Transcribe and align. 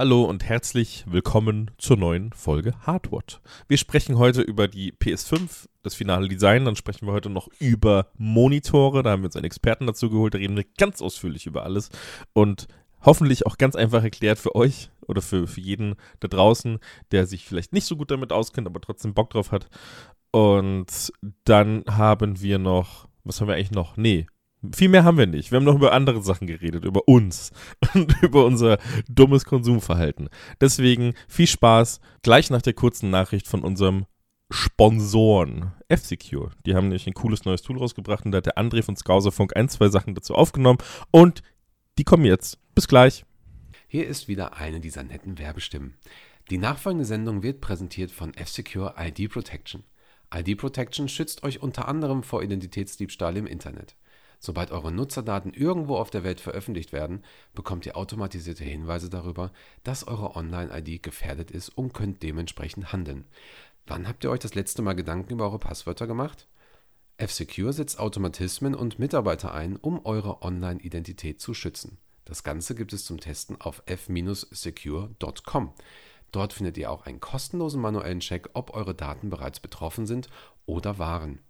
Hallo 0.00 0.24
und 0.24 0.48
herzlich 0.48 1.04
willkommen 1.08 1.72
zur 1.76 1.98
neuen 1.98 2.32
Folge 2.32 2.72
Hardwatt. 2.86 3.42
Wir 3.68 3.76
sprechen 3.76 4.16
heute 4.16 4.40
über 4.40 4.66
die 4.66 4.94
PS5, 4.94 5.66
das 5.82 5.94
finale 5.94 6.26
Design, 6.26 6.64
dann 6.64 6.74
sprechen 6.74 7.06
wir 7.06 7.12
heute 7.12 7.28
noch 7.28 7.48
über 7.58 8.06
Monitore, 8.16 9.02
da 9.02 9.10
haben 9.10 9.20
wir 9.20 9.26
uns 9.26 9.36
einen 9.36 9.44
Experten 9.44 9.86
dazu 9.86 10.08
geholt, 10.08 10.32
da 10.32 10.38
reden 10.38 10.56
wir 10.56 10.64
ganz 10.78 11.02
ausführlich 11.02 11.44
über 11.44 11.64
alles 11.64 11.90
und 12.32 12.66
hoffentlich 13.02 13.44
auch 13.44 13.58
ganz 13.58 13.76
einfach 13.76 14.02
erklärt 14.02 14.38
für 14.38 14.54
euch 14.54 14.88
oder 15.06 15.20
für, 15.20 15.46
für 15.46 15.60
jeden 15.60 15.96
da 16.20 16.28
draußen, 16.28 16.78
der 17.10 17.26
sich 17.26 17.44
vielleicht 17.44 17.74
nicht 17.74 17.84
so 17.84 17.98
gut 17.98 18.10
damit 18.10 18.32
auskennt, 18.32 18.66
aber 18.66 18.80
trotzdem 18.80 19.12
Bock 19.12 19.28
drauf 19.28 19.52
hat. 19.52 19.68
Und 20.30 21.12
dann 21.44 21.84
haben 21.86 22.40
wir 22.40 22.58
noch, 22.58 23.06
was 23.24 23.38
haben 23.38 23.48
wir 23.48 23.54
eigentlich 23.54 23.72
noch? 23.72 23.98
Nee, 23.98 24.24
viel 24.74 24.88
mehr 24.88 25.04
haben 25.04 25.18
wir 25.18 25.26
nicht. 25.26 25.50
Wir 25.50 25.56
haben 25.56 25.64
noch 25.64 25.76
über 25.76 25.92
andere 25.92 26.22
Sachen 26.22 26.46
geredet, 26.46 26.84
über 26.84 27.08
uns 27.08 27.52
und 27.94 28.14
über 28.22 28.44
unser 28.44 28.78
dummes 29.08 29.44
Konsumverhalten. 29.44 30.28
Deswegen 30.60 31.14
viel 31.28 31.46
Spaß 31.46 32.00
gleich 32.22 32.50
nach 32.50 32.62
der 32.62 32.74
kurzen 32.74 33.10
Nachricht 33.10 33.48
von 33.48 33.62
unserem 33.62 34.06
Sponsoren 34.50 35.72
F-Secure. 35.88 36.50
Die 36.66 36.74
haben 36.74 36.88
nämlich 36.88 37.06
ein 37.06 37.14
cooles 37.14 37.44
neues 37.44 37.62
Tool 37.62 37.78
rausgebracht 37.78 38.24
und 38.24 38.32
da 38.32 38.38
hat 38.38 38.46
der 38.46 38.58
André 38.58 38.82
von 38.82 38.96
Skauserfunk 38.96 39.56
ein, 39.56 39.68
zwei 39.68 39.88
Sachen 39.88 40.14
dazu 40.14 40.34
aufgenommen 40.34 40.78
und 41.10 41.42
die 41.98 42.04
kommen 42.04 42.24
jetzt. 42.24 42.58
Bis 42.74 42.88
gleich. 42.88 43.24
Hier 43.86 44.06
ist 44.06 44.28
wieder 44.28 44.56
eine 44.56 44.80
dieser 44.80 45.02
netten 45.02 45.38
Werbestimmen. 45.38 45.94
Die 46.50 46.58
nachfolgende 46.58 47.04
Sendung 47.04 47.42
wird 47.42 47.60
präsentiert 47.60 48.10
von 48.10 48.34
F-Secure 48.34 48.94
ID 48.98 49.30
Protection. 49.30 49.84
ID 50.34 50.56
Protection 50.56 51.08
schützt 51.08 51.42
euch 51.42 51.62
unter 51.62 51.88
anderem 51.88 52.22
vor 52.22 52.42
Identitätsdiebstahl 52.42 53.36
im 53.36 53.46
Internet. 53.46 53.96
Sobald 54.42 54.70
eure 54.70 54.90
Nutzerdaten 54.90 55.52
irgendwo 55.52 55.96
auf 55.96 56.08
der 56.08 56.24
Welt 56.24 56.40
veröffentlicht 56.40 56.92
werden, 56.92 57.22
bekommt 57.54 57.84
ihr 57.84 57.96
automatisierte 57.96 58.64
Hinweise 58.64 59.10
darüber, 59.10 59.52
dass 59.84 60.08
eure 60.08 60.34
Online-ID 60.34 61.02
gefährdet 61.02 61.50
ist 61.50 61.68
und 61.68 61.92
könnt 61.92 62.22
dementsprechend 62.22 62.90
handeln. 62.90 63.26
Wann 63.86 64.08
habt 64.08 64.24
ihr 64.24 64.30
euch 64.30 64.40
das 64.40 64.54
letzte 64.54 64.80
Mal 64.80 64.94
Gedanken 64.94 65.34
über 65.34 65.44
eure 65.44 65.58
Passwörter 65.58 66.06
gemacht? 66.06 66.48
F-Secure 67.18 67.74
setzt 67.74 67.98
Automatismen 68.00 68.74
und 68.74 68.98
Mitarbeiter 68.98 69.52
ein, 69.52 69.76
um 69.76 70.06
eure 70.06 70.40
Online-Identität 70.40 71.38
zu 71.38 71.52
schützen. 71.52 71.98
Das 72.24 72.42
Ganze 72.42 72.74
gibt 72.74 72.94
es 72.94 73.04
zum 73.04 73.20
Testen 73.20 73.60
auf 73.60 73.82
f-secure.com. 73.84 75.74
Dort 76.32 76.52
findet 76.54 76.78
ihr 76.78 76.90
auch 76.90 77.04
einen 77.04 77.20
kostenlosen 77.20 77.82
manuellen 77.82 78.20
Check, 78.20 78.48
ob 78.54 78.74
eure 78.74 78.94
Daten 78.94 79.28
bereits 79.28 79.60
betroffen 79.60 80.06
sind 80.06 80.30
oder 80.64 80.98
waren. 80.98 81.40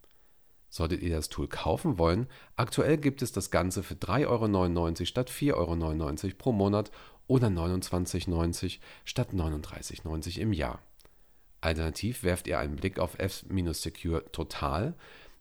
Solltet 0.71 1.03
ihr 1.03 1.15
das 1.15 1.29
Tool 1.29 1.49
kaufen 1.49 1.99
wollen, 1.99 2.29
aktuell 2.55 2.97
gibt 2.97 3.23
es 3.23 3.33
das 3.33 3.51
Ganze 3.51 3.83
für 3.83 3.95
3,99 3.95 4.27
Euro 4.29 5.05
statt 5.05 5.29
4,99 5.29 6.25
Euro 6.25 6.35
pro 6.39 6.53
Monat 6.53 6.93
oder 7.27 7.49
29,90 7.49 8.79
statt 9.05 9.31
39,90 9.35 10.39
im 10.39 10.53
Jahr. 10.53 10.81
Alternativ 11.61 12.23
werft 12.23 12.47
ihr 12.47 12.59
einen 12.59 12.77
Blick 12.77 12.99
auf 12.99 13.19
F-Secure 13.19 14.31
Total. 14.33 14.95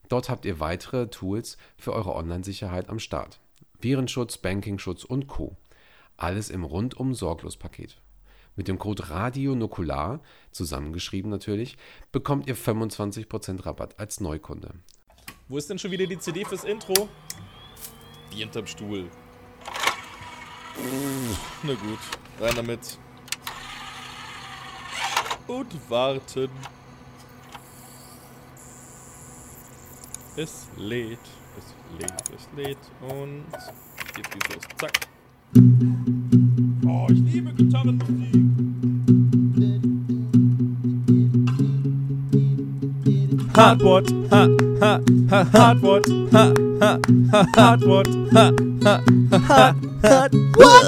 Dort 0.09 0.29
habt 0.29 0.45
ihr 0.45 0.59
weitere 0.59 1.07
Tools 1.07 1.57
für 1.77 1.93
eure 1.93 2.15
Online-Sicherheit 2.15 2.89
am 2.89 2.99
Start. 2.99 3.39
Virenschutz, 3.79 4.37
Bankingschutz 4.39 5.03
und 5.03 5.27
Co. 5.27 5.55
Alles 6.17 6.49
im 6.49 6.63
rundum 6.63 7.13
sorglos 7.13 7.55
Paket. 7.55 8.01
Mit 8.55 8.67
dem 8.67 8.77
Code 8.77 9.09
RADIONUKULAR, 9.09 10.21
zusammengeschrieben 10.51 11.31
natürlich, 11.31 11.77
bekommt 12.11 12.47
ihr 12.47 12.57
25% 12.57 13.65
Rabatt 13.65 13.99
als 13.99 14.19
Neukunde. 14.19 14.73
Wo 15.49 15.57
ist 15.57 15.67
denn 15.67 15.79
schon 15.79 15.89
wieder 15.89 16.05
die 16.05 16.19
CD 16.19 16.45
fürs 16.45 16.63
Intro? 16.63 17.09
Die 18.31 18.37
hinterm 18.37 18.67
Stuhl. 18.67 19.09
Na 21.63 21.73
gut, 21.73 21.99
rein 22.39 22.55
damit. 22.55 22.99
Und 25.47 25.89
warten. 25.89 26.49
Es 30.37 30.67
lädt, 30.77 31.17
es 31.57 31.99
lädt, 31.99 32.29
es 32.35 32.47
lädt 32.55 32.77
und 33.01 33.45
jetzt 34.15 34.31
geht's 34.31 34.49
los. 34.53 34.63
Zack. 34.77 35.07
Oh, 36.85 37.07
ich 37.09 37.19
liebe 37.21 37.51
Gitarrenmusik. 37.53 38.68
Hardwort, 43.59 44.09
ha, 44.31 44.47
ha, 44.79 45.01
ha, 45.29 45.43
Hardwort, 45.51 46.07
ha, 46.31 46.53
ha, 46.79 46.97
ha, 47.29 47.45
Hardwort, 47.57 48.07
ha, 48.31 48.51
ha, 48.85 49.03
ha, 49.33 49.75
Hardwort, 50.01 50.85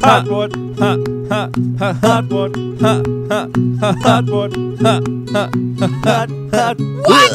Hardwort, 0.00 0.52
ha, 0.78 0.90
ha, 1.28 1.50
ha, 1.80 1.92
Hardwort, 2.04 2.54
ha, 2.80 3.02
ha, 3.28 3.48
ha, 3.80 3.92
Hardwort, 4.04 4.54
ha, 4.84 5.00
ha, 5.32 5.50
ha, 5.80 5.88
Hard, 6.04 6.30
Hardwort, 6.52 7.32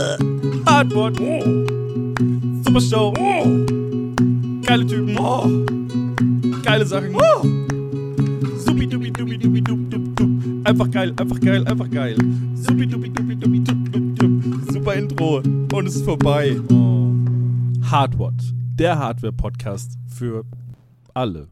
Hardwort, 0.66 1.18
Super 2.64 2.80
Show, 2.80 3.12
geile 4.62 4.86
Typen, 4.88 5.18
geile 6.64 6.86
Sachen, 6.86 7.14
supi 8.64 8.88
dubi 8.88 9.12
dubi 9.12 9.38
dubi 9.38 9.62
dub 9.62 9.90
dub 9.90 10.16
dub, 10.16 10.30
einfach 10.66 10.90
geil, 10.92 11.14
einfach 11.20 11.40
geil, 11.42 11.68
einfach 11.68 11.90
geil, 11.90 12.16
supi 12.56 12.86
dubi 12.88 13.10
dubi 13.10 13.36
dubi 13.36 13.60
dub 13.60 13.61
dub 13.61 13.61
Intro 14.94 15.38
und 15.38 15.88
es 15.88 15.96
ist 15.96 16.04
vorbei. 16.04 16.60
Hardwatt, 17.90 18.34
der 18.76 19.00
Hardware-Podcast 19.00 19.94
für 20.14 20.44
alle. 21.14 21.48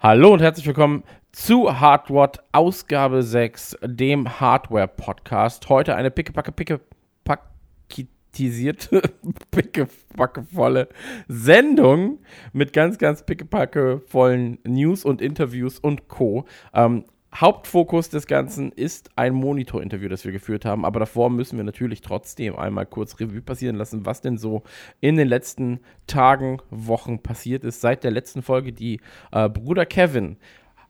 Hallo 0.00 0.32
und 0.32 0.40
herzlich 0.40 0.66
willkommen 0.66 1.04
zu 1.32 1.78
Hardwatt 1.78 2.42
Ausgabe 2.52 3.22
6, 3.22 3.76
dem 3.84 4.40
Hardware-Podcast. 4.40 5.68
Heute 5.68 5.94
eine 5.94 6.10
pickepacke, 6.10 6.52
pickepaketisierte, 6.52 9.02
pickepackevolle 9.50 10.88
Sendung 11.28 12.20
mit 12.54 12.72
ganz, 12.72 12.96
ganz 12.96 13.26
pickepackevollen 13.26 14.58
News 14.64 15.04
und 15.04 15.20
Interviews 15.20 15.78
und 15.78 16.08
Co. 16.08 16.46
Ähm, 16.72 17.04
Hauptfokus 17.34 18.10
des 18.10 18.26
Ganzen 18.26 18.72
ist 18.72 19.10
ein 19.16 19.32
Monitor-Interview, 19.32 20.08
das 20.08 20.24
wir 20.24 20.32
geführt 20.32 20.64
haben. 20.64 20.84
Aber 20.84 21.00
davor 21.00 21.30
müssen 21.30 21.56
wir 21.56 21.64
natürlich 21.64 22.02
trotzdem 22.02 22.56
einmal 22.56 22.84
kurz 22.84 23.18
Revue 23.20 23.40
passieren 23.40 23.76
lassen, 23.76 24.04
was 24.04 24.20
denn 24.20 24.36
so 24.36 24.62
in 25.00 25.16
den 25.16 25.28
letzten 25.28 25.80
Tagen, 26.06 26.58
Wochen 26.70 27.20
passiert 27.20 27.64
ist. 27.64 27.80
Seit 27.80 28.04
der 28.04 28.10
letzten 28.10 28.42
Folge, 28.42 28.72
die 28.72 29.00
äh, 29.30 29.48
Bruder 29.48 29.86
Kevin 29.86 30.36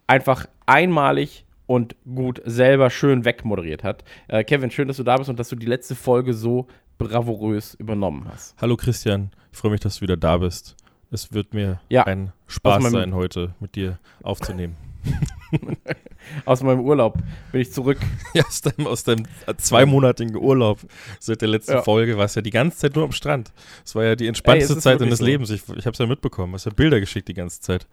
einfach 0.06 0.46
einmalig 0.66 1.44
und 1.66 1.94
gut 2.04 2.42
selber 2.44 2.90
schön 2.90 3.24
wegmoderiert 3.24 3.84
hat. 3.84 4.02
Äh, 4.26 4.42
Kevin, 4.42 4.70
schön, 4.70 4.88
dass 4.88 4.96
du 4.96 5.04
da 5.04 5.16
bist 5.16 5.30
und 5.30 5.38
dass 5.38 5.48
du 5.48 5.56
die 5.56 5.66
letzte 5.66 5.94
Folge 5.94 6.34
so 6.34 6.66
bravourös 6.98 7.74
übernommen 7.74 8.26
hast. 8.28 8.60
Hallo 8.60 8.76
Christian, 8.76 9.30
ich 9.52 9.58
freue 9.58 9.70
mich, 9.70 9.80
dass 9.80 9.96
du 9.96 10.00
wieder 10.02 10.16
da 10.16 10.38
bist. 10.38 10.76
Es 11.10 11.32
wird 11.32 11.54
mir 11.54 11.80
Ja, 11.88 12.04
ein 12.04 12.32
Spaß 12.46 12.90
sein, 12.90 13.14
heute 13.14 13.54
mit 13.60 13.76
dir 13.76 13.98
aufzunehmen. 14.22 14.76
Aus 16.44 16.62
meinem 16.62 16.80
Urlaub 16.80 17.18
bin 17.50 17.60
ich 17.60 17.72
zurück. 17.72 17.98
Ja, 18.34 18.44
aus 18.46 18.62
deinem, 18.62 18.86
aus 18.86 19.06
äh, 19.08 19.16
zweimonatigen 19.56 20.36
Urlaub 20.36 20.78
seit 21.18 21.40
der 21.42 21.48
letzten 21.48 21.72
Ja. 21.72 21.82
Folge 21.82 22.16
warst 22.16 22.36
du 22.36 22.40
ja 22.40 22.42
die 22.42 22.50
ganze 22.50 22.78
Zeit 22.78 22.94
nur 22.94 23.04
am 23.04 23.12
Strand. 23.12 23.52
Es 23.84 23.94
war 23.94 24.04
ja 24.04 24.16
die 24.16 24.26
entspannteste 24.26 24.72
Ey, 24.74 24.78
ist 24.78 24.82
Zeit 24.84 25.00
deines 25.00 25.18
so. 25.18 25.24
Lebens. 25.24 25.50
Ich, 25.50 25.62
ich 25.68 25.84
habe 25.86 25.90
es 25.92 25.98
ja 25.98 26.06
mitbekommen. 26.06 26.54
Hast 26.54 26.64
ja 26.66 26.72
Bilder 26.72 27.00
geschickt 27.00 27.28
die 27.28 27.34
ganze 27.34 27.60
Zeit. 27.60 27.86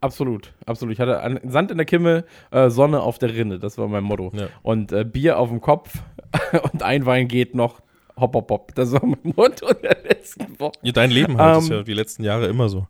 Absolut, 0.00 0.52
absolut. 0.66 0.92
Ich 0.94 1.00
hatte 1.00 1.20
an- 1.20 1.40
Sand 1.44 1.72
in 1.72 1.76
der 1.78 1.86
Kimme, 1.86 2.24
äh, 2.52 2.70
Sonne 2.70 3.00
auf 3.00 3.18
der 3.18 3.34
Rinne. 3.34 3.58
Das 3.58 3.78
war 3.78 3.88
mein 3.88 4.04
Motto. 4.04 4.30
Ja. 4.34 4.46
Und 4.62 4.92
äh, 4.92 5.04
Bier 5.04 5.38
auf 5.38 5.48
dem 5.48 5.60
Kopf 5.60 5.94
und 6.72 6.82
ein 6.84 7.04
Wein 7.06 7.26
geht 7.26 7.54
noch. 7.56 7.80
Hopp, 8.16 8.34
hopp, 8.34 8.50
hopp. 8.50 8.74
Das 8.76 8.92
war 8.92 9.04
mein 9.04 9.18
Motto 9.36 9.72
der 9.74 9.96
letzten 10.04 10.58
Woche. 10.60 10.72
Ja, 10.82 10.92
dein 10.92 11.10
Leben 11.10 11.36
halt 11.38 11.62
ist 11.62 11.70
Ähm, 11.70 11.76
ja 11.78 11.82
die 11.82 11.94
letzten 11.94 12.22
Jahre 12.24 12.46
immer 12.46 12.68
so. 12.68 12.86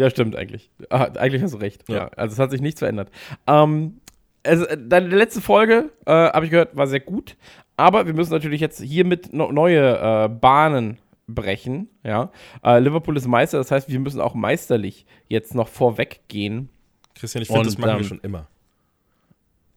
Ja, 0.00 0.08
stimmt 0.08 0.34
eigentlich. 0.34 0.70
Ah, 0.88 1.10
eigentlich 1.18 1.42
hast 1.42 1.52
du 1.52 1.58
recht. 1.58 1.84
Ja. 1.86 1.94
Ja. 1.94 2.08
also 2.16 2.32
es 2.32 2.38
hat 2.38 2.50
sich 2.50 2.62
nichts 2.62 2.78
verändert. 2.78 3.10
Ähm, 3.46 4.00
also, 4.42 4.64
äh, 4.64 4.78
deine 4.80 5.08
letzte 5.08 5.42
Folge, 5.42 5.90
äh, 6.06 6.10
habe 6.10 6.46
ich 6.46 6.50
gehört, 6.50 6.74
war 6.74 6.86
sehr 6.86 7.00
gut. 7.00 7.36
Aber 7.76 8.06
wir 8.06 8.14
müssen 8.14 8.32
natürlich 8.32 8.62
jetzt 8.62 8.80
hiermit 8.80 9.34
no 9.34 9.52
neue 9.52 9.98
äh, 10.24 10.28
Bahnen 10.30 10.96
brechen. 11.28 11.90
Ja? 12.02 12.32
Äh, 12.64 12.78
Liverpool 12.78 13.14
ist 13.18 13.26
Meister, 13.26 13.58
das 13.58 13.70
heißt, 13.70 13.90
wir 13.90 14.00
müssen 14.00 14.22
auch 14.22 14.32
meisterlich 14.32 15.04
jetzt 15.28 15.54
noch 15.54 15.68
vorweg 15.68 16.20
gehen. 16.28 16.70
Christian, 17.14 17.42
ich 17.42 17.48
finde, 17.48 17.64
das 17.64 17.76
machen 17.76 17.90
wir 17.90 17.98
ähm, 17.98 18.04
schon 18.04 18.20
immer. 18.20 18.48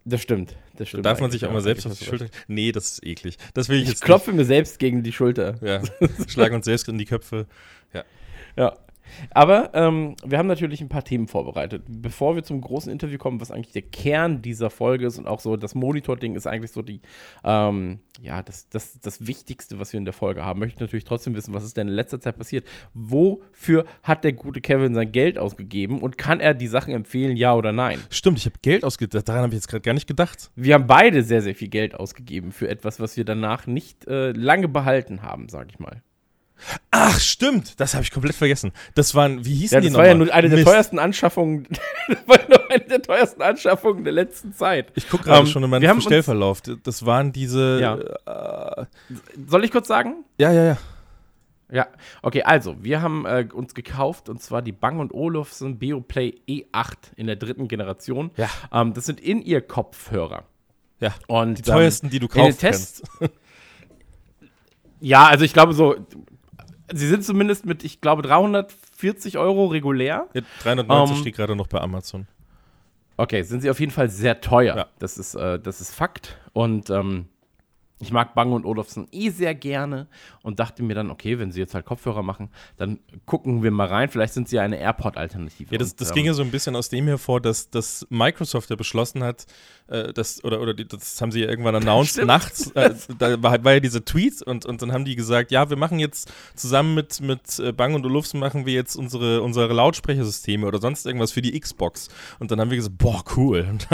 Das 0.05 0.21
stimmt. 0.21 0.55
Das 0.77 0.87
stimmt 0.87 1.05
Darf 1.05 1.19
man 1.19 1.31
sich 1.31 1.43
auch 1.43 1.49
ja. 1.49 1.53
mal 1.53 1.61
selbst 1.61 1.85
auf 1.85 1.99
die 1.99 2.05
Schulter. 2.05 2.27
Nee, 2.47 2.71
das 2.71 2.93
ist 2.93 3.05
eklig. 3.05 3.37
Das 3.53 3.67
will 3.67 3.75
ich 3.75 3.83
Ich 3.83 3.89
jetzt 3.89 4.05
klopfe 4.05 4.31
mir 4.31 4.45
selbst 4.45 4.79
gegen 4.79 5.03
die 5.03 5.11
Schulter. 5.11 5.57
nicht. 5.59 5.63
Ja, 5.63 5.81
schlagen 6.29 6.55
uns 6.55 6.63
selbst 6.63 6.87
in 6.87 6.97
die 6.97 7.05
Köpfe. 7.05 7.45
Ja. 8.55 8.77
Aber 9.31 9.71
ähm, 9.73 10.15
wir 10.25 10.37
haben 10.37 10.47
natürlich 10.47 10.81
ein 10.81 10.89
paar 10.89 11.03
Themen 11.03 11.27
vorbereitet. 11.27 11.83
Bevor 11.87 12.35
wir 12.35 12.43
zum 12.43 12.61
großen 12.61 12.91
Interview 12.91 13.17
kommen, 13.17 13.41
was 13.41 13.51
eigentlich 13.51 13.73
der 13.73 13.81
Kern 13.81 14.41
dieser 14.41 14.69
Folge 14.69 15.05
ist 15.05 15.17
und 15.17 15.27
auch 15.27 15.39
so 15.39 15.57
das 15.57 15.75
Monitor-Ding 15.75 16.35
ist 16.35 16.47
eigentlich 16.47 16.71
so 16.71 16.81
die, 16.81 17.01
ähm, 17.43 17.99
ja, 18.21 18.41
das, 18.41 18.69
das, 18.69 18.99
das 18.99 19.27
Wichtigste, 19.27 19.79
was 19.79 19.93
wir 19.93 19.97
in 19.97 20.05
der 20.05 20.13
Folge 20.13 20.43
haben. 20.43 20.59
Möchte 20.59 20.75
ich 20.75 20.81
natürlich 20.81 21.05
trotzdem 21.05 21.35
wissen, 21.35 21.53
was 21.53 21.63
ist 21.63 21.77
denn 21.77 21.87
in 21.87 21.93
letzter 21.93 22.19
Zeit 22.19 22.37
passiert? 22.37 22.65
Wofür 22.93 23.85
hat 24.03 24.23
der 24.23 24.33
gute 24.33 24.61
Kevin 24.61 24.93
sein 24.93 25.11
Geld 25.11 25.37
ausgegeben 25.37 25.99
und 26.01 26.17
kann 26.17 26.39
er 26.39 26.53
die 26.53 26.67
Sachen 26.67 26.93
empfehlen, 26.93 27.37
ja 27.37 27.53
oder 27.53 27.71
nein? 27.71 27.99
Stimmt, 28.09 28.37
ich 28.37 28.45
habe 28.45 28.55
Geld 28.61 28.83
ausgegeben. 28.83 29.23
Daran 29.25 29.43
habe 29.43 29.53
ich 29.53 29.59
jetzt 29.59 29.67
gerade 29.67 29.81
gar 29.81 29.93
nicht 29.93 30.07
gedacht. 30.07 30.51
Wir 30.55 30.75
haben 30.75 30.87
beide 30.87 31.23
sehr, 31.23 31.41
sehr 31.41 31.55
viel 31.55 31.69
Geld 31.69 31.95
ausgegeben 31.95 32.51
für 32.51 32.69
etwas, 32.69 32.99
was 32.99 33.17
wir 33.17 33.25
danach 33.25 33.67
nicht 33.67 34.07
äh, 34.07 34.31
lange 34.31 34.67
behalten 34.67 35.21
haben, 35.21 35.49
sag 35.49 35.69
ich 35.69 35.79
mal. 35.79 36.01
Ach, 36.91 37.19
stimmt. 37.19 37.79
Das 37.81 37.93
habe 37.93 38.03
ich 38.03 38.11
komplett 38.11 38.35
vergessen. 38.35 38.71
Das 38.95 39.15
waren, 39.15 39.43
wie 39.45 39.53
hießen 39.55 39.75
Ja, 39.75 39.81
die 39.81 39.87
das 39.87 39.97
war 39.97 40.05
ja 40.05 40.13
nochmal? 40.13 40.27
nur 40.27 40.33
eine 40.35 40.49
der 40.49 40.57
Mist. 40.59 40.67
teuersten 40.69 40.99
Anschaffungen, 40.99 41.67
das 42.07 42.17
war 42.27 42.39
nur 42.47 42.71
eine 42.71 42.83
der 42.85 43.01
teuersten 43.01 43.41
Anschaffungen 43.41 44.03
der 44.05 44.13
letzten 44.13 44.53
Zeit. 44.53 44.91
Ich 44.95 45.09
gucke 45.09 45.25
gerade 45.25 45.41
Ähm, 45.41 45.47
schon 45.47 45.63
in 45.63 45.69
meinen 45.69 45.95
Bestellverlauf. 45.95 46.61
Das 46.61 47.05
waren 47.05 47.33
diese. 47.33 47.79
Ja. 47.81 48.81
Äh, 48.81 48.85
Soll 49.47 49.65
ich 49.65 49.71
kurz 49.71 49.87
sagen? 49.87 50.23
ja, 50.37 50.51
ja, 50.51 50.63
ja. 50.65 50.77
Ja, 51.71 51.87
okay, 52.21 52.43
also, 52.43 52.75
wir 52.83 53.01
haben 53.01 53.25
äh, 53.25 53.47
uns 53.51 53.73
gekauft 53.73 54.29
und 54.29 54.39
zwar 54.43 54.61
die 54.61 54.71
Bang 54.73 55.09
Olufsen 55.11 55.79
Beoplay 55.79 56.35
E8 56.47 56.93
in 57.15 57.25
der 57.25 57.35
dritten 57.35 57.67
Generation. 57.67 58.29
Ja. 58.37 58.47
Ähm, 58.71 58.93
das 58.93 59.05
sind 59.07 59.19
In-Ear-Kopfhörer. 59.19 60.43
Ja. 60.99 61.15
Und, 61.25 61.57
Die 61.57 61.61
teuersten, 61.63 62.11
die 62.11 62.19
du 62.19 62.27
in 62.27 62.31
den 62.31 62.41
kaufen 62.43 62.57
Tests- 62.59 63.01
kannst. 63.19 63.33
Ja, 65.01 65.25
also 65.27 65.43
ich 65.43 65.51
glaube 65.53 65.73
so, 65.73 65.95
sie 66.91 67.07
sind 67.07 67.23
zumindest 67.23 67.65
mit, 67.65 67.83
ich 67.83 68.01
glaube, 68.01 68.21
340 68.21 69.37
Euro 69.37 69.67
regulär. 69.67 70.27
Ja, 70.33 70.41
390 70.61 71.15
Ähm, 71.15 71.21
steht 71.21 71.35
gerade 71.35 71.55
noch 71.55 71.67
bei 71.67 71.79
Amazon. 71.81 72.27
Okay, 73.15 73.43
sind 73.43 73.61
sie 73.61 73.69
auf 73.69 73.79
jeden 73.79 73.91
Fall 73.91 74.09
sehr 74.09 74.41
teuer. 74.41 74.75
Ja. 74.75 74.85
Das, 74.99 75.17
ist, 75.17 75.35
äh, 75.35 75.59
das 75.59 75.81
ist 75.81 75.93
Fakt. 75.93 76.37
Und 76.53 76.89
ähm, 76.89 77.27
ich 77.99 78.11
mag 78.11 78.33
Bang 78.35 78.51
und 78.51 78.65
Olufsen 78.65 79.07
eh 79.11 79.29
sehr 79.29 79.55
gerne 79.55 80.07
und 80.41 80.59
dachte 80.59 80.83
mir 80.83 80.93
dann, 80.93 81.09
okay, 81.09 81.39
wenn 81.39 81.51
sie 81.51 81.59
jetzt 81.59 81.73
halt 81.73 81.85
Kopfhörer 81.85 82.21
machen, 82.21 82.49
dann 82.77 82.99
gucken 83.25 83.63
wir 83.63 83.71
mal 83.71 83.87
rein. 83.87 84.09
Vielleicht 84.09 84.33
sind 84.33 84.49
sie 84.49 84.57
ja 84.57 84.61
eine 84.61 84.77
AirPod-Alternative. 84.77 85.71
Ja, 85.71 85.77
das, 85.77 85.95
das 85.95 86.09
ähm, 86.09 86.15
ging 86.15 86.25
ja 86.25 86.33
so 86.33 86.43
ein 86.43 86.51
bisschen 86.51 86.75
aus 86.75 86.89
dem 86.89 87.07
hervor, 87.07 87.39
dass, 87.39 87.69
dass 87.69 88.05
Microsoft 88.09 88.69
ja 88.69 88.75
beschlossen 88.75 89.23
hat, 89.23 89.45
äh, 89.87 90.11
dass, 90.11 90.43
oder, 90.43 90.59
oder 90.59 90.73
die, 90.73 90.85
das 90.85 91.21
haben 91.21 91.31
sie 91.31 91.41
ja 91.41 91.49
irgendwann 91.49 91.75
announced, 91.77 92.13
Stimmt. 92.13 92.27
nachts, 92.27 92.71
äh, 92.71 92.93
da 93.17 93.41
war, 93.41 93.63
war 93.63 93.73
ja 93.73 93.79
diese 93.79 94.03
Tweet 94.03 94.41
und, 94.41 94.65
und 94.65 94.81
dann 94.81 94.91
haben 94.91 95.05
die 95.05 95.15
gesagt, 95.15 95.51
ja, 95.51 95.69
wir 95.69 95.77
machen 95.77 95.99
jetzt 95.99 96.31
zusammen 96.55 96.95
mit, 96.95 97.21
mit 97.21 97.59
äh, 97.59 97.71
Bang 97.71 97.93
und 97.93 98.05
Olufsen 98.05 98.39
machen 98.39 98.65
wir 98.65 98.73
jetzt 98.73 98.95
unsere, 98.95 99.41
unsere 99.41 99.71
Lautsprechersysteme 99.71 100.67
oder 100.67 100.79
sonst 100.79 101.05
irgendwas 101.05 101.31
für 101.31 101.41
die 101.41 101.57
Xbox. 101.57 102.09
Und 102.39 102.51
dann 102.51 102.59
haben 102.59 102.69
wir 102.69 102.77
gesagt, 102.77 102.97
boah, 102.97 103.23
cool. 103.37 103.65
Und 103.73 103.87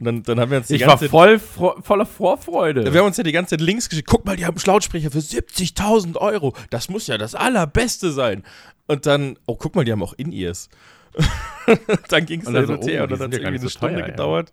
dann, 0.00 0.22
dann, 0.22 0.40
haben 0.40 0.50
wir 0.50 0.58
uns 0.58 0.68
die 0.68 0.76
Ich 0.76 0.82
war 0.82 0.88
ganze 0.88 1.08
voll 1.08 1.38
fro 1.38 1.74
voller 1.80 2.06
Vorfreude. 2.06 2.92
wir 2.92 3.00
haben 3.00 3.06
uns 3.06 3.16
ja 3.16 3.22
die 3.22 3.32
ganze 3.32 3.41
Zeit 3.46 3.60
Links 3.60 3.88
geschickt. 3.88 4.08
Guck 4.08 4.24
mal, 4.24 4.36
die 4.36 4.46
haben 4.46 4.56
Lautsprecher 4.64 5.10
für 5.10 5.18
70.000 5.18 6.16
Euro. 6.16 6.54
Das 6.70 6.88
muss 6.88 7.06
ja 7.06 7.18
das 7.18 7.34
Allerbeste 7.34 8.12
sein. 8.12 8.42
Und 8.86 9.06
dann, 9.06 9.38
oh, 9.46 9.56
guck 9.56 9.74
mal, 9.74 9.84
die 9.84 9.92
haben 9.92 10.02
auch 10.02 10.14
In-Ears. 10.14 10.68
dann 12.08 12.26
ging 12.26 12.40
es 12.40 12.46
dann 12.46 12.66
so, 12.66 12.74
her 12.74 12.78
oh, 12.78 12.78
und 12.78 12.86
die 12.86 12.88
dann 12.88 13.10
hat 13.10 13.18
sind 13.18 13.32
es 13.34 13.38
ja 13.38 13.44
irgendwie 13.44 13.60
eine 13.60 13.70
Stunde 13.70 13.94
teuer, 13.96 14.06
ja. 14.06 14.10
gedauert, 14.10 14.52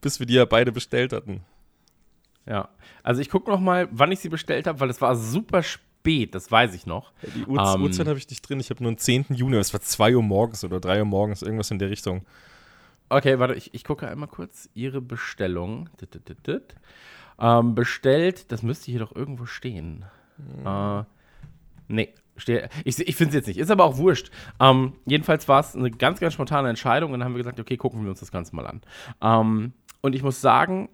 bis 0.00 0.18
wir 0.18 0.26
die 0.26 0.34
ja 0.34 0.44
beide 0.44 0.72
bestellt 0.72 1.12
hatten. 1.12 1.42
ja. 2.46 2.68
Also 3.02 3.20
ich 3.20 3.28
gucke 3.28 3.50
noch 3.50 3.60
mal, 3.60 3.86
wann 3.90 4.10
ich 4.12 4.20
sie 4.20 4.30
bestellt 4.30 4.66
habe, 4.66 4.80
weil 4.80 4.88
es 4.88 5.00
war 5.00 5.14
super 5.14 5.62
spät, 5.62 6.34
das 6.34 6.50
weiß 6.50 6.74
ich 6.74 6.86
noch. 6.86 7.12
Die 7.34 7.44
Uhr, 7.44 7.58
Ähm. 7.58 7.82
Uhrzeit 7.82 8.06
habe 8.06 8.18
ich 8.18 8.28
nicht 8.28 8.48
drin. 8.48 8.60
Ich 8.60 8.70
habe 8.70 8.82
nur 8.82 8.92
den 8.92 8.98
10. 8.98 9.26
Juni. 9.30 9.56
Es 9.56 9.72
war 9.74 9.80
2 9.80 10.16
Uhr 10.16 10.22
morgens 10.22 10.64
oder 10.64 10.80
3 10.80 11.00
Uhr 11.00 11.04
morgens, 11.04 11.42
irgendwas 11.42 11.70
in 11.70 11.78
der 11.78 11.90
Richtung. 11.90 12.24
Okay, 13.10 13.38
warte, 13.38 13.54
ich, 13.54 13.74
ich 13.74 13.84
gucke 13.84 14.08
einmal 14.08 14.28
kurz 14.28 14.70
Ihre 14.74 15.00
Bestellung. 15.02 15.90
Dit, 16.00 16.14
dit, 16.14 16.46
dit. 16.46 16.74
Ähm, 17.38 17.74
bestellt, 17.74 18.52
das 18.52 18.62
müsste 18.62 18.90
hier 18.90 19.00
doch 19.00 19.14
irgendwo 19.14 19.46
stehen. 19.46 20.04
Äh, 20.64 21.02
nee, 21.88 22.14
ich, 22.84 22.98
ich 22.98 23.16
finde 23.16 23.30
es 23.30 23.34
jetzt 23.34 23.46
nicht. 23.46 23.58
Ist 23.58 23.70
aber 23.70 23.84
auch 23.84 23.96
wurscht. 23.96 24.30
Ähm, 24.60 24.94
jedenfalls 25.06 25.48
war 25.48 25.60
es 25.60 25.74
eine 25.74 25.90
ganz, 25.90 26.20
ganz 26.20 26.34
spontane 26.34 26.68
Entscheidung 26.68 27.12
und 27.12 27.20
dann 27.20 27.26
haben 27.26 27.34
wir 27.34 27.38
gesagt, 27.38 27.60
okay, 27.60 27.76
gucken 27.76 28.02
wir 28.02 28.10
uns 28.10 28.20
das 28.20 28.32
Ganze 28.32 28.54
mal 28.56 28.66
an. 28.66 28.80
Ähm, 29.22 29.72
und 30.00 30.14
ich 30.14 30.22
muss 30.22 30.40
sagen, 30.40 30.88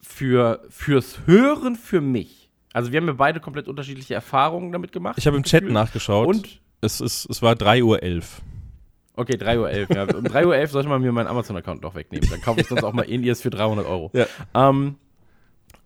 für, 0.00 0.62
fürs 0.68 1.26
Hören 1.26 1.76
für 1.76 2.00
mich, 2.00 2.50
also 2.72 2.92
wir 2.92 3.00
haben 3.00 3.06
ja 3.06 3.14
beide 3.14 3.40
komplett 3.40 3.68
unterschiedliche 3.68 4.14
Erfahrungen 4.14 4.72
damit 4.72 4.92
gemacht. 4.92 5.16
Ich 5.18 5.26
habe 5.26 5.36
im 5.36 5.42
Chat 5.42 5.64
nachgeschaut. 5.64 6.26
Und 6.26 6.60
es, 6.80 7.00
ist, 7.00 7.26
es 7.30 7.42
war 7.42 7.54
3.11 7.54 7.82
Uhr. 7.82 8.22
Okay, 9.16 9.36
3.11 9.36 9.58
Uhr. 9.58 9.96
Ja. 9.96 10.02
Um 10.14 10.24
3.11 10.24 10.46
Uhr 10.46 10.66
sollte 10.68 10.88
man 10.88 11.00
mir 11.00 11.10
meinen 11.10 11.26
Amazon-Account 11.26 11.82
doch 11.82 11.94
wegnehmen. 11.94 12.28
Dann 12.30 12.42
kaufe 12.42 12.60
ich 12.60 12.66
sonst 12.66 12.84
auch 12.84 12.92
mal 12.92 13.02
In-Ears 13.08 13.40
für 13.40 13.50
300 13.50 13.86
Euro. 13.86 14.10
Ja. 14.12 14.26
Ähm, 14.54 14.96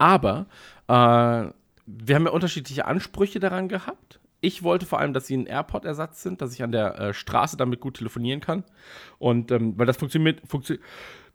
aber 0.01 0.47
äh, 0.89 0.93
wir 0.93 2.15
haben 2.15 2.25
ja 2.25 2.31
unterschiedliche 2.31 2.87
Ansprüche 2.87 3.39
daran 3.39 3.69
gehabt. 3.69 4.19
Ich 4.41 4.63
wollte 4.63 4.87
vor 4.87 4.99
allem, 4.99 5.13
dass 5.13 5.27
sie 5.27 5.37
ein 5.37 5.47
AirPod-Ersatz 5.47 6.23
sind, 6.23 6.41
dass 6.41 6.55
ich 6.55 6.63
an 6.63 6.73
der 6.73 6.99
äh, 6.99 7.15
Straße 7.15 7.59
damit 7.59 7.81
gut 7.81 7.99
telefonieren 7.99 8.41
kann. 8.41 8.65
Und 9.19 9.51
ähm, 9.51 9.75
weil 9.77 9.85
das 9.85 9.99
funktioniert, 9.99 10.41
funktio 10.47 10.79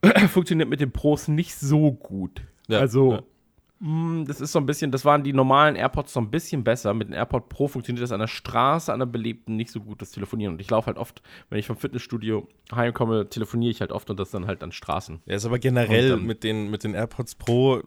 funktioniert 0.30 0.68
mit 0.68 0.82
den 0.82 0.92
Pros 0.92 1.28
nicht 1.28 1.56
so 1.56 1.92
gut. 1.92 2.42
Ja, 2.68 2.80
also, 2.80 3.12
ja. 3.12 3.24
Mh, 3.80 4.26
das 4.26 4.42
ist 4.42 4.52
so 4.52 4.60
ein 4.60 4.66
bisschen, 4.66 4.92
das 4.92 5.06
waren 5.06 5.24
die 5.24 5.34
normalen 5.34 5.76
AirPods 5.76 6.14
so 6.14 6.20
ein 6.20 6.30
bisschen 6.32 6.64
besser. 6.64 6.94
Mit 6.94 7.10
dem 7.10 7.14
AirPod 7.14 7.50
Pro 7.50 7.68
funktioniert 7.68 8.04
das 8.04 8.12
an 8.12 8.20
der 8.20 8.28
Straße, 8.28 8.92
an 8.94 9.00
der 9.00 9.06
belebten 9.06 9.56
nicht 9.56 9.72
so 9.72 9.80
gut, 9.82 10.02
das 10.02 10.12
Telefonieren. 10.12 10.54
Und 10.56 10.62
ich 10.62 10.70
laufe 10.70 10.88
halt 10.88 10.98
oft, 10.98 11.22
wenn 11.50 11.60
ich 11.60 11.68
vom 11.68 11.78
Fitnessstudio 11.78 12.48
heimkomme, 12.74 13.30
telefoniere 13.30 13.72
ich 13.72 13.82
halt 13.82 13.92
oft 13.92 14.10
und 14.10 14.20
das 14.20 14.32
dann 14.32 14.48
halt 14.48 14.64
an 14.64 14.72
Straßen. 14.72 15.20
Ja, 15.26 15.36
ist 15.36 15.46
aber 15.46 15.60
generell 15.60 16.10
dann- 16.10 16.24
mit 16.26 16.44
den, 16.44 16.70
mit 16.72 16.84
den 16.84 16.94
AirPods 16.94 17.36
Pro. 17.36 17.82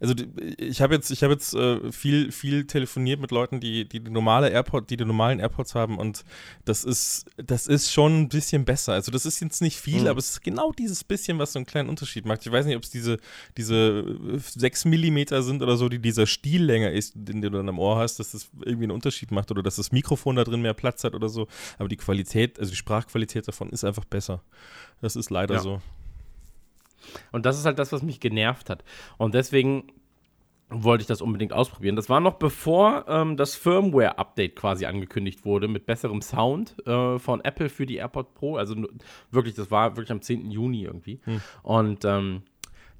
Also 0.00 0.14
ich 0.58 0.80
habe 0.80 0.94
jetzt, 0.94 1.10
ich 1.10 1.22
habe 1.24 1.32
jetzt 1.32 1.54
äh, 1.54 1.90
viel, 1.90 2.30
viel 2.30 2.66
telefoniert 2.66 3.20
mit 3.20 3.30
Leuten, 3.32 3.58
die, 3.60 3.88
die 3.88 4.00
die 4.00 4.10
normale 4.10 4.48
AirPod, 4.50 4.88
die 4.90 4.96
die 4.96 5.04
normalen 5.04 5.40
AirPods 5.40 5.74
haben 5.74 5.98
und 5.98 6.24
das 6.64 6.84
ist, 6.84 7.26
das 7.36 7.66
ist 7.66 7.92
schon 7.92 8.20
ein 8.22 8.28
bisschen 8.28 8.64
besser. 8.64 8.92
Also 8.92 9.10
das 9.10 9.26
ist 9.26 9.40
jetzt 9.40 9.60
nicht 9.60 9.76
viel, 9.78 10.02
Mhm. 10.02 10.06
aber 10.06 10.18
es 10.18 10.30
ist 10.30 10.42
genau 10.42 10.70
dieses 10.72 11.02
bisschen, 11.04 11.38
was 11.38 11.52
so 11.52 11.58
einen 11.58 11.66
kleinen 11.66 11.88
Unterschied 11.88 12.26
macht. 12.26 12.46
Ich 12.46 12.52
weiß 12.52 12.64
nicht, 12.66 12.76
ob 12.76 12.84
es 12.84 12.90
diese, 12.90 13.18
diese 13.56 14.18
6 14.40 14.84
Millimeter 15.32 15.42
sind 15.42 15.62
oder 15.62 15.76
so, 15.76 15.88
die 15.88 15.98
dieser 15.98 16.26
Stiel 16.26 16.62
länger 16.64 16.90
ist, 16.90 17.14
den 17.16 17.40
du 17.40 17.50
dann 17.50 17.68
am 17.68 17.78
Ohr 17.78 17.96
hast, 17.96 18.18
dass 18.18 18.32
das 18.32 18.50
irgendwie 18.64 18.84
einen 18.84 18.92
Unterschied 18.92 19.30
macht 19.30 19.50
oder 19.50 19.62
dass 19.62 19.76
das 19.76 19.92
Mikrofon 19.92 20.36
da 20.36 20.44
drin 20.44 20.62
mehr 20.62 20.74
Platz 20.74 21.04
hat 21.04 21.14
oder 21.14 21.28
so. 21.28 21.48
Aber 21.78 21.88
die 21.88 21.96
Qualität, 21.96 22.58
also 22.58 22.70
die 22.70 22.76
Sprachqualität 22.76 23.48
davon 23.48 23.70
ist 23.70 23.84
einfach 23.84 24.04
besser. 24.04 24.42
Das 25.00 25.16
ist 25.16 25.30
leider 25.30 25.54
Ja. 25.54 25.60
so. 25.60 25.80
Und 27.32 27.46
das 27.46 27.58
ist 27.58 27.64
halt 27.66 27.78
das, 27.78 27.92
was 27.92 28.02
mich 28.02 28.20
genervt 28.20 28.70
hat. 28.70 28.84
Und 29.18 29.34
deswegen 29.34 29.84
wollte 30.68 31.02
ich 31.02 31.08
das 31.08 31.20
unbedingt 31.20 31.52
ausprobieren. 31.52 31.96
Das 31.96 32.08
war 32.08 32.20
noch 32.20 32.34
bevor 32.34 33.04
ähm, 33.06 33.36
das 33.36 33.54
Firmware-Update 33.56 34.56
quasi 34.56 34.86
angekündigt 34.86 35.44
wurde 35.44 35.68
mit 35.68 35.84
besserem 35.84 36.22
Sound 36.22 36.74
äh, 36.86 37.18
von 37.18 37.42
Apple 37.44 37.68
für 37.68 37.84
die 37.84 37.96
AirPod 37.96 38.32
Pro. 38.34 38.56
Also 38.56 38.76
wirklich, 39.30 39.54
das 39.54 39.70
war 39.70 39.96
wirklich 39.96 40.12
am 40.12 40.22
10. 40.22 40.50
Juni 40.50 40.84
irgendwie. 40.84 41.20
Und 41.62 42.04
ähm, 42.06 42.42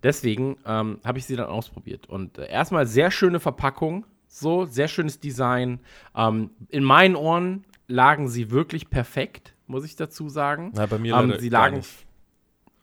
deswegen 0.02 0.56
ähm, 0.66 0.98
habe 1.04 1.18
ich 1.18 1.26
sie 1.26 1.36
dann 1.36 1.46
ausprobiert. 1.46 2.08
Und 2.08 2.38
äh, 2.38 2.48
erstmal 2.48 2.86
sehr 2.86 3.10
schöne 3.10 3.40
Verpackung, 3.40 4.06
so 4.28 4.64
sehr 4.64 4.88
schönes 4.88 5.20
Design. 5.20 5.80
Ähm, 6.16 6.50
in 6.68 6.84
meinen 6.84 7.16
Ohren 7.16 7.64
lagen 7.86 8.28
sie 8.28 8.50
wirklich 8.50 8.90
perfekt, 8.90 9.54
muss 9.66 9.84
ich 9.84 9.96
dazu 9.96 10.28
sagen. 10.28 10.72
Na, 10.74 10.86
bei 10.86 10.98
mir 10.98 11.14
Ähm, 11.16 11.34
sie 11.38 11.48
lagen 11.48 11.76
nicht. 11.78 12.06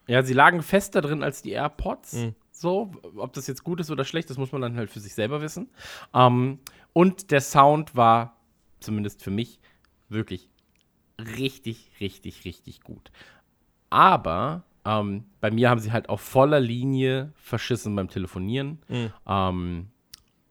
ja, 0.07 0.23
sie 0.23 0.33
lagen 0.33 0.61
fester 0.61 1.01
drin 1.01 1.23
als 1.23 1.41
die 1.41 1.51
AirPods. 1.51 2.13
Mhm. 2.13 2.35
So, 2.51 2.91
ob 3.15 3.31
das 3.33 3.47
jetzt 3.47 3.63
gut 3.63 3.79
ist 3.79 3.89
oder 3.89 4.03
schlecht, 4.03 4.29
das 4.29 4.37
muss 4.37 4.51
man 4.51 4.61
dann 4.61 4.75
halt 4.75 4.89
für 4.89 4.99
sich 4.99 5.13
selber 5.13 5.41
wissen. 5.41 5.69
Ähm, 6.13 6.59
und 6.91 7.31
der 7.31 7.39
Sound 7.41 7.95
war, 7.95 8.35
zumindest 8.81 9.23
für 9.23 9.31
mich, 9.31 9.59
wirklich 10.09 10.49
richtig, 11.37 11.91
richtig, 11.99 12.43
richtig 12.45 12.81
gut. 12.81 13.11
Aber 13.89 14.63
ähm, 14.89 15.25
bei 15.39 15.51
mir 15.51 15.69
haben 15.69 15.79
sie 15.79 15.91
halt 15.91 16.09
auf 16.09 16.21
voller 16.21 16.59
Linie 16.59 17.31
verschissen 17.35 17.95
beim 17.95 18.09
Telefonieren. 18.09 18.79
Mhm. 18.87 19.13
Ähm, 19.27 19.87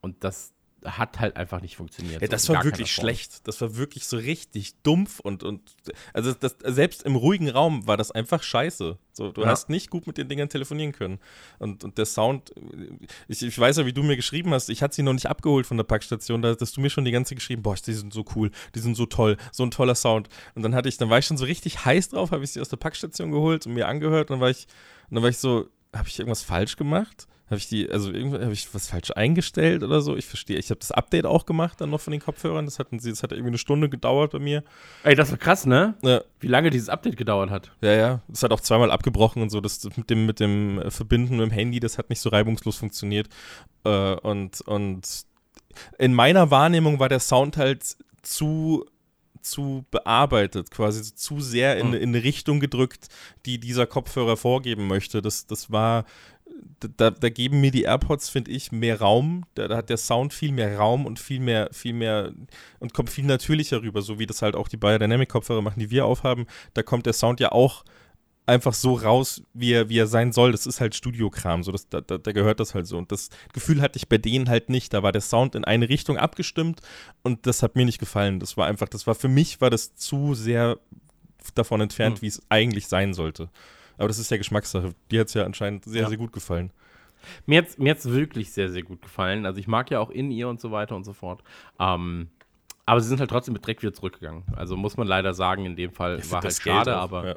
und 0.01 0.23
das 0.23 0.55
hat 0.85 1.19
halt 1.19 1.37
einfach 1.37 1.61
nicht 1.61 1.77
funktioniert. 1.77 2.23
Ja, 2.23 2.29
das 2.29 2.45
So 2.45 2.53
in 2.53 2.59
war 2.59 2.65
wirklich 2.65 2.93
schlecht. 2.93 3.47
Das 3.49 3.61
war 3.61 3.77
wirklich 3.77 4.07
so 4.07 4.17
richtig 4.17 4.75
dumpf 4.83 5.21
und, 5.21 5.43
und 5.43 5.75
also 6.13 6.33
das, 6.33 6.57
selbst 6.65 7.03
im 7.03 7.17
ruhigen 7.17 7.49
Raum 7.49 7.87
war 7.87 7.97
das 7.97 8.11
einfach 8.11 8.43
scheiße. 8.43 8.97
So, 9.13 9.33
du 9.33 9.43
Ja. 9.43 9.49
hast 9.49 9.69
nicht 9.69 9.91
gut 9.91 10.07
mit 10.07 10.19
den 10.19 10.29
Dingern 10.29 10.49
telefonieren 10.49 10.93
können. 10.93 11.19
Und, 11.59 11.83
und 11.83 11.99
der 11.99 12.07
Sound, 12.07 12.53
ich, 13.27 13.43
ich 13.43 13.59
weiß 13.59 13.79
ja, 13.79 13.87
wie 13.87 13.93
du 13.93 14.03
mir 14.05 14.17
geschrieben 14.17 14.53
hast, 14.55 14.69
ich 14.69 14.83
hatte 14.83 14.95
sie 14.95 15.03
noch 15.03 15.13
nicht 15.13 15.27
abgeholt 15.27 15.67
von 15.67 15.77
der 15.77 15.85
Packstation, 15.85 16.43
da 16.43 16.55
hast 16.59 16.77
du 16.77 16.81
mir 16.81 16.91
schon 16.91 17.05
die 17.05 17.11
ganze 17.11 17.31
Zeit 17.31 17.39
geschrieben, 17.39 17.63
boah, 17.63 17.75
die 17.75 17.93
sind 17.95 18.13
so 18.13 18.25
cool, 18.37 18.51
die 18.75 18.81
sind 18.81 18.97
so 18.97 19.07
toll, 19.07 19.37
so 19.51 19.65
ein 19.65 19.73
toller 19.73 19.97
Sound. 19.97 20.29
Und 20.55 20.63
dann 20.63 20.75
hatte 20.75 20.89
ich, 20.89 20.97
dann 20.97 21.11
war 21.11 21.19
ich 21.19 21.27
schon 21.27 21.37
so 21.37 21.45
richtig 21.45 21.85
heiß 21.85 22.11
drauf, 22.11 22.31
habe 22.31 22.45
ich 22.45 22.53
sie 22.53 22.61
aus 22.61 22.69
der 22.69 22.77
Packstation 22.77 23.33
geholt 23.33 23.67
und 23.67 23.75
mir 23.75 23.89
angehört 23.89 24.31
und 24.31 24.35
dann 24.37 24.41
war 24.41 24.51
ich, 24.51 24.67
und 25.11 25.17
dann 25.17 25.23
war 25.23 25.31
ich 25.31 25.39
so, 25.39 25.69
habe 25.93 26.07
ich 26.09 26.19
irgendwas 26.21 26.43
falsch 26.43 26.77
gemacht? 26.77 27.27
Habe 27.51 27.57
ich 27.57 27.69
die, 27.69 27.91
also 27.91 28.13
irgendwie 28.13 28.39
habe 28.39 28.53
ich 28.53 28.73
was 28.75 28.89
falsch 28.89 29.11
eingestellt 29.17 29.83
oder 29.83 30.01
so? 30.03 30.17
Ich 30.17 30.27
verstehe. 30.27 30.59
Ich 30.59 30.69
habe 30.71 30.79
das 30.81 30.91
Update 30.93 31.25
auch 31.27 31.47
gemacht 31.47 31.81
dann 31.81 31.91
noch 31.91 32.01
von 32.01 32.11
den 32.11 32.21
Kopfhörern. 32.21 32.65
Das 32.67 32.79
hatten 32.79 32.99
sie, 32.99 33.11
das 33.11 33.23
hat 33.23 33.33
irgendwie 33.33 33.49
eine 33.49 33.59
Stunde 33.59 33.89
gedauert 33.89 34.33
bei 34.33 34.39
mir. 34.39 34.63
Ey, 35.03 35.15
das 35.15 35.31
war 35.31 35.39
krass, 35.39 35.65
ne? 35.65 35.95
Ja, 36.03 36.21
Wie 36.41 36.47
lange 36.49 36.71
dieses 36.71 36.89
Update 36.89 37.17
gedauert 37.17 37.51
hat. 37.51 37.71
ja, 37.81 37.93
ja. 37.93 38.21
Das 38.29 38.43
hat 38.43 38.53
auch 38.53 38.61
zweimal 38.61 38.91
abgebrochen 38.91 39.41
und 39.43 39.51
so. 39.51 39.61
Das 39.61 39.83
mit 39.97 40.11
dem, 40.11 40.27
mit 40.27 40.41
dem 40.41 40.79
äh, 40.81 40.91
Verbinden 40.91 41.39
mit 41.39 41.47
dem 41.51 41.53
Handy, 41.53 41.81
das 41.81 41.97
hat 41.99 42.11
nicht 42.11 42.21
so 42.21 42.29
reibungslos 42.29 42.77
funktioniert. 42.77 43.29
Äh, 43.85 44.15
und, 44.17 44.61
und 44.63 45.03
in 45.99 46.13
meiner 46.15 46.51
Wahrnehmung 46.51 46.99
war 46.99 47.09
der 47.09 47.21
Sound 47.21 47.57
halt 47.57 47.97
zu 48.23 48.85
zu 49.41 49.87
bearbeitet, 49.91 50.71
quasi 50.71 51.15
zu 51.15 51.41
sehr 51.41 51.79
in, 51.79 51.89
Mhm. 51.89 51.95
in 51.95 52.09
eine 52.11 52.23
Richtung 52.25 52.61
gedrückt, 52.61 53.07
die 53.47 53.59
dieser 53.59 53.87
Kopfhörer 53.87 54.37
vorgeben 54.37 54.89
möchte. 54.89 55.23
Das, 55.23 55.47
das 55.47 55.71
war, 55.71 56.05
da, 56.97 57.11
da 57.11 57.29
geben 57.29 57.61
mir 57.61 57.71
die 57.71 57.83
AirPods, 57.83 58.29
finde 58.29 58.51
ich, 58.51 58.73
mehr 58.73 59.01
Raum. 59.01 59.45
Da, 59.55 59.69
da 59.69 59.77
hat 59.77 59.91
der 59.91 59.97
Sound 59.97 60.33
viel 60.33 60.53
mehr 60.53 60.77
Raum 60.79 61.07
und 61.07 61.19
viel 61.19 61.41
mehr, 61.41 61.69
viel 61.73 61.93
mehr 61.93 62.33
und 62.79 62.95
kommt 62.95 63.11
viel 63.11 63.25
natürlicher 63.25 63.83
rüber, 63.83 64.03
so 64.03 64.19
wie 64.19 64.27
das 64.27 64.43
halt 64.43 64.55
auch 64.55 64.69
die 64.69 64.77
Biodynamic-Kopfhörer 64.77 65.63
machen, 65.63 65.81
die 65.81 65.91
wir 65.91 66.05
aufhaben. 66.07 66.47
Da 66.75 66.83
kommt 66.83 67.07
der 67.07 67.13
Sound 67.13 67.41
ja 67.41 67.53
auch 67.53 67.85
einfach 68.47 68.73
so 68.73 68.95
raus, 68.95 69.43
wie 69.53 69.73
er, 69.73 69.89
wie 69.91 69.99
er 69.99 70.07
sein 70.07 70.33
soll. 70.33 70.53
Das 70.53 70.67
ist 70.67 70.81
halt 70.81 70.95
Studiokram, 70.95 71.63
so 71.63 71.71
das, 71.71 71.89
da, 71.89 72.01
da, 72.01 72.17
da 72.17 72.33
gehört 72.33 72.61
das 72.61 72.75
halt 72.75 72.87
so. 72.87 72.97
Und 72.97 73.13
das 73.13 73.29
Gefühl 73.53 73.83
hatte 73.83 73.99
ich 73.99 74.09
bei 74.09 74.17
denen 74.19 74.49
halt 74.49 74.71
nicht. 74.71 74.95
Da 74.95 75.03
war 75.03 75.13
der 75.13 75.21
Sound 75.21 75.55
in 75.55 75.65
eine 75.65 75.89
Richtung 75.89 76.17
abgestimmt 76.17 76.81
und 77.23 77.47
das 77.47 77.63
hat 77.63 77.77
mir 77.77 77.85
nicht 77.85 77.99
gefallen. 77.99 78.41
Das 78.41 78.57
war 78.57 78.67
einfach, 78.67 78.89
das 78.89 79.07
war 79.07 79.15
für 79.15 79.29
mich 79.29 79.61
war 79.61 79.69
das 79.71 79.95
zu 79.97 80.35
sehr 80.35 80.79
davon 81.55 81.81
entfernt, 81.81 82.17
Hm. 82.17 82.23
wie 82.23 82.27
es 82.29 82.43
eigentlich 82.49 82.87
sein 82.89 83.13
sollte. 83.13 83.51
Aber 83.99 84.09
das 84.09 84.19
ist 84.19 84.31
ja 84.31 84.37
Geschmackssache. 84.37 84.95
Dir 85.11 85.21
hat 85.21 85.29
es 85.29 85.35
ja 85.35 85.45
anscheinend 85.45 85.85
sehr, 85.85 86.03
Ja. 86.03 86.09
sehr 86.09 86.17
gut 86.19 86.33
gefallen. 86.33 86.71
Mir 87.47 87.59
hat 87.59 87.69
es 87.69 87.79
mir 87.79 87.91
hat's 87.91 88.09
wirklich 88.09 88.53
sehr, 88.53 88.71
sehr 88.71 88.83
gut 88.85 89.03
gefallen. 89.03 89.45
Also 89.45 89.59
ich 89.59 89.67
mag 89.67 89.91
ja 89.91 89.99
auch 90.01 90.11
in 90.11 90.31
ihr 90.31 90.49
und 90.49 90.61
so 90.61 90.71
weiter 90.71 90.95
und 90.97 91.05
so 91.05 91.13
fort. 91.13 91.43
Ähm, 91.81 92.29
aber 92.87 93.01
sie 93.01 93.09
sind 93.09 93.21
halt 93.21 93.29
trotzdem 93.31 93.53
mit 93.55 93.67
Dreck 93.67 93.83
wieder 93.83 93.93
zurückgegangen. 93.93 94.45
Also 94.57 94.77
muss 94.77 94.97
man 94.97 95.07
leider 95.07 95.35
sagen, 95.35 95.67
in 95.67 95.77
dem 95.77 95.93
Fall 95.93 96.21
Für 96.21 96.31
war 96.31 96.43
halt 96.43 96.55
schade, 96.55 96.97
aber. 96.97 97.27
ja. 97.27 97.37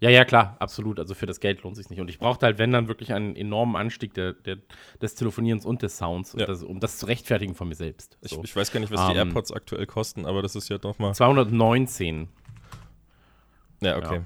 Ja, 0.00 0.10
ja, 0.10 0.24
klar, 0.24 0.56
absolut. 0.60 1.00
Also 1.00 1.14
für 1.14 1.26
das 1.26 1.40
Geld 1.40 1.64
lohnt 1.64 1.74
sich 1.74 1.90
nicht. 1.90 2.00
Und 2.00 2.08
ich 2.08 2.20
brauchte 2.20 2.46
halt, 2.46 2.58
wenn 2.58 2.70
dann 2.70 2.86
wirklich 2.86 3.12
einen 3.14 3.34
enormen 3.34 3.74
Anstieg 3.74 4.14
der, 4.14 4.32
der, 4.32 4.58
des 5.02 5.16
Telefonierens 5.16 5.64
und 5.66 5.82
des 5.82 5.98
Sounds, 5.98 6.34
und 6.34 6.40
Ja. 6.40 6.46
das, 6.46 6.62
um 6.62 6.78
das 6.78 6.98
zu 6.98 7.06
rechtfertigen 7.06 7.56
von 7.56 7.66
mir 7.66 7.74
selbst. 7.74 8.16
Ich, 8.22 8.30
So. 8.30 8.44
ich 8.44 8.54
weiß 8.54 8.70
gar 8.70 8.78
nicht, 8.78 8.92
was 8.92 9.04
die 9.08 9.16
Ähm, 9.18 9.26
AirPods 9.26 9.50
aktuell 9.50 9.86
kosten, 9.86 10.24
aber 10.24 10.40
das 10.40 10.54
ist 10.54 10.68
ja 10.68 10.78
doch 10.78 11.00
mal. 11.00 11.14
219. 11.14 12.28
Ja, 13.80 13.96
okay. 13.96 14.20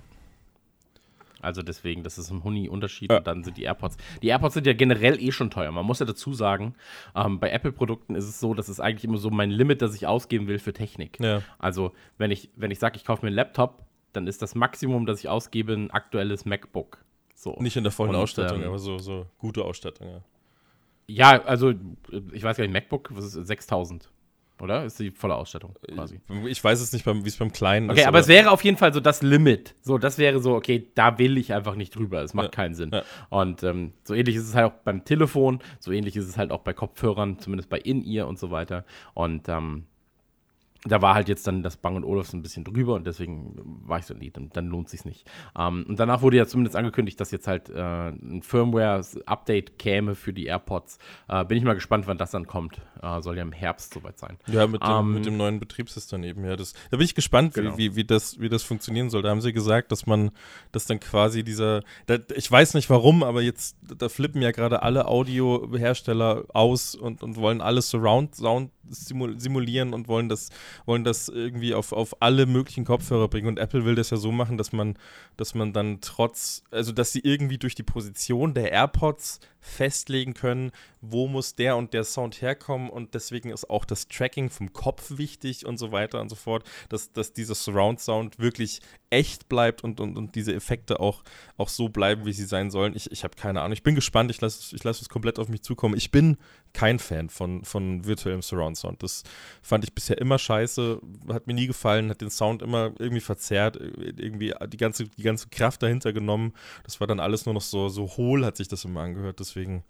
Also 1.42 1.62
deswegen, 1.62 2.02
das 2.02 2.18
ist 2.18 2.30
ein 2.30 2.44
Huni-Unterschied. 2.44 3.10
Ja. 3.10 3.18
Und 3.18 3.26
dann 3.26 3.44
sind 3.44 3.56
die 3.56 3.64
AirPods. 3.64 3.96
Die 4.22 4.28
AirPods 4.28 4.54
sind 4.54 4.66
ja 4.66 4.72
generell 4.72 5.22
eh 5.22 5.32
schon 5.32 5.50
teuer. 5.50 5.70
Man 5.72 5.84
muss 5.84 5.98
ja 5.98 6.06
dazu 6.06 6.32
sagen, 6.32 6.74
ähm, 7.14 7.40
bei 7.40 7.50
Apple-Produkten 7.50 8.14
ist 8.14 8.24
es 8.24 8.40
so, 8.40 8.54
das 8.54 8.68
ist 8.68 8.80
eigentlich 8.80 9.04
immer 9.04 9.18
so 9.18 9.30
mein 9.30 9.50
Limit, 9.50 9.82
das 9.82 9.94
ich 9.94 10.06
ausgeben 10.06 10.46
will 10.46 10.58
für 10.58 10.72
Technik. 10.72 11.18
Ja. 11.20 11.42
Also, 11.58 11.92
wenn 12.18 12.30
ich, 12.30 12.50
wenn 12.56 12.70
ich 12.70 12.78
sage, 12.78 12.96
ich 12.96 13.04
kaufe 13.04 13.22
mir 13.22 13.28
einen 13.28 13.36
Laptop, 13.36 13.84
dann 14.12 14.26
ist 14.26 14.42
das 14.42 14.54
Maximum, 14.54 15.06
das 15.06 15.20
ich 15.20 15.28
ausgebe, 15.28 15.72
ein 15.72 15.90
aktuelles 15.90 16.44
MacBook. 16.44 16.98
So. 17.34 17.56
Nicht 17.60 17.76
in 17.76 17.82
der 17.82 17.92
vollen 17.92 18.10
Und, 18.10 18.16
Ausstattung, 18.16 18.62
ähm, 18.62 18.68
aber 18.68 18.78
so, 18.78 18.98
so 18.98 19.26
gute 19.38 19.64
Ausstattung, 19.64 20.08
ja. 20.08 20.20
Ja, 21.08 21.42
also, 21.42 21.70
äh, 21.70 21.76
ich 22.32 22.42
weiß 22.42 22.56
gar 22.56 22.64
nicht, 22.64 22.72
MacBook, 22.72 23.10
was 23.12 23.24
ist 23.24 23.46
6000? 23.46 24.08
Oder? 24.62 24.84
Ist 24.84 25.00
die 25.00 25.10
volle 25.10 25.34
Ausstattung 25.34 25.74
quasi. 25.92 26.20
Ich 26.46 26.62
weiß 26.62 26.80
es 26.80 26.92
nicht, 26.92 27.04
wie 27.04 27.28
es 27.28 27.36
beim 27.36 27.50
Kleinen 27.52 27.90
Okay, 27.90 28.02
ist. 28.02 28.06
aber 28.06 28.20
es 28.20 28.28
wäre 28.28 28.52
auf 28.52 28.62
jeden 28.62 28.76
Fall 28.76 28.94
so 28.94 29.00
das 29.00 29.20
Limit. 29.20 29.74
So, 29.82 29.98
das 29.98 30.18
wäre 30.18 30.38
so, 30.38 30.54
okay, 30.54 30.88
da 30.94 31.18
will 31.18 31.36
ich 31.36 31.52
einfach 31.52 31.74
nicht 31.74 31.96
drüber. 31.96 32.22
Es 32.22 32.32
macht 32.32 32.44
Ja, 32.46 32.50
keinen 32.52 32.74
Sinn. 32.76 32.90
ja. 32.92 33.02
Und 33.28 33.64
ähm, 33.64 33.92
so 34.04 34.14
ähnlich 34.14 34.36
ist 34.36 34.44
es 34.48 34.54
halt 34.54 34.66
auch 34.72 34.76
beim 34.84 35.04
Telefon, 35.04 35.58
so 35.80 35.90
ähnlich 35.90 36.14
ist 36.16 36.28
es 36.28 36.36
halt 36.38 36.52
auch 36.52 36.60
bei 36.60 36.72
Kopfhörern, 36.72 37.40
zumindest 37.40 37.70
bei 37.70 37.78
In-Ear 37.78 38.28
und 38.28 38.38
so 38.38 38.52
weiter. 38.52 38.84
Und 39.14 39.48
ähm, 39.48 39.86
da 40.84 41.00
war 41.00 41.14
halt 41.14 41.28
jetzt 41.28 41.46
dann 41.46 41.62
das 41.62 41.76
Bang 41.76 42.02
Olufsen 42.02 42.40
ein 42.40 42.42
bisschen 42.42 42.64
drüber 42.64 42.94
und 42.94 43.06
deswegen 43.06 43.54
war 43.84 43.98
ich 43.98 44.06
so, 44.06 44.14
nee, 44.14 44.30
dann, 44.30 44.50
dann 44.50 44.66
lohnt 44.66 44.88
sich's 44.88 45.04
nicht. 45.04 45.30
Ähm, 45.56 45.84
und 45.88 46.00
danach 46.00 46.22
wurde 46.22 46.36
ja 46.36 46.46
zumindest 46.46 46.74
angekündigt, 46.76 47.20
dass 47.20 47.30
jetzt 47.30 47.46
halt 47.46 47.68
äh, 47.70 48.08
ein 48.08 48.42
Firmware-Update 48.42 49.78
käme 49.78 50.14
für 50.14 50.32
die 50.32 50.46
AirPods. 50.46 50.98
Äh, 51.28 51.44
bin 51.44 51.58
ich 51.58 51.64
mal 51.64 51.74
gespannt, 51.74 52.06
wann 52.06 52.18
das 52.18 52.32
dann 52.32 52.46
kommt. 52.46 52.80
Äh, 53.00 53.20
soll 53.20 53.36
ja 53.36 53.42
im 53.42 53.52
Herbst 53.52 53.94
soweit 53.94 54.18
sein. 54.18 54.38
Ja, 54.48 54.66
mit 54.66 54.82
dem, 54.82 54.90
Ähm, 54.90 55.14
mit 55.14 55.26
dem 55.26 55.36
neuen 55.36 55.60
Betriebssystem 55.60 56.24
eben, 56.24 56.44
ja. 56.44 56.56
Das, 56.56 56.72
da 56.90 56.96
bin 56.96 57.04
ich 57.04 57.14
gespannt, 57.14 57.54
Genau. 57.54 57.76
wie, 57.76 57.92
wie, 57.92 57.96
wie, 57.96 58.04
das, 58.04 58.40
wie 58.40 58.48
das 58.48 58.62
funktionieren 58.64 59.10
soll. 59.10 59.22
Da 59.22 59.30
haben 59.30 59.40
sie 59.40 59.52
gesagt, 59.52 59.92
dass 59.92 60.06
man, 60.06 60.32
dass 60.72 60.86
dann 60.86 60.98
quasi 60.98 61.44
dieser, 61.44 61.82
da, 62.06 62.18
ich 62.34 62.50
weiß 62.50 62.74
nicht 62.74 62.90
warum, 62.90 63.22
aber 63.22 63.42
jetzt, 63.42 63.76
da 63.82 64.08
flippen 64.08 64.42
ja 64.42 64.50
gerade 64.50 64.82
alle 64.82 65.06
Audiohersteller 65.06 66.44
aus 66.52 66.94
und, 66.94 67.22
und 67.22 67.36
wollen 67.36 67.60
alles 67.60 67.90
Surround-Sound 67.90 68.70
simulieren 68.88 69.94
und 69.94 70.08
wollen 70.08 70.28
das, 70.28 70.50
wollen 70.86 71.04
das 71.04 71.28
irgendwie 71.28 71.74
auf, 71.74 71.92
auf 71.92 72.20
alle 72.20 72.46
möglichen 72.46 72.84
Kopfhörer 72.84 73.28
bringen. 73.28 73.48
Und 73.48 73.58
Apple 73.58 73.84
will 73.84 73.94
das 73.94 74.10
ja 74.10 74.16
so 74.16 74.32
machen, 74.32 74.58
dass 74.58 74.72
man, 74.72 74.96
dass 75.36 75.54
man 75.54 75.72
dann 75.72 76.00
trotz, 76.00 76.64
also 76.70 76.92
dass 76.92 77.12
sie 77.12 77.20
irgendwie 77.20 77.58
durch 77.58 77.74
die 77.74 77.82
Position 77.82 78.54
der 78.54 78.72
AirPods 78.72 79.40
festlegen 79.60 80.34
können, 80.34 80.72
wo 81.02 81.26
muss 81.26 81.56
der 81.56 81.76
und 81.76 81.92
der 81.92 82.04
Sound 82.04 82.40
herkommen 82.40 82.88
und 82.88 83.14
deswegen 83.14 83.50
ist 83.50 83.68
auch 83.68 83.84
das 83.84 84.06
Tracking 84.06 84.50
vom 84.50 84.72
Kopf 84.72 85.18
wichtig 85.18 85.66
und 85.66 85.76
so 85.76 85.90
weiter 85.90 86.20
und 86.20 86.28
so 86.28 86.36
fort, 86.36 86.64
dass, 86.88 87.12
dass 87.12 87.32
dieser 87.32 87.56
Surround-Sound 87.56 88.38
wirklich 88.38 88.80
echt 89.10 89.48
bleibt 89.48 89.82
und, 89.82 90.00
und, 90.00 90.16
und 90.16 90.36
diese 90.36 90.54
Effekte 90.54 91.00
auch, 91.00 91.24
auch 91.58 91.68
so 91.68 91.88
bleiben, 91.88 92.24
wie 92.24 92.32
sie 92.32 92.46
sein 92.46 92.70
sollen. 92.70 92.94
Ich, 92.94 93.10
ich 93.10 93.24
habe 93.24 93.34
keine 93.36 93.60
Ahnung. 93.60 93.72
Ich 93.72 93.82
bin 93.82 93.96
gespannt. 93.96 94.30
Ich 94.30 94.40
lasse 94.40 94.74
ich 94.74 94.84
lass 94.84 95.02
es 95.02 95.08
komplett 95.08 95.40
auf 95.40 95.48
mich 95.48 95.62
zukommen. 95.62 95.96
Ich 95.96 96.12
bin 96.12 96.38
kein 96.72 97.00
Fan 97.00 97.28
von, 97.28 97.64
von 97.64 98.06
virtuellem 98.06 98.40
Surround-Sound. 98.40 99.02
Das 99.02 99.24
fand 99.60 99.84
ich 99.84 99.94
bisher 99.94 100.18
immer 100.18 100.38
scheiße, 100.38 101.00
hat 101.28 101.48
mir 101.48 101.54
nie 101.54 101.66
gefallen, 101.66 102.10
hat 102.10 102.20
den 102.20 102.30
Sound 102.30 102.62
immer 102.62 102.92
irgendwie 102.98 103.20
verzerrt, 103.20 103.76
irgendwie 103.76 104.54
die 104.68 104.76
ganze, 104.76 105.08
die 105.08 105.22
ganze 105.22 105.48
Kraft 105.48 105.82
dahinter 105.82 106.12
genommen. 106.12 106.52
Das 106.84 107.00
war 107.00 107.08
dann 107.08 107.20
alles 107.20 107.44
nur 107.44 107.54
noch 107.54 107.60
so, 107.60 107.88
so 107.88 108.06
hohl, 108.16 108.46
hat 108.46 108.56
sich 108.56 108.68
das 108.68 108.84
immer 108.84 109.00
angehört. 109.00 109.40
Deswegen, 109.40 109.84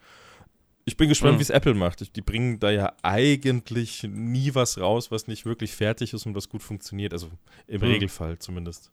ich 0.84 0.96
bin 0.96 1.08
gespannt, 1.08 1.34
Mhm. 1.34 1.38
wie 1.38 1.42
es 1.42 1.50
Apple 1.50 1.74
macht. 1.74 2.00
Ich- 2.02 2.12
Die 2.12 2.22
bringen 2.22 2.58
da 2.58 2.70
ja 2.70 2.92
eigentlich 3.02 4.02
nie 4.04 4.54
was 4.54 4.78
raus, 4.80 5.10
was 5.10 5.26
nicht 5.28 5.46
wirklich 5.46 5.72
fertig 5.72 6.12
ist 6.12 6.26
und 6.26 6.34
was 6.34 6.48
gut 6.48 6.62
funktioniert. 6.62 7.12
Also 7.12 7.30
im 7.66 7.80
Mhm. 7.80 7.86
Regelfall 7.86 8.38
zumindest. 8.38 8.90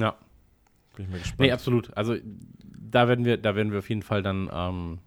Ja. 0.00 0.16
Bin 0.94 1.04
ich 1.06 1.10
mal 1.10 1.18
gespannt. 1.18 1.40
Nee, 1.40 1.52
absolut. 1.52 1.94
Also 1.96 2.16
da 2.64 3.08
werden 3.08 3.24
wir, 3.24 3.36
da 3.36 3.54
werden 3.54 3.72
wir 3.72 3.80
auf 3.80 3.88
jeden 3.88 4.02
Fall 4.02 4.22
dann 4.22 4.48
ähm, 4.52 4.98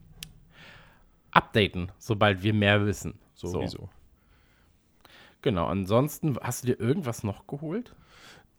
updaten, 1.32 1.92
sobald 1.98 2.44
wir 2.44 2.54
mehr 2.54 2.86
wissen. 2.86 3.16
Sowieso. 3.34 3.90
Genau. 5.42 5.68
Ansonsten, 5.68 6.38
hast 6.42 6.64
du 6.64 6.68
dir 6.68 6.80
irgendwas 6.80 7.24
noch 7.24 7.48
geholt? 7.48 7.96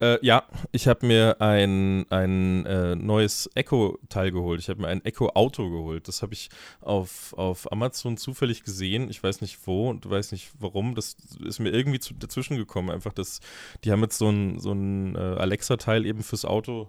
Äh, 0.00 0.18
ja, 0.24 0.44
ich 0.72 0.88
habe 0.88 1.06
mir 1.06 1.36
ein, 1.40 2.10
ein 2.10 2.64
äh, 2.64 2.96
neues 2.96 3.50
Echo-Teil 3.54 4.30
geholt. 4.30 4.60
Ich 4.60 4.70
habe 4.70 4.80
mir 4.80 4.88
ein 4.88 5.04
Echo-Auto 5.04 5.68
geholt. 5.68 6.08
Das 6.08 6.22
habe 6.22 6.32
ich 6.32 6.48
auf, 6.80 7.34
auf 7.34 7.70
Amazon 7.70 8.16
zufällig 8.16 8.64
gesehen. 8.64 9.10
Ich 9.10 9.22
weiß 9.22 9.42
nicht 9.42 9.58
wo 9.66 9.90
und 9.90 10.08
weiß 10.08 10.32
nicht 10.32 10.52
warum. 10.58 10.94
Das 10.94 11.16
ist 11.44 11.58
mir 11.58 11.70
irgendwie 11.70 12.00
zu, 12.00 12.14
dazwischen 12.14 12.56
gekommen. 12.56 12.90
Einfach 12.90 13.12
das, 13.12 13.40
die 13.84 13.92
haben 13.92 14.00
jetzt 14.00 14.16
so 14.16 14.30
ein, 14.30 14.58
so 14.58 14.72
ein 14.72 15.16
äh, 15.16 15.18
Alexa-Teil 15.18 16.06
eben 16.06 16.22
fürs 16.22 16.46
Auto 16.46 16.88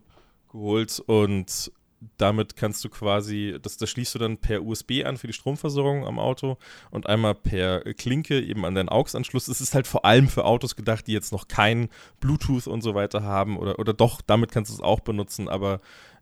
geholt 0.49 1.01
und 1.05 1.71
damit 2.17 2.55
kannst 2.55 2.83
du 2.83 2.89
quasi, 2.89 3.57
das, 3.61 3.77
das 3.77 3.89
schließt 3.89 4.15
du 4.15 4.19
dann 4.19 4.37
per 4.37 4.63
USB 4.63 5.03
an 5.05 5.17
für 5.17 5.27
die 5.27 5.33
Stromversorgung 5.33 6.05
am 6.05 6.19
Auto 6.19 6.57
und 6.89 7.07
einmal 7.07 7.35
per 7.35 7.81
Klinke 7.93 8.41
eben 8.41 8.65
an 8.65 8.75
deinen 8.75 8.89
AUX-Anschluss. 8.89 9.47
Es 9.47 9.61
ist 9.61 9.75
halt 9.75 9.85
vor 9.87 10.03
allem 10.03 10.27
für 10.27 10.45
Autos 10.45 10.75
gedacht, 10.75 11.07
die 11.07 11.13
jetzt 11.13 11.31
noch 11.31 11.47
kein 11.47 11.89
Bluetooth 12.19 12.67
und 12.67 12.81
so 12.81 12.95
weiter 12.95 13.23
haben 13.23 13.57
oder, 13.57 13.77
oder 13.77 13.93
doch, 13.93 14.21
damit 14.21 14.51
kannst 14.51 14.71
du 14.71 14.75
es 14.75 14.81
auch 14.81 15.01
benutzen, 15.01 15.47
aber, 15.47 15.79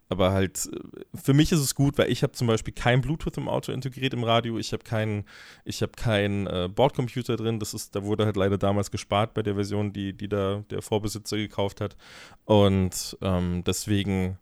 aber 0.10 0.32
halt, 0.34 0.70
äh, 0.74 0.80
für 1.16 1.34
mich 1.34 1.54
ist 1.54 1.62
es 1.62 1.76
gut, 1.76 1.98
weil 1.98 2.12
ich 2.12 2.24
habe 2.24 2.34
zum 2.34 2.48
Beispiel 2.48 2.74
kein 2.74 3.00
Bluetooth 3.00 3.38
im 3.38 3.48
Auto 3.48 3.72
integriert 3.72 4.14
im 4.14 4.26
Radio, 4.26 4.58
ich 4.58 4.74
habe 4.74 4.84
keinen 4.84 5.24
ich 5.64 5.82
habe 5.82 5.94
keinen 5.94 6.48
äh, 6.48 6.68
Bordcomputer 6.74 7.38
drin, 7.38 7.60
das 7.60 7.74
ist, 7.74 7.96
da 7.96 8.04
wurde 8.04 8.26
halt 8.26 8.36
leider 8.36 8.58
damals 8.58 8.92
gespart 8.92 9.34
bei 9.34 9.44
der 9.44 9.56
Version, 9.56 9.94
die, 9.94 10.12
die 10.12 10.28
da 10.28 10.64
der 10.70 10.82
Vorbesitzer 10.82 11.38
gekauft 11.38 11.80
hat. 11.80 11.96
Und 12.44 13.18
ähm, 13.22 13.64
deswegen 13.66 14.38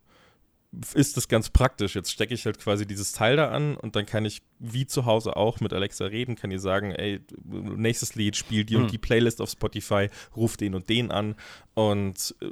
ist 0.94 1.16
das 1.16 1.28
ganz 1.28 1.50
praktisch. 1.50 1.94
Jetzt 1.94 2.12
stecke 2.12 2.34
ich 2.34 2.44
halt 2.44 2.58
quasi 2.58 2.86
dieses 2.86 3.12
Teil 3.12 3.36
da 3.36 3.50
an 3.50 3.76
und 3.76 3.96
dann 3.96 4.06
kann 4.06 4.24
ich 4.24 4.42
wie 4.58 4.86
zu 4.86 5.06
Hause 5.06 5.36
auch 5.36 5.60
mit 5.60 5.72
Alexa 5.72 6.06
reden, 6.06 6.36
kann 6.36 6.50
ihr 6.50 6.60
sagen, 6.60 6.92
ey, 6.92 7.20
nächstes 7.44 8.14
Lied 8.14 8.36
spielt 8.36 8.68
die 8.70 8.74
Hm. 8.74 8.82
und 8.82 8.92
die 8.92 8.98
Playlist 8.98 9.40
auf 9.40 9.50
Spotify, 9.50 10.08
ruft 10.36 10.60
den 10.60 10.74
und 10.74 10.88
den 10.88 11.10
an 11.10 11.36
und 11.74 12.34
äh, 12.40 12.50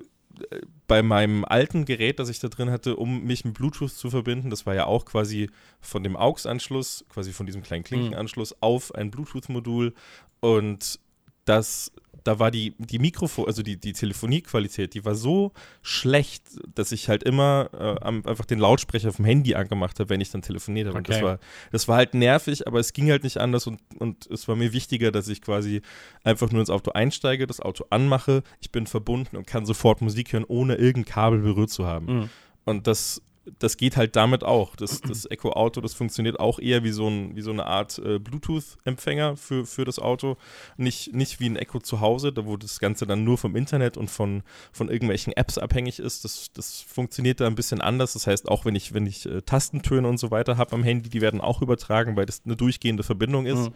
bei 0.86 1.02
meinem 1.02 1.44
alten 1.44 1.84
Gerät, 1.84 2.18
das 2.18 2.28
ich 2.28 2.38
da 2.38 2.48
drin 2.48 2.70
hatte, 2.70 2.96
um 2.96 3.24
mich 3.24 3.44
mit 3.44 3.54
Bluetooth 3.54 3.90
zu 3.90 4.10
verbinden, 4.10 4.50
das 4.50 4.66
war 4.66 4.74
ja 4.74 4.86
auch 4.86 5.04
quasi 5.04 5.50
von 5.80 6.02
dem 6.02 6.16
AUX-Anschluss, 6.16 7.04
quasi 7.08 7.32
von 7.32 7.46
diesem 7.46 7.62
kleinen 7.62 7.84
Klinkenanschluss 7.84 8.54
auf 8.60 8.94
ein 8.94 9.10
Bluetooth-Modul 9.10 9.94
und 10.40 11.00
dass 11.46 11.92
da 12.26 12.40
war 12.40 12.50
die, 12.50 12.74
die 12.78 12.98
Mikrofon, 12.98 13.46
also 13.46 13.62
die, 13.62 13.76
die 13.76 13.92
Telefoniequalität, 13.92 14.94
die 14.94 15.04
war 15.04 15.14
so 15.14 15.52
schlecht, 15.82 16.42
dass 16.74 16.90
ich 16.90 17.08
halt 17.08 17.22
immer 17.22 17.70
äh, 17.72 18.04
einfach 18.04 18.44
den 18.44 18.58
Lautsprecher 18.58 19.12
vom 19.12 19.24
Handy 19.24 19.54
angemacht 19.54 20.00
habe, 20.00 20.10
wenn 20.10 20.20
ich 20.20 20.30
dann 20.30 20.42
telefoniert 20.42 20.88
habe. 20.88 20.98
Okay. 20.98 21.12
Das, 21.12 21.22
war, 21.22 21.38
das 21.70 21.88
war 21.88 21.96
halt 21.96 22.14
nervig, 22.14 22.66
aber 22.66 22.80
es 22.80 22.92
ging 22.92 23.10
halt 23.10 23.22
nicht 23.22 23.38
anders 23.38 23.68
und, 23.68 23.80
und 23.98 24.26
es 24.26 24.48
war 24.48 24.56
mir 24.56 24.72
wichtiger, 24.72 25.12
dass 25.12 25.28
ich 25.28 25.40
quasi 25.40 25.82
einfach 26.24 26.50
nur 26.50 26.60
ins 26.60 26.70
Auto 26.70 26.90
einsteige, 26.92 27.46
das 27.46 27.60
Auto 27.60 27.84
anmache, 27.90 28.42
ich 28.60 28.72
bin 28.72 28.88
verbunden 28.88 29.36
und 29.36 29.46
kann 29.46 29.64
sofort 29.64 30.02
Musik 30.02 30.32
hören, 30.32 30.44
ohne 30.44 30.74
irgendein 30.74 31.12
Kabel 31.12 31.38
berührt 31.40 31.70
zu 31.70 31.86
haben. 31.86 32.06
Mhm. 32.06 32.30
Und 32.64 32.88
das, 32.88 33.22
das 33.58 33.76
geht 33.76 33.96
halt 33.96 34.16
damit 34.16 34.44
auch. 34.44 34.76
Das, 34.76 35.00
das 35.00 35.24
Echo 35.30 35.52
Auto, 35.52 35.80
das 35.80 35.94
funktioniert 35.94 36.40
auch 36.40 36.58
eher 36.58 36.84
wie 36.84 36.90
so, 36.90 37.08
ein, 37.08 37.36
wie 37.36 37.42
so 37.42 37.50
eine 37.50 37.66
Art 37.66 37.98
äh, 37.98 38.18
Bluetooth-Empfänger 38.18 39.36
für, 39.36 39.66
für 39.66 39.84
das 39.84 39.98
Auto. 39.98 40.36
Nicht, 40.76 41.14
nicht 41.14 41.40
wie 41.40 41.48
ein 41.48 41.56
Echo 41.56 41.80
zu 41.80 42.00
Hause, 42.00 42.32
da 42.32 42.44
wo 42.46 42.56
das 42.56 42.80
Ganze 42.80 43.06
dann 43.06 43.24
nur 43.24 43.38
vom 43.38 43.56
Internet 43.56 43.96
und 43.96 44.10
von, 44.10 44.42
von 44.72 44.88
irgendwelchen 44.88 45.32
Apps 45.32 45.58
abhängig 45.58 45.98
ist. 45.98 46.24
Das, 46.24 46.50
das 46.52 46.80
funktioniert 46.80 47.40
da 47.40 47.46
ein 47.46 47.54
bisschen 47.54 47.80
anders. 47.80 48.14
Das 48.14 48.26
heißt, 48.26 48.48
auch 48.48 48.64
wenn 48.64 48.74
ich, 48.74 48.94
wenn 48.94 49.06
ich 49.06 49.26
äh, 49.26 49.42
Tastentöne 49.42 50.08
und 50.08 50.18
so 50.18 50.30
weiter 50.30 50.56
habe 50.56 50.72
am 50.74 50.82
Handy, 50.82 51.08
die 51.08 51.20
werden 51.20 51.40
auch 51.40 51.62
übertragen, 51.62 52.16
weil 52.16 52.26
das 52.26 52.42
eine 52.44 52.56
durchgehende 52.56 53.02
Verbindung 53.02 53.46
ist. 53.46 53.70
Mhm. 53.70 53.74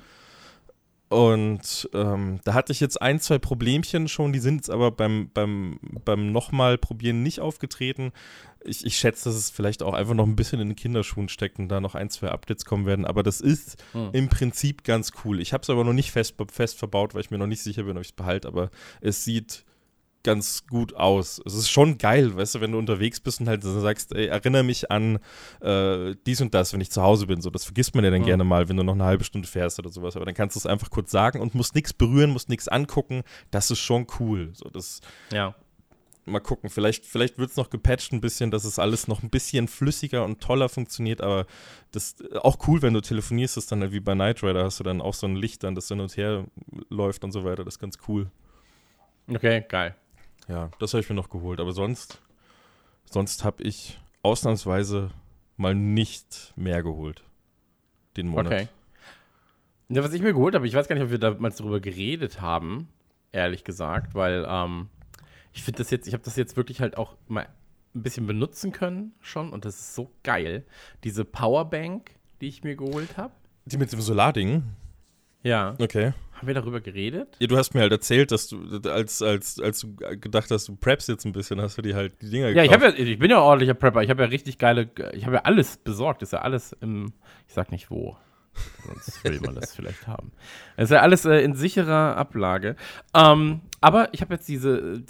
Und 1.10 1.90
ähm, 1.92 2.38
da 2.44 2.54
hatte 2.54 2.70
ich 2.70 2.78
jetzt 2.78 3.02
ein, 3.02 3.18
zwei 3.18 3.38
Problemchen 3.38 4.06
schon, 4.06 4.32
die 4.32 4.38
sind 4.38 4.58
jetzt 4.58 4.70
aber 4.70 4.92
beim, 4.92 5.28
beim, 5.34 5.80
beim 6.04 6.30
nochmal 6.30 6.78
probieren 6.78 7.24
nicht 7.24 7.40
aufgetreten. 7.40 8.12
Ich, 8.62 8.86
ich 8.86 8.96
schätze, 8.96 9.28
dass 9.28 9.34
es 9.34 9.50
vielleicht 9.50 9.82
auch 9.82 9.92
einfach 9.92 10.14
noch 10.14 10.24
ein 10.26 10.36
bisschen 10.36 10.60
in 10.60 10.68
den 10.68 10.76
Kinderschuhen 10.76 11.28
steckt 11.28 11.58
und 11.58 11.68
da 11.68 11.80
noch 11.80 11.96
ein, 11.96 12.10
zwei 12.10 12.28
Updates 12.28 12.64
kommen 12.64 12.86
werden. 12.86 13.04
Aber 13.04 13.24
das 13.24 13.40
ist 13.40 13.82
Hm. 13.90 14.10
im 14.12 14.28
Prinzip 14.28 14.84
ganz 14.84 15.10
cool. 15.24 15.40
Ich 15.40 15.52
habe 15.52 15.62
es 15.62 15.70
aber 15.70 15.82
noch 15.82 15.92
nicht 15.92 16.12
fest, 16.12 16.36
fest 16.52 16.78
verbaut, 16.78 17.12
weil 17.14 17.22
ich 17.22 17.32
mir 17.32 17.38
noch 17.38 17.48
nicht 17.48 17.62
sicher 17.64 17.82
bin, 17.82 17.96
ob 17.96 18.02
ich 18.02 18.10
es 18.10 18.12
behalte. 18.12 18.46
Aber 18.46 18.70
es 19.00 19.24
sieht 19.24 19.64
ganz 20.22 20.66
gut 20.66 20.94
aus. 20.94 21.40
Es 21.46 21.54
ist 21.54 21.70
schon 21.70 21.96
geil, 21.98 22.36
weißt 22.36 22.56
du, 22.56 22.60
wenn 22.60 22.72
du 22.72 22.78
unterwegs 22.78 23.20
bist 23.20 23.40
und 23.40 23.48
halt 23.48 23.62
sagst, 23.62 24.14
ey, 24.14 24.26
erinnere 24.26 24.62
mich 24.62 24.90
an 24.90 25.18
äh, 25.60 26.14
dies 26.26 26.40
und 26.40 26.52
das, 26.54 26.72
wenn 26.72 26.80
ich 26.80 26.90
zu 26.90 27.02
Hause 27.02 27.26
bin. 27.26 27.40
So, 27.40 27.48
das 27.50 27.64
vergisst 27.64 27.94
man 27.94 28.04
ja 28.04 28.10
dann 28.10 28.20
Mhm. 28.22 28.26
gerne 28.26 28.44
mal, 28.44 28.68
wenn 28.68 28.76
du 28.76 28.82
noch 28.82 28.94
eine 28.94 29.04
halbe 29.04 29.24
Stunde 29.24 29.48
fährst 29.48 29.78
oder 29.78 29.90
sowas. 29.90 30.16
Aber 30.16 30.24
dann 30.26 30.34
kannst 30.34 30.56
du 30.56 30.58
es 30.60 30.66
einfach 30.66 30.90
kurz 30.90 31.10
sagen 31.10 31.40
und 31.40 31.54
musst 31.54 31.74
nichts 31.74 31.92
berühren, 31.92 32.30
musst 32.30 32.48
nichts 32.50 32.68
angucken. 32.68 33.22
Das 33.50 33.70
ist 33.70 33.78
schon 33.80 34.06
cool. 34.18 34.50
So, 34.52 34.68
das 34.68 35.00
Ja. 35.32 35.54
mal 36.26 36.40
gucken. 36.40 36.68
Vielleicht, 36.68 37.06
vielleicht 37.06 37.38
wird 37.38 37.50
es 37.50 37.56
noch 37.56 37.70
gepatcht 37.70 38.12
ein 38.12 38.20
bisschen, 38.20 38.50
dass 38.50 38.64
es 38.64 38.78
alles 38.78 39.08
noch 39.08 39.22
ein 39.22 39.30
bisschen 39.30 39.68
flüssiger 39.68 40.24
und 40.24 40.40
toller 40.42 40.68
funktioniert, 40.68 41.22
aber 41.22 41.46
das 41.92 42.16
auch 42.42 42.58
cool, 42.68 42.82
wenn 42.82 42.92
du 42.92 43.00
telefonierst, 43.00 43.56
ist 43.56 43.72
dann 43.72 43.80
halt 43.80 43.92
wie 43.92 44.00
bei 44.00 44.12
Knight 44.14 44.42
Rider, 44.42 44.64
hast 44.64 44.78
du 44.80 44.84
dann 44.84 45.00
auch 45.00 45.14
so 45.14 45.26
ein 45.26 45.34
Licht 45.34 45.64
dann, 45.64 45.74
das 45.74 45.88
hin 45.88 45.98
und 45.98 46.14
her 46.18 46.44
läuft 46.90 47.24
und 47.24 47.32
so 47.32 47.42
weiter. 47.44 47.64
Das 47.64 47.74
ist 47.76 47.78
ganz 47.80 47.96
cool. 48.06 48.30
Okay, 49.28 49.64
geil. 49.68 49.94
Ja, 50.48 50.70
das 50.78 50.92
habe 50.92 51.02
ich 51.02 51.08
mir 51.08 51.14
noch 51.14 51.30
geholt. 51.30 51.60
Aber 51.60 51.72
sonst, 51.72 52.20
sonst 53.04 53.44
habe 53.44 53.62
ich 53.62 54.00
ausnahmsweise 54.22 55.10
mal 55.56 55.74
nicht 55.74 56.52
mehr 56.56 56.82
geholt. 56.82 57.22
Den 58.16 58.28
Monat. 58.28 58.46
Okay. 58.46 58.68
Ja, 59.88 60.04
was 60.04 60.12
ich 60.12 60.22
mir 60.22 60.32
geholt 60.32 60.54
habe, 60.54 60.66
ich 60.66 60.74
weiß 60.74 60.88
gar 60.88 60.94
nicht, 60.94 61.04
ob 61.04 61.10
wir 61.10 61.18
damals 61.18 61.56
darüber 61.56 61.80
geredet 61.80 62.40
haben, 62.40 62.88
ehrlich 63.32 63.64
gesagt, 63.64 64.14
weil 64.14 64.46
ähm, 64.48 64.88
ich 65.52 65.62
finde 65.62 65.78
das 65.78 65.90
jetzt, 65.90 66.06
ich 66.06 66.14
habe 66.14 66.22
das 66.22 66.36
jetzt 66.36 66.56
wirklich 66.56 66.80
halt 66.80 66.96
auch 66.96 67.16
mal 67.26 67.48
ein 67.94 68.02
bisschen 68.02 68.26
benutzen 68.26 68.70
können 68.70 69.12
schon 69.20 69.50
und 69.50 69.64
das 69.64 69.80
ist 69.80 69.94
so 69.94 70.12
geil. 70.22 70.64
Diese 71.02 71.24
Powerbank, 71.24 72.12
die 72.40 72.46
ich 72.46 72.62
mir 72.62 72.76
geholt 72.76 73.16
habe. 73.16 73.32
Die 73.66 73.76
mit 73.76 73.92
dem 73.92 74.00
Solarding? 74.00 74.62
Ja. 75.42 75.74
Okay. 75.78 76.12
Haben 76.34 76.46
wir 76.46 76.54
darüber 76.54 76.80
geredet? 76.80 77.36
Ja, 77.38 77.46
du 77.48 77.56
hast 77.58 77.74
mir 77.74 77.80
halt 77.80 77.92
erzählt, 77.92 78.30
dass 78.32 78.48
du, 78.48 78.58
als, 78.88 79.20
als, 79.20 79.60
als 79.60 79.80
du 79.80 79.94
gedacht 79.94 80.50
hast, 80.50 80.68
du 80.68 80.76
preppst 80.76 81.08
jetzt 81.08 81.26
ein 81.26 81.32
bisschen, 81.32 81.60
hast 81.60 81.76
du 81.76 81.82
dir 81.82 81.94
halt 81.94 82.20
die 82.22 82.30
Dinger 82.30 82.48
Ja, 82.48 82.62
ich, 82.62 82.70
gekauft. 82.70 82.92
hab 82.92 82.98
ja, 82.98 83.04
ich 83.04 83.18
bin 83.18 83.30
ja 83.30 83.40
ordentlicher 83.40 83.74
Prepper. 83.74 84.02
Ich 84.02 84.08
habe 84.10 84.22
ja 84.22 84.28
richtig 84.28 84.56
geile, 84.58 84.88
ich 85.12 85.26
habe 85.26 85.36
ja 85.36 85.42
alles 85.42 85.76
besorgt. 85.76 86.22
Ist 86.22 86.32
ja 86.32 86.40
alles 86.40 86.72
im, 86.80 87.12
ich 87.46 87.52
sag 87.54 87.70
nicht 87.72 87.90
wo. 87.90 88.16
Sonst 88.86 89.22
will 89.24 89.40
man 89.40 89.54
das 89.54 89.74
vielleicht 89.74 90.06
haben. 90.06 90.32
Es 90.76 90.84
ist 90.84 90.90
ja 90.90 91.00
alles 91.02 91.24
äh, 91.24 91.40
in 91.42 91.54
sicherer 91.54 92.16
Ablage. 92.16 92.74
Ähm, 93.14 93.60
aber 93.80 94.08
ich 94.12 94.22
habe 94.22 94.34
jetzt 94.34 94.48
diese, 94.48 95.02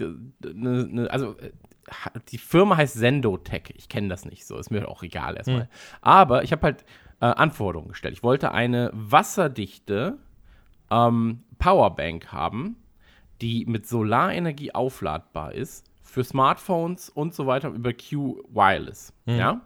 ne, 0.43 0.87
ne, 0.91 1.11
also 1.11 1.37
äh, 1.39 1.51
die 2.29 2.39
Firma 2.39 2.77
heißt 2.77 2.95
Sendotech. 2.95 3.73
Ich 3.77 3.89
kenne 3.89 4.09
das 4.09 4.25
nicht 4.25 4.47
so, 4.47 4.59
ist 4.59 4.71
mir 4.71 4.89
auch 4.89 5.03
egal 5.03 5.37
erstmal. 5.37 5.69
Aber 6.03 6.43
ich 6.45 6.53
habe 6.53 6.63
halt 6.63 6.85
äh, 7.21 7.27
Anforderungen 7.27 7.91
gestellt. 7.91 8.15
Ich 8.15 8.23
wollte 8.23 8.53
eine 8.53 8.91
wasserdichte 8.93 10.19
ähm, 10.91 11.43
Powerbank 11.59 12.33
haben, 12.33 12.77
die 13.41 13.65
mit 13.67 13.87
Solarenergie 13.87 14.75
aufladbar 14.75 15.53
ist 15.53 15.87
für 16.03 16.25
Smartphones 16.25 17.09
und 17.09 17.35
so 17.35 17.47
weiter 17.47 17.69
über 17.69 17.93
Q 17.93 18.43
Wireless. 18.49 19.12
Ja? 19.27 19.61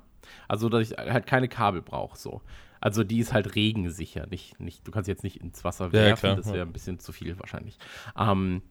Also, 0.48 0.68
dass 0.68 0.90
ich 0.90 0.96
halt 0.96 1.26
keine 1.26 1.48
Kabel 1.48 1.82
brauche. 1.82 2.18
So. 2.18 2.42
Also, 2.80 3.02
die 3.02 3.18
ist 3.18 3.32
halt 3.32 3.54
regensicher. 3.54 4.26
Nicht, 4.26 4.60
nicht, 4.60 4.86
du 4.86 4.90
kannst 4.90 5.08
jetzt 5.08 5.24
nicht 5.24 5.40
ins 5.40 5.64
Wasser 5.64 5.86
Ja, 5.86 5.92
werfen, 5.92 6.20
klar, 6.20 6.36
das 6.36 6.46
ja. 6.48 6.54
wäre 6.54 6.66
ein 6.66 6.72
bisschen 6.72 6.98
zu 6.98 7.12
viel 7.12 7.38
wahrscheinlich. 7.40 7.78
Ähm, 8.18 8.62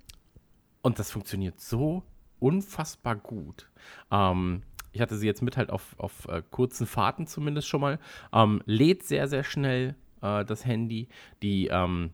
und 0.81 0.99
das 0.99 1.11
funktioniert 1.11 1.59
so 1.59 2.03
unfassbar 2.39 3.15
gut. 3.15 3.69
Ähm, 4.11 4.63
ich 4.93 5.01
hatte 5.01 5.17
sie 5.17 5.27
jetzt 5.27 5.41
mit 5.41 5.57
halt 5.57 5.69
auf, 5.69 5.95
auf 5.97 6.27
äh, 6.27 6.41
kurzen 6.49 6.87
Fahrten 6.87 7.27
zumindest 7.27 7.67
schon 7.67 7.81
mal. 7.81 7.99
Ähm, 8.31 8.61
lädt 8.65 9.03
sehr, 9.03 9.27
sehr 9.27 9.43
schnell 9.43 9.95
äh, 10.21 10.45
das 10.45 10.65
Handy. 10.65 11.09
Die, 11.41 11.67
ähm, 11.67 12.11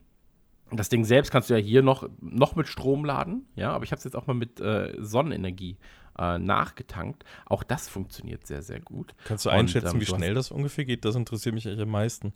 das 0.72 0.90
Ding 0.90 1.04
selbst 1.04 1.32
kannst 1.32 1.50
du 1.50 1.56
ja 1.56 1.60
hier 1.60 1.82
noch, 1.84 2.10
noch 2.22 2.56
mit 2.56 2.68
Strom 2.68 3.06
laden, 3.06 3.46
ja, 3.56 3.72
aber 3.72 3.84
ich 3.84 3.92
habe 3.92 3.98
es 3.98 4.04
jetzt 4.04 4.16
auch 4.16 4.28
mal 4.28 4.34
mit 4.34 4.60
äh, 4.60 4.96
Sonnenenergie 5.00 5.78
äh, 6.18 6.38
nachgetankt. 6.38 7.24
Auch 7.46 7.64
das 7.64 7.90
funktioniert 7.90 8.46
sehr, 8.46 8.62
sehr 8.62 8.80
gut. 8.80 9.14
Kannst 9.26 9.46
du 9.46 9.50
Und, 9.50 9.56
einschätzen, 9.56 9.96
ähm, 9.96 10.02
wie 10.02 10.06
schnell 10.06 10.34
das 10.34 10.52
ungefähr 10.52 10.86
geht? 10.86 11.06
Das 11.06 11.16
interessiert 11.16 11.56
mich 11.56 11.68
eigentlich 11.68 11.82
am 11.82 11.90
meisten. 11.90 12.34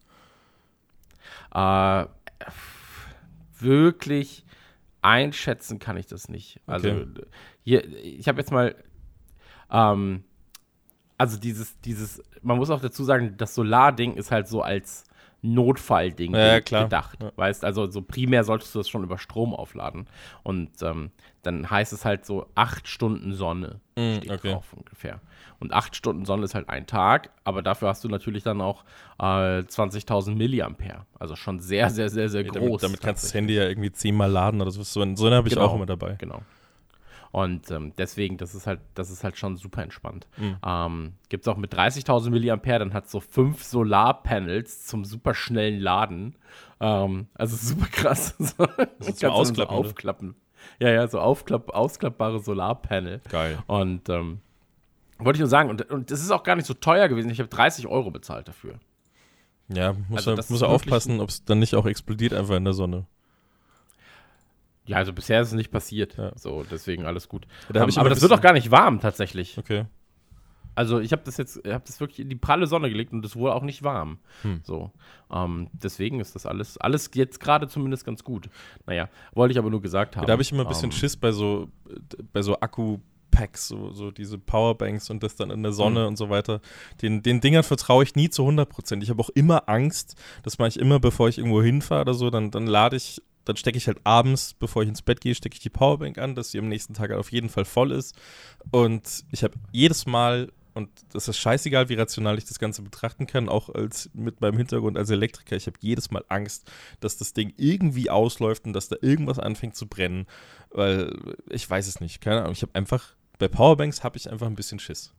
Äh, 1.53 2.05
wirklich 3.59 4.45
einschätzen 5.01 5.79
kann 5.79 5.97
ich 5.97 6.07
das 6.07 6.29
nicht. 6.29 6.59
Also 6.65 6.89
Okay. 6.89 7.07
hier, 7.63 7.85
ich 8.03 8.27
habe 8.27 8.39
jetzt 8.39 8.51
mal, 8.51 8.75
ähm, 9.69 10.23
also 11.17 11.37
dieses, 11.37 11.79
dieses, 11.81 12.21
man 12.41 12.57
muss 12.57 12.69
auch 12.69 12.81
dazu 12.81 13.03
sagen, 13.03 13.35
das 13.37 13.55
Solarding 13.55 14.15
ist 14.15 14.31
halt 14.31 14.47
so 14.47 14.61
als 14.61 15.05
Notfallding 15.45 16.33
Ja, 16.35 16.59
gedacht. 16.59 17.21
Ja. 17.21 17.31
Weißt 17.35 17.65
also 17.65 17.89
so 17.91 18.01
primär 18.01 18.43
solltest 18.45 18.73
du 18.73 18.79
das 18.79 18.87
schon 18.89 19.03
über 19.03 19.17
Strom 19.17 19.53
aufladen. 19.53 20.07
Und 20.43 20.69
ähm, 20.81 21.11
dann 21.43 21.69
heißt 21.69 21.91
es 21.93 22.05
halt 22.05 22.25
so 22.25 22.47
acht 22.55 22.87
Stunden 22.87 23.33
Sonne 23.33 23.79
Mm, 23.95 24.15
steht 24.15 24.31
okay. 24.31 24.51
drauf 24.53 24.73
ungefähr. 24.73 25.19
Und 25.59 25.71
acht 25.73 25.95
Stunden 25.95 26.25
Sonne 26.25 26.45
ist 26.45 26.55
halt 26.55 26.67
ein 26.69 26.87
Tag, 26.87 27.29
aber 27.43 27.61
dafür 27.61 27.89
hast 27.89 28.03
du 28.03 28.07
natürlich 28.09 28.41
dann 28.43 28.59
auch 28.59 28.83
äh, 29.19 29.59
20.000 29.61 30.33
Milliampere. 30.35 31.05
Also 31.19 31.35
schon 31.35 31.59
sehr, 31.59 31.89
sehr, 31.91 32.09
sehr, 32.09 32.27
sehr 32.29 32.41
Ja, 32.43 32.47
groß. 32.49 32.81
damit, 32.81 32.83
damit 32.83 33.01
kannst 33.01 33.23
du 33.23 33.27
das. 33.27 33.33
Handy 33.35 33.53
ja 33.55 33.63
irgendwie 33.67 33.91
zehnmal 33.91 34.31
laden 34.31 34.61
oder 34.61 34.71
so. 34.71 34.81
So 34.83 35.15
so 35.15 35.27
eine 35.27 35.35
habe 35.35 35.47
ich 35.47 35.53
Genau. 35.53 35.67
auch 35.67 35.75
immer 35.75 35.85
dabei. 35.85 36.15
Genau. 36.19 36.41
Und 37.33 37.71
ähm, 37.71 37.93
deswegen, 37.97 38.37
das 38.37 38.53
ist 38.53 38.67
halt, 38.67 38.79
das 38.93 39.09
ist 39.09 39.23
halt 39.23 39.39
schon 39.39 39.57
super 39.57 39.81
entspannt. 39.81 40.27
Mhm. 40.37 40.57
Ähm, 40.63 41.13
Gibt 41.29 41.45
es 41.45 41.47
auch 41.47 41.57
mit 41.57 41.73
30.000 41.73 42.29
Milliampere, 42.29 42.77
dann 42.77 42.93
hat 42.93 43.09
so 43.09 43.19
fünf 43.19 43.63
Solarpanels 43.63 44.85
zum 44.85 45.03
super 45.03 45.33
schnellen 45.33 45.79
Laden. 45.79 46.35
Ähm, 46.79 47.25
also 47.33 47.55
super 47.55 47.87
krass. 47.87 48.35
so, 48.39 48.67
kannst 48.67 49.23
du 49.23 49.25
dann 49.25 49.31
Ausklappen, 49.31 49.75
So 49.75 49.81
aufklappen. 49.83 50.35
Ja, 50.79 50.91
ja, 50.91 51.07
so 51.07 51.19
aufklapp, 51.19 51.71
ausklappbare 51.71 52.39
Solarpanel. 52.39 53.21
Geil. 53.31 53.57
Und 53.65 54.09
ähm, 54.09 54.41
wollte 55.17 55.37
ich 55.37 55.41
nur 55.41 55.49
sagen, 55.49 55.71
und, 55.71 55.89
und 55.89 56.11
das 56.11 56.21
ist 56.21 56.29
auch 56.29 56.43
gar 56.43 56.55
nicht 56.55 56.67
so 56.67 56.75
teuer 56.75 57.07
gewesen. 57.07 57.31
Ich 57.31 57.39
habe 57.39 57.49
30 57.49 57.87
Euro 57.87 58.11
bezahlt 58.11 58.47
dafür. 58.47 58.75
Ja, 59.69 59.93
muss 60.07 60.27
Also 60.27 60.39
er, 60.39 60.45
muss 60.49 60.61
er 60.61 60.69
aufpassen, 60.69 61.19
ob 61.19 61.29
es 61.29 61.43
dann 61.45 61.57
nicht 61.57 61.73
auch 61.73 61.87
explodiert 61.87 62.33
einfach 62.33 62.57
in 62.57 62.65
der 62.65 62.73
Sonne. 62.73 63.07
Ja, 64.85 64.97
also 64.97 65.13
bisher 65.13 65.41
ist 65.41 65.49
es 65.49 65.53
nicht 65.53 65.71
passiert. 65.71 66.17
Ja. 66.17 66.31
So, 66.37 66.63
deswegen 66.69 67.05
alles 67.05 67.29
gut. 67.29 67.47
Da 67.71 67.87
ich 67.87 67.97
aber 67.97 68.09
das 68.09 68.21
wird 68.21 68.33
auch 68.33 68.41
gar 68.41 68.53
nicht 68.53 68.71
warm 68.71 68.99
tatsächlich. 68.99 69.57
Okay. 69.57 69.85
Also 70.75 70.99
ich 70.99 71.11
habe 71.11 71.21
das 71.23 71.37
jetzt, 71.37 71.61
ich 71.63 71.71
habe 71.71 71.83
das 71.85 71.99
wirklich 71.99 72.19
in 72.19 72.29
die 72.29 72.35
pralle 72.35 72.65
Sonne 72.65 72.89
gelegt 72.89 73.13
und 73.13 73.23
es 73.23 73.35
wurde 73.35 73.53
auch 73.53 73.61
nicht 73.61 73.83
warm. 73.83 74.17
Hm. 74.41 74.61
So, 74.63 74.91
ähm, 75.31 75.69
deswegen 75.71 76.19
ist 76.19 76.33
das 76.33 76.45
alles, 76.47 76.77
alles 76.79 77.11
jetzt 77.13 77.39
gerade 77.39 77.67
zumindest 77.67 78.05
ganz 78.05 78.23
gut. 78.23 78.49
Naja, 78.87 79.07
wollte 79.33 79.51
ich 79.51 79.59
aber 79.59 79.69
nur 79.69 79.81
gesagt 79.81 80.15
haben. 80.15 80.23
Ja, 80.23 80.27
da 80.27 80.33
habe 80.33 80.41
ich 80.41 80.51
immer 80.51 80.63
ein 80.63 80.67
bisschen 80.67 80.85
ähm, 80.85 80.91
Schiss 80.91 81.15
bei 81.15 81.31
so, 81.31 81.69
bei 82.33 82.41
so 82.41 82.59
Akku-Packs, 82.59 83.67
so, 83.67 83.91
so 83.91 84.09
diese 84.09 84.39
Powerbanks 84.39 85.11
und 85.11 85.21
das 85.21 85.35
dann 85.35 85.51
in 85.51 85.61
der 85.61 85.73
Sonne 85.73 86.01
Mhm. 86.01 86.07
und 86.07 86.17
so 86.17 86.31
weiter. 86.31 86.59
Den, 87.03 87.21
den 87.21 87.39
Dingern 87.39 87.63
vertraue 87.63 88.03
ich 88.03 88.15
nie 88.15 88.31
zu 88.31 88.41
100%. 88.43 89.03
Ich 89.03 89.11
habe 89.11 89.21
auch 89.21 89.29
immer 89.29 89.69
Angst, 89.69 90.15
das 90.41 90.57
mache 90.57 90.69
ich 90.69 90.79
immer, 90.79 90.99
bevor 90.99 91.29
ich 91.29 91.37
irgendwo 91.37 91.61
hinfahre 91.61 92.01
oder 92.01 92.13
so, 92.15 92.31
dann, 92.31 92.49
dann 92.49 92.65
lade 92.65 92.95
ich, 92.95 93.21
dann 93.45 93.57
stecke 93.57 93.77
ich 93.77 93.87
halt 93.87 93.99
abends, 94.03 94.53
bevor 94.53 94.83
ich 94.83 94.89
ins 94.89 95.01
Bett 95.01 95.21
gehe, 95.21 95.35
stecke 95.35 95.55
ich 95.55 95.61
die 95.61 95.69
Powerbank 95.69 96.17
an, 96.17 96.35
dass 96.35 96.51
sie 96.51 96.59
am 96.59 96.67
nächsten 96.69 96.93
Tag 96.93 97.09
halt 97.09 97.19
auf 97.19 97.31
jeden 97.31 97.49
Fall 97.49 97.65
voll 97.65 97.91
ist. 97.91 98.15
Und 98.71 99.25
ich 99.31 99.43
habe 99.43 99.55
jedes 99.71 100.05
Mal 100.05 100.49
und 100.73 100.89
das 101.11 101.27
ist 101.27 101.37
scheißegal, 101.37 101.89
wie 101.89 101.93
rational 101.93 102.37
ich 102.37 102.45
das 102.45 102.57
Ganze 102.57 102.81
betrachten 102.81 103.27
kann, 103.27 103.47
auch 103.47 103.69
als 103.69 104.09
mit 104.13 104.41
meinem 104.41 104.57
Hintergrund 104.57 104.97
als 104.97 105.09
Elektriker. 105.09 105.55
Ich 105.55 105.67
habe 105.67 105.77
jedes 105.81 106.09
Mal 106.09 106.23
Angst, 106.29 106.71
dass 106.99 107.17
das 107.17 107.33
Ding 107.33 107.53
irgendwie 107.57 108.09
ausläuft 108.09 108.65
und 108.65 108.73
dass 108.73 108.89
da 108.89 108.95
irgendwas 109.01 109.39
anfängt 109.39 109.75
zu 109.75 109.87
brennen, 109.87 110.25
weil 110.71 111.13
ich 111.49 111.69
weiß 111.69 111.87
es 111.87 111.99
nicht. 111.99 112.21
Keine 112.21 112.41
Ahnung. 112.41 112.53
Ich 112.53 112.63
habe 112.63 112.73
einfach, 112.73 113.15
bei 113.37 113.47
Powerbanks 113.47 114.03
habe 114.03 114.17
ich 114.17 114.31
einfach 114.31 114.47
ein 114.47 114.55
bisschen 114.55 114.79
Schiss. 114.79 115.13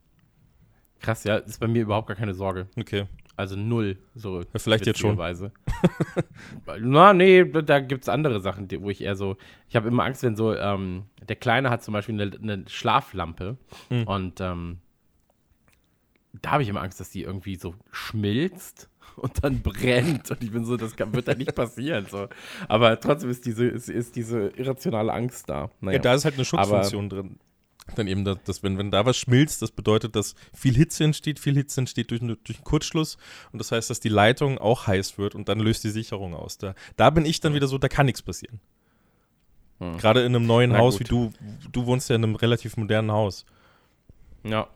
Krass, 0.99 1.23
ja, 1.23 1.37
ist 1.37 1.59
bei 1.59 1.67
mir 1.67 1.83
überhaupt 1.83 2.07
gar 2.07 2.17
keine 2.17 2.33
Sorge. 2.33 2.67
Okay. 2.75 3.07
Also 3.37 3.55
null. 3.55 3.97
So 4.13 4.39
Ja, 4.39 4.45
vielleicht 4.55 4.85
jetzt 4.85 4.99
schon. 4.99 5.17
Na, 6.79 7.13
nee, 7.13 7.43
da 7.43 7.79
gibt 7.79 8.03
es 8.03 8.09
andere 8.09 8.39
Sachen, 8.39 8.67
die, 8.67 8.81
wo 8.81 8.89
ich 8.89 9.01
eher 9.01 9.15
so. 9.15 9.37
Ich 9.67 9.75
habe 9.75 9.87
immer 9.87 10.03
Angst, 10.03 10.23
wenn 10.23 10.35
so, 10.35 10.55
ähm, 10.55 11.03
der 11.27 11.35
Kleine 11.35 11.69
hat 11.69 11.83
zum 11.83 11.93
Beispiel 11.93 12.19
eine, 12.19 12.37
eine 12.37 12.65
Schlaflampe 12.69 13.57
Hm. 13.89 14.03
und 14.03 14.39
ähm, 14.41 14.77
da 16.41 16.51
habe 16.51 16.63
ich 16.63 16.69
immer 16.69 16.81
Angst, 16.81 16.99
dass 16.99 17.09
die 17.09 17.23
irgendwie 17.23 17.55
so 17.55 17.75
schmilzt 17.91 18.89
und 19.15 19.43
dann 19.43 19.61
brennt. 19.61 20.31
Und 20.31 20.43
ich 20.43 20.51
bin 20.51 20.65
so, 20.65 20.77
das 20.77 20.95
kann, 20.95 21.13
wird 21.13 21.27
da 21.27 21.33
nicht 21.33 21.55
passieren. 21.55 22.05
So. 22.09 22.27
Aber 22.67 22.99
trotzdem 22.99 23.29
ist 23.29 23.45
diese, 23.45 23.65
ist, 23.65 23.89
ist 23.89 24.15
diese 24.15 24.47
irrationale 24.49 25.11
Angst 25.13 25.49
da. 25.49 25.71
Naja. 25.81 25.97
Ja, 25.97 26.01
da 26.01 26.13
ist 26.13 26.25
halt 26.25 26.35
eine 26.35 26.45
Schutzfunktion 26.45 27.09
drin. 27.09 27.39
Dann 27.95 28.07
eben, 28.07 28.25
dass, 28.25 28.63
wenn, 28.63 28.77
wenn 28.79 28.89
da 28.89 29.05
was 29.05 29.15
schmilzt, 29.15 29.61
das 29.61 29.71
bedeutet, 29.71 30.15
dass 30.15 30.33
viel 30.53 30.73
Hitze 30.73 31.03
entsteht. 31.03 31.39
Viel 31.39 31.53
Hitze 31.53 31.81
entsteht 31.81 32.09
durch, 32.09 32.19
durch 32.19 32.57
einen 32.57 32.63
Kurzschluss. 32.63 33.17
Und 33.51 33.59
das 33.59 33.71
heißt, 33.71 33.89
dass 33.89 33.99
die 33.99 34.09
Leitung 34.09 34.57
auch 34.57 34.87
heiß 34.87 35.17
wird 35.19 35.35
und 35.35 35.49
dann 35.49 35.59
löst 35.59 35.83
die 35.83 35.91
Sicherung 35.91 36.33
aus. 36.33 36.57
Da, 36.57 36.73
da 36.97 37.11
bin 37.11 37.25
ich 37.25 37.41
dann 37.41 37.53
wieder 37.53 37.67
so, 37.67 37.77
da 37.77 37.87
kann 37.87 38.07
nichts 38.07 38.23
passieren. 38.23 38.59
Hm. 39.79 39.97
Gerade 39.97 40.21
in 40.21 40.35
einem 40.35 40.47
neuen 40.47 40.71
Na 40.71 40.79
Haus, 40.79 40.97
gut. 40.97 41.01
wie 41.01 41.09
du, 41.09 41.31
du 41.71 41.85
wohnst 41.85 42.09
ja 42.09 42.15
in 42.15 42.23
einem 42.23 42.35
relativ 42.35 42.77
modernen 42.77 43.11
Haus. 43.11 43.45
ja. 44.43 44.67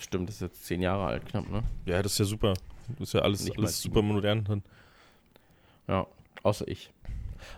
Stimmt, 0.00 0.28
das 0.28 0.36
ist 0.36 0.40
jetzt 0.42 0.64
zehn 0.66 0.82
Jahre 0.82 1.06
alt, 1.06 1.24
knapp, 1.26 1.48
ne? 1.48 1.62
Ja, 1.86 2.02
das 2.02 2.12
ist 2.12 2.18
ja 2.18 2.24
super. 2.24 2.54
Das 2.98 3.08
ist 3.08 3.14
ja 3.14 3.20
alles, 3.20 3.44
Nicht 3.44 3.56
alles 3.56 3.80
super 3.80 4.02
modern 4.02 4.44
drin. 4.44 4.62
Ja, 5.88 6.06
außer 6.42 6.66
ich. 6.68 6.90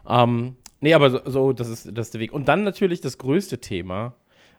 Ähm, 0.07 0.57
nee, 0.81 0.95
aber 0.95 1.11
so, 1.11 1.21
so 1.25 1.53
das, 1.53 1.69
ist, 1.69 1.91
das 1.93 2.09
ist 2.09 2.15
der 2.15 2.21
Weg. 2.21 2.33
Und 2.33 2.47
dann 2.49 2.63
natürlich 2.63 3.01
das 3.01 3.19
größte 3.19 3.59
Thema 3.59 4.15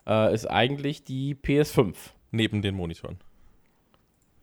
äh, 0.08 0.34
ist 0.34 0.46
eigentlich 0.46 1.04
die 1.04 1.34
PS5. 1.34 1.94
Neben 2.30 2.60
den 2.62 2.74
Monitoren. 2.74 3.18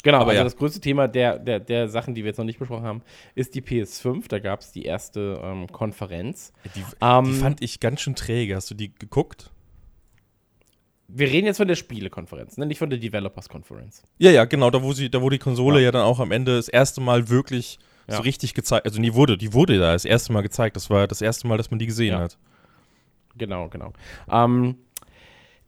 Genau, 0.04 0.20
Aber 0.20 0.30
also 0.30 0.38
ja. 0.38 0.44
das 0.44 0.56
größte 0.56 0.80
Thema 0.80 1.08
der, 1.08 1.40
der, 1.40 1.60
der 1.60 1.90
Sachen, 1.90 2.14
die 2.14 2.24
wir 2.24 2.28
jetzt 2.30 2.38
noch 2.38 2.46
nicht 2.46 2.60
besprochen 2.60 2.84
haben, 2.84 3.02
ist 3.34 3.56
die 3.56 3.62
PS5. 3.62 4.28
Da 4.28 4.38
gab 4.38 4.60
es 4.62 4.72
die 4.72 4.84
erste 4.84 5.42
ähm, 5.44 5.68
Konferenz. 5.72 6.54
Die, 6.76 6.84
Ähm, 7.02 7.26
die 7.26 7.34
fand 7.34 7.62
ich 7.64 7.80
ganz 7.80 8.02
schön 8.02 8.14
träge. 8.16 8.56
Hast 8.56 8.70
du 8.70 8.76
die 8.76 8.94
geguckt? 8.94 9.52
Wir 11.08 11.28
reden 11.28 11.46
jetzt 11.48 11.58
von 11.58 11.68
der 11.68 11.76
Spielekonferenz, 11.76 12.58
ne? 12.58 12.66
nicht 12.66 12.80
von 12.80 12.90
der 12.90 13.00
Developers 13.00 13.50
Conference. 13.50 14.04
Ja, 14.18 14.32
ja, 14.32 14.46
genau, 14.46 14.70
da 14.72 14.82
wo 14.82 14.94
sie, 14.94 15.10
da 15.10 15.22
wo 15.22 15.30
die 15.30 15.38
Konsole 15.40 15.80
Ja. 15.80 15.86
ja, 15.86 15.92
dann 15.92 16.02
auch 16.04 16.20
am 16.20 16.32
Ende 16.32 16.56
das 16.56 16.68
erste 16.68 17.02
Mal 17.02 17.30
wirklich 17.30 17.78
Ja. 18.08 18.18
so 18.18 18.22
richtig 18.24 18.54
gezeigt, 18.56 18.86
also 18.86 19.02
die 19.02 19.14
wurde, 19.14 19.38
die 19.38 19.54
wurde 19.54 19.78
da 19.80 19.94
das 19.94 20.06
erste 20.06 20.34
Mal 20.34 20.42
gezeigt. 20.42 20.76
Das 20.76 20.90
war 20.90 21.08
das 21.08 21.22
erste 21.22 21.48
Mal, 21.48 21.58
dass 21.58 21.70
man 21.72 21.80
die 21.80 21.86
gesehen 21.88 22.16
hat. 22.18 22.38
Genau, 23.38 23.70
genau. 23.70 23.92
Ähm, 24.32 24.78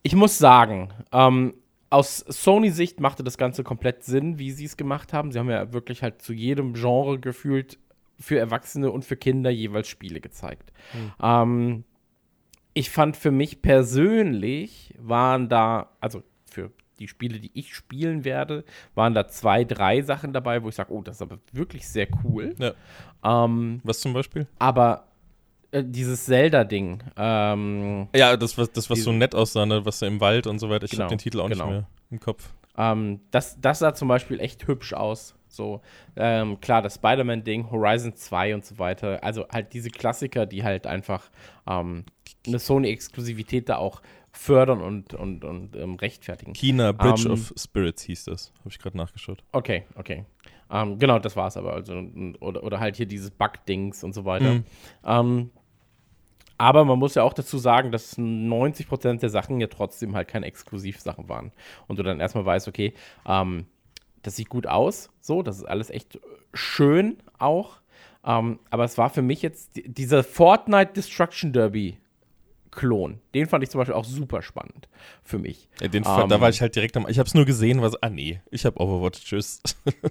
ich 0.03 0.15
muss 0.15 0.37
sagen, 0.37 0.93
ähm, 1.11 1.53
aus 1.89 2.17
Sony-Sicht 2.17 2.99
machte 2.99 3.23
das 3.23 3.37
Ganze 3.37 3.63
komplett 3.63 4.03
Sinn, 4.03 4.39
wie 4.39 4.51
sie 4.51 4.65
es 4.65 4.77
gemacht 4.77 5.13
haben. 5.13 5.31
Sie 5.31 5.39
haben 5.39 5.49
ja 5.49 5.71
wirklich 5.73 6.03
halt 6.03 6.21
zu 6.21 6.33
jedem 6.33 6.73
Genre 6.73 7.19
gefühlt 7.19 7.77
für 8.19 8.37
Erwachsene 8.39 8.91
und 8.91 9.05
für 9.05 9.15
Kinder 9.15 9.49
jeweils 9.49 9.87
Spiele 9.87 10.19
gezeigt. 10.19 10.73
Ähm, 11.21 11.83
ich 12.73 12.89
fand 12.89 13.15
für 13.15 13.31
mich 13.31 13.61
persönlich 13.61 14.93
waren 14.99 15.49
da, 15.49 15.89
also 15.99 16.23
für 16.49 16.71
die 16.99 17.07
Spiele, 17.07 17.39
die 17.39 17.51
ich 17.53 17.75
spielen 17.75 18.25
werde, 18.25 18.65
waren 18.95 19.13
da 19.13 19.27
zwei, 19.27 19.63
drei 19.63 20.01
Sachen 20.01 20.33
dabei, 20.33 20.63
wo 20.63 20.69
ich 20.69 20.75
sage, 20.75 20.91
oh, 20.91 21.01
das 21.01 21.17
ist 21.17 21.21
aber 21.21 21.37
wirklich 21.51 21.87
sehr 21.87 22.07
cool. 22.23 22.55
Ja. 22.57 22.73
Ähm, 23.23 23.81
Was 23.83 23.99
zum 23.99 24.13
Beispiel? 24.13 24.47
aber 24.59 25.07
äh, 25.71 25.83
dieses 25.85 26.25
Zelda-Ding, 26.25 27.03
ähm, 27.17 28.07
Ja, 28.15 28.37
das, 28.37 28.57
was, 28.57 28.71
das, 28.71 28.89
was 28.89 29.03
so 29.03 29.11
nett 29.11 29.35
aussah, 29.35 29.65
ne? 29.65 29.85
was 29.85 29.99
da 29.99 30.07
im 30.07 30.19
Wald 30.21 30.47
und 30.47 30.59
so 30.59 30.69
weiter. 30.69 30.85
Ich 30.85 30.91
Genau, 30.91 31.03
hab 31.03 31.09
den 31.09 31.17
Titel 31.19 31.39
auch 31.41 31.49
genau. 31.49 31.65
nicht 31.65 31.73
mehr 31.73 31.87
im 32.11 32.19
Kopf. 32.19 32.49
Ähm, 32.77 33.21
das, 33.31 33.59
das 33.59 33.79
sah 33.79 33.93
zum 33.93 34.07
Beispiel 34.07 34.39
echt 34.39 34.67
hübsch 34.67 34.93
aus. 34.93 35.33
So, 35.49 35.81
ähm, 36.15 36.59
klar, 36.61 36.81
das 36.81 36.95
Spider-Man-Ding, 36.95 37.71
Horizon 37.71 38.15
2 38.15 38.53
und 38.55 38.65
so 38.65 38.77
weiter. 38.77 39.23
Also 39.23 39.47
halt 39.51 39.73
diese 39.73 39.89
Klassiker, 39.89 40.45
die 40.45 40.63
halt 40.63 40.85
einfach 40.85 41.29
ähm, 41.67 42.03
eine 42.45 42.59
Sony-Exklusivität 42.59 43.69
da 43.69 43.77
auch 43.77 44.01
fördern 44.31 44.81
und, 44.81 45.13
und, 45.15 45.43
und 45.43 45.75
ähm, 45.75 45.95
rechtfertigen. 45.95 46.53
China 46.53 46.91
Bridge 46.91 47.23
Ähm, 47.25 47.31
of 47.31 47.53
Spirits 47.57 48.03
hieß 48.03 48.25
das. 48.25 48.53
Habe 48.59 48.69
ich 48.69 48.77
gerade 48.77 48.97
nachgeschaut. 48.97 49.43
Okay, 49.51 49.85
okay. 49.95 50.25
Ähm, 50.69 50.99
genau, 50.99 51.17
das 51.17 51.35
war's 51.35 51.57
aber. 51.57 51.73
Also, 51.73 51.95
oder, 52.41 52.63
oder 52.63 52.79
halt 52.79 52.97
hier 52.97 53.05
dieses 53.07 53.31
Bug-Dings 53.31 54.03
und 54.03 54.13
so 54.13 54.25
weiter. 54.25 54.53
Mhm. 54.53 55.49
Ähm, 56.59 56.65
aber 56.65 56.85
man 56.85 56.97
muss 56.99 57.15
ja 57.15 57.23
auch 57.23 57.33
dazu 57.33 57.57
sagen, 57.57 57.91
dass 57.91 58.17
90% 58.17 59.19
der 59.21 59.29
Sachen 59.29 59.59
ja 59.59 59.67
trotzdem 59.67 60.15
halt 60.15 60.27
keine 60.27 60.45
Exklusivsachen 60.47 61.29
waren. 61.29 61.51
Und 61.87 61.99
du 61.99 62.03
dann 62.03 62.19
erstmal 62.19 62.45
weißt, 62.45 62.67
okay, 62.67 62.93
ähm, 63.27 63.65
das 64.23 64.35
sieht 64.35 64.49
gut 64.49 64.67
aus, 64.67 65.09
so, 65.21 65.41
das 65.43 65.57
ist 65.57 65.65
alles 65.65 65.89
echt 65.89 66.19
schön 66.53 67.17
auch. 67.37 67.77
Ähm, 68.25 68.59
aber 68.71 68.83
es 68.83 68.97
war 68.97 69.09
für 69.09 69.21
mich 69.21 69.41
jetzt 69.41 69.75
die- 69.77 69.87
dieser 69.87 70.23
Fortnite 70.23 70.93
Destruction 70.93 71.53
Derby 71.53 71.97
Klon. 72.71 73.19
Den 73.33 73.47
fand 73.47 73.63
ich 73.63 73.69
zum 73.69 73.79
Beispiel 73.79 73.95
auch 73.95 74.03
super 74.05 74.41
spannend 74.41 74.89
für 75.23 75.37
mich. 75.39 75.69
Ja, 75.81 75.87
den, 75.87 76.03
Ähm, 76.05 76.27
da 76.29 76.41
war 76.41 76.49
ich 76.49 76.61
halt 76.61 76.75
direkt 76.75 76.97
am. 76.97 77.07
Ich 77.07 77.17
habe 77.19 77.27
es 77.27 77.33
nur 77.33 77.45
gesehen, 77.45 77.81
was. 77.81 77.95
Ah, 78.03 78.09
nee, 78.09 78.41
ich 78.51 78.65
habe 78.65 78.79
Overwatch. 78.79 79.23
Tschüss. 79.23 79.61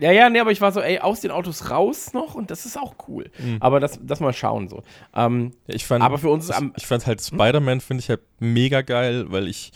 Ja, 0.00 0.12
ja, 0.12 0.30
nee, 0.30 0.40
aber 0.40 0.50
ich 0.52 0.60
war 0.60 0.72
so, 0.72 0.80
ey, 0.80 0.98
aus 0.98 1.20
den 1.20 1.30
Autos 1.30 1.70
raus 1.70 2.12
noch 2.12 2.34
und 2.34 2.50
das 2.50 2.66
ist 2.66 2.78
auch 2.78 2.94
cool. 3.08 3.30
Aber 3.60 3.80
das, 3.80 3.98
das 4.02 4.20
mal 4.20 4.32
schauen 4.32 4.68
so. 4.68 4.82
Ähm, 5.14 5.52
ich 5.66 5.84
fand, 5.86 6.02
Aber 6.02 6.18
für 6.18 6.30
uns 6.30 6.50
am- 6.50 6.72
ich 6.76 6.86
fand 6.86 7.06
halt 7.06 7.20
Spider-Man 7.22 7.80
finde 7.80 8.00
ich 8.02 8.08
halt 8.08 8.20
mega 8.38 8.82
geil, 8.82 9.26
weil 9.30 9.46
ich, 9.48 9.72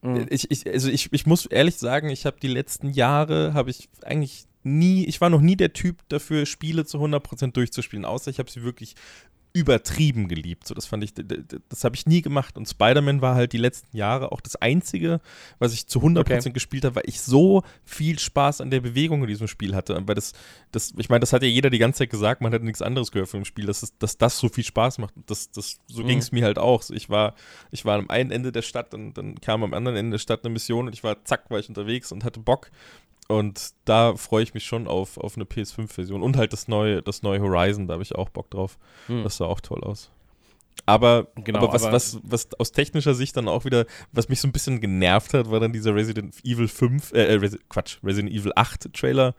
Mhm. 0.00 0.26
ich, 0.30 0.48
ich 0.50 0.64
also 0.66 0.88
ich, 0.90 1.12
ich 1.12 1.26
muss 1.26 1.44
ehrlich 1.46 1.74
sagen, 1.76 2.08
ich 2.08 2.24
habe 2.24 2.36
die 2.40 2.46
letzten 2.46 2.90
Jahre 2.90 3.52
habe 3.52 3.70
ich 3.70 3.88
eigentlich 4.04 4.44
nie, 4.62 5.04
ich 5.04 5.20
war 5.20 5.28
noch 5.28 5.40
nie 5.40 5.56
der 5.56 5.72
Typ 5.72 6.02
dafür, 6.08 6.46
Spiele 6.46 6.84
zu 6.84 6.98
100% 7.00 7.52
durchzuspielen, 7.52 8.04
außer 8.04 8.30
ich 8.30 8.38
habe 8.38 8.48
sie 8.48 8.62
wirklich 8.62 8.94
übertrieben 9.58 10.28
geliebt. 10.28 10.66
So, 10.66 10.74
das 10.74 10.86
fand 10.86 11.04
ich, 11.04 11.12
das 11.14 11.84
habe 11.84 11.96
ich 11.96 12.06
nie 12.06 12.22
gemacht. 12.22 12.56
Und 12.56 12.68
Spider-Man 12.68 13.20
war 13.20 13.34
halt 13.34 13.52
die 13.52 13.58
letzten 13.58 13.96
Jahre 13.96 14.32
auch 14.32 14.40
das 14.40 14.56
einzige, 14.56 15.20
was 15.58 15.72
ich 15.72 15.86
zu 15.86 16.00
100% 16.00 16.18
Okay. 16.20 16.50
gespielt 16.52 16.84
habe, 16.84 16.96
weil 16.96 17.02
ich 17.06 17.20
so 17.20 17.62
viel 17.84 18.18
Spaß 18.18 18.60
an 18.60 18.70
der 18.70 18.80
Bewegung 18.80 19.22
in 19.22 19.28
diesem 19.28 19.48
Spiel 19.48 19.74
hatte. 19.74 20.00
Weil 20.06 20.14
das, 20.14 20.32
das, 20.72 20.92
ich 20.96 21.08
meine, 21.08 21.20
das 21.20 21.32
hat 21.32 21.42
ja 21.42 21.48
jeder 21.48 21.70
die 21.70 21.78
ganze 21.78 21.98
Zeit 21.98 22.10
gesagt, 22.10 22.40
man 22.40 22.52
hat 22.52 22.62
nichts 22.62 22.82
anderes 22.82 23.12
gehört 23.12 23.28
von 23.28 23.40
dem 23.40 23.44
Spiel, 23.44 23.66
dass, 23.66 23.82
es, 23.82 23.96
dass 23.98 24.16
das 24.18 24.38
so 24.38 24.48
viel 24.48 24.64
Spaß 24.64 24.98
macht. 24.98 25.14
Das, 25.26 25.50
das, 25.50 25.78
so 25.86 26.02
Mhm. 26.02 26.06
ging 26.08 26.18
es 26.18 26.32
mir 26.32 26.44
halt 26.44 26.58
auch. 26.58 26.82
Ich 26.90 27.10
war, 27.10 27.34
ich 27.70 27.84
war 27.84 27.98
am 27.98 28.08
einen 28.10 28.30
Ende 28.30 28.52
der 28.52 28.62
Stadt 28.62 28.94
und 28.94 29.14
dann 29.14 29.40
kam 29.40 29.62
am 29.62 29.74
anderen 29.74 29.96
Ende 29.96 30.12
der 30.12 30.18
Stadt 30.18 30.44
eine 30.44 30.52
Mission 30.52 30.86
und 30.86 30.92
ich 30.94 31.04
war, 31.04 31.24
zack, 31.24 31.50
war 31.50 31.58
ich 31.58 31.68
unterwegs 31.68 32.12
und 32.12 32.24
hatte 32.24 32.40
Bock. 32.40 32.70
Und 33.28 33.74
da 33.84 34.16
freue 34.16 34.42
ich 34.42 34.54
mich 34.54 34.64
schon 34.64 34.88
auf, 34.88 35.18
auf 35.18 35.36
eine 35.36 35.44
PS5-Version. 35.44 36.22
Und 36.22 36.36
halt 36.36 36.52
das 36.54 36.66
neue, 36.66 37.02
das 37.02 37.22
neue 37.22 37.40
Horizon, 37.40 37.86
da 37.86 37.94
habe 37.94 38.02
ich 38.02 38.14
auch 38.14 38.30
Bock 38.30 38.50
drauf. 38.50 38.78
Hm. 39.06 39.22
Das 39.22 39.36
sah 39.36 39.44
auch 39.44 39.60
toll 39.60 39.84
aus. 39.84 40.10
Aber, 40.86 41.28
Genau, 41.36 41.58
aber, 41.60 41.72
was, 41.72 41.82
aber- 41.84 41.92
was, 41.92 42.18
was 42.22 42.48
aus 42.58 42.72
technischer 42.72 43.14
Sicht 43.14 43.36
dann 43.36 43.48
auch 43.48 43.64
wieder, 43.64 43.84
was 44.12 44.28
mich 44.28 44.40
so 44.40 44.48
ein 44.48 44.52
bisschen 44.52 44.80
genervt 44.80 45.34
hat, 45.34 45.50
war 45.50 45.60
dann 45.60 45.72
dieser 45.72 45.94
Resident 45.94 46.34
Evil 46.44 46.68
5, 46.68 47.12
äh, 47.12 47.34
Resi 47.34 47.58
Quatsch, 47.68 47.98
Resident 48.02 48.32
Evil 48.34 48.52
8 48.56 48.92
Trailer. 48.94 49.34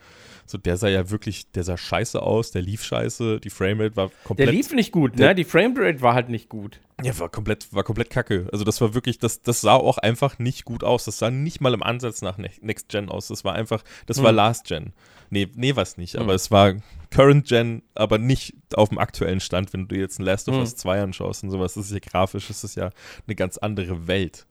So, 0.45 0.57
der 0.57 0.77
sah 0.77 0.87
ja 0.87 1.11
wirklich, 1.11 1.51
der 1.51 1.63
sah 1.63 1.77
scheiße 1.77 2.21
aus, 2.21 2.49
der 2.51 2.63
lief 2.63 2.83
scheiße, 2.83 3.39
die 3.39 3.49
Framerate 3.51 3.95
war 3.95 4.07
der 4.07 4.15
komplett. 4.23 4.51
lief 4.51 4.71
nicht 4.73 4.91
gut, 4.91 5.17
der- 5.19 5.29
ne? 5.29 5.35
Die 5.35 5.43
Framerate 5.43 6.01
war 6.01 6.13
halt 6.15 6.29
nicht 6.29 6.49
gut. 6.49 6.79
Ja, 7.03 7.17
war 7.19 7.29
komplett, 7.29 7.71
war 7.71 7.83
komplett 7.83 8.09
kacke. 8.09 8.47
Also 8.51 8.65
das 8.65 8.81
war 8.81 8.93
wirklich, 8.93 9.19
das, 9.19 9.41
das 9.41 9.61
sah 9.61 9.75
auch 9.75 9.97
einfach 9.99 10.37
nicht 10.39 10.65
gut 10.65 10.83
aus. 10.83 11.05
Das 11.05 11.17
sah 11.19 11.29
nicht 11.31 11.61
mal 11.61 11.73
im 11.73 11.81
Ansatz 11.83 12.21
nach 12.21 12.37
Ne- 12.37 12.49
Next 12.61 12.89
Gen 12.89 13.09
aus. 13.09 13.27
Das 13.27 13.45
war 13.45 13.53
einfach, 13.53 13.83
das 14.07 14.21
war 14.21 14.29
Hm. 14.31 14.35
Last 14.35 14.65
Gen. 14.65 14.91
Nee, 15.29 15.47
nee, 15.55 15.75
was 15.75 15.97
nicht. 15.97 16.15
Aber 16.15 16.29
Hm. 16.29 16.35
es 16.35 16.51
war 16.51 16.73
Current 17.11 17.47
Gen, 17.47 17.81
aber 17.95 18.17
nicht 18.17 18.55
auf 18.75 18.89
dem 18.89 18.97
aktuellen 18.97 19.39
Stand. 19.39 19.73
Wenn 19.73 19.87
du 19.87 19.95
jetzt 19.95 20.19
ein 20.19 20.23
Last 20.23 20.47
of 20.49 20.55
Hm. 20.55 20.61
Us 20.61 20.75
2 20.75 21.01
anschaust 21.01 21.43
und 21.43 21.51
sowas, 21.51 21.73
das 21.75 21.85
ist 21.85 21.91
ja 21.93 21.99
grafisch, 21.99 22.47
das 22.47 22.63
ist 22.63 22.75
ja 22.75 22.89
eine 23.27 23.35
ganz 23.35 23.57
andere 23.57 24.07
Welt. 24.07 24.45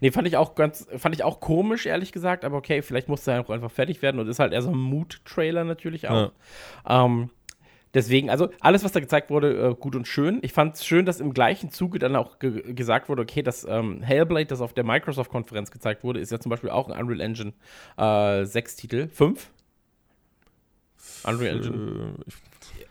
Nee, 0.00 0.10
fand 0.10 0.28
ich 0.28 0.36
auch 0.36 0.54
ganz, 0.54 0.86
fand 0.98 1.14
ich 1.14 1.22
auch 1.22 1.40
komisch, 1.40 1.86
ehrlich 1.86 2.12
gesagt, 2.12 2.44
aber 2.44 2.58
okay, 2.58 2.82
vielleicht 2.82 3.08
musste 3.08 3.30
er 3.32 3.40
auch 3.40 3.48
einfach 3.48 3.70
fertig 3.70 4.02
werden 4.02 4.20
und 4.20 4.28
ist 4.28 4.38
halt 4.38 4.52
eher 4.52 4.60
so 4.60 4.70
ein 4.70 4.76
Mood-Trailer 4.76 5.64
natürlich 5.64 6.08
auch. 6.08 6.32
Ähm, 6.86 7.30
deswegen, 7.94 8.30
also 8.30 8.48
alles, 8.60 8.84
was 8.84 8.92
da 8.92 9.00
gezeigt 9.00 9.30
wurde, 9.30 9.70
äh, 9.70 9.74
gut 9.74 9.96
und 9.96 10.06
schön. 10.06 10.38
Ich 10.42 10.52
fand 10.52 10.74
es 10.74 10.84
schön, 10.84 11.06
dass 11.06 11.20
im 11.20 11.32
gleichen 11.32 11.70
Zuge 11.70 11.98
dann 11.98 12.16
auch 12.16 12.38
ge 12.38 12.74
gesagt 12.74 13.08
wurde, 13.08 13.22
okay, 13.22 13.42
das 13.42 13.64
ähm, 13.68 14.02
Hellblade, 14.02 14.46
das 14.46 14.60
auf 14.60 14.74
der 14.74 14.84
Microsoft-Konferenz 14.84 15.70
gezeigt 15.70 16.04
wurde, 16.04 16.20
ist 16.20 16.32
ja 16.32 16.40
zum 16.40 16.50
Beispiel 16.50 16.70
auch 16.70 16.88
ein 16.88 16.98
Unreal 17.00 17.20
Engine 17.20 17.52
äh, 17.96 18.02
6-Titel. 18.02 19.08
5? 19.08 19.50
Unreal 21.24 21.56
Engine. 21.56 22.14
Äh, 22.18 22.22
ich 22.26 22.34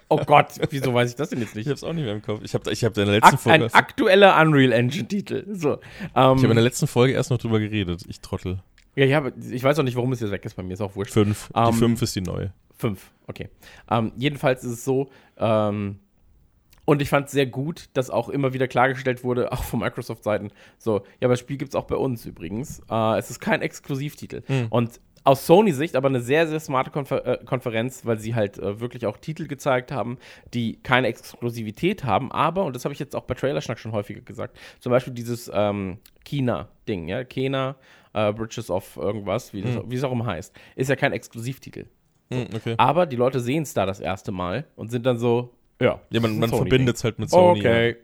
Oh 0.09 0.17
Gott, 0.25 0.47
wieso 0.69 0.93
weiß 0.93 1.09
ich 1.09 1.15
das 1.15 1.29
denn 1.29 1.39
jetzt 1.39 1.51
ich 1.51 1.55
nicht? 1.55 1.69
hab's 1.69 1.83
auch 1.83 1.93
nicht 1.93 2.03
mehr 2.03 2.13
im 2.13 2.21
Kopf. 2.21 2.41
Ich 2.43 2.53
habe 2.53 2.71
ich 2.71 2.83
hab 2.83 2.95
in 2.97 3.05
der 3.05 3.15
letzten 3.15 3.35
Ak 3.35 3.41
Folge. 3.41 3.65
ein 3.65 3.73
aktueller 3.73 4.39
Unreal 4.39 4.71
Engine-Titel. 4.71 5.45
So. 5.53 5.73
Ähm, 5.73 5.79
ich 6.13 6.15
habe 6.15 6.47
in 6.49 6.55
der 6.55 6.61
letzten 6.63 6.85
Folge 6.85 7.13
erst 7.13 7.31
noch 7.31 7.39
drüber 7.39 7.59
geredet. 7.59 8.03
Ich 8.07 8.19
trottel. 8.19 8.59
Ja, 8.95 9.05
ich, 9.05 9.13
hab, 9.13 9.33
ich 9.37 9.63
weiß 9.63 9.79
auch 9.79 9.83
nicht, 9.83 9.95
warum 9.95 10.11
es 10.11 10.19
jetzt 10.19 10.31
weg 10.31 10.45
ist 10.45 10.55
bei 10.55 10.63
mir. 10.63 10.73
Ist 10.73 10.81
auch 10.81 10.95
wurscht. 10.95 11.13
Fünf. 11.13 11.51
Ähm, 11.55 11.71
die 11.71 11.77
fünf 11.77 12.01
ist 12.01 12.15
die 12.15 12.21
neue. 12.21 12.53
Fünf, 12.77 13.11
okay. 13.27 13.49
Ähm, 13.89 14.11
jedenfalls 14.17 14.63
ist 14.63 14.71
es 14.71 14.85
so, 14.85 15.09
ähm, 15.37 15.99
und 16.85 17.01
ich 17.01 17.09
fand 17.09 17.27
es 17.27 17.31
sehr 17.31 17.45
gut, 17.45 17.89
dass 17.93 18.09
auch 18.09 18.29
immer 18.29 18.53
wieder 18.53 18.67
klargestellt 18.67 19.23
wurde, 19.23 19.51
auch 19.53 19.63
von 19.63 19.79
Microsoft-Seiten, 19.79 20.51
so, 20.77 20.97
ja, 21.19 21.27
aber 21.27 21.33
das 21.33 21.39
Spiel 21.39 21.57
gibt 21.57 21.69
es 21.69 21.75
auch 21.75 21.85
bei 21.85 21.95
uns 21.95 22.25
übrigens. 22.25 22.81
Äh, 22.89 23.17
es 23.17 23.29
ist 23.29 23.39
kein 23.39 23.61
Exklusivtitel. 23.61 24.41
Hm. 24.47 24.67
Und 24.69 24.99
aus 25.23 25.47
Sony-Sicht 25.47 25.95
aber 25.95 26.09
eine 26.09 26.19
sehr, 26.19 26.47
sehr 26.47 26.59
smarte 26.59 26.91
Konfer 26.91 27.25
äh, 27.25 27.45
Konferenz, 27.45 28.05
weil 28.05 28.19
sie 28.19 28.35
halt 28.35 28.57
äh, 28.57 28.81
wirklich 28.81 29.05
auch 29.05 29.17
Titel 29.17 29.47
gezeigt 29.47 29.91
haben, 29.91 30.17
die 30.53 30.79
keine 30.83 31.07
Exklusivität 31.07 32.03
haben, 32.03 32.31
aber, 32.31 32.65
und 32.65 32.75
das 32.75 32.83
habe 32.83 32.93
ich 32.93 32.99
jetzt 32.99 33.15
auch 33.15 33.23
bei 33.23 33.33
Trailerschnack 33.33 33.79
schon 33.79 33.93
häufiger 33.93 34.21
gesagt, 34.21 34.57
zum 34.79 34.89
Beispiel 34.89 35.13
dieses 35.13 35.49
ähm, 35.53 35.99
China-Ding, 36.25 37.07
ja, 37.07 37.23
Kena, 37.23 37.77
äh, 38.13 38.31
Bridges 38.33 38.69
of 38.69 38.97
irgendwas, 38.97 39.53
wie, 39.53 39.63
Hm. 39.63 39.83
wie 39.87 39.95
es 39.95 40.03
auch 40.03 40.11
immer 40.11 40.25
heißt, 40.25 40.55
ist 40.75 40.89
ja 40.89 40.95
kein 40.95 41.13
Exklusivtitel. 41.13 41.85
Hm, 42.31 42.47
okay. 42.55 42.75
Aber 42.77 43.05
die 43.05 43.15
Leute 43.15 43.39
sehen 43.39 43.63
es 43.63 43.73
da 43.73 43.85
das 43.85 43.99
erste 43.99 44.31
Mal 44.31 44.65
und 44.75 44.91
sind 44.91 45.05
dann 45.05 45.17
so, 45.17 45.53
ja. 45.81 45.99
Ja, 46.11 46.19
man, 46.21 46.39
man 46.39 46.49
verbindet 46.49 46.95
es 46.95 47.03
halt 47.03 47.19
mit 47.19 47.29
Sony. 47.29 47.59
Okay. 47.59 47.95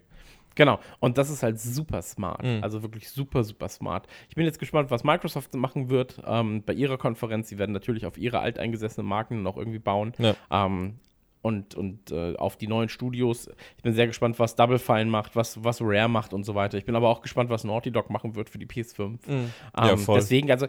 Genau. 0.55 0.79
Und 0.99 1.17
das 1.17 1.29
ist 1.29 1.41
halt 1.41 1.57
super 1.59 2.01
smart. 2.01 2.43
Mhm. 2.43 2.59
Also 2.61 2.81
wirklich 2.81 3.09
super, 3.09 3.43
super 3.43 3.69
smart. 3.69 4.07
Ich 4.27 4.35
bin 4.35 4.45
jetzt 4.45 4.59
gespannt, 4.59 4.91
was 4.91 5.05
Microsoft 5.05 5.53
machen 5.55 5.89
wird 5.89 6.21
ähm, 6.25 6.63
bei 6.65 6.73
ihrer 6.73 6.97
Konferenz. 6.97 7.47
Sie 7.47 7.57
werden 7.57 7.71
natürlich 7.71 8.05
auf 8.05 8.17
ihre 8.17 8.39
alteingesessenen 8.39 9.07
Marken 9.07 9.41
noch 9.41 9.55
irgendwie 9.55 9.79
bauen. 9.79 10.11
Ja. 10.17 10.35
Ähm, 10.51 10.95
und 11.41 11.75
und 11.75 12.11
äh, 12.11 12.35
auf 12.35 12.57
die 12.57 12.67
neuen 12.67 12.89
Studios. 12.89 13.49
Ich 13.77 13.83
bin 13.83 13.93
sehr 13.93 14.07
gespannt, 14.07 14.39
was 14.39 14.55
Double 14.55 14.79
Fine 14.79 15.05
macht, 15.05 15.35
was, 15.35 15.63
was 15.63 15.79
Rare 15.81 16.09
macht 16.09 16.33
und 16.33 16.43
so 16.43 16.55
weiter. 16.55 16.77
Ich 16.77 16.85
bin 16.85 16.95
aber 16.95 17.09
auch 17.09 17.21
gespannt, 17.21 17.49
was 17.49 17.63
Naughty 17.63 17.91
Dog 17.91 18.09
machen 18.09 18.35
wird 18.35 18.49
für 18.49 18.57
die 18.59 18.65
PS5. 18.65 19.07
Mhm. 19.27 19.53
Ja, 19.77 19.91
Ähm, 19.91 19.97
voll. 19.99 20.19
Deswegen, 20.19 20.51
also 20.51 20.67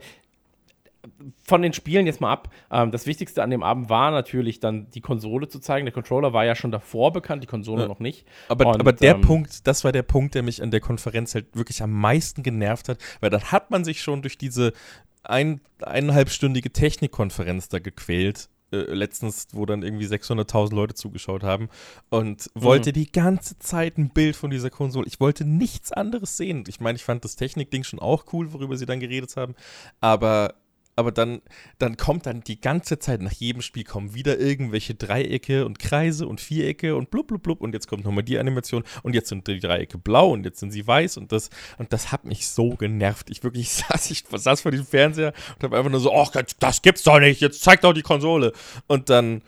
von 1.42 1.62
den 1.62 1.72
Spielen 1.72 2.06
jetzt 2.06 2.20
mal 2.20 2.30
ab. 2.30 2.52
Ähm, 2.70 2.90
das 2.90 3.06
Wichtigste 3.06 3.42
an 3.42 3.50
dem 3.50 3.62
Abend 3.62 3.88
war 3.88 4.10
natürlich 4.10 4.60
dann 4.60 4.90
die 4.90 5.00
Konsole 5.00 5.48
zu 5.48 5.58
zeigen. 5.58 5.86
Der 5.86 5.94
Controller 5.94 6.32
war 6.34 6.44
ja 6.44 6.54
schon 6.54 6.70
davor 6.70 7.10
bekannt, 7.12 7.42
die 7.42 7.46
Konsole 7.46 7.82
Ja. 7.82 7.88
noch 7.88 8.00
nicht. 8.00 8.26
Aber, 8.48 8.66
Und, 8.66 8.80
aber 8.80 8.92
der 8.92 9.14
ähm, 9.14 9.22
Punkt, 9.22 9.66
das 9.66 9.82
war 9.82 9.92
der 9.92 10.02
Punkt, 10.02 10.34
der 10.34 10.42
mich 10.42 10.62
an 10.62 10.70
der 10.70 10.80
Konferenz 10.80 11.34
halt 11.34 11.56
wirklich 11.56 11.82
am 11.82 11.90
meisten 11.92 12.42
genervt 12.42 12.88
hat, 12.90 12.98
weil 13.20 13.30
dann 13.30 13.44
hat 13.44 13.70
man 13.70 13.82
sich 13.82 14.02
schon 14.02 14.20
durch 14.20 14.36
diese 14.36 14.74
ein, 15.22 15.60
eineinhalbstündige 15.80 16.70
Technikkonferenz 16.70 17.68
da 17.68 17.78
gequält. 17.78 18.49
Äh, 18.72 18.94
letztens, 18.94 19.48
wo 19.52 19.66
dann 19.66 19.82
irgendwie 19.82 20.06
600.000 20.06 20.74
Leute 20.74 20.94
zugeschaut 20.94 21.42
haben 21.42 21.68
und 22.08 22.48
wollte 22.54 22.92
die 22.92 23.10
ganze 23.10 23.58
Zeit 23.58 23.98
ein 23.98 24.10
Bild 24.10 24.36
von 24.36 24.50
dieser 24.50 24.70
Konsole. 24.70 25.08
Ich 25.08 25.18
wollte 25.18 25.44
nichts 25.44 25.90
anderes 25.90 26.36
sehen. 26.36 26.62
Ich 26.68 26.78
meine, 26.78 26.94
ich 26.94 27.04
fand 27.04 27.24
das 27.24 27.34
Technikding 27.34 27.82
schon 27.82 27.98
auch 27.98 28.26
cool, 28.32 28.52
worüber 28.52 28.76
sie 28.76 28.86
dann 28.86 29.00
geredet 29.00 29.36
haben, 29.36 29.56
aber 30.00 30.54
aber 31.00 31.12
dann, 31.12 31.40
dann 31.78 31.96
kommt 31.96 32.26
dann 32.26 32.42
die 32.42 32.60
ganze 32.60 32.98
Zeit, 32.98 33.20
nach 33.22 33.32
jedem 33.32 33.62
Spiel 33.62 33.84
kommen 33.84 34.14
wieder 34.14 34.38
irgendwelche 34.38 34.94
Dreiecke 34.94 35.64
und 35.66 35.78
Kreise 35.78 36.26
und 36.28 36.40
Vierecke 36.40 36.94
und 36.94 37.10
blub, 37.10 37.26
blub, 37.26 37.42
blub 37.42 37.60
und 37.60 37.72
jetzt 37.74 37.88
kommt 37.88 38.04
nochmal 38.04 38.22
die 38.22 38.38
Animation 38.38 38.84
und 39.02 39.14
jetzt 39.14 39.30
sind 39.30 39.48
die 39.48 39.58
Dreiecke 39.58 39.98
blau 39.98 40.30
und 40.30 40.44
jetzt 40.44 40.60
sind 40.60 40.70
sie 40.70 40.86
weiß 40.86 41.16
und 41.16 41.32
das, 41.32 41.50
und 41.78 41.92
das 41.92 42.12
hat 42.12 42.24
mich 42.24 42.48
so 42.48 42.70
genervt. 42.76 43.30
Ich 43.30 43.42
wirklich 43.42 43.70
saß, 43.72 44.10
ich 44.10 44.24
saß 44.30 44.60
vor 44.60 44.70
diesem 44.70 44.86
Fernseher 44.86 45.32
und 45.56 45.64
habe 45.64 45.78
einfach 45.78 45.90
nur 45.90 46.00
so, 46.00 46.12
oh, 46.12 46.26
das, 46.60 46.82
gibt's 46.82 47.02
doch 47.02 47.18
nicht, 47.18 47.40
jetzt 47.40 47.62
zeigt 47.62 47.82
doch 47.84 47.92
die 47.92 48.02
Konsole. 48.02 48.52
Und 48.86 49.10
dann, 49.10 49.42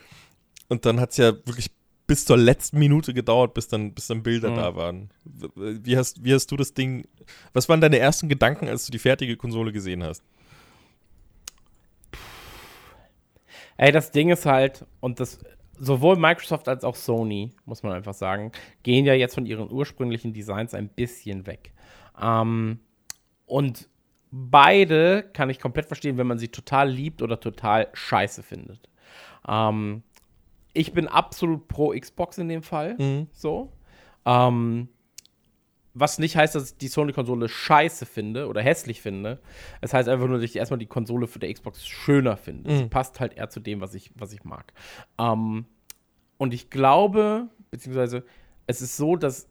und 0.69 0.87
dann 0.87 0.99
hat 0.99 1.11
es 1.11 1.19
ja 1.19 1.33
wirklich 1.45 1.71
bis 2.07 2.25
zur 2.25 2.37
letzten 2.37 2.79
Minute 2.79 3.15
gedauert, 3.15 3.55
bis 3.55 3.69
dann, 3.69 3.95
bis 3.95 4.07
dann 4.07 4.23
Bilder 4.23 4.51
Mhm. 4.51 4.57
da 4.57 4.77
waren. 4.77 5.11
Wie 5.55 5.97
hast, 5.97 6.25
wie 6.25 6.35
hast 6.35 6.51
du 6.51 6.57
das 6.57 6.75
Ding, 6.75 7.07
was 7.53 7.69
waren 7.69 7.81
deine 7.81 7.99
ersten 7.99 8.29
Gedanken, 8.29 8.69
als 8.69 8.87
du 8.87 8.93
die 8.93 8.99
fertige 8.99 9.37
Konsole 9.37 9.73
gesehen 9.73 10.03
hast? 10.03 10.23
Ey, 13.83 13.91
das 13.91 14.13
Ding 14.13 14.31
ist 14.31 14.47
halt, 14.47 14.87
und 15.01 15.19
das 15.19 15.41
sowohl 15.77 16.15
Microsoft 16.15 16.69
als 16.69 16.85
auch 16.85 16.95
Sony, 16.95 17.51
muss 17.65 17.83
man 17.83 17.95
einfach 17.95 18.15
sagen, 18.15 18.53
gehen 18.85 19.05
ja 19.05 19.13
jetzt 19.13 19.35
von 19.35 19.45
ihren 19.45 19.73
ursprünglichen 19.73 20.33
Designs 20.33 20.73
ein 20.73 20.89
bisschen 20.89 21.49
weg. 21.49 21.73
Ähm, 22.23 22.79
und 23.45 23.89
beide 24.31 25.25
kann 25.33 25.51
ich 25.51 25.59
komplett 25.59 25.87
verstehen, 25.87 26.17
wenn 26.17 26.29
man 26.29 26.39
sie 26.39 26.47
total 26.47 26.91
liebt 26.91 27.23
oder 27.23 27.41
total 27.41 27.89
scheiße 27.93 28.45
findet. 28.45 28.89
Ähm, 29.49 30.05
ich 30.75 30.93
bin 30.93 31.09
absolut 31.09 31.67
pro 31.67 31.89
Xbox 31.89 32.39
in 32.39 32.49
dem 32.49 32.63
Fall. 32.63 32.95
Mhm. 32.97 33.27
So. 33.33 33.73
Ähm, 34.25 34.91
was 35.95 36.19
nicht 36.19 36.37
heißt, 36.37 36.55
dass 36.55 36.71
ich 36.73 36.77
die 36.79 36.89
Sony-Konsole 36.89 37.49
scheiße 37.49 38.07
finde 38.07 38.49
oder 38.49 38.63
hässlich 38.63 39.03
finde. 39.03 39.41
Es 39.81 39.93
heißt 39.93 40.09
einfach 40.09 40.27
nur, 40.27 40.37
dass 40.39 40.45
ich 40.45 40.57
erstmal 40.57 40.79
die 40.79 40.87
Konsole 40.87 41.27
für 41.27 41.39
der 41.39 41.53
Xbox 41.53 41.87
schöner 41.87 42.37
finde. 42.37 42.75
Sie 42.77 42.85
Mhm. 42.85 42.91
passt 42.91 43.21
halt 43.21 43.37
eher 43.37 43.51
zu 43.51 43.61
dem, 43.61 43.81
was 43.81 43.95
ich, 43.95 44.11
was 44.15 44.33
ich 44.33 44.45
mag. 44.45 44.73
Ähm, 45.19 45.67
und 46.39 46.55
ich 46.55 46.71
glaube, 46.71 47.49
beziehungsweise 47.71 48.25
es 48.67 48.81
ist 48.81 48.97
so, 48.97 49.17
dass 49.17 49.49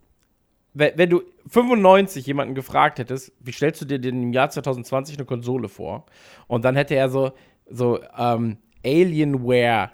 wenn, 0.73 1.09
du 1.09 1.21
95 1.47 2.25
jemanden 2.25 2.55
gefragt 2.55 2.97
hättest, 2.97 3.33
wie 3.41 3.51
stellst 3.51 3.81
du 3.81 3.85
dir 3.85 3.99
denn 3.99 4.23
im 4.23 4.31
Jahr 4.33 4.49
2020 4.49 5.17
eine 5.17 5.25
Konsole 5.25 5.67
vor? 5.67 6.05
Und 6.47 6.63
dann 6.63 6.75
hätte 6.77 6.95
er 6.95 7.09
so, 7.09 7.33
so 7.69 7.99
ähm, 8.17 8.57
Alienware 8.85 9.91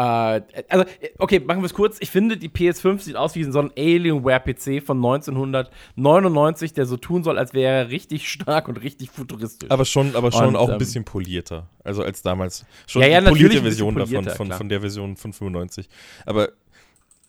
also, 0.00 0.84
okay, 1.18 1.40
machen 1.40 1.60
wir 1.60 1.66
es 1.66 1.74
kurz. 1.74 1.98
Ich 2.00 2.10
finde, 2.10 2.36
die 2.36 2.48
PS5 2.48 3.00
sieht 3.00 3.16
aus 3.16 3.34
wie 3.34 3.44
so 3.44 3.58
ein 3.58 3.70
Alienware-PC 3.76 4.82
von 4.82 4.96
1999, 4.98 6.72
der 6.72 6.86
so 6.86 6.96
tun 6.96 7.22
soll, 7.22 7.38
als 7.38 7.52
wäre 7.52 7.84
er 7.84 7.90
richtig 7.90 8.30
stark 8.30 8.68
und 8.68 8.78
richtig 8.78 9.10
futuristisch. 9.10 9.70
Aber 9.70 9.84
schon, 9.84 10.16
aber 10.16 10.32
schon 10.32 10.48
Und, 10.48 10.56
auch 10.56 10.68
ein 10.68 10.74
ähm, 10.74 10.78
bisschen 10.78 11.04
polierter. 11.04 11.68
Also 11.84 12.02
als 12.02 12.22
damals. 12.22 12.64
Schon 12.86 13.02
Ja, 13.02 13.08
ja, 13.08 13.20
die 13.20 13.26
natürlich 13.26 13.42
polierte 13.48 13.62
Version 13.62 13.94
davon, 13.96 14.24
von, 14.30 14.52
von 14.52 14.68
der 14.68 14.80
Version 14.80 15.16
von 15.16 15.32
95. 15.32 15.88
Aber 16.24 16.50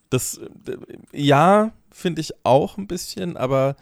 das, 0.10 0.38
äh, 0.38 0.78
ja, 1.12 1.72
finde 1.90 2.22
ich 2.22 2.32
auch 2.44 2.78
ein 2.78 2.88
bisschen, 2.88 3.38
aber, 3.38 3.76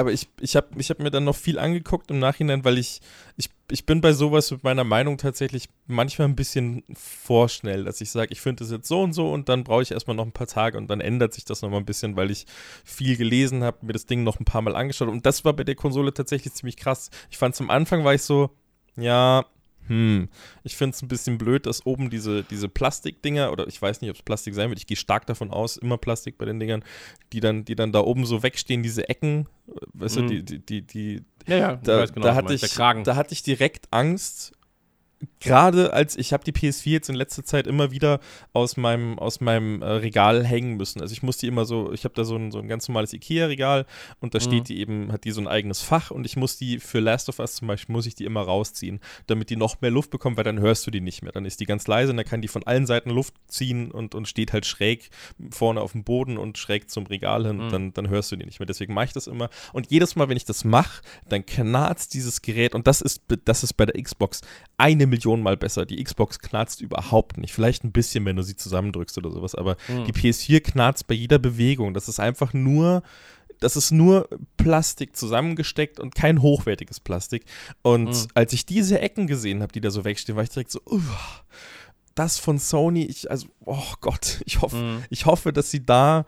aber 0.00 0.12
ich, 0.12 0.28
ich 0.40 0.56
habe 0.56 0.68
ich 0.78 0.90
hab 0.90 0.98
mir 0.98 1.10
dann 1.10 1.24
noch 1.24 1.36
viel 1.36 1.58
angeguckt 1.58 2.10
im 2.10 2.18
Nachhinein, 2.18 2.64
weil 2.64 2.78
ich, 2.78 3.00
ich, 3.36 3.50
ich 3.70 3.86
bin 3.86 4.00
bei 4.00 4.12
sowas 4.12 4.50
mit 4.50 4.64
meiner 4.64 4.84
Meinung 4.84 5.18
tatsächlich 5.18 5.68
manchmal 5.86 6.28
ein 6.28 6.36
bisschen 6.36 6.82
vorschnell, 6.92 7.84
dass 7.84 8.00
ich 8.00 8.10
sage, 8.10 8.32
ich 8.32 8.40
finde 8.40 8.64
es 8.64 8.70
jetzt 8.70 8.88
so 8.88 9.02
und 9.02 9.12
so 9.12 9.32
und 9.32 9.48
dann 9.48 9.64
brauche 9.64 9.82
ich 9.82 9.92
erstmal 9.92 10.16
noch 10.16 10.26
ein 10.26 10.32
paar 10.32 10.46
Tage 10.46 10.78
und 10.78 10.88
dann 10.88 11.00
ändert 11.00 11.34
sich 11.34 11.44
das 11.44 11.62
nochmal 11.62 11.80
ein 11.80 11.86
bisschen, 11.86 12.16
weil 12.16 12.30
ich 12.30 12.46
viel 12.84 13.16
gelesen 13.16 13.62
habe, 13.62 13.86
mir 13.86 13.92
das 13.92 14.06
Ding 14.06 14.24
noch 14.24 14.40
ein 14.40 14.44
paar 14.44 14.62
Mal 14.62 14.74
angeschaut 14.74 15.08
und 15.08 15.24
das 15.26 15.44
war 15.44 15.52
bei 15.52 15.64
der 15.64 15.76
Konsole 15.76 16.12
tatsächlich 16.12 16.54
ziemlich 16.54 16.76
krass. 16.76 17.10
Ich 17.30 17.38
fand 17.38 17.54
zum 17.54 17.70
Anfang 17.70 18.04
war 18.04 18.14
ich 18.14 18.22
so, 18.22 18.50
ja, 18.96 19.44
hm, 19.90 20.28
ich 20.62 20.76
finde 20.76 20.94
es 20.94 21.02
ein 21.02 21.08
bisschen 21.08 21.36
blöd, 21.36 21.66
dass 21.66 21.84
oben 21.84 22.10
diese, 22.10 22.44
diese 22.44 22.68
Plastikdinger, 22.68 23.50
oder 23.50 23.66
ich 23.66 23.82
weiß 23.82 24.00
nicht, 24.00 24.10
ob 24.10 24.16
es 24.16 24.22
Plastik 24.22 24.54
sein 24.54 24.68
wird, 24.70 24.78
ich 24.78 24.86
gehe 24.86 24.96
stark 24.96 25.26
davon 25.26 25.50
aus, 25.50 25.76
immer 25.76 25.98
Plastik 25.98 26.38
bei 26.38 26.44
den 26.44 26.60
Dingern, 26.60 26.84
die 27.32 27.40
dann, 27.40 27.64
die 27.64 27.74
dann 27.74 27.90
da 27.90 27.98
oben 28.00 28.24
so 28.24 28.44
wegstehen, 28.44 28.84
diese 28.84 29.08
Ecken, 29.08 29.48
weißt 29.94 30.16
du, 30.18 30.22
Mhm. 30.22 30.26
die, 30.28 30.42
die, 30.44 30.58
die, 30.60 30.82
die, 30.82 31.22
ja, 31.48 31.56
ja, 31.56 31.76
da, 31.82 32.06
genau, 32.06 32.26
da 32.26 32.30
du 32.30 32.36
hatte 32.36 32.54
ich, 32.54 32.72
da 32.72 33.16
hatte 33.16 33.34
ich 33.34 33.42
direkt 33.42 33.88
Angst. 33.90 34.52
Gerade 35.40 35.92
als 35.92 36.16
ich 36.16 36.32
habe 36.32 36.44
die 36.44 36.52
PS4 36.52 36.90
jetzt 36.90 37.08
in 37.08 37.14
letzter 37.14 37.44
Zeit 37.44 37.66
immer 37.66 37.90
wieder 37.90 38.20
aus 38.52 38.76
meinem, 38.76 39.18
aus 39.18 39.40
meinem 39.40 39.80
äh, 39.82 39.86
Regal 39.86 40.44
hängen 40.44 40.76
müssen. 40.76 41.00
Also 41.00 41.12
ich 41.12 41.22
muss 41.22 41.38
die 41.38 41.46
immer 41.46 41.64
so, 41.64 41.92
ich 41.92 42.04
habe 42.04 42.14
da 42.14 42.24
so 42.24 42.36
ein, 42.36 42.50
so 42.52 42.58
ein 42.58 42.68
ganz 42.68 42.86
normales 42.88 43.12
IKEA-Regal 43.12 43.86
und 44.20 44.34
da 44.34 44.38
Mhm. 44.38 44.42
steht 44.42 44.68
die 44.68 44.78
eben, 44.80 45.10
hat 45.12 45.24
die 45.24 45.30
so 45.32 45.40
ein 45.40 45.48
eigenes 45.48 45.80
Fach 45.80 46.10
und 46.10 46.26
ich 46.26 46.36
muss 46.36 46.56
die 46.58 46.78
für 46.78 47.00
Last 47.00 47.28
of 47.28 47.38
Us 47.38 47.54
zum 47.56 47.68
Beispiel, 47.68 47.92
muss 47.94 48.06
ich 48.06 48.14
die 48.14 48.24
immer 48.24 48.42
rausziehen, 48.42 49.00
damit 49.26 49.48
die 49.50 49.56
noch 49.56 49.80
mehr 49.80 49.90
Luft 49.90 50.10
bekommt, 50.10 50.36
weil 50.36 50.44
dann 50.44 50.60
hörst 50.60 50.86
du 50.86 50.90
die 50.90 51.00
nicht 51.00 51.22
mehr. 51.22 51.32
Dann 51.32 51.44
ist 51.46 51.58
die 51.60 51.66
ganz 51.66 51.86
leise 51.86 52.10
und 52.10 52.18
dann 52.18 52.26
kann 52.26 52.42
die 52.42 52.48
von 52.48 52.64
allen 52.64 52.86
Seiten 52.86 53.10
Luft 53.10 53.34
ziehen 53.46 53.90
und, 53.90 54.14
und 54.14 54.28
steht 54.28 54.52
halt 54.52 54.66
schräg 54.66 55.08
vorne 55.50 55.80
auf 55.80 55.92
dem 55.92 56.04
Boden 56.04 56.36
und 56.36 56.58
schräg 56.58 56.90
zum 56.90 57.06
Regal 57.06 57.46
hin. 57.46 57.56
Mhm. 57.66 57.70
Dann, 57.70 57.92
dann 57.94 58.08
hörst 58.08 58.30
du 58.32 58.36
die 58.36 58.44
nicht 58.44 58.60
mehr. 58.60 58.66
Deswegen 58.66 58.92
mache 58.94 59.06
ich 59.06 59.12
das 59.12 59.26
immer. 59.26 59.48
Und 59.72 59.90
jedes 59.90 60.16
Mal, 60.16 60.28
wenn 60.28 60.36
ich 60.36 60.44
das 60.44 60.64
mache, 60.64 61.02
dann 61.28 61.46
knarzt 61.46 62.12
dieses 62.14 62.42
Gerät 62.42 62.74
und 62.74 62.86
das 62.86 63.00
ist, 63.00 63.22
das 63.46 63.62
ist 63.62 63.72
bei 63.74 63.86
der 63.86 64.02
Xbox 64.02 64.40
eine 64.76 65.06
Million 65.06 65.29
Mal 65.36 65.56
besser. 65.56 65.86
Die 65.86 66.02
Xbox 66.02 66.38
knarzt 66.40 66.80
überhaupt 66.80 67.38
nicht. 67.38 67.52
Vielleicht 67.52 67.84
ein 67.84 67.92
bisschen, 67.92 68.24
wenn 68.24 68.36
du 68.36 68.42
sie 68.42 68.56
zusammendrückst 68.56 69.16
oder 69.18 69.30
sowas, 69.30 69.54
aber 69.54 69.76
Mhm. 69.88 70.04
die 70.04 70.12
PS4 70.12 70.60
knarzt 70.60 71.06
bei 71.06 71.14
jeder 71.14 71.38
Bewegung. 71.38 71.94
Das 71.94 72.08
ist 72.08 72.18
einfach 72.20 72.52
nur, 72.52 73.02
das 73.60 73.76
ist 73.76 73.90
nur 73.90 74.28
Plastik 74.56 75.14
zusammengesteckt 75.16 76.00
und 76.00 76.14
kein 76.14 76.42
hochwertiges 76.42 76.98
Plastik. 77.00 77.44
Und 77.82 78.08
Mhm. 78.08 78.26
als 78.34 78.52
ich 78.52 78.66
diese 78.66 79.00
Ecken 79.00 79.26
gesehen 79.26 79.62
habe, 79.62 79.72
die 79.72 79.80
da 79.80 79.90
so 79.90 80.04
wegstehen, 80.04 80.36
war 80.36 80.42
ich 80.42 80.50
direkt 80.50 80.70
so, 80.70 80.80
"Uah, 80.86 81.00
das 82.14 82.38
von 82.38 82.58
Sony, 82.58 83.04
ich, 83.04 83.30
also, 83.30 83.46
oh 83.64 83.92
Gott, 84.00 84.40
ich 84.44 84.60
hoffe, 84.60 84.76
Mhm. 84.76 85.04
ich 85.10 85.26
hoffe, 85.26 85.52
dass 85.52 85.70
sie 85.70 85.84
da, 85.84 86.26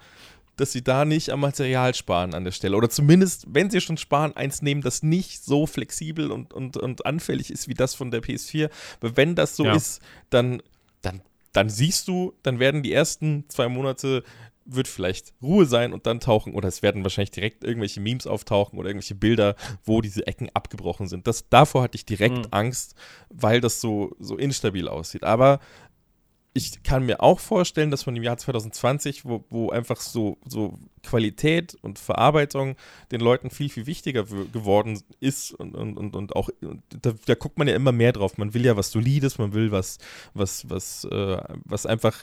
dass 0.56 0.72
sie 0.72 0.82
da 0.82 1.04
nicht 1.04 1.30
am 1.30 1.40
Material 1.40 1.94
sparen 1.94 2.34
an 2.34 2.44
der 2.44 2.52
Stelle. 2.52 2.76
Oder 2.76 2.90
zumindest, 2.90 3.46
wenn 3.48 3.70
sie 3.70 3.80
schon 3.80 3.96
sparen, 3.96 4.36
eins 4.36 4.62
nehmen, 4.62 4.82
das 4.82 5.02
nicht 5.02 5.44
so 5.44 5.66
flexibel 5.66 6.30
und, 6.30 6.52
und, 6.52 6.76
und 6.76 7.06
anfällig 7.06 7.50
ist 7.50 7.68
wie 7.68 7.74
das 7.74 7.94
von 7.94 8.10
der 8.10 8.22
PS4. 8.22 8.70
Weil 9.00 9.16
wenn 9.16 9.34
das 9.34 9.56
so 9.56 9.64
Ja. 9.64 9.74
ist, 9.74 10.00
dann, 10.30 10.62
dann, 11.00 11.22
dann 11.52 11.68
siehst 11.70 12.06
du, 12.08 12.34
dann 12.42 12.58
werden 12.58 12.82
die 12.82 12.92
ersten 12.92 13.44
zwei 13.48 13.68
Monate 13.68 14.22
wird 14.64 14.86
vielleicht 14.86 15.32
Ruhe 15.42 15.66
sein 15.66 15.92
und 15.92 16.06
dann 16.06 16.20
tauchen, 16.20 16.54
oder 16.54 16.68
es 16.68 16.82
werden 16.82 17.02
wahrscheinlich 17.02 17.32
direkt 17.32 17.64
irgendwelche 17.64 17.98
Memes 18.00 18.28
auftauchen 18.28 18.78
oder 18.78 18.90
irgendwelche 18.90 19.16
Bilder, 19.16 19.56
wo 19.84 20.00
diese 20.00 20.24
Ecken 20.28 20.50
abgebrochen 20.54 21.08
sind. 21.08 21.26
Das, 21.26 21.48
davor 21.48 21.82
hatte 21.82 21.96
ich 21.96 22.06
direkt 22.06 22.36
Mhm. 22.36 22.46
Angst, 22.52 22.94
weil 23.28 23.60
das 23.60 23.80
so, 23.80 24.14
so 24.20 24.36
instabil 24.36 24.86
aussieht. 24.86 25.24
Aber 25.24 25.58
ich 26.54 26.82
kann 26.82 27.06
mir 27.06 27.22
auch 27.22 27.40
vorstellen, 27.40 27.90
dass 27.90 28.04
man 28.04 28.14
im 28.14 28.22
Jahr 28.22 28.36
2020, 28.36 29.24
wo, 29.24 29.44
wo 29.48 29.70
einfach 29.70 30.00
so, 30.00 30.36
so 30.46 30.78
Qualität 31.02 31.76
und 31.80 31.98
Verarbeitung 31.98 32.76
den 33.10 33.20
Leuten 33.20 33.48
viel, 33.48 33.70
viel 33.70 33.86
wichtiger 33.86 34.24
geworden 34.24 35.00
ist 35.18 35.52
und, 35.52 35.74
und, 35.74 35.96
und, 35.96 36.14
und 36.14 36.36
auch, 36.36 36.50
und 36.60 36.82
da, 37.00 37.14
da 37.24 37.34
guckt 37.34 37.58
man 37.58 37.68
ja 37.68 37.74
immer 37.74 37.92
mehr 37.92 38.12
drauf. 38.12 38.36
Man 38.36 38.52
will 38.52 38.66
ja 38.66 38.76
was 38.76 38.90
Solides, 38.90 39.38
man 39.38 39.54
will 39.54 39.72
was, 39.72 39.98
was, 40.34 40.68
was, 40.68 41.04
äh, 41.04 41.42
was 41.64 41.86
einfach 41.86 42.22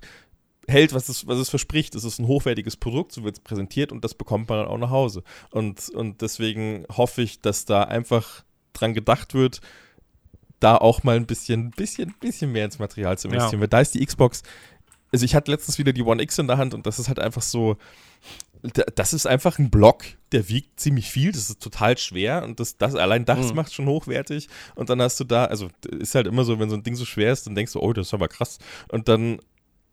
hält, 0.67 0.93
was 0.93 1.09
es, 1.09 1.25
was 1.25 1.39
es 1.39 1.49
verspricht. 1.49 1.95
Es 1.95 2.03
ist 2.03 2.19
ein 2.19 2.27
hochwertiges 2.27 2.77
Produkt, 2.77 3.13
so 3.13 3.23
wird 3.23 3.37
es 3.37 3.43
präsentiert 3.43 3.91
und 3.91 4.03
das 4.03 4.13
bekommt 4.13 4.47
man 4.49 4.59
dann 4.59 4.67
auch 4.67 4.77
nach 4.77 4.91
Hause. 4.91 5.23
Und, 5.49 5.89
und 5.89 6.21
deswegen 6.21 6.85
hoffe 6.95 7.23
ich, 7.23 7.41
dass 7.41 7.65
da 7.65 7.83
einfach 7.83 8.43
dran 8.73 8.93
gedacht 8.93 9.33
wird, 9.33 9.61
da 10.59 10.75
auch 10.77 11.03
mal 11.03 11.15
ein 11.15 11.25
bisschen, 11.25 11.71
bisschen, 11.71 12.13
bisschen 12.19 12.51
mehr 12.51 12.65
ins 12.65 12.79
Material 12.79 13.17
zu 13.17 13.27
investieren. 13.29 13.61
Weil 13.61 13.67
da 13.67 13.79
ist 13.81 13.93
die 13.95 14.05
Xbox, 14.05 14.43
also 15.11 15.25
ich 15.25 15.35
hatte 15.35 15.51
letztens 15.51 15.77
wieder 15.77 15.93
die 15.93 16.03
One 16.03 16.21
X 16.21 16.37
in 16.37 16.47
der 16.47 16.57
Hand 16.57 16.73
und 16.73 16.85
das 16.85 16.99
ist 16.99 17.07
halt 17.07 17.19
einfach 17.19 17.41
so, 17.41 17.77
da- 18.61 18.83
das 18.95 19.13
ist 19.13 19.25
einfach 19.25 19.57
ein 19.57 19.69
Block, 19.69 20.03
der 20.31 20.49
wiegt 20.49 20.79
ziemlich 20.79 21.09
viel, 21.09 21.31
das 21.31 21.49
ist 21.49 21.61
total 21.61 21.97
schwer 21.97 22.43
und 22.43 22.59
das, 22.59 22.77
das 22.77 22.95
allein 22.95 23.25
das 23.25 23.49
Mhm. 23.51 23.55
macht 23.55 23.73
schon 23.73 23.87
hochwertig 23.87 24.49
und 24.75 24.89
dann 24.89 25.01
hast 25.01 25.19
du 25.19 25.23
da, 25.23 25.45
also 25.45 25.69
ist 25.97 26.13
halt 26.15 26.27
immer 26.27 26.43
so, 26.43 26.59
wenn 26.59 26.69
so 26.69 26.75
ein 26.75 26.83
Ding 26.83 26.95
so 26.95 27.05
schwer 27.05 27.31
ist, 27.31 27.47
dann 27.47 27.55
denkst 27.55 27.73
du, 27.73 27.79
oh, 27.79 27.93
das 27.93 28.07
ist 28.07 28.13
aber 28.13 28.27
krass 28.27 28.59
und 28.89 29.07
dann 29.07 29.39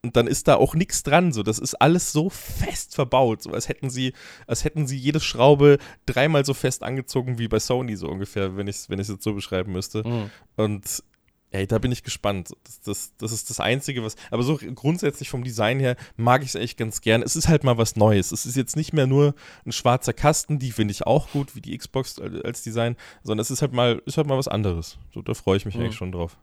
und 0.03 0.17
dann 0.17 0.27
ist 0.27 0.47
da 0.49 0.55
auch 0.57 0.75
nichts 0.75 1.03
dran, 1.03 1.33
so 1.33 1.43
das 1.43 1.59
ist 1.59 1.75
alles 1.75 2.13
so 2.13 2.31
fest 2.31 2.95
verbaut, 2.95 3.43
so 3.43 3.51
als 3.51 3.69
hätten 3.69 3.91
sie, 3.91 4.13
als 4.47 4.65
hätten 4.65 4.87
sie 4.87 4.97
jede 4.97 5.21
Schraube 5.21 5.79
dreimal 6.07 6.45
so 6.45 6.55
fest 6.55 6.83
angezogen 6.83 7.39
wie 7.39 7.49
bei 7.49 7.59
Sony 7.59 7.97
so 7.97 8.09
ungefähr, 8.09 8.57
wenn 8.57 8.69
ich 8.69 8.77
es 8.77 8.91
wenn 8.91 8.99
ich's 9.01 9.09
jetzt 9.09 9.25
so 9.25 9.35
beschreiben 9.35 9.73
müsste. 9.73 10.07
Mhm. 10.07 10.31
Und 10.57 11.03
ey, 11.51 11.67
da 11.67 11.79
bin 11.79 11.91
ich 11.93 12.03
gespannt. 12.03 12.51
Das, 12.65 12.81
das, 12.83 13.13
das 13.19 13.33
ist 13.33 13.49
das 13.51 13.61
Einzige, 13.61 14.03
was. 14.05 14.17
Aber 14.31 14.43
so 14.43 14.59
grundsätzlich 14.75 15.31
vom 15.31 15.43
Design 15.43 15.79
her 15.81 15.97
mag 16.17 16.43
ich 16.43 16.49
es 16.51 16.55
echt 16.55 16.77
ganz 16.77 17.01
gern. 17.01 17.23
Es 17.23 17.35
ist 17.35 17.49
halt 17.49 17.65
mal 17.65 17.79
was 17.79 17.97
Neues. 17.97 18.31
Es 18.33 18.45
ist 18.47 18.57
jetzt 18.57 18.77
nicht 18.77 18.93
mehr 18.93 19.07
nur 19.07 19.35
ein 19.65 19.73
schwarzer 19.73 20.13
Kasten, 20.13 20.59
die 20.59 20.73
finde 20.73 20.93
ich 20.93 21.07
auch 21.07 21.31
gut, 21.31 21.55
wie 21.57 21.61
die 21.61 21.77
Xbox 21.77 22.19
als 22.21 22.43
als 22.45 22.63
Design, 22.63 22.97
sondern 23.23 23.43
es 23.43 23.51
ist 23.51 23.63
halt 23.63 23.73
mal, 23.73 24.03
ist 24.07 24.19
halt 24.19 24.27
mal 24.27 24.37
was 24.37 24.49
anderes. 24.49 24.99
So, 25.15 25.23
da 25.23 25.35
freue 25.35 25.57
ich 25.57 25.65
mich 25.65 25.75
Mhm. 25.77 25.83
eigentlich 25.83 25.97
schon 25.97 26.13
drauf. 26.13 26.37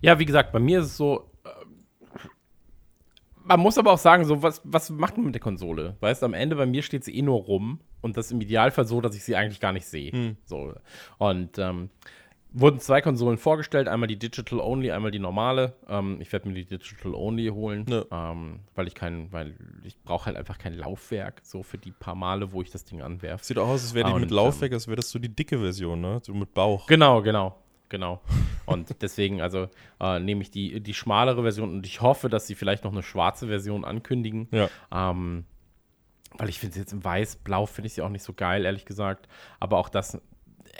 Ja, 0.00 0.18
wie 0.18 0.24
gesagt, 0.24 0.52
bei 0.52 0.60
mir 0.60 0.80
ist 0.80 0.86
es 0.86 0.96
so. 0.96 1.30
Man 3.46 3.60
muss 3.60 3.76
aber 3.78 3.92
auch 3.92 3.98
sagen, 3.98 4.24
so 4.24 4.42
was, 4.42 4.60
was 4.64 4.90
macht 4.90 5.16
man 5.16 5.26
mit 5.26 5.34
der 5.34 5.42
Konsole? 5.42 5.96
Weißt 6.00 6.22
du, 6.22 6.26
am 6.26 6.34
Ende 6.34 6.56
bei 6.56 6.66
mir 6.66 6.82
steht 6.82 7.04
sie 7.04 7.14
eh 7.16 7.22
nur 7.22 7.40
rum 7.42 7.80
und 8.00 8.16
das 8.16 8.30
im 8.30 8.40
Idealfall 8.40 8.86
so, 8.86 9.00
dass 9.00 9.14
ich 9.14 9.22
sie 9.24 9.36
eigentlich 9.36 9.60
gar 9.60 9.72
nicht 9.72 9.86
sehe. 9.86 10.12
Hm. 10.12 10.36
So. 10.44 10.72
Und 11.18 11.58
ähm, 11.58 11.90
wurden 12.56 12.78
zwei 12.78 13.00
Konsolen 13.00 13.36
vorgestellt, 13.36 13.88
einmal 13.88 14.06
die 14.06 14.18
Digital 14.18 14.60
Only, 14.60 14.92
einmal 14.92 15.10
die 15.10 15.18
normale. 15.18 15.74
Ähm, 15.88 16.18
ich 16.20 16.32
werde 16.32 16.48
mir 16.48 16.54
die 16.54 16.64
Digital 16.64 17.14
Only 17.14 17.48
holen, 17.48 17.84
Ja. 17.88 18.30
ähm, 18.32 18.60
weil 18.74 18.86
ich 18.86 18.94
kein, 18.94 19.30
weil 19.32 19.54
ich 19.82 20.00
brauche 20.02 20.26
halt 20.26 20.36
einfach 20.36 20.56
kein 20.56 20.72
Laufwerk, 20.74 21.40
so 21.42 21.62
für 21.62 21.78
die 21.78 21.90
paar 21.90 22.14
Male, 22.14 22.52
wo 22.52 22.62
ich 22.62 22.70
das 22.70 22.84
Ding 22.84 23.02
anwerfe. 23.02 23.44
Sieht 23.44 23.58
auch 23.58 23.68
aus, 23.68 23.82
als 23.82 23.92
wäre 23.94 24.06
die 24.08 24.14
Und, 24.14 24.20
mit 24.22 24.30
Laufwerk, 24.30 24.72
als 24.72 24.86
wäre 24.86 24.96
das 24.96 25.10
so 25.10 25.18
die 25.18 25.28
dicke 25.34 25.58
Version, 25.58 26.00
ne? 26.00 26.20
So 26.22 26.32
mit 26.32 26.54
Bauch. 26.54 26.86
Genau, 26.86 27.20
genau, 27.22 27.56
genau. 27.94 28.20
Und 28.66 29.02
deswegen, 29.02 29.40
also 29.40 29.68
äh, 30.00 30.18
nehme 30.18 30.42
ich 30.42 30.50
die, 30.50 30.80
die 30.80 30.94
schmalere 30.94 31.42
Version 31.42 31.70
und 31.70 31.86
ich 31.86 32.00
hoffe, 32.00 32.28
dass 32.28 32.48
sie 32.48 32.56
vielleicht 32.56 32.82
noch 32.82 32.90
eine 32.90 33.04
schwarze 33.04 33.46
Version 33.46 33.84
ankündigen. 33.84 34.48
Ja. 34.50 34.68
Ähm, 34.92 35.44
weil 36.36 36.48
ich 36.48 36.58
finde 36.58 36.74
sie 36.74 36.80
jetzt 36.80 36.92
in 36.92 37.04
weiß-blau, 37.04 37.66
finde 37.66 37.86
ich 37.86 37.94
sie 37.94 38.02
auch 38.02 38.08
nicht 38.08 38.24
so 38.24 38.32
geil, 38.32 38.64
ehrlich 38.64 38.84
gesagt. 38.84 39.28
Aber 39.60 39.78
auch 39.78 39.88
das, 39.88 40.20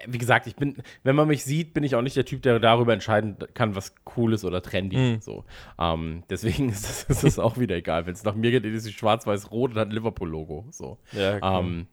wie 0.09 0.19
gesagt, 0.19 0.49
ich 0.49 0.57
bin, 0.57 0.83
wenn 1.05 1.15
man 1.15 1.29
mich 1.29 1.45
sieht, 1.45 1.73
bin 1.73 1.85
ich 1.85 1.95
auch 1.95 2.03
nicht 2.03 2.17
der 2.17 2.25
Typ, 2.25 2.43
der 2.43 2.59
darüber 2.59 2.93
entscheiden 2.93 3.37
kann, 3.55 3.77
was 3.77 3.95
cool 4.17 4.33
ist 4.33 4.45
oder 4.45 4.61
trendy. 4.61 4.97
Mhm. 4.97 5.21
So. 5.21 5.45
Ähm, 5.79 6.25
deswegen 6.29 6.69
ist 6.71 6.85
das, 6.85 7.05
ist 7.05 7.23
das 7.23 7.39
auch 7.39 7.59
wieder 7.59 7.77
egal. 7.77 8.07
Wenn 8.07 8.15
es 8.15 8.25
nach 8.25 8.35
mir 8.35 8.51
geht, 8.51 8.65
ist 8.65 8.83
sie 8.83 8.93
schwarz-weiß-rot 8.93 9.71
und 9.71 9.77
hat 9.79 9.89
ein 9.89 9.95
Liverpool-Logo. 9.95 10.67
So. 10.73 10.99
Ja, 11.13 11.39
klar. 11.39 11.61
Ähm, 11.61 11.87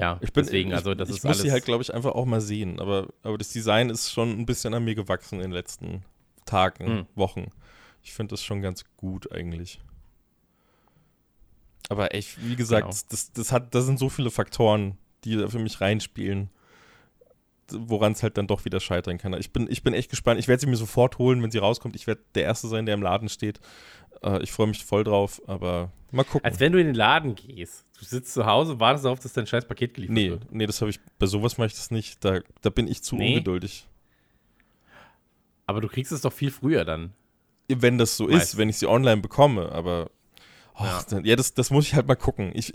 ja, 0.00 0.18
Ich 0.22 0.32
bin, 0.32 0.44
deswegen, 0.44 0.70
ich, 0.70 0.76
also 0.76 0.94
das 0.94 1.08
ich 1.10 1.16
ist 1.16 1.24
muss 1.24 1.30
alles. 1.36 1.42
sie 1.42 1.52
halt, 1.52 1.64
glaube 1.64 1.82
ich, 1.82 1.92
einfach 1.94 2.12
auch 2.12 2.24
mal 2.26 2.40
sehen. 2.40 2.80
Aber, 2.80 3.08
aber 3.22 3.38
das 3.38 3.50
Design 3.50 3.90
ist 3.90 4.10
schon 4.12 4.30
ein 4.38 4.46
bisschen 4.46 4.74
an 4.74 4.84
mir 4.84 4.94
gewachsen 4.94 5.36
in 5.36 5.42
den 5.42 5.52
letzten 5.52 6.02
Tagen, 6.46 6.86
Hm. 6.86 7.06
Wochen. 7.14 7.48
Ich 8.02 8.12
finde 8.12 8.32
das 8.32 8.42
schon 8.42 8.62
ganz 8.62 8.84
gut 8.96 9.30
eigentlich. 9.30 9.80
Aber 11.88 12.14
echt, 12.14 12.38
wie 12.46 12.56
gesagt, 12.56 12.82
Genau. 12.88 12.96
das, 13.10 13.32
das, 13.32 13.52
hat, 13.52 13.74
das 13.74 13.84
sind 13.86 13.98
so 13.98 14.08
viele 14.08 14.30
Faktoren, 14.30 14.96
die 15.24 15.36
da 15.36 15.48
für 15.48 15.58
mich 15.58 15.80
reinspielen, 15.80 16.50
woran 17.78 18.12
es 18.12 18.22
halt 18.22 18.36
dann 18.38 18.46
doch 18.46 18.64
wieder 18.64 18.80
scheitern 18.80 19.18
kann. 19.18 19.32
Ich 19.34 19.52
bin, 19.52 19.66
ich 19.70 19.82
bin 19.82 19.94
echt 19.94 20.10
gespannt. 20.10 20.38
Ich 20.40 20.48
werde 20.48 20.60
sie 20.60 20.66
mir 20.66 20.76
sofort 20.76 21.18
holen, 21.18 21.42
wenn 21.42 21.50
sie 21.50 21.58
rauskommt. 21.58 21.96
Ich 21.96 22.06
werde 22.06 22.20
der 22.34 22.44
Erste 22.44 22.68
sein, 22.68 22.86
der 22.86 22.94
im 22.94 23.02
Laden 23.02 23.28
steht. 23.28 23.60
Äh, 24.22 24.42
ich 24.42 24.52
freue 24.52 24.66
mich 24.66 24.84
voll 24.84 25.04
drauf, 25.04 25.40
aber 25.46 25.90
mal 26.10 26.24
gucken. 26.24 26.44
Als 26.44 26.60
wenn 26.60 26.72
du 26.72 26.80
in 26.80 26.86
den 26.86 26.94
Laden 26.94 27.34
gehst. 27.34 27.86
Du 27.98 28.04
sitzt 28.04 28.32
zu 28.34 28.46
Hause 28.46 28.72
und 28.72 28.80
wartest 28.80 29.04
darauf, 29.04 29.18
dass 29.20 29.32
dein 29.32 29.46
scheiß 29.46 29.66
Paket 29.66 29.94
geliefert 29.94 30.14
Nee, 30.14 30.30
wird. 30.30 30.52
nee, 30.52 30.66
das 30.66 30.80
habe 30.80 30.90
ich, 30.90 30.98
bei 31.18 31.26
sowas 31.26 31.58
mache 31.58 31.66
ich 31.68 31.74
das 31.74 31.90
nicht. 31.90 32.24
Da, 32.24 32.40
da 32.62 32.70
bin 32.70 32.88
ich 32.88 33.02
zu 33.02 33.16
Nee? 33.16 33.34
ungeduldig. 33.34 33.86
Aber 35.66 35.80
du 35.80 35.88
kriegst 35.88 36.12
es 36.12 36.20
doch 36.22 36.32
viel 36.32 36.50
früher 36.50 36.84
dann. 36.84 37.12
Wenn 37.68 37.98
das 37.98 38.16
so 38.16 38.26
Meist. 38.26 38.54
ist, 38.54 38.56
wenn 38.56 38.68
ich 38.68 38.78
sie 38.78 38.86
online 38.88 39.20
bekomme, 39.20 39.70
aber 39.70 40.10
Och, 40.80 40.86
Ja. 41.12 41.20
ja, 41.22 41.36
das, 41.36 41.52
das 41.54 41.70
muss 41.70 41.86
ich 41.86 41.94
halt 41.94 42.06
mal 42.08 42.14
gucken. 42.16 42.50
Ich, 42.54 42.72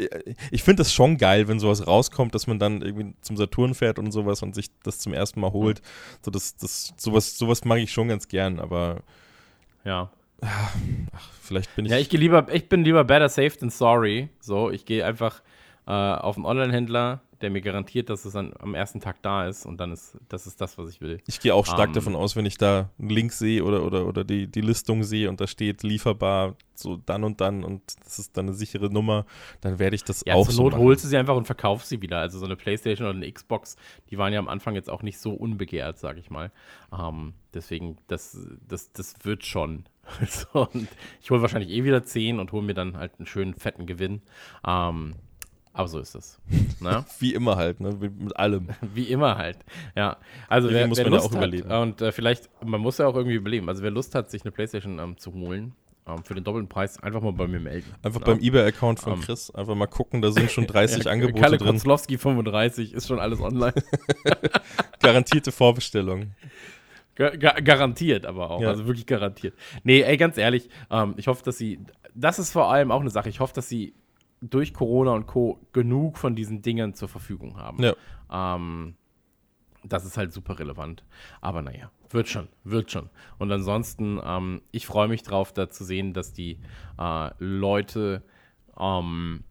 ich 0.52 0.64
finde 0.64 0.82
das 0.82 0.94
schon 0.94 1.18
geil, 1.18 1.48
wenn 1.48 1.60
sowas 1.60 1.88
rauskommt, 1.88 2.36
dass 2.36 2.46
man 2.48 2.60
dann 2.60 2.82
irgendwie 2.82 3.16
zum 3.22 3.36
Saturn 3.38 3.74
fährt 3.74 3.98
und 4.00 4.12
sowas 4.12 4.42
und 4.44 4.54
sich 4.54 4.70
das 4.84 5.00
zum 5.00 5.14
ersten 5.14 5.40
Mal 5.42 5.52
holt. 5.52 5.82
So, 6.24 6.32
das, 6.32 6.56
das, 6.58 6.94
sowas, 6.98 7.38
sowas 7.38 7.66
mag 7.66 7.80
ich 7.80 7.92
schon 7.92 8.08
ganz 8.08 8.28
gern, 8.28 8.60
aber 8.60 9.02
Ja. 9.84 10.10
vielleicht 11.42 11.76
bin 11.76 11.86
ich. 11.86 11.92
Ja, 11.92 11.98
ich 11.98 12.12
lieber, 12.12 12.46
ich 12.54 12.70
bin 12.70 12.84
lieber 12.84 13.04
better 13.04 13.30
safe 13.30 13.58
than 13.58 13.70
sorry. 13.70 14.30
So, 14.40 14.70
ich 14.70 14.86
gehe 14.86 15.06
einfach 15.06 15.42
äh, 15.88 15.92
auf 15.92 16.36
einen 16.36 16.46
Online-Händler, 16.46 17.22
der 17.42 17.50
mir 17.50 17.62
garantiert, 17.62 18.10
dass 18.10 18.26
es 18.26 18.36
an, 18.36 18.54
am 18.60 18.74
ersten 18.76 19.00
Tag 19.02 19.22
da 19.22 19.48
ist 19.48 19.66
und 19.66 19.78
dann 19.78 19.92
ist 19.92 20.18
das 20.30 20.48
ist 20.48 20.62
das, 20.62 20.78
was 20.78 20.90
ich 20.90 21.02
will. 21.02 21.22
Ich 21.28 21.40
gehe 21.40 21.54
auch 21.54 21.66
stark 21.66 21.90
Ähm, 21.90 21.94
davon 21.94 22.16
aus, 22.16 22.36
wenn 22.36 22.46
ich 22.46 22.58
da 22.58 22.90
einen 23.00 23.10
Link 23.10 23.32
sehe 23.34 23.64
oder, 23.64 23.84
oder, 23.86 24.06
oder 24.06 24.24
die, 24.24 24.48
die 24.48 24.62
Listung 24.62 25.04
sehe 25.04 25.30
und 25.30 25.42
da 25.42 25.48
steht 25.48 25.84
lieferbar 25.84 26.56
so 26.74 26.98
dann 26.98 27.24
und 27.24 27.40
dann 27.42 27.64
und 27.64 27.82
das 28.04 28.20
ist 28.20 28.36
dann 28.38 28.48
eine 28.48 28.54
sichere 28.56 28.90
Nummer, 28.92 29.26
dann 29.62 29.80
werde 29.80 29.96
ich 29.96 30.04
das 30.04 30.24
Ja, 30.26 30.36
auch 30.36 30.46
zur 30.46 30.54
so 30.54 30.64
Not 30.64 30.74
machen. 30.74 30.84
holst 30.84 31.04
du 31.06 31.08
sie 31.08 31.18
einfach 31.18 31.36
und 31.36 31.46
verkaufst 31.46 31.88
sie 31.90 32.02
wieder. 32.02 32.20
Also 32.20 32.38
so 32.40 32.46
eine 32.46 32.56
Playstation 32.56 33.08
oder 33.08 33.16
eine 33.18 33.32
Xbox, 33.32 33.76
die 34.10 34.18
waren 34.18 34.34
ja 34.34 34.40
am 34.40 34.50
Anfang 34.50 34.76
jetzt 34.76 34.90
auch 34.90 35.02
nicht 35.02 35.20
so 35.20 35.32
unbegehrt, 35.34 35.98
sag 36.00 36.18
ich 36.18 36.30
mal. 36.30 36.52
Ähm, 36.98 37.34
deswegen, 37.54 37.98
das, 38.08 38.38
das, 38.68 38.92
das 38.92 39.16
wird 39.24 39.46
schon. 39.46 39.86
so, 40.28 40.68
und 40.72 40.88
ich 41.22 41.32
hole 41.32 41.42
wahrscheinlich 41.42 41.72
eh 41.72 41.84
wieder 41.84 42.04
10 42.04 42.40
und 42.40 42.52
hole 42.52 42.64
mir 42.64 42.74
dann 42.76 42.98
halt 42.98 43.14
einen 43.18 43.26
schönen 43.26 43.54
fetten 43.56 43.86
Gewinn. 43.86 44.22
Ähm, 44.68 45.16
aber 45.76 45.88
so 45.88 46.00
ist 46.00 46.16
es. 46.16 46.40
Ne? 46.82 47.06
Wie 47.20 47.34
immer 47.34 47.56
halt, 47.56 47.80
ne? 47.80 47.96
mit 48.00 48.36
allem. 48.38 48.68
Wie 48.94 49.06
immer 49.06 49.38
halt. 49.38 49.58
Ja. 49.96 50.18
Also 50.48 50.70
wer, 50.70 50.88
muss 50.88 50.98
wer 50.98 51.06
man 51.06 51.14
ja 51.14 51.18
Lust 51.20 51.30
auch 51.30 51.32
hat, 51.32 51.38
überleben. 51.38 51.72
Und 51.72 52.02
äh, 52.02 52.12
vielleicht, 52.12 52.50
man 52.64 52.82
muss 52.82 52.98
ja 52.98 53.08
auch 53.08 53.16
irgendwie 53.16 53.36
überleben. 53.38 53.70
Also 53.70 53.82
wer 53.82 53.92
Lust 53.92 54.14
hat, 54.14 54.30
sich 54.30 54.44
eine 54.44 54.52
Playstation 54.52 55.00
ähm, 55.00 55.18
zu 55.18 55.34
holen, 55.34 55.74
ähm, 56.06 56.24
für 56.24 56.36
den 56.36 56.44
doppelten 56.44 56.68
Preis, 56.70 57.02
einfach 57.02 57.22
mal 57.22 57.32
bei 57.32 57.48
mir 57.48 57.60
melden. 57.62 57.90
Einfach 58.04 58.20
Ja. 58.20 58.26
beim 58.26 58.40
eBay-Account 58.40 59.00
von 59.00 59.14
Ähm. 59.14 59.22
Chris 59.22 59.50
einfach 59.52 59.74
mal 59.74 59.88
gucken, 59.88 60.22
da 60.22 60.32
sind 60.32 60.52
schon 60.52 60.68
30 60.68 61.06
Ja, 61.06 61.12
Angebote 61.12 61.42
Kalle 61.42 61.58
drin. 61.58 61.72
Kozlowski 61.74 62.18
35 62.18 62.94
ist 62.94 63.08
schon 63.08 63.20
alles 63.20 63.40
online. 63.40 63.74
Garantierte 65.02 65.52
Vorbestellung. 65.52 66.32
Ga 67.16 67.30
ga 67.38 67.52
garantiert 67.62 68.26
aber 68.26 68.52
auch. 68.52 68.62
Ja. 68.62 68.70
Also 68.70 68.86
wirklich 68.86 69.06
garantiert. 69.06 69.54
Nee, 69.84 70.02
ey, 70.02 70.18
ganz 70.18 70.38
ehrlich, 70.38 70.70
ähm, 70.92 71.14
ich 71.18 71.28
hoffe, 71.28 71.44
dass 71.44 71.58
sie. 71.58 71.80
Das 72.14 72.38
ist 72.40 72.52
vor 72.52 72.70
allem 72.72 72.92
auch 72.92 73.02
eine 73.02 73.10
Sache. 73.10 73.30
Ich 73.30 73.40
hoffe, 73.40 73.54
dass 73.54 73.70
sie 73.70 73.94
durch 74.42 74.74
Corona 74.74 75.12
und 75.12 75.28
Co. 75.28 75.60
genug 75.74 76.18
von 76.18 76.36
diesen 76.36 76.62
Dingen 76.62 76.94
zur 76.94 77.08
Verfügung 77.08 77.58
haben. 77.58 77.82
Ja. 77.82 77.96
Ähm, 78.32 78.96
das 79.84 80.06
ist 80.06 80.18
halt 80.18 80.34
super 80.34 80.60
relevant. 80.60 81.04
Aber 81.42 81.62
naja, 81.62 81.92
wird 82.10 82.28
schon, 82.28 82.48
wird 82.64 82.92
schon. 82.92 83.10
Und 83.38 83.52
ansonsten, 83.52 84.20
ähm, 84.24 84.62
ich 84.72 84.86
freue 84.86 85.08
mich 85.08 85.24
drauf, 85.24 85.54
da 85.54 85.70
zu 85.70 85.84
sehen, 85.84 86.14
dass 86.14 86.34
die 86.34 86.60
äh, 87.00 87.30
Leute 87.40 88.24
ähm, 88.80 89.44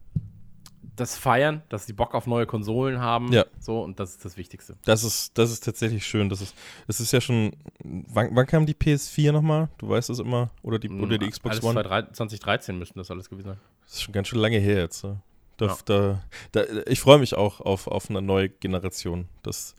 das 0.95 1.17
feiern, 1.17 1.61
dass 1.69 1.85
sie 1.85 1.93
Bock 1.93 2.13
auf 2.13 2.27
neue 2.27 2.45
Konsolen 2.45 2.99
haben. 2.99 3.31
Ja. 3.31 3.45
So, 3.59 3.81
und 3.81 3.99
das 3.99 4.11
ist 4.11 4.25
das 4.25 4.37
Wichtigste. 4.37 4.77
Das 4.85 5.03
ist, 5.03 5.37
das 5.37 5.51
ist 5.51 5.63
tatsächlich 5.63 6.05
schön. 6.05 6.29
Das 6.29 6.41
ist, 6.41 6.55
das 6.87 6.99
ist 6.99 7.11
ja 7.11 7.21
schon. 7.21 7.51
Wann, 7.83 8.29
wann 8.33 8.45
kam 8.45 8.65
die 8.65 8.73
PS4 8.73 9.31
nochmal? 9.31 9.69
Du 9.77 9.89
weißt 9.89 10.09
es 10.09 10.19
immer? 10.19 10.51
Oder 10.61 10.79
die, 10.79 10.89
oder 10.89 11.17
die 11.17 11.29
Xbox 11.29 11.55
alles 11.55 11.65
One? 11.65 11.73
2013 11.73 12.13
2013 12.13 12.79
müssten 12.79 12.99
das 12.99 13.11
alles 13.11 13.29
gewesen 13.29 13.47
sein. 13.49 13.57
Das 13.85 13.95
ist 13.95 14.01
schon 14.03 14.13
ganz 14.13 14.27
schön 14.27 14.39
lange 14.39 14.57
her 14.59 14.79
jetzt. 14.79 15.03
ne? 15.03 15.21
Da, 15.57 15.67
Ja. 15.67 15.77
da, 15.85 16.21
da, 16.51 16.63
ich 16.87 16.99
freue 16.99 17.17
mich 17.19 17.35
auch 17.35 17.61
auf, 17.61 17.87
auf 17.87 18.09
eine 18.09 18.21
neue 18.21 18.49
Generation. 18.49 19.29
Das, 19.43 19.75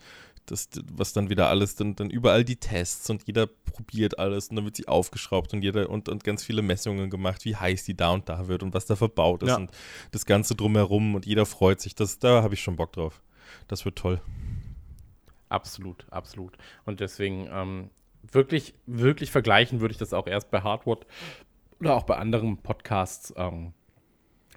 das, 0.46 0.68
was 0.92 1.12
dann 1.12 1.28
wieder 1.28 1.48
alles, 1.48 1.74
dann, 1.74 1.96
dann 1.96 2.08
überall 2.08 2.44
die 2.44 2.56
Tests 2.56 3.10
und 3.10 3.24
jeder 3.26 3.46
probiert 3.46 4.18
alles 4.18 4.48
und 4.48 4.56
dann 4.56 4.64
wird 4.64 4.76
sie 4.76 4.88
aufgeschraubt 4.88 5.52
und 5.52 5.62
jeder 5.62 5.90
und, 5.90 6.08
und 6.08 6.24
ganz 6.24 6.44
viele 6.44 6.62
Messungen 6.62 7.10
gemacht, 7.10 7.44
wie 7.44 7.56
heiß 7.56 7.84
die 7.84 7.96
da 7.96 8.10
und 8.12 8.28
da 8.28 8.46
wird 8.48 8.62
und 8.62 8.72
was 8.72 8.86
da 8.86 8.96
verbaut 8.96 9.42
ist 9.42 9.48
Ja. 9.50 9.56
und 9.56 9.70
das 10.12 10.24
Ganze 10.24 10.54
drumherum 10.54 11.14
und 11.14 11.26
jeder 11.26 11.44
freut 11.46 11.80
sich. 11.80 11.94
Das, 11.94 12.18
da 12.20 12.42
habe 12.42 12.54
ich 12.54 12.62
schon 12.62 12.76
Bock 12.76 12.92
drauf. 12.92 13.20
Das 13.68 13.84
wird 13.84 13.96
toll. 13.96 14.20
Absolut, 15.48 16.06
absolut. 16.10 16.56
Und 16.84 17.00
deswegen 17.00 17.48
ähm, 17.52 17.90
wirklich, 18.32 18.74
wirklich 18.86 19.30
vergleichen 19.30 19.80
würde 19.80 19.92
ich 19.92 19.98
das 19.98 20.12
auch 20.12 20.26
erst 20.26 20.50
bei 20.50 20.62
Hardwood 20.62 21.06
oder 21.80 21.94
auch 21.94 22.02
bei 22.04 22.16
anderen 22.16 22.56
Podcasts, 22.58 23.32
ähm, 23.36 23.72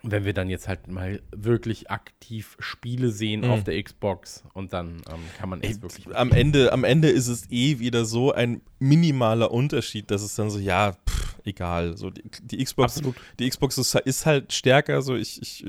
wenn 0.03 0.25
wir 0.25 0.33
dann 0.33 0.49
jetzt 0.49 0.67
halt 0.67 0.87
mal 0.87 1.21
wirklich 1.35 1.89
aktiv 1.91 2.55
Spiele 2.59 3.09
sehen 3.11 3.41
Mhm. 3.41 3.49
auf 3.51 3.63
der 3.63 3.81
Xbox 3.81 4.43
und 4.53 4.73
dann 4.73 5.01
ähm, 5.09 5.19
kann 5.37 5.49
man 5.49 5.61
es 5.61 5.81
wirklich. 5.81 6.15
am 6.15 6.31
Ende, 6.31 6.71
am 6.71 6.83
Ende 6.83 7.09
ist 7.09 7.27
es 7.27 7.49
eh 7.51 7.79
wieder 7.79 8.05
so 8.05 8.31
ein 8.31 8.61
minimaler 8.79 9.51
Unterschied, 9.51 10.09
dass 10.11 10.21
es 10.21 10.35
dann 10.35 10.49
so, 10.49 10.59
ja, 10.59 10.93
pff, 10.93 11.28
egal. 11.49 11.97
So 11.97 12.09
die, 12.09 12.23
die 12.43 12.63
Xbox, 12.63 12.97
Absolut. 12.97 13.15
die 13.39 13.49
Xbox 13.49 13.77
ist, 13.77 13.93
ist 13.95 14.25
halt 14.25 14.53
stärker. 14.53 15.01
So 15.01 15.15
ich, 15.15 15.41
ich, 15.41 15.65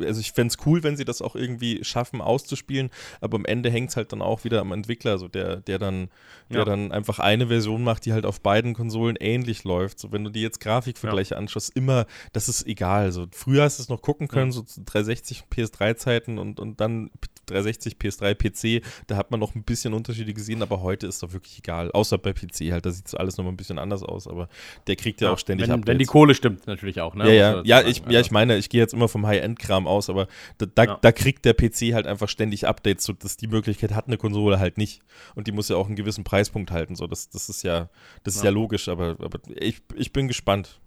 also 0.00 0.20
ich 0.20 0.32
fände 0.32 0.54
es 0.58 0.66
cool, 0.66 0.82
wenn 0.82 0.96
sie 0.96 1.04
das 1.04 1.22
auch 1.22 1.36
irgendwie 1.36 1.84
schaffen 1.84 2.20
auszuspielen, 2.20 2.90
aber 3.20 3.36
am 3.36 3.44
Ende 3.44 3.70
hängt 3.70 3.90
es 3.90 3.96
halt 3.96 4.12
dann 4.12 4.22
auch 4.22 4.44
wieder 4.44 4.60
am 4.60 4.72
Entwickler, 4.72 5.18
so 5.18 5.28
der, 5.28 5.56
der 5.56 5.78
dann, 5.78 6.08
der 6.50 6.60
Ja. 6.60 6.64
dann 6.64 6.92
einfach 6.92 7.18
eine 7.18 7.48
Version 7.48 7.82
macht, 7.84 8.04
die 8.06 8.12
halt 8.12 8.26
auf 8.26 8.40
beiden 8.40 8.74
Konsolen 8.74 9.16
ähnlich 9.16 9.64
läuft. 9.64 9.98
So 9.98 10.12
wenn 10.12 10.24
du 10.24 10.30
dir 10.30 10.42
jetzt 10.42 10.60
Grafikvergleiche 10.60 11.36
anschaust, 11.36 11.76
immer, 11.76 12.06
das 12.32 12.48
ist 12.48 12.66
egal. 12.66 13.12
So 13.12 13.26
früher 13.32 13.64
hast 13.64 13.78
du 13.78 13.82
es 13.82 13.88
noch 13.88 14.02
gucken 14.02 14.28
können, 14.28 14.52
so 14.52 14.62
zu 14.62 14.82
360 14.84 15.44
PS3-Zeiten 15.50 16.38
und, 16.38 16.60
und 16.60 16.80
dann 16.80 17.10
360, 17.46 17.96
PS3, 17.96 18.34
PC, 18.80 18.84
da 19.08 19.16
hat 19.16 19.30
man 19.30 19.40
noch 19.40 19.54
ein 19.54 19.64
bisschen 19.64 19.94
Unterschiede 19.94 20.32
gesehen, 20.32 20.62
aber 20.62 20.80
heute 20.80 21.06
ist 21.08 21.22
doch 21.22 21.32
wirklich 21.32 21.58
egal. 21.58 21.90
Außer 21.90 22.16
bei 22.18 22.32
PC 22.32 22.70
halt, 22.70 22.86
da 22.86 22.90
sieht 22.90 23.08
so 23.08 23.16
alles 23.16 23.36
nochmal 23.36 23.52
ein 23.52 23.56
bisschen 23.56 23.78
anders 23.80 24.02
aus, 24.02 24.28
aber 24.28 24.48
der 24.86 24.91
kriegt 24.96 25.20
ja, 25.20 25.32
auch 25.32 25.38
ständig 25.38 25.68
wenn, 25.68 25.74
Updates. 25.74 25.88
wenn 25.88 25.98
die 25.98 26.04
Kohle 26.06 26.34
stimmt, 26.34 26.66
natürlich 26.66 27.00
auch, 27.00 27.14
ne? 27.14 27.26
ja, 27.28 27.32
ja, 27.32 27.56
man 27.56 27.64
ja, 27.64 27.80
ich, 27.82 27.96
sagen. 27.98 28.10
ja, 28.10 28.18
Also, 28.18 28.26
ich 28.26 28.30
meine, 28.32 28.56
ich 28.56 28.68
gehe 28.68 28.80
jetzt 28.80 28.94
immer 28.94 29.08
vom 29.08 29.26
High-End-Kram 29.26 29.86
aus, 29.86 30.08
aber 30.10 30.28
da, 30.58 30.66
da, 30.66 30.84
Ja. 30.84 30.98
da 31.00 31.12
kriegt 31.12 31.44
der 31.44 31.54
PC 31.54 31.94
halt 31.94 32.06
einfach 32.06 32.28
ständig 32.28 32.66
Updates, 32.66 33.04
so 33.04 33.12
dass 33.12 33.36
die 33.36 33.46
Möglichkeit 33.48 33.92
hat 33.94 34.06
eine 34.06 34.16
Konsole 34.16 34.58
halt 34.58 34.78
nicht. 34.78 35.00
Und 35.34 35.46
die 35.46 35.52
muss 35.52 35.68
ja 35.68 35.76
auch 35.76 35.86
einen 35.86 35.96
gewissen 35.96 36.24
Preispunkt 36.24 36.70
halten. 36.70 36.94
So, 36.96 37.06
das, 37.06 37.28
das 37.30 37.48
ist 37.48 37.62
ja, 37.62 37.88
das 38.24 38.34
ist 38.36 38.42
Ja. 38.42 38.50
ja 38.50 38.54
logisch, 38.54 38.88
aber, 38.88 39.16
aber 39.20 39.38
ich, 39.56 39.82
ich 39.96 40.12
bin 40.12 40.28
gespannt. 40.28 40.80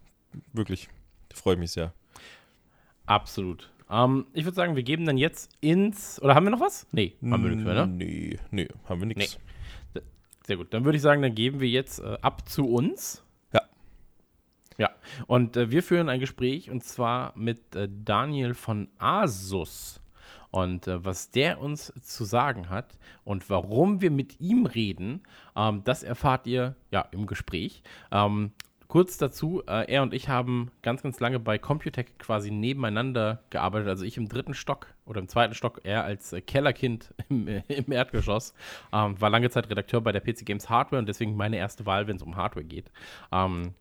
Wirklich. 0.53 0.87
Freue 1.33 1.57
mich 1.57 1.71
sehr. 1.71 1.93
Absolut. 3.05 3.69
Ähm, 3.89 4.25
ich 4.33 4.45
würde 4.45 4.55
sagen, 4.55 4.75
wir 4.75 4.83
geben 4.83 5.05
dann 5.05 5.17
jetzt 5.17 5.51
ins. 5.61 6.21
Oder 6.21 6.33
haben 6.35 6.45
wir 6.45 6.49
noch 6.49 6.59
was? 6.61 6.87
Nee, 6.91 7.13
haben 7.21 7.43
wir 7.43 7.51
nichts 7.51 7.63
mehr, 7.65 7.73
ne? 7.85 7.87
Nee, 7.87 8.39
nee, 8.51 8.67
haben 8.89 8.99
wir 9.01 9.05
nichts. 9.07 9.37
Sehr 10.47 10.57
gut. 10.57 10.73
Dann 10.73 10.85
würde 10.85 10.95
ich 10.95 11.01
sagen, 11.01 11.21
dann 11.21 11.33
geben 11.35 11.59
wir 11.59 11.69
jetzt 11.69 11.99
äh, 11.99 12.17
ab 12.21 12.47
zu 12.47 12.67
uns. 12.67 13.23
Ja. 14.77 14.89
Und 15.27 15.57
äh, 15.57 15.71
wir 15.71 15.83
führen 15.83 16.09
ein 16.09 16.19
Gespräch 16.19 16.69
und 16.69 16.83
zwar 16.83 17.33
mit 17.35 17.75
äh, 17.75 17.87
Daniel 17.89 18.53
von 18.53 18.89
Asus. 18.97 20.01
Und 20.51 20.87
äh, 20.87 21.03
was 21.03 21.31
der 21.31 21.59
uns 21.59 21.91
zu 22.01 22.23
sagen 22.23 22.69
hat 22.69 22.97
und 23.23 23.49
warum 23.49 24.01
wir 24.01 24.11
mit 24.11 24.39
ihm 24.39 24.65
reden, 24.65 25.23
ähm, 25.55 25.83
das 25.83 26.03
erfahrt 26.03 26.47
ihr 26.47 26.75
ja 26.91 27.01
im 27.11 27.27
Gespräch. 27.27 27.83
Ähm, 28.11 28.51
kurz 28.87 29.17
dazu, 29.17 29.63
äh, 29.67 29.91
er 29.91 30.01
und 30.01 30.13
ich 30.13 30.29
haben 30.29 30.71
ganz, 30.81 31.03
ganz 31.03 31.19
lange 31.19 31.39
bei 31.39 31.57
Computec 31.57 32.17
quasi 32.19 32.51
nebeneinander 32.51 33.43
gearbeitet. 33.49 33.89
Also 33.89 34.05
ich 34.05 34.15
im 34.15 34.29
dritten 34.29 34.53
Stock 34.53 34.87
oder 35.05 35.19
im 35.19 35.27
zweiten 35.27 35.53
Stock, 35.53 35.81
er 35.83 36.05
als 36.05 36.31
äh, 36.31 36.39
Kellerkind 36.39 37.13
im, 37.29 37.49
äh, 37.49 37.63
im 37.67 37.91
Erdgeschoss. 37.91 38.53
Ähm, 38.93 39.19
war 39.19 39.29
lange 39.29 39.49
Zeit 39.49 39.69
Redakteur 39.69 39.99
bei 40.01 40.13
der 40.13 40.21
PC 40.21 40.45
Games 40.45 40.69
Hardware 40.69 40.99
und 40.99 41.09
deswegen 41.09 41.35
meine 41.35 41.57
erste 41.57 41.85
Wahl, 41.85 42.07
wenn 42.07 42.15
es 42.15 42.23
um 42.23 42.37
Hardware 42.37 42.65
geht. 42.65 42.91
Ähm, 43.31 43.73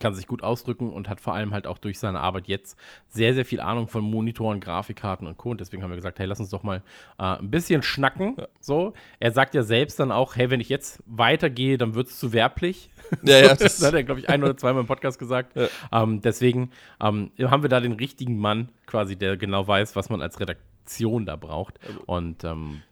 kann 0.00 0.14
sich 0.14 0.26
gut 0.26 0.42
ausdrücken 0.42 0.90
und 0.90 1.08
hat 1.08 1.20
vor 1.20 1.34
allem 1.34 1.52
halt 1.52 1.66
auch 1.66 1.78
durch 1.78 1.98
seine 1.98 2.20
Arbeit 2.20 2.48
jetzt 2.48 2.78
sehr, 3.08 3.34
sehr 3.34 3.44
viel 3.44 3.60
Ahnung 3.60 3.88
von 3.88 4.02
Monitoren, 4.02 4.58
Grafikkarten 4.60 5.26
und 5.26 5.36
Co. 5.36 5.50
Und 5.50 5.60
deswegen 5.60 5.82
haben 5.82 5.90
wir 5.90 5.96
gesagt, 5.96 6.18
hey, 6.18 6.26
lass 6.26 6.40
uns 6.40 6.50
doch 6.50 6.62
mal 6.62 6.82
äh, 7.18 7.22
ein 7.38 7.50
bisschen 7.50 7.82
schnacken. 7.82 8.36
So, 8.60 8.94
er 9.20 9.32
sagt 9.32 9.54
ja 9.54 9.62
selbst 9.62 10.00
dann 10.00 10.10
auch, 10.10 10.34
hey, 10.36 10.50
wenn 10.50 10.60
ich 10.60 10.68
jetzt 10.68 11.02
weitergehe, 11.06 11.78
dann 11.78 11.94
wird 11.94 12.08
es 12.08 12.18
zu 12.18 12.32
werblich. 12.32 12.90
Ja, 13.22 13.38
ja, 13.38 13.48
das, 13.54 13.58
das- 13.58 13.84
hat 13.86 13.94
er, 13.94 14.02
glaube 14.04 14.20
ich, 14.20 14.28
ein 14.28 14.42
oder 14.42 14.56
zweimal 14.56 14.80
im 14.80 14.86
Podcast 14.86 15.18
gesagt. 15.18 15.54
Ja. 15.56 15.68
Ähm, 15.92 16.20
deswegen 16.22 16.70
ähm, 17.00 17.30
haben 17.40 17.62
wir 17.62 17.68
da 17.68 17.80
den 17.80 17.92
richtigen 17.92 18.38
Mann 18.38 18.70
quasi, 18.86 19.16
der 19.16 19.36
genau 19.36 19.66
weiß, 19.68 19.94
was 19.96 20.08
man 20.08 20.22
als 20.22 20.40
Redaktion 20.40 21.26
da 21.26 21.36
braucht. 21.36 21.78
Und 22.06 22.44
ähm, 22.44 22.82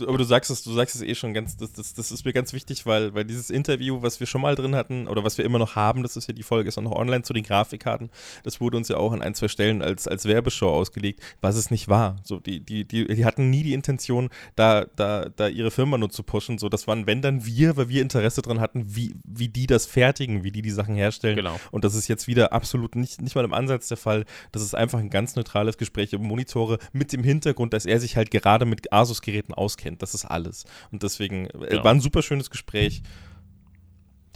aber 0.00 0.18
du 0.18 0.24
sagst 0.24 0.50
es, 0.50 0.62
du 0.62 0.72
sagst 0.72 0.94
es 0.94 1.02
eh 1.02 1.14
schon 1.14 1.34
ganz, 1.34 1.56
das, 1.56 1.72
das, 1.72 1.94
das 1.94 2.12
ist 2.12 2.24
mir 2.24 2.32
ganz 2.32 2.52
wichtig, 2.52 2.86
weil, 2.86 3.14
weil 3.14 3.24
dieses 3.24 3.50
Interview, 3.50 4.02
was 4.02 4.20
wir 4.20 4.26
schon 4.26 4.40
mal 4.40 4.54
drin 4.54 4.74
hatten, 4.74 5.08
oder 5.08 5.24
was 5.24 5.36
wir 5.36 5.44
immer 5.44 5.58
noch 5.58 5.76
haben, 5.76 6.02
das 6.02 6.16
ist 6.16 6.28
ja 6.28 6.34
die 6.34 6.42
Folge, 6.42 6.68
ist 6.68 6.78
auch 6.78 6.82
noch 6.82 6.92
online 6.92 7.22
zu 7.22 7.32
den 7.32 7.42
Grafikkarten, 7.42 8.10
das 8.44 8.60
wurde 8.60 8.76
uns 8.76 8.88
ja 8.88 8.96
auch 8.96 9.12
an 9.12 9.22
ein, 9.22 9.34
zwei 9.34 9.48
Stellen 9.48 9.82
als, 9.82 10.06
als 10.06 10.26
Werbeshow 10.26 10.68
ausgelegt, 10.68 11.20
was 11.40 11.56
es 11.56 11.70
nicht 11.70 11.88
war. 11.88 12.16
So, 12.22 12.38
die, 12.38 12.60
die, 12.60 12.86
die, 12.86 13.06
die 13.06 13.24
hatten 13.24 13.50
nie 13.50 13.62
die 13.62 13.74
Intention, 13.74 14.30
da, 14.56 14.86
da, 14.96 15.26
da 15.28 15.48
ihre 15.48 15.70
Firma 15.70 15.98
nur 15.98 16.10
zu 16.10 16.22
pushen. 16.22 16.58
So, 16.58 16.68
das 16.68 16.86
waren, 16.86 17.06
wenn 17.06 17.22
dann 17.22 17.44
wir, 17.44 17.76
weil 17.76 17.88
wir 17.88 18.02
Interesse 18.02 18.42
dran 18.42 18.60
hatten, 18.60 18.94
wie, 18.94 19.14
wie 19.24 19.48
die 19.48 19.66
das 19.66 19.86
fertigen, 19.86 20.44
wie 20.44 20.52
die 20.52 20.62
die 20.62 20.70
Sachen 20.70 20.94
herstellen. 20.94 21.36
Genau. 21.36 21.58
Und 21.70 21.84
das 21.84 21.94
ist 21.94 22.08
jetzt 22.08 22.26
wieder 22.28 22.52
absolut 22.52 22.96
nicht, 22.96 23.20
nicht 23.20 23.34
mal 23.34 23.44
im 23.44 23.52
Ansatz 23.52 23.88
der 23.88 23.96
Fall. 23.96 24.24
Das 24.52 24.62
ist 24.62 24.74
einfach 24.74 24.98
ein 24.98 25.10
ganz 25.10 25.36
neutrales 25.36 25.78
Gespräch 25.78 26.12
über 26.12 26.24
Monitore 26.24 26.78
mit 26.92 27.12
dem 27.12 27.24
Hintergrund, 27.24 27.72
dass 27.72 27.86
er 27.86 28.00
sich 28.00 28.16
halt 28.16 28.30
gerade 28.30 28.64
mit 28.64 28.92
Asus-Geräten 28.92 29.54
auskennt. 29.54 29.89
Das 29.98 30.14
ist 30.14 30.24
alles. 30.24 30.64
Und 30.92 31.02
deswegen 31.02 31.48
Ja. 31.70 31.82
war 31.84 31.92
ein 31.92 32.00
super 32.00 32.22
schönes 32.22 32.50
Gespräch. 32.50 33.02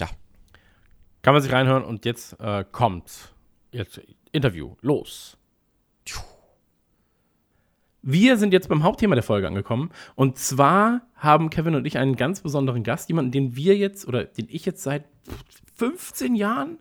Ja, 0.01 0.09
kann 1.23 1.35
man 1.35 1.43
sich 1.43 1.53
reinhören 1.53 1.85
und 1.85 2.05
jetzt 2.05 2.39
äh, 2.41 2.65
kommt 2.71 3.35
jetzt 3.73 4.01
Interview. 4.33 4.77
Los. 4.81 5.37
Wir 8.07 8.37
sind 8.37 8.53
jetzt 8.53 8.69
beim 8.69 8.83
Hauptthema 8.83 9.15
der 9.15 9.25
Folge 9.25 9.47
angekommen. 9.47 9.91
Und 10.15 10.39
zwar 10.39 11.03
haben 11.17 11.49
Kevin 11.49 11.75
und 11.75 11.87
ich 11.87 11.97
einen 11.97 12.17
ganz 12.17 12.43
besonderen 12.43 12.83
Gast, 12.83 13.09
jemanden, 13.09 13.31
den 13.33 13.57
wir 13.57 13.77
jetzt 13.79 14.07
oder 14.07 14.25
den 14.25 14.47
ich 14.51 14.67
jetzt 14.67 14.83
seit 14.83 15.05
15 15.77 16.35
Jahren 16.35 16.79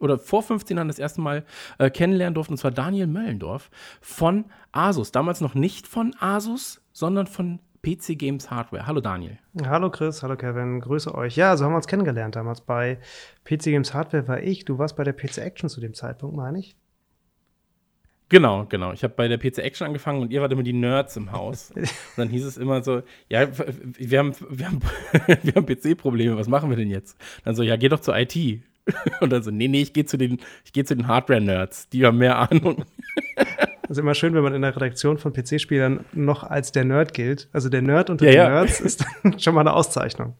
oder 0.00 0.18
vor 0.18 0.42
15 0.42 0.76
Jahren 0.78 0.88
das 0.88 0.98
erste 0.98 1.20
Mal 1.20 1.44
äh, 1.78 1.90
kennenlernen 1.90 2.34
durfte, 2.34 2.52
und 2.52 2.56
zwar 2.56 2.70
Daniel 2.70 3.06
Möllendorf 3.06 3.70
von 4.00 4.46
Asus. 4.72 5.12
Damals 5.12 5.42
noch 5.42 5.54
nicht 5.54 5.86
von 5.86 6.16
Asus, 6.18 6.80
sondern 6.94 7.26
von 7.26 7.60
PC 7.82 8.16
Games 8.16 8.50
Hardware. 8.50 8.86
Hallo 8.86 9.00
Daniel. 9.00 9.38
Hallo 9.64 9.90
Chris, 9.90 10.22
hallo 10.22 10.36
Kevin, 10.36 10.80
grüße 10.80 11.12
euch. 11.14 11.36
Ja, 11.36 11.56
so 11.56 11.64
haben 11.64 11.72
wir 11.72 11.76
uns 11.76 11.88
kennengelernt 11.88 12.36
damals. 12.36 12.60
Bei 12.60 12.98
PC 13.44 13.64
Games 13.64 13.92
Hardware 13.92 14.28
war 14.28 14.40
ich, 14.40 14.64
du 14.64 14.78
warst 14.78 14.96
bei 14.96 15.02
der 15.02 15.12
PC 15.12 15.38
Action 15.38 15.68
zu 15.68 15.80
dem 15.80 15.92
Zeitpunkt, 15.92 16.36
meine 16.36 16.60
ich. 16.60 16.76
Genau, 18.28 18.64
genau. 18.66 18.92
Ich 18.92 19.02
habe 19.04 19.12
bei 19.14 19.28
der 19.28 19.36
PC 19.36 19.58
Action 19.58 19.86
angefangen 19.86 20.22
und 20.22 20.32
ihr 20.32 20.40
wart 20.40 20.52
immer 20.52 20.62
die 20.62 20.72
Nerds 20.72 21.16
im 21.16 21.32
Haus. 21.32 21.70
Und 21.76 21.88
dann 22.16 22.30
hieß 22.30 22.46
es 22.46 22.56
immer 22.56 22.82
so, 22.82 23.02
ja, 23.28 23.46
wir 23.98 24.18
haben, 24.18 24.34
wir 24.48 24.66
haben, 24.66 24.80
wir 25.42 25.54
haben 25.54 25.66
PC-Probleme, 25.66 26.38
was 26.38 26.48
machen 26.48 26.70
wir 26.70 26.78
denn 26.78 26.88
jetzt? 26.88 27.18
Dann 27.44 27.54
so, 27.54 27.62
ja, 27.62 27.76
geh 27.76 27.90
doch 27.90 28.00
zur 28.00 28.16
IT. 28.16 28.34
Und 29.20 29.30
dann 29.30 29.42
so, 29.42 29.50
nee, 29.50 29.68
nee, 29.68 29.82
ich 29.82 29.92
gehe 29.92 30.06
zu 30.06 30.16
den, 30.16 30.38
ich 30.64 30.72
gehe 30.72 30.84
zu 30.84 30.96
den 30.96 31.08
Hardware-Nerds, 31.08 31.90
die 31.90 32.06
haben 32.06 32.16
mehr 32.16 32.38
Ahnung. 32.38 32.86
Ist 33.92 33.98
immer 33.98 34.14
schön, 34.14 34.32
wenn 34.32 34.42
man 34.42 34.54
in 34.54 34.62
der 34.62 34.74
Redaktion 34.74 35.18
von 35.18 35.34
PC-Spielern 35.34 36.06
noch 36.14 36.44
als 36.44 36.72
der 36.72 36.86
Nerd 36.86 37.12
gilt. 37.12 37.50
Also 37.52 37.68
der 37.68 37.82
Nerd 37.82 38.08
unter 38.08 38.24
Ja, 38.24 38.30
den 38.30 38.38
ja. 38.38 38.48
Nerds 38.48 38.80
ist 38.80 39.04
schon 39.36 39.54
mal 39.54 39.60
eine 39.60 39.74
Auszeichnung. 39.74 40.34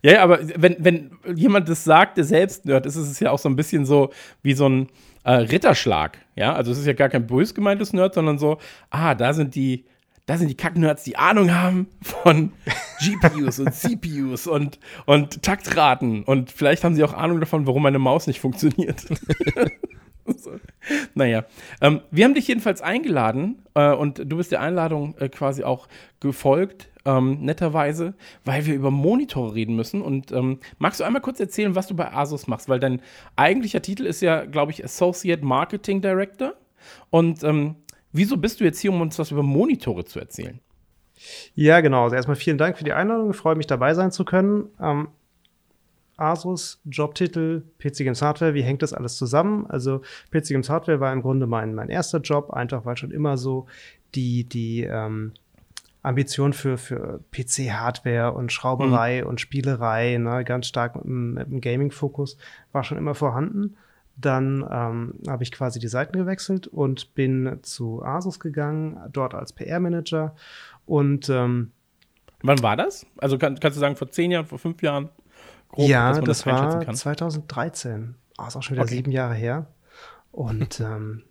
Ja, 0.00 0.12
ja, 0.12 0.22
aber 0.22 0.40
wenn, 0.56 0.76
wenn 0.78 1.10
jemand 1.34 1.68
das 1.68 1.84
sagt, 1.84 2.16
der 2.16 2.24
selbst 2.24 2.64
Nerd 2.64 2.86
ist, 2.86 2.96
ist 2.96 3.10
es 3.10 3.20
ja 3.20 3.32
auch 3.32 3.38
so 3.38 3.50
ein 3.50 3.56
bisschen 3.56 3.84
so 3.84 4.10
wie 4.42 4.54
so 4.54 4.66
ein 4.66 4.88
äh, 5.24 5.32
Ritterschlag. 5.32 6.16
Ja, 6.36 6.54
also 6.54 6.72
es 6.72 6.78
ist 6.78 6.86
ja 6.86 6.94
gar 6.94 7.10
kein 7.10 7.26
bös 7.26 7.54
gemeintes 7.54 7.92
Nerd, 7.92 8.14
sondern 8.14 8.38
so, 8.38 8.56
ah, 8.88 9.14
da 9.14 9.34
sind 9.34 9.54
die, 9.54 9.84
da 10.24 10.38
sind 10.38 10.48
die 10.48 10.56
Kack-Nerds, 10.56 11.04
die 11.04 11.16
Ahnung 11.16 11.54
haben 11.54 11.86
von 12.00 12.52
GPUs 13.00 13.58
und 13.58 13.74
CPUs 13.74 14.46
und, 14.46 14.78
und 15.04 15.42
Taktraten. 15.42 16.24
Und 16.24 16.50
vielleicht 16.50 16.82
haben 16.82 16.94
sie 16.94 17.04
auch 17.04 17.12
Ahnung 17.12 17.40
davon, 17.40 17.66
warum 17.66 17.82
meine 17.82 17.98
Maus 17.98 18.26
nicht 18.26 18.40
funktioniert. 18.40 19.04
so. 20.38 20.52
Naja, 21.14 21.44
ähm, 21.80 22.00
wir 22.10 22.24
haben 22.24 22.34
dich 22.34 22.48
jedenfalls 22.48 22.82
eingeladen 22.82 23.62
äh, 23.74 23.92
und 23.92 24.18
du 24.18 24.36
bist 24.36 24.52
der 24.52 24.60
Einladung 24.60 25.16
äh, 25.18 25.28
quasi 25.28 25.64
auch 25.64 25.88
gefolgt, 26.20 26.88
ähm, 27.04 27.40
netterweise, 27.40 28.14
weil 28.44 28.66
wir 28.66 28.74
über 28.74 28.90
Monitore 28.90 29.54
reden 29.54 29.76
müssen. 29.76 30.02
Und 30.02 30.32
ähm, 30.32 30.60
magst 30.78 31.00
du 31.00 31.04
einmal 31.04 31.22
kurz 31.22 31.40
erzählen, 31.40 31.74
was 31.74 31.86
du 31.86 31.96
bei 31.96 32.12
Asus 32.12 32.46
machst? 32.46 32.68
Weil 32.68 32.80
dein 32.80 33.00
eigentlicher 33.36 33.82
Titel 33.82 34.04
ist 34.04 34.20
ja, 34.20 34.44
glaube 34.44 34.72
ich, 34.72 34.84
Associate 34.84 35.44
Marketing 35.44 36.00
Director. 36.00 36.54
Und 37.10 37.42
ähm, 37.44 37.76
wieso 38.12 38.36
bist 38.36 38.60
du 38.60 38.64
jetzt 38.64 38.80
hier, 38.80 38.92
um 38.92 39.00
uns 39.00 39.18
was 39.18 39.30
über 39.30 39.42
Monitore 39.42 40.04
zu 40.04 40.18
erzählen? 40.18 40.60
Ja, 41.54 41.80
genau. 41.80 42.04
Also 42.04 42.16
erstmal 42.16 42.36
vielen 42.36 42.58
Dank 42.58 42.78
für 42.78 42.84
die 42.84 42.92
Einladung. 42.92 43.30
Ich 43.30 43.36
freue 43.36 43.54
mich, 43.54 43.66
dabei 43.66 43.94
sein 43.94 44.10
zu 44.10 44.24
können. 44.24 44.68
Ähm, 44.80 45.08
Asus, 46.20 46.80
Jobtitel, 46.84 47.62
PC 47.78 47.98
Games 48.04 48.22
Hardware, 48.22 48.54
wie 48.54 48.62
hängt 48.62 48.82
das 48.82 48.92
alles 48.92 49.16
zusammen? 49.16 49.66
Also 49.68 50.00
PC 50.30 50.48
Games 50.48 50.68
Hardware 50.70 51.00
war 51.00 51.12
im 51.12 51.22
Grunde 51.22 51.46
mein, 51.46 51.74
mein 51.74 51.88
erster 51.88 52.18
Job, 52.20 52.50
einfach 52.50 52.84
weil 52.84 52.96
schon 52.96 53.10
immer 53.10 53.36
so 53.36 53.66
die, 54.14 54.44
die 54.44 54.82
ähm, 54.84 55.32
Ambition 56.02 56.52
für, 56.52 56.78
für 56.78 57.20
PC-Hardware 57.30 58.32
und 58.32 58.52
Schrauberei 58.52 59.22
Mhm. 59.22 59.28
und 59.28 59.40
Spielerei, 59.40 60.16
ne, 60.16 60.44
ganz 60.44 60.66
stark 60.66 60.96
mit, 61.04 61.06
mit 61.06 61.50
dem 61.50 61.60
Gaming-Fokus, 61.60 62.36
war 62.72 62.84
schon 62.84 62.98
immer 62.98 63.14
vorhanden. 63.14 63.76
Dann 64.16 64.66
ähm, 64.70 65.14
habe 65.28 65.42
ich 65.42 65.52
quasi 65.52 65.78
die 65.78 65.88
Seiten 65.88 66.16
gewechselt 66.18 66.66
und 66.66 67.14
bin 67.14 67.58
zu 67.62 68.02
Asus 68.02 68.38
gegangen, 68.40 68.98
dort 69.12 69.34
als 69.34 69.52
PR-Manager. 69.52 70.34
Und 70.86 71.28
ähm, 71.28 71.70
Wann 72.42 72.62
war 72.62 72.76
das? 72.76 73.04
Also 73.18 73.36
kann, 73.36 73.60
kannst 73.60 73.76
du 73.76 73.80
sagen, 73.80 73.96
vor 73.96 74.10
zehn 74.10 74.30
Jahren, 74.30 74.46
vor 74.46 74.58
fünf 74.58 74.82
Jahren? 74.82 75.10
Grob, 75.72 75.88
ja, 75.88 76.08
dass 76.08 76.16
man 76.18 76.24
das, 76.26 76.46
einschätzen 76.46 76.78
war 76.78 76.84
kann. 76.84 76.94
2013. 76.94 78.14
Ah, 78.36 78.48
ist 78.48 78.56
auch 78.56 78.62
schon 78.62 78.76
wieder 78.76 78.84
Okay. 78.84 78.94
sieben 78.96 79.10
Jahre 79.12 79.34
her. 79.34 79.66
Und 80.32 80.80
ähm, 80.80 81.22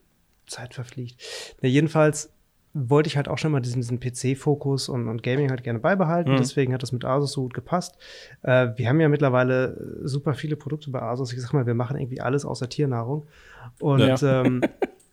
Zeit 0.48 0.74
verfliegt. 0.74 1.22
Ne, 1.62 1.70
jedenfalls 1.70 2.32
wollte 2.74 3.08
ich 3.08 3.18
halt 3.18 3.28
auch 3.28 3.38
schon 3.40 3.52
mal 3.52 3.62
diesen, 3.62 3.82
diesen 3.82 4.00
PC-Fokus 4.00 4.90
und, 4.90 5.08
und 5.08 5.24
Gaming 5.24 5.50
halt 5.50 5.64
gerne 5.64 5.80
beibehalten. 5.80 6.34
Mhm. 6.34 6.38
Deswegen 6.38 6.72
hat 6.74 6.84
das 6.84 6.92
mit 6.92 7.04
Asus 7.04 7.32
so 7.32 7.42
gut 7.42 7.54
gepasst. 7.56 7.98
Äh, 8.44 8.70
wir 8.76 8.88
haben 8.88 9.00
ja 9.02 9.10
mittlerweile 9.10 9.74
äh, 10.04 10.08
super 10.08 10.36
viele 10.36 10.56
Produkte 10.56 10.92
bei 10.92 11.02
Asus. 11.02 11.34
Ich 11.34 11.42
sag 11.42 11.52
mal, 11.54 11.66
wir 11.66 11.74
machen 11.74 11.98
irgendwie 11.98 12.22
alles 12.22 12.46
außer 12.46 12.70
Tiernahrung. 12.70 13.28
Und 13.80 14.00
Ja. 14.02 14.44
ähm, 14.44 14.62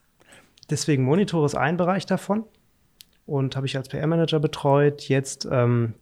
deswegen 0.71 1.05
Monitore 1.05 1.47
ist 1.47 1.55
ein 1.55 1.77
Bereich 1.77 2.07
davon. 2.07 2.45
Und 3.25 3.57
habe 3.57 3.67
ich 3.67 3.77
als 3.77 3.89
PR-Manager 3.89 4.39
betreut. 4.39 5.09
Jetzt 5.09 5.49
ähm, 5.51 5.95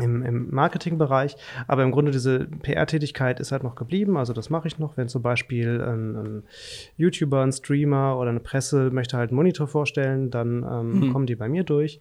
im, 0.00 0.22
im 0.22 0.50
Marketingbereich. 0.54 1.36
Aber 1.66 1.82
im 1.82 1.90
Grunde 1.92 2.10
diese 2.12 2.46
PR-Tätigkeit 2.46 3.40
ist 3.40 3.52
halt 3.52 3.62
noch 3.62 3.74
geblieben. 3.74 4.16
Also 4.16 4.32
das 4.32 4.50
mache 4.50 4.68
ich 4.68 4.78
noch, 4.78 4.96
wenn 4.96 5.08
zum 5.08 5.22
Beispiel 5.22 5.80
ein, 5.82 6.16
ein 6.16 6.42
YouTuber, 6.96 7.42
ein 7.42 7.52
Streamer 7.52 8.18
oder 8.18 8.30
eine 8.30 8.40
Presse 8.40 8.90
möchte 8.90 9.16
halt 9.16 9.30
einen 9.30 9.36
Monitor 9.36 9.66
vorstellen, 9.66 10.30
dann 10.30 10.62
ähm, 10.68 11.00
Mhm. 11.08 11.12
kommen 11.12 11.26
die 11.26 11.36
bei 11.36 11.48
mir 11.48 11.64
durch 11.64 12.00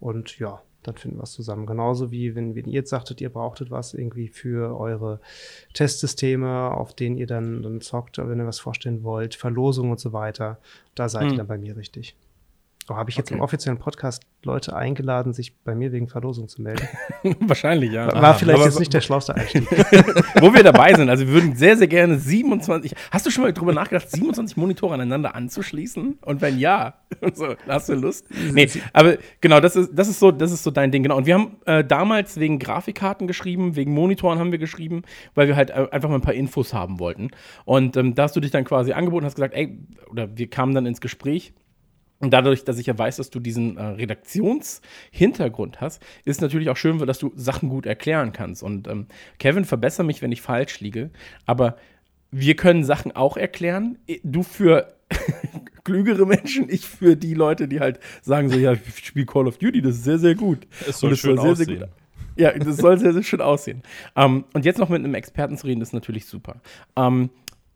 und 0.00 0.38
ja, 0.38 0.62
dann 0.82 0.96
finden 0.96 1.18
wir 1.18 1.24
es 1.24 1.32
zusammen. 1.32 1.66
Genauso 1.66 2.10
wie 2.10 2.34
wenn, 2.34 2.54
wenn 2.54 2.64
ihr 2.66 2.72
jetzt 2.72 2.88
sagtet, 2.90 3.20
ihr 3.20 3.28
brauchtet 3.28 3.70
was 3.70 3.92
irgendwie 3.92 4.28
für 4.28 4.78
eure 4.80 5.20
Testsysteme, 5.74 6.70
auf 6.72 6.94
denen 6.94 7.16
ihr 7.16 7.26
dann, 7.26 7.62
dann 7.62 7.80
zockt, 7.80 8.18
wenn 8.18 8.38
ihr 8.38 8.46
was 8.46 8.60
vorstellen 8.60 9.02
wollt, 9.02 9.34
Verlosung 9.34 9.90
und 9.90 10.00
so 10.00 10.12
weiter. 10.12 10.58
Da 10.94 11.08
seid 11.08 11.24
Mhm. 11.26 11.30
ihr 11.32 11.36
dann 11.38 11.46
bei 11.48 11.58
mir 11.58 11.76
richtig. 11.76 12.16
Oh, 12.90 12.96
habe 12.96 13.08
ich 13.08 13.16
jetzt 13.16 13.28
Okay. 13.30 13.36
im 13.36 13.40
offiziellen 13.40 13.78
Podcast 13.78 14.24
Leute 14.42 14.74
eingeladen, 14.74 15.32
sich 15.32 15.56
bei 15.62 15.76
mir 15.76 15.92
wegen 15.92 16.08
Verlosung 16.08 16.48
zu 16.48 16.60
melden? 16.60 16.88
Wahrscheinlich, 17.40 17.92
ja. 17.92 18.12
War 18.20 18.34
vielleicht 18.34 18.58
aber- 18.58 18.66
jetzt 18.68 18.80
nicht 18.80 18.92
der 18.92 19.00
schlauste 19.00 19.32
Einstieg. 19.34 19.62
Wo 20.40 20.52
wir 20.52 20.64
dabei 20.64 20.92
sind, 20.94 21.08
also 21.08 21.24
wir 21.24 21.32
würden 21.32 21.54
sehr, 21.54 21.76
sehr 21.76 21.86
gerne 21.86 22.18
27. 22.18 22.92
Hast 23.12 23.24
du 23.26 23.30
schon 23.30 23.44
mal 23.44 23.52
drüber 23.52 23.72
nachgedacht, 23.72 24.10
27 24.10 24.56
Monitore 24.56 24.94
aneinander 24.94 25.36
anzuschließen? 25.36 26.18
Und 26.22 26.40
wenn 26.40 26.58
ja, 26.58 26.94
so, 27.34 27.54
hast 27.68 27.88
du 27.90 27.94
Lust? 27.94 28.26
Nee, 28.52 28.68
aber 28.92 29.18
genau, 29.40 29.60
das 29.60 29.76
ist, 29.76 29.90
das 29.94 30.08
ist 30.08 30.18
so, 30.18 30.32
das 30.32 30.50
ist 30.50 30.64
so 30.64 30.72
dein 30.72 30.90
Ding, 30.90 31.04
genau. 31.04 31.16
Und 31.16 31.26
wir 31.26 31.34
haben 31.34 31.58
äh, 31.66 31.84
damals 31.84 32.40
wegen 32.40 32.58
Grafikkarten 32.58 33.28
geschrieben, 33.28 33.76
wegen 33.76 33.92
Monitoren 33.94 34.40
haben 34.40 34.50
wir 34.50 34.58
geschrieben, 34.58 35.02
weil 35.36 35.46
wir 35.46 35.54
halt 35.54 35.70
äh, 35.70 35.86
einfach 35.92 36.08
mal 36.08 36.16
ein 36.16 36.22
paar 36.22 36.34
Infos 36.34 36.74
haben 36.74 36.98
wollten. 36.98 37.30
Und 37.64 37.96
ähm, 37.96 38.16
da 38.16 38.24
hast 38.24 38.34
du 38.34 38.40
dich 38.40 38.50
dann 38.50 38.64
quasi 38.64 38.92
angeboten, 38.94 39.26
hast 39.26 39.36
gesagt, 39.36 39.54
ey, 39.54 39.78
oder 40.10 40.36
wir 40.36 40.50
kamen 40.50 40.74
dann 40.74 40.86
ins 40.86 41.00
Gespräch. 41.00 41.52
Und 42.20 42.30
dadurch, 42.30 42.64
dass 42.64 42.78
ich 42.78 42.86
ja 42.86 42.96
weiß, 42.96 43.16
dass 43.16 43.30
du 43.30 43.40
diesen 43.40 43.78
äh, 43.78 43.82
Redaktionshintergrund 43.82 45.80
hast, 45.80 46.02
ist 46.24 46.42
natürlich 46.42 46.68
auch 46.68 46.76
schön, 46.76 46.98
dass 46.98 47.18
du 47.18 47.32
Sachen 47.34 47.70
gut 47.70 47.86
erklären 47.86 48.32
kannst. 48.32 48.62
Und 48.62 48.88
ähm, 48.88 49.06
Kevin, 49.38 49.64
verbessere 49.64 50.04
mich, 50.04 50.20
wenn 50.20 50.30
ich 50.30 50.42
falsch 50.42 50.80
liege, 50.80 51.10
aber 51.46 51.76
wir 52.30 52.56
können 52.56 52.84
Sachen 52.84 53.12
auch 53.12 53.38
erklären. 53.38 53.98
Du 54.22 54.42
für 54.42 54.92
klügere 55.84 56.26
Menschen, 56.26 56.68
ich 56.68 56.86
für 56.86 57.16
die 57.16 57.34
Leute, 57.34 57.66
die 57.68 57.80
halt 57.80 57.98
sagen 58.22 58.50
so, 58.50 58.58
ja, 58.58 58.72
ich 58.74 59.04
spiele 59.04 59.26
Call 59.26 59.48
of 59.48 59.56
Duty, 59.56 59.80
das 59.80 59.96
ist 59.96 60.04
sehr, 60.04 60.18
sehr 60.18 60.34
gut. 60.34 60.66
Es 60.86 61.00
soll 61.00 61.16
schön 61.16 61.36
soll 61.36 61.56
sehr, 61.56 61.66
sehr 61.66 61.74
aussehen. 61.74 61.80
gut 61.80 62.00
ja, 62.40 62.52
das 62.52 62.78
soll 62.78 62.98
sehr, 62.98 63.12
sehr 63.12 63.22
schön 63.22 63.40
aussehen. 63.40 63.82
Ähm, 64.16 64.44
und 64.54 64.64
jetzt 64.64 64.78
noch 64.78 64.88
mit 64.88 64.98
einem 64.98 65.14
Experten 65.14 65.56
zu 65.56 65.66
reden, 65.66 65.80
ist 65.80 65.92
natürlich 65.92 66.26
super. 66.26 66.60
Ähm, 66.96 67.30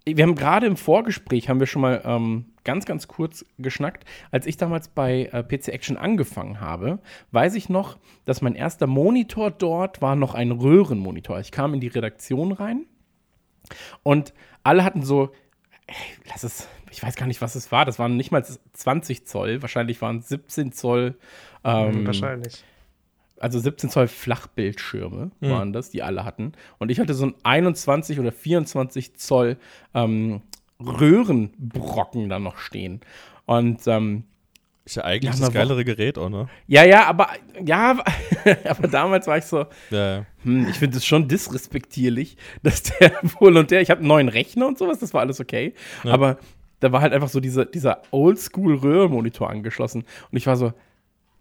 wir 0.06 0.22
haben 0.22 0.34
gerade 0.34 0.66
im 0.66 0.76
Vorgespräch, 0.76 1.48
haben 1.48 1.60
wir 1.60 1.66
schon 1.66 1.82
mal 1.82 2.02
ähm, 2.04 2.46
ganz, 2.62 2.84
ganz 2.84 3.08
kurz 3.08 3.44
geschnackt. 3.58 4.04
Als 4.30 4.46
ich 4.46 4.56
damals 4.56 4.88
bei 4.88 5.30
äh, 5.32 5.42
PC 5.42 5.68
Action 5.68 5.96
angefangen 5.96 6.60
habe, 6.60 6.98
weiß 7.30 7.54
ich 7.54 7.68
noch, 7.68 7.98
dass 8.26 8.42
mein 8.42 8.54
erster 8.54 8.86
Monitor 8.86 9.50
dort 9.50 10.02
war 10.02 10.14
noch 10.14 10.34
ein 10.34 10.50
Röhrenmonitor. 10.50 11.40
Ich 11.40 11.52
kam 11.52 11.72
in 11.72 11.80
die 11.80 11.88
Redaktion 11.88 12.52
rein 12.52 12.84
und 14.02 14.34
alle 14.62 14.84
hatten 14.84 15.02
so, 15.02 15.30
ey, 15.86 15.94
lass 16.28 16.42
es, 16.42 16.68
ich 16.90 17.02
weiß 17.02 17.16
gar 17.16 17.26
nicht, 17.26 17.40
was 17.40 17.54
es 17.54 17.72
war. 17.72 17.86
Das 17.86 17.98
waren 17.98 18.16
nicht 18.16 18.30
mal 18.30 18.44
20 18.44 19.26
Zoll, 19.26 19.62
wahrscheinlich 19.62 20.02
waren 20.02 20.18
es 20.18 20.28
17 20.28 20.72
Zoll. 20.72 21.18
Ähm, 21.64 22.06
Wahrscheinlich. 22.06 22.62
Also 23.44 23.58
17 23.58 23.90
Zoll 23.90 24.08
Flachbildschirme 24.08 25.30
waren 25.40 25.74
das, 25.74 25.90
die 25.90 26.02
alle 26.02 26.24
hatten. 26.24 26.52
Und 26.78 26.90
ich 26.90 26.98
hatte 26.98 27.12
so 27.12 27.26
ein 27.26 27.34
21 27.42 28.18
oder 28.18 28.32
24 28.32 29.16
Zoll 29.16 29.58
ähm, 29.92 30.40
Röhrenbrocken 30.80 32.30
da 32.30 32.38
noch 32.38 32.56
stehen. 32.56 33.00
Und 33.44 33.86
ähm, 33.86 34.24
Ist 34.86 34.96
ja 34.96 35.04
eigentlich 35.04 35.34
Ja, 35.34 35.38
das 35.40 35.52
geilere 35.52 35.84
Gerät, 35.84 36.16
auch, 36.16 36.30
ne? 36.30 36.48
ja, 36.66 36.84
ja, 36.84 37.04
aber 37.04 37.28
ja, 37.62 38.02
aber 38.64 38.88
damals 38.88 39.26
war 39.26 39.36
ich 39.36 39.44
so, 39.44 39.66
Ja, 39.90 40.16
ja. 40.16 40.26
hm, 40.42 40.66
ich 40.70 40.78
finde 40.78 40.96
es 40.96 41.04
schon 41.04 41.28
disrespektierlich, 41.28 42.38
dass 42.62 42.82
der 42.82 43.12
wohl 43.38 43.58
und 43.58 43.70
der, 43.70 43.82
ich 43.82 43.90
habe 43.90 43.98
einen 43.98 44.08
neuen 44.08 44.30
Rechner 44.30 44.66
und 44.66 44.78
sowas, 44.78 45.00
das 45.00 45.12
war 45.12 45.20
alles 45.20 45.38
okay. 45.38 45.74
Aber 46.04 46.38
da 46.80 46.92
war 46.92 47.02
halt 47.02 47.12
einfach 47.12 47.28
so 47.28 47.40
diese, 47.40 47.66
dieser 47.66 48.00
Oldschool-Röhrenmonitor 48.10 49.50
angeschlossen. 49.50 50.04
Und 50.30 50.38
ich 50.38 50.46
war 50.46 50.56
so, 50.56 50.72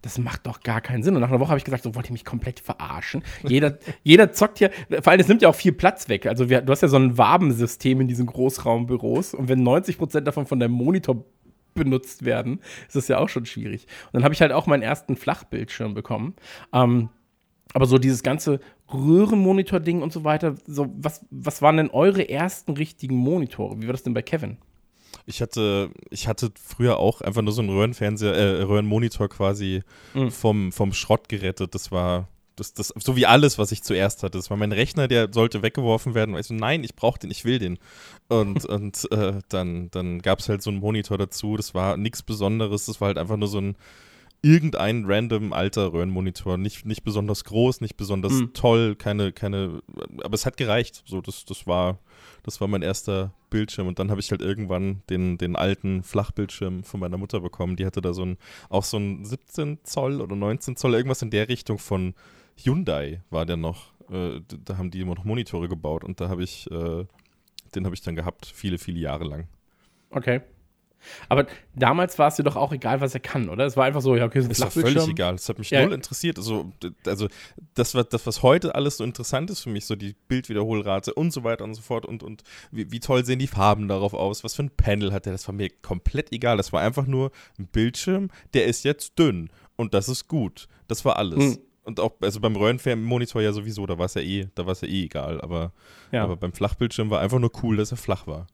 das 0.04 0.18
macht 0.18 0.46
doch 0.46 0.60
gar 0.60 0.82
keinen 0.82 1.02
Sinn. 1.02 1.14
Und 1.14 1.22
nach 1.22 1.30
einer 1.30 1.40
Woche 1.40 1.48
habe 1.48 1.58
ich 1.58 1.64
gesagt, 1.64 1.82
so 1.82 1.94
wollt 1.94 2.10
ihr 2.10 2.12
mich 2.12 2.26
komplett 2.26 2.60
verarschen. 2.60 3.22
Jeder, 3.42 3.78
jeder 4.02 4.32
zockt 4.32 4.58
hier, 4.58 4.70
vor 5.00 5.12
allem, 5.12 5.20
es 5.20 5.28
nimmt 5.28 5.40
ja 5.40 5.48
auch 5.48 5.54
viel 5.54 5.72
Platz 5.72 6.08
weg. 6.10 6.26
Also 6.26 6.50
wir, 6.50 6.60
du 6.60 6.70
hast 6.70 6.82
ja 6.82 6.88
so 6.88 6.96
ein 6.98 7.16
Wabensystem 7.16 8.02
in 8.02 8.08
diesen 8.08 8.26
Großraumbüros. 8.26 9.32
Und 9.32 9.48
wenn 9.48 9.62
90 9.62 9.96
Prozent 9.96 10.26
davon 10.26 10.44
von 10.44 10.60
deinem 10.60 10.72
Monitor 10.72 11.24
benutzt 11.72 12.24
werden, 12.24 12.60
ist 12.86 12.96
das 12.96 13.08
ja 13.08 13.18
auch 13.18 13.30
schon 13.30 13.46
schwierig. 13.46 13.86
Und 14.06 14.14
dann 14.14 14.24
habe 14.24 14.34
ich 14.34 14.42
halt 14.42 14.52
auch 14.52 14.66
meinen 14.66 14.82
ersten 14.82 15.16
Flachbildschirm 15.16 15.94
bekommen. 15.94 16.34
Ähm, 16.72 17.08
aber 17.72 17.86
so 17.86 17.98
dieses 17.98 18.22
ganze 18.22 18.60
Röhrenmonitor-Ding 18.92 20.02
und 20.02 20.12
so 20.12 20.22
weiter, 20.22 20.54
so, 20.66 20.92
was, 20.96 21.24
was 21.30 21.62
waren 21.62 21.78
denn 21.78 21.90
eure 21.90 22.28
ersten 22.28 22.72
richtigen 22.72 23.16
Monitore? 23.16 23.80
Wie 23.80 23.86
war 23.86 23.92
das 23.92 24.02
denn 24.02 24.14
bei 24.14 24.22
Kevin? 24.22 24.58
Ich 25.26 25.40
hatte, 25.42 25.90
ich 26.10 26.28
hatte 26.28 26.50
früher 26.62 26.98
auch 26.98 27.20
einfach 27.20 27.42
nur 27.42 27.52
so 27.52 27.60
einen 27.62 27.70
Röhrenfernseher, 27.70 28.34
äh, 28.34 28.62
Röhrenmonitor 28.62 29.28
quasi 29.28 29.82
Mhm. 30.14 30.30
vom, 30.30 30.72
vom 30.72 30.92
Schrott 30.92 31.28
gerettet. 31.28 31.74
Das 31.74 31.90
war, 31.90 32.28
das, 32.56 32.72
das, 32.74 32.92
so 32.96 33.16
wie 33.16 33.26
alles, 33.26 33.58
was 33.58 33.72
ich 33.72 33.82
zuerst 33.82 34.22
hatte. 34.22 34.38
Das 34.38 34.50
war 34.50 34.56
mein 34.56 34.72
Rechner, 34.72 35.08
der 35.08 35.28
sollte 35.32 35.62
weggeworfen 35.62 36.14
werden. 36.14 36.34
Und 36.34 36.40
ich 36.40 36.46
so, 36.46 36.54
nein, 36.54 36.84
ich 36.84 36.94
brauche 36.94 37.18
den, 37.18 37.30
ich 37.30 37.44
will 37.44 37.58
den. 37.58 37.78
Und, 38.28 38.64
und 38.66 39.10
äh, 39.12 39.40
dann, 39.48 39.90
dann 39.90 40.20
gab 40.22 40.38
es 40.40 40.48
halt 40.48 40.62
so 40.62 40.70
einen 40.70 40.80
Monitor 40.80 41.18
dazu. 41.18 41.56
Das 41.56 41.74
war 41.74 41.96
nichts 41.96 42.22
Besonderes. 42.22 42.86
Das 42.86 43.00
war 43.00 43.08
halt 43.08 43.18
einfach 43.18 43.36
nur 43.36 43.48
so 43.48 43.58
ein 43.60 43.76
irgendein 44.42 45.04
random 45.06 45.52
alter 45.52 45.92
Röhrenmonitor. 45.92 46.58
Nicht, 46.58 46.84
nicht 46.84 47.02
besonders 47.02 47.44
groß, 47.44 47.80
nicht 47.80 47.96
besonders 47.96 48.32
Mhm. 48.32 48.52
toll, 48.52 48.94
keine, 48.94 49.32
keine, 49.32 49.80
aber 50.22 50.34
es 50.34 50.44
hat 50.44 50.56
gereicht. 50.58 51.02
So, 51.06 51.20
das, 51.22 51.44
das 51.46 51.66
war, 51.66 51.98
das 52.44 52.60
war 52.60 52.68
mein 52.68 52.82
erster 52.82 53.32
Bildschirm. 53.50 53.88
Und 53.88 53.98
dann 53.98 54.10
habe 54.10 54.20
ich 54.20 54.30
halt 54.30 54.42
irgendwann 54.42 55.02
den, 55.10 55.38
den 55.38 55.56
alten 55.56 56.02
Flachbildschirm 56.02 56.84
von 56.84 57.00
meiner 57.00 57.16
Mutter 57.16 57.40
bekommen. 57.40 57.76
Die 57.76 57.86
hatte 57.86 58.00
da 58.00 58.12
so 58.12 58.24
ein, 58.24 58.38
auch 58.68 58.84
so 58.84 58.98
ein 58.98 59.24
17 59.24 59.78
Zoll 59.82 60.20
oder 60.20 60.36
19 60.36 60.76
Zoll, 60.76 60.94
irgendwas 60.94 61.22
in 61.22 61.30
der 61.30 61.48
Richtung 61.48 61.78
von 61.78 62.14
Hyundai 62.62 63.22
war 63.30 63.46
der 63.46 63.56
noch. 63.56 63.92
Äh, 64.10 64.40
da 64.64 64.76
haben 64.76 64.90
die 64.90 65.00
immer 65.00 65.14
noch 65.14 65.24
Monitore 65.24 65.68
gebaut 65.68 66.04
und 66.04 66.20
da 66.20 66.28
habe 66.28 66.44
ich, 66.44 66.70
äh, 66.70 67.06
den 67.74 67.84
habe 67.84 67.94
ich 67.94 68.02
dann 68.02 68.14
gehabt, 68.14 68.46
viele, 68.46 68.78
viele 68.78 69.00
Jahre 69.00 69.24
lang. 69.24 69.48
Okay. 70.10 70.42
Aber 71.28 71.46
damals 71.74 72.18
war 72.18 72.28
es 72.28 72.36
dir 72.36 72.42
doch 72.42 72.56
auch 72.56 72.72
egal, 72.72 73.00
was 73.00 73.14
er 73.14 73.20
kann, 73.20 73.48
oder? 73.48 73.64
Es 73.66 73.76
war 73.76 73.84
einfach 73.84 74.00
so, 74.00 74.16
ja, 74.16 74.24
okay, 74.24 74.40
so 74.40 74.46
ein 74.48 74.50
Ist 74.50 74.62
doch 74.62 74.70
völlig 74.72 75.06
egal. 75.08 75.32
Das 75.32 75.48
hat 75.48 75.58
mich 75.58 75.70
Ja. 75.70 75.82
null 75.84 75.92
interessiert. 75.92 76.38
Also, 76.38 76.72
also 77.06 77.28
das, 77.74 77.94
was, 77.94 78.08
das, 78.08 78.26
was 78.26 78.42
heute 78.42 78.74
alles 78.74 78.98
so 78.98 79.04
interessant 79.04 79.50
ist 79.50 79.60
für 79.60 79.70
mich, 79.70 79.86
so 79.86 79.96
die 79.96 80.14
Bildwiederholrate 80.28 81.14
und 81.14 81.32
so 81.32 81.44
weiter 81.44 81.64
und 81.64 81.74
so 81.74 81.82
fort 81.82 82.06
und, 82.06 82.22
und 82.22 82.42
wie, 82.70 82.90
wie 82.90 83.00
toll 83.00 83.24
sehen 83.24 83.38
die 83.38 83.46
Farben 83.46 83.88
darauf 83.88 84.14
aus, 84.14 84.44
was 84.44 84.54
für 84.54 84.62
ein 84.64 84.70
Panel 84.70 85.12
hat 85.12 85.26
der, 85.26 85.32
das 85.32 85.46
war 85.48 85.54
mir 85.54 85.70
komplett 85.82 86.32
egal. 86.32 86.56
Das 86.56 86.72
war 86.72 86.80
einfach 86.80 87.06
nur 87.06 87.30
ein 87.58 87.66
Bildschirm, 87.66 88.30
der 88.54 88.66
ist 88.66 88.84
jetzt 88.84 89.18
dünn 89.18 89.50
und 89.76 89.94
das 89.94 90.08
ist 90.08 90.28
gut. 90.28 90.68
Das 90.88 91.04
war 91.04 91.16
alles. 91.16 91.38
Hm. 91.54 91.58
Und 91.84 92.00
auch, 92.00 92.12
also 92.22 92.40
beim 92.40 92.56
Röhrenmonitor 92.56 93.42
ja 93.42 93.52
sowieso, 93.52 93.84
da 93.86 93.98
war 93.98 94.06
es 94.06 94.14
ja 94.14 94.22
eh, 94.22 94.48
da 94.54 94.64
war 94.64 94.72
es 94.72 94.80
ja 94.80 94.88
eh 94.88 95.04
egal, 95.04 95.40
aber, 95.42 95.72
Ja. 96.12 96.24
aber 96.24 96.36
beim 96.36 96.52
Flachbildschirm 96.54 97.10
war 97.10 97.20
einfach 97.20 97.38
nur 97.38 97.50
cool, 97.62 97.76
dass 97.76 97.90
er 97.90 97.98
flach 97.98 98.26
war. 98.26 98.46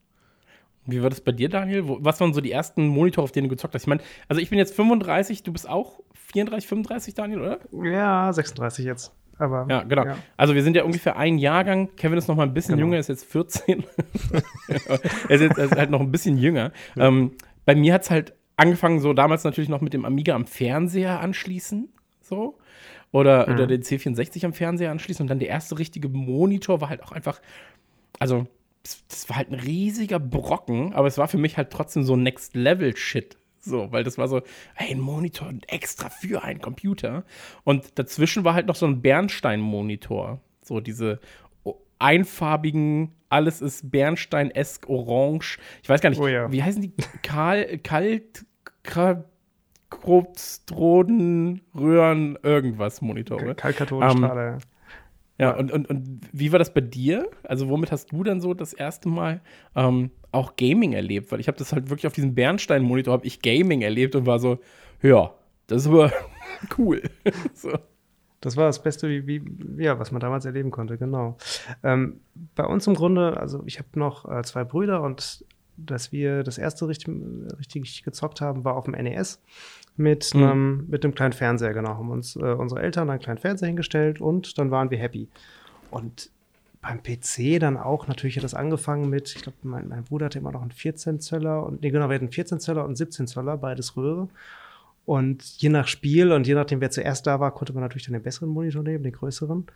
Wie 0.91 1.03
war 1.03 1.11
das 1.11 1.20
bei 1.20 1.32
dir, 1.32 1.49
Daniel? 1.49 1.84
Was 1.86 2.20
waren 2.20 2.32
so 2.34 2.41
die 2.41 2.53
ersten 2.53 2.86
Monitore, 2.88 3.24
auf 3.24 3.32
denen 3.32 3.49
du 3.49 3.55
gezockt 3.55 3.74
hast? 3.74 3.82
Ich 3.82 3.88
meine, 3.88 4.03
also 4.28 4.41
ich 4.41 4.51
bin 4.51 4.59
jetzt 4.59 4.74
35, 4.74 5.43
du 5.43 5.53
bist 5.53 5.68
auch 5.68 6.01
34, 6.32 6.68
35, 6.68 7.14
Daniel, 7.14 7.41
oder? 7.41 7.59
Ja, 7.82 8.32
36 8.32 8.84
jetzt. 8.84 9.12
Aber 9.38 9.66
Ja, 9.70 9.82
genau. 9.82 10.05
Ja. 10.05 10.16
Also 10.36 10.55
wir 10.55 10.62
sind 10.62 10.76
ja 10.76 10.84
ungefähr 10.84 11.16
ein 11.16 11.38
Jahrgang. 11.38 11.88
Kevin 11.97 12.18
ist 12.18 12.28
noch 12.28 12.36
mal 12.36 12.43
ein 12.43 12.55
bisschen 12.55 12.76
Genau. 12.76 12.88
jünger, 12.88 12.99
ist 12.99 13.09
jetzt 13.09 13.24
14. 13.24 13.84
er 14.68 15.30
ist 15.30 15.41
jetzt 15.41 15.59
er 15.59 15.64
ist 15.64 15.76
halt 15.76 15.91
noch 15.91 16.01
ein 16.01 16.11
bisschen 16.11 16.36
jünger. 16.36 16.72
Ähm, 16.97 17.32
bei 17.64 17.74
mir 17.74 17.95
hat 17.95 18.03
es 18.03 18.11
halt 18.11 18.34
angefangen, 18.57 19.01
so 19.01 19.14
damals 19.14 19.45
natürlich 19.45 19.70
noch 19.70 19.80
mit 19.80 19.95
dem 19.95 20.05
Amiga 20.05 20.34
am 20.34 20.47
Fernseher 20.47 21.20
anschließen. 21.20 21.88
so. 22.20 22.59
Oder, 23.12 23.49
mhm. 23.49 23.55
oder 23.55 23.66
den 23.66 23.82
C64 23.82 24.45
am 24.45 24.53
Fernseher 24.53 24.91
anschließen. 24.91 25.24
Und 25.24 25.28
dann 25.28 25.41
der 25.41 25.49
erste 25.49 25.78
richtige 25.78 26.09
Monitor 26.09 26.80
war 26.80 26.91
halt 26.91 27.03
auch 27.03 27.11
einfach, 27.11 27.41
also 28.20 28.47
das 28.83 29.28
war 29.28 29.37
halt 29.37 29.51
ein 29.51 29.61
riesiger 29.61 30.18
Brocken, 30.18 30.95
aber 30.95 31.07
es 31.07 31.18
war 31.18 31.28
für 31.28 31.39
mich 31.39 31.57
halt 31.57 31.70
trotzdem 31.70 32.03
so 32.03 32.16
Next-Level-Shit. 32.16 33.37
So, 33.62 33.93
weil 33.93 34.05
das 34.05 34.16
war 34.16 34.26
so, 34.26 34.41
hey, 34.74 34.95
ein 34.95 35.01
Monitor 35.01 35.53
extra 35.66 36.09
für 36.09 36.43
einen 36.43 36.61
Computer. 36.61 37.24
Und 37.62 37.99
dazwischen 37.99 38.43
war 38.45 38.55
halt 38.55 38.66
noch 38.66 38.76
so 38.76 38.87
ein 38.87 39.03
Bernstein-Monitor. 39.03 40.41
So 40.62 40.81
diese 40.81 41.20
einfarbigen, 41.99 43.12
alles 43.28 43.61
ist 43.61 43.91
Bernstein-esk 43.91 44.89
orange. 44.89 45.59
Ich 45.83 45.89
weiß 45.89 46.01
gar 46.01 46.11
nicht, 46.11 46.20
oh 46.20 46.26
ja. 46.26 46.51
wie 46.51 46.62
heißen 46.62 46.81
die? 46.81 46.93
Kal 47.22 47.78
kalt, 47.78 48.47
Krobstroden, 49.91 51.61
Röhren, 51.74 52.39
irgendwas 52.43 53.03
Monitore. 53.03 53.55
Kalkkathodenstrahler. 53.55 54.55
Ähm, 54.55 54.59
ja, 55.41 55.57
und, 55.57 55.72
und, 55.72 55.88
und 55.88 56.20
wie 56.32 56.53
war 56.53 56.59
das 56.59 56.74
bei 56.74 56.82
dir? 56.82 57.26
Also, 57.45 57.70
womit 57.70 57.91
hast 57.93 58.12
du 58.12 58.22
dann 58.22 58.43
so 58.43 58.53
das 58.53 58.74
erste 58.74 59.09
Mal 59.09 59.41
ähm, 59.74 60.11
auch 60.32 60.55
Gaming 60.57 60.93
erlebt? 60.93 61.32
Weil 61.32 61.41
ich 61.41 61.49
habe 61.49 61.57
das 61.57 61.72
halt 61.72 61.88
wirklich 61.88 62.07
auf 62.07 62.12
diesem 62.12 62.34
Bernstein-Monitor, 62.34 63.14
habe 63.14 63.26
ich 63.26 63.41
Gaming 63.41 63.80
erlebt 63.80 64.14
und 64.14 64.26
war 64.26 64.38
so, 64.38 64.59
ja, 65.01 65.32
das 65.66 65.91
war 65.91 66.12
cool. 66.76 67.01
so. 67.55 67.70
Das 68.43 68.59
war 68.59 68.66
das 68.66 68.82
Beste, 68.82 69.09
wie, 69.09 69.26
wie, 69.26 69.82
ja, 69.82 69.99
was 69.99 70.12
man 70.12 70.20
damals 70.20 70.45
erleben 70.45 70.70
konnte, 70.70 70.99
genau. 70.99 71.38
Ähm, 71.82 72.20
bei 72.55 72.66
uns 72.66 72.86
im 72.86 72.93
Grunde, 72.93 73.41
also 73.41 73.62
ich 73.64 73.78
habe 73.78 73.99
noch 73.99 74.30
äh, 74.30 74.43
zwei 74.43 74.64
Brüder 74.64 75.01
und 75.01 75.47
dass 75.87 76.12
wir 76.12 76.43
das 76.43 76.59
erste 76.59 76.89
richtig, 76.89 77.14
richtig 77.59 78.03
gezockt 78.03 78.41
haben, 78.41 78.64
war 78.64 78.76
auf 78.76 78.85
dem 78.85 78.95
NES 78.95 79.41
mit, 79.97 80.35
mhm. 80.35 80.43
einem, 80.43 80.87
mit 80.89 81.05
einem 81.05 81.14
kleinen 81.14 81.33
Fernseher, 81.33 81.74
genau. 81.74 81.91
Haben 81.91 82.11
uns 82.11 82.37
äh, 82.37 82.41
unsere 82.41 82.83
Eltern 82.83 83.11
einen 83.11 83.20
kleinen 83.20 83.39
Fernseher 83.39 83.68
hingestellt 83.68 84.20
und 84.20 84.59
dann 84.59 84.70
waren 84.70 84.91
wir 84.91 84.99
happy. 84.99 85.28
Und 85.91 86.31
beim 86.83 87.03
PC 87.03 87.61
dann 87.61 87.76
auch, 87.76 88.09
natürlich 88.09 88.37
hat 88.37 88.45
das 88.45 88.55
angefangen 88.55 89.11
mit, 89.11 89.35
ich 89.37 89.43
glaube, 89.43 89.59
mein, 89.62 89.89
mein, 89.89 90.05
Bruder 90.05 90.26
hatte 90.26 90.39
immer 90.39 90.53
noch 90.53 90.62
einen 90.62 90.70
14 90.70 91.20
Zöller 91.20 91.64
und, 91.64 91.83
nee, 91.83 91.91
genau, 91.91 92.09
wir 92.09 92.14
hatten 92.14 92.31
14 92.31 92.59
Zöller 92.59 92.85
und 92.85 92.97
17 92.97 93.26
Zöller, 93.26 93.57
beides 93.59 93.97
Röhre. 93.97 94.28
Und 95.05 95.43
je 95.61 95.70
nach 95.70 95.89
Spiel 95.89 96.31
und 96.33 96.47
je 96.47 96.55
nachdem, 96.55 96.81
wer 96.81 96.91
zuerst 96.91 97.26
da 97.26 97.41
war, 97.41 97.53
konnte 97.53 97.72
man 97.72 97.83
natürlich 97.83 98.05
dann 98.05 98.12
den 98.12 98.22
besseren 98.22 98.49
Monitor 98.49 98.83
nehmen, 98.83 99.03
den 99.03 99.12
größeren. 99.12 99.66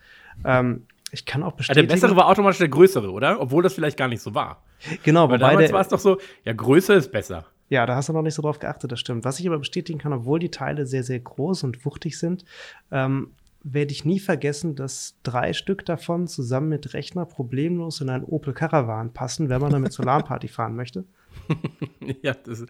Ähm, 0.45 0.87
ich 1.15 1.25
kann 1.25 1.43
auch 1.43 1.53
bestätigen. 1.53 1.89
der 1.89 1.95
bessere 1.95 2.17
war 2.17 2.29
automatisch 2.29 2.59
der 2.59 2.69
größere, 2.69 3.11
oder? 3.11 3.41
Obwohl 3.41 3.63
das 3.63 3.75
vielleicht 3.75 3.97
gar 3.97 4.09
nicht 4.09 4.21
so 4.21 4.35
war. 4.35 4.63
Genau, 5.05 5.31
Weil 5.31 5.39
damals 5.39 5.73
war 5.73 5.81
es 5.81 5.89
doch 5.89 5.99
so, 5.99 6.19
ja, 6.45 6.53
größer 6.53 6.97
ist 6.97 7.11
besser. 7.11 7.47
Ja, 7.71 7.87
da 7.87 7.97
hast 7.97 8.09
du 8.09 8.13
noch 8.13 8.23
nicht 8.23 8.35
so 8.35 8.43
drauf 8.43 8.59
geachtet, 8.59 8.93
das 8.93 9.01
stimmt. 9.01 9.25
Was 9.25 9.41
ich 9.41 9.47
aber 9.47 9.59
bestätigen 9.59 9.99
kann, 9.99 10.13
obwohl 10.13 10.39
die 10.39 10.51
Teile 10.51 10.87
sehr, 10.87 11.03
sehr 11.03 11.21
groß 11.21 11.65
und 11.65 11.85
wuchtig 11.85 12.19
sind, 12.19 12.45
ähm, 12.91 13.31
werde 13.63 13.93
ich 13.93 14.05
nie 14.05 14.21
vergessen, 14.21 14.75
dass 14.75 15.17
drei 15.23 15.55
Stück 15.55 15.87
davon 15.87 16.27
zusammen 16.27 16.69
mit 16.69 16.93
Rechner 16.93 17.25
problemlos 17.25 18.01
in 18.03 18.11
einen 18.11 18.25
Opel 18.25 18.53
Caravan 18.53 19.13
passen, 19.13 19.49
wenn 19.49 19.61
man 19.61 19.73
damit 19.73 19.93
zur 19.93 20.05
LAN-Party 20.05 20.49
fahren 20.49 20.77
möchte. 20.77 21.05
ja, 22.23 22.35
das, 22.35 22.67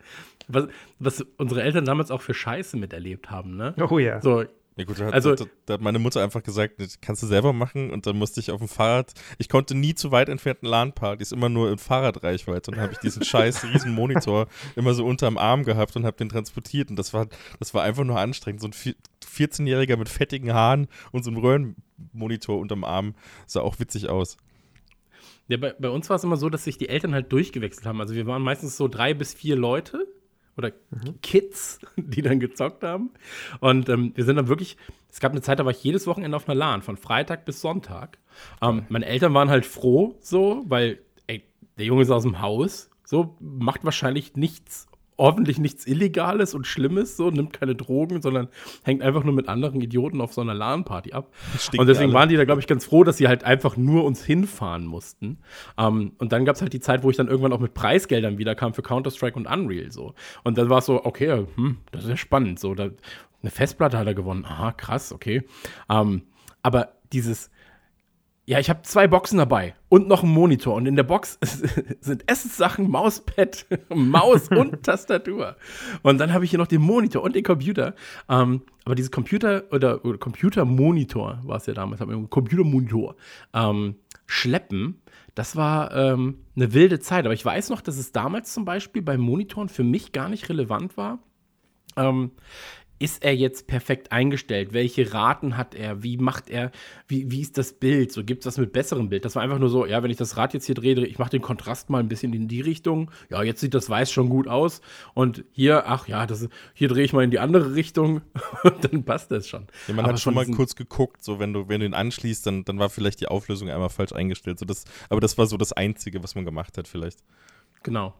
was, 0.46 0.68
was 1.00 1.26
unsere 1.36 1.62
Eltern 1.62 1.84
damals 1.84 2.10
auch 2.10 2.22
für 2.22 2.34
Scheiße 2.34 2.76
miterlebt 2.76 3.30
haben, 3.30 3.56
ne? 3.56 3.74
Oh 3.90 3.98
ja. 3.98 4.20
So, 4.22 4.44
ja 4.76 4.84
gut, 4.84 4.98
da 4.98 5.06
hat, 5.06 5.14
also, 5.14 5.34
da, 5.34 5.44
da 5.66 5.74
hat 5.74 5.80
meine 5.80 6.00
Mutter 6.00 6.22
einfach 6.22 6.42
gesagt, 6.42 6.80
das 6.80 7.00
kannst 7.00 7.22
du 7.22 7.26
selber 7.26 7.52
machen 7.52 7.90
und 7.90 8.06
dann 8.06 8.16
musste 8.16 8.40
ich 8.40 8.50
auf 8.50 8.58
dem 8.58 8.68
Fahrrad, 8.68 9.12
ich 9.38 9.48
konnte 9.48 9.76
nie 9.76 9.94
zu 9.94 10.10
weit 10.10 10.28
entfernten 10.28 10.66
LAN-Partys, 10.66 11.30
immer 11.30 11.48
nur 11.48 11.70
in 11.70 11.78
Fahrradreichweite 11.78 12.70
und 12.70 12.76
dann 12.76 12.82
habe 12.82 12.92
ich 12.92 12.98
diesen 12.98 13.24
scheiß 13.24 13.62
riesen 13.72 13.94
Monitor 13.94 14.48
immer 14.74 14.94
so 14.94 15.06
unterm 15.06 15.38
Arm 15.38 15.62
gehabt 15.62 15.94
und 15.94 16.04
habe 16.04 16.16
den 16.16 16.28
transportiert 16.28 16.90
und 16.90 16.96
das 16.96 17.14
war, 17.14 17.28
das 17.60 17.72
war 17.72 17.84
einfach 17.84 18.04
nur 18.04 18.18
anstrengend. 18.18 18.62
So 18.62 18.68
ein 18.68 18.96
14-Jähriger 19.24 19.96
mit 19.96 20.08
fettigen 20.08 20.52
Haaren 20.52 20.88
und 21.12 21.22
so 21.22 21.30
einem 21.30 21.38
Röhrenmonitor 21.38 22.58
unterm 22.58 22.82
Arm 22.82 23.14
sah 23.46 23.60
auch 23.60 23.78
witzig 23.78 24.08
aus. 24.08 24.36
Ja, 25.46 25.58
bei, 25.58 25.74
bei 25.78 25.90
uns 25.90 26.08
war 26.08 26.16
es 26.16 26.24
immer 26.24 26.36
so, 26.36 26.48
dass 26.48 26.64
sich 26.64 26.78
die 26.78 26.88
Eltern 26.88 27.14
halt 27.14 27.30
durchgewechselt 27.30 27.86
haben. 27.86 28.00
Also 28.00 28.14
wir 28.14 28.26
waren 28.26 28.42
meistens 28.42 28.76
so 28.76 28.88
drei 28.88 29.14
bis 29.14 29.34
vier 29.34 29.56
Leute 29.56 30.06
oder 30.56 30.72
mhm. 30.90 31.20
Kids, 31.22 31.80
die 31.96 32.22
dann 32.22 32.40
gezockt 32.40 32.82
haben. 32.82 33.10
Und 33.60 33.88
ähm, 33.88 34.12
wir 34.14 34.24
sind 34.24 34.36
dann 34.36 34.48
wirklich, 34.48 34.76
es 35.10 35.20
gab 35.20 35.32
eine 35.32 35.42
Zeit, 35.42 35.58
da 35.58 35.64
war 35.64 35.72
ich 35.72 35.82
jedes 35.82 36.06
Wochenende 36.06 36.36
auf 36.36 36.48
einer 36.48 36.54
LAN, 36.54 36.82
von 36.82 36.96
Freitag 36.96 37.44
bis 37.44 37.60
Sonntag. 37.60 38.18
Ähm, 38.62 38.86
meine 38.88 39.06
Eltern 39.06 39.34
waren 39.34 39.50
halt 39.50 39.66
froh, 39.66 40.16
so, 40.20 40.64
weil, 40.66 40.98
ey, 41.26 41.44
der 41.78 41.86
Junge 41.86 42.02
ist 42.02 42.10
aus 42.10 42.22
dem 42.22 42.40
Haus, 42.40 42.90
so, 43.04 43.36
macht 43.40 43.84
wahrscheinlich 43.84 44.36
nichts 44.36 44.86
hoffentlich 45.16 45.58
nichts 45.58 45.86
Illegales 45.86 46.54
und 46.54 46.66
Schlimmes, 46.66 47.16
so, 47.16 47.30
nimmt 47.30 47.52
keine 47.52 47.74
Drogen, 47.74 48.20
sondern 48.22 48.48
hängt 48.82 49.02
einfach 49.02 49.24
nur 49.24 49.34
mit 49.34 49.48
anderen 49.48 49.80
Idioten 49.80 50.20
auf 50.20 50.32
so 50.32 50.40
einer 50.40 50.54
LAN-Party 50.54 51.12
ab. 51.12 51.32
Und 51.76 51.86
deswegen 51.86 52.12
waren 52.12 52.28
die 52.28 52.36
da, 52.36 52.44
glaube 52.44 52.60
ich, 52.60 52.66
ganz 52.66 52.84
froh, 52.84 53.04
dass 53.04 53.16
sie 53.16 53.28
halt 53.28 53.44
einfach 53.44 53.76
nur 53.76 54.04
uns 54.04 54.24
hinfahren 54.24 54.86
mussten. 54.86 55.38
Um, 55.76 56.00
ähm, 56.00 56.12
und 56.18 56.32
dann 56.32 56.44
gab 56.44 56.56
es 56.56 56.62
halt 56.62 56.72
die 56.72 56.80
Zeit, 56.80 57.02
wo 57.02 57.10
ich 57.10 57.16
dann 57.16 57.28
irgendwann 57.28 57.52
auch 57.52 57.60
mit 57.60 57.74
Preisgeldern 57.74 58.38
wiederkam 58.38 58.74
für 58.74 58.82
Counter-Strike 58.82 59.36
und 59.36 59.46
Unreal, 59.46 59.90
so. 59.92 60.14
Und 60.42 60.58
dann 60.58 60.68
war 60.68 60.78
es 60.78 60.86
so, 60.86 61.04
okay, 61.04 61.46
hm, 61.54 61.78
das 61.92 62.04
ist 62.04 62.10
ja 62.10 62.16
spannend, 62.16 62.58
so, 62.58 62.74
da, 62.74 62.90
eine 63.42 63.50
Festplatte 63.50 63.98
hat 63.98 64.06
er 64.06 64.14
gewonnen. 64.14 64.44
Aha, 64.44 64.72
krass, 64.72 65.12
okay. 65.12 65.42
Um, 65.88 65.96
ähm, 65.96 66.22
aber 66.62 66.94
dieses, 67.12 67.50
ja, 68.46 68.58
ich 68.58 68.68
habe 68.68 68.82
zwei 68.82 69.06
Boxen 69.08 69.38
dabei 69.38 69.74
und 69.88 70.06
noch 70.06 70.22
einen 70.22 70.32
Monitor. 70.32 70.74
Und 70.74 70.86
in 70.86 70.96
der 70.96 71.02
Box 71.02 71.38
sind 72.00 72.30
Essenssachen, 72.30 72.90
Mauspad, 72.90 73.66
Maus 73.88 74.48
und 74.48 74.82
Tastatur. 74.82 75.56
Und 76.02 76.18
dann 76.18 76.32
habe 76.32 76.44
ich 76.44 76.50
hier 76.50 76.58
noch 76.58 76.66
den 76.66 76.82
Monitor 76.82 77.22
und 77.22 77.34
den 77.34 77.42
Computer. 77.42 77.94
Ähm, 78.28 78.62
aber 78.84 78.94
dieses 78.94 79.10
Computer 79.10 79.64
oder, 79.72 80.04
oder 80.04 80.18
Computermonitor 80.18 81.40
war 81.44 81.56
es 81.56 81.66
ja 81.66 81.72
damals, 81.72 82.00
Computermonitor, 82.28 83.16
ähm, 83.54 83.96
schleppen, 84.26 85.00
das 85.34 85.56
war 85.56 85.94
ähm, 85.94 86.38
eine 86.54 86.72
wilde 86.74 87.00
Zeit. 87.00 87.24
Aber 87.24 87.34
ich 87.34 87.44
weiß 87.44 87.70
noch, 87.70 87.80
dass 87.80 87.96
es 87.96 88.12
damals 88.12 88.52
zum 88.52 88.64
Beispiel 88.64 89.02
bei 89.02 89.16
Monitoren 89.16 89.68
für 89.68 89.84
mich 89.84 90.12
gar 90.12 90.28
nicht 90.28 90.48
relevant 90.48 90.96
war. 90.96 91.18
Ähm, 91.96 92.32
ist 92.98 93.24
er 93.24 93.34
jetzt 93.34 93.66
perfekt 93.66 94.12
eingestellt? 94.12 94.72
Welche 94.72 95.12
Raten 95.12 95.56
hat 95.56 95.74
er? 95.74 96.02
Wie 96.02 96.16
macht 96.16 96.48
er, 96.48 96.70
wie, 97.08 97.30
wie 97.30 97.40
ist 97.40 97.58
das 97.58 97.72
Bild? 97.72 98.12
So 98.12 98.24
gibt 98.24 98.40
es 98.40 98.44
das 98.44 98.58
mit 98.58 98.72
besserem 98.72 99.08
Bild. 99.08 99.24
Das 99.24 99.34
war 99.34 99.42
einfach 99.42 99.58
nur 99.58 99.68
so, 99.68 99.84
ja, 99.84 100.02
wenn 100.02 100.10
ich 100.10 100.16
das 100.16 100.36
Rad 100.36 100.54
jetzt 100.54 100.66
hier 100.66 100.74
drehe, 100.74 101.04
ich 101.04 101.18
mache 101.18 101.30
den 101.30 101.42
Kontrast 101.42 101.90
mal 101.90 101.98
ein 101.98 102.08
bisschen 102.08 102.32
in 102.32 102.48
die 102.48 102.60
Richtung. 102.60 103.10
Ja, 103.30 103.42
jetzt 103.42 103.60
sieht 103.60 103.74
das 103.74 103.90
Weiß 103.90 104.12
schon 104.12 104.28
gut 104.28 104.48
aus. 104.48 104.80
Und 105.12 105.44
hier, 105.52 105.84
ach 105.86 106.06
ja, 106.08 106.26
das, 106.26 106.48
hier 106.72 106.88
drehe 106.88 107.04
ich 107.04 107.12
mal 107.12 107.24
in 107.24 107.30
die 107.30 107.40
andere 107.40 107.74
Richtung 107.74 108.22
und 108.62 108.84
dann 108.84 109.04
passt 109.04 109.30
das 109.30 109.48
schon. 109.48 109.66
Ja, 109.88 109.94
man 109.94 110.04
aber 110.04 110.14
hat 110.14 110.20
schon 110.20 110.34
mal 110.34 110.46
kurz 110.46 110.76
geguckt, 110.76 111.22
so 111.24 111.38
wenn 111.38 111.52
du, 111.52 111.68
wenn 111.68 111.80
du 111.80 111.86
ihn 111.86 111.94
anschließt, 111.94 112.46
dann, 112.46 112.64
dann 112.64 112.78
war 112.78 112.90
vielleicht 112.90 113.20
die 113.20 113.28
Auflösung 113.28 113.68
einmal 113.70 113.90
falsch 113.90 114.12
eingestellt. 114.12 114.58
So 114.58 114.66
das, 114.66 114.84
aber 115.08 115.20
das 115.20 115.36
war 115.36 115.46
so 115.46 115.56
das 115.56 115.72
Einzige, 115.72 116.22
was 116.22 116.34
man 116.34 116.44
gemacht 116.44 116.78
hat, 116.78 116.88
vielleicht. 116.88 117.18
Genau. 117.82 118.14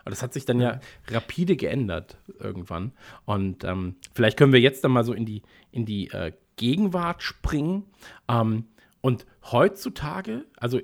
Aber 0.00 0.10
das 0.10 0.22
hat 0.22 0.32
sich 0.32 0.44
dann 0.44 0.60
ja 0.60 0.80
rapide 1.08 1.56
geändert 1.56 2.18
irgendwann. 2.38 2.92
Und 3.24 3.64
ähm, 3.64 3.96
vielleicht 4.14 4.36
können 4.36 4.52
wir 4.52 4.60
jetzt 4.60 4.84
dann 4.84 4.92
mal 4.92 5.04
so 5.04 5.12
in 5.12 5.24
die, 5.24 5.42
in 5.72 5.86
die 5.86 6.08
äh, 6.10 6.32
Gegenwart 6.56 7.22
springen. 7.22 7.84
Ähm, 8.28 8.66
und 9.00 9.26
heutzutage, 9.50 10.44
also 10.56 10.80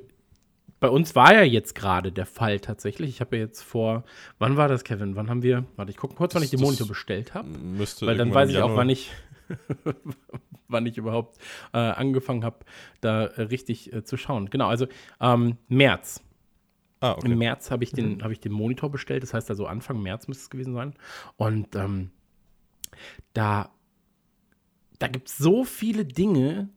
bei 0.81 0.89
uns 0.89 1.15
war 1.15 1.35
ja 1.35 1.43
jetzt 1.43 1.75
gerade 1.75 2.13
der 2.13 2.27
Fall 2.27 2.61
tatsächlich. 2.61 3.09
Ich 3.11 3.21
habe 3.21 3.37
ja 3.37 3.43
jetzt 3.43 3.63
vor, 3.63 4.05
wann 4.39 4.57
war 4.57 4.69
das, 4.69 4.85
Kevin? 4.85 5.17
Wann 5.17 5.31
haben 5.31 5.43
wir, 5.43 5.65
warte, 5.77 5.91
ich 5.91 5.97
gucke 5.97 6.15
kurz, 6.15 6.35
wann 6.35 6.43
ich 6.43 6.51
den 6.51 6.61
Monitor 6.61 6.87
bestellt 6.87 7.35
habe. 7.35 7.49
Weil 8.03 8.17
dann 8.17 8.35
weiß 8.35 8.51
ich 8.51 8.59
auch, 8.59 8.77
wann 8.77 8.91
ich, 8.91 9.11
wann 10.69 10.87
ich 10.87 10.99
überhaupt 10.99 11.39
äh, 11.73 11.79
angefangen 11.79 12.45
habe, 12.45 12.59
da 13.01 13.25
äh, 13.25 13.43
richtig 13.43 13.93
äh, 13.93 14.05
zu 14.05 14.17
schauen. 14.17 14.51
Genau, 14.51 14.69
also 14.69 14.87
ähm, 15.21 15.57
März 15.69 16.23
Ah, 17.07 17.13
okay. 17.13 17.31
Im 17.31 17.39
März 17.39 17.71
habe 17.71 17.85
ich, 17.85 17.93
den, 17.93 18.23
hab 18.23 18.31
ich 18.31 18.41
den 18.41 18.53
Monitor 18.53 18.91
bestellt, 18.91 19.23
das 19.23 19.35
heißt 19.35 19.51
also 19.51 19.67
Anfang 19.67 20.03
März 20.03 20.29
müsste 20.29 20.43
es 20.43 20.51
gewesen 20.51 20.75
sein. 20.75 20.95
Und 21.37 21.75
ähm, 21.77 22.11
da, 23.33 23.71
da 24.99 25.09
gibt 25.09 25.29
es 25.29 25.37
so 25.37 25.65
viele 25.65 26.05
Dinge, 26.05 26.69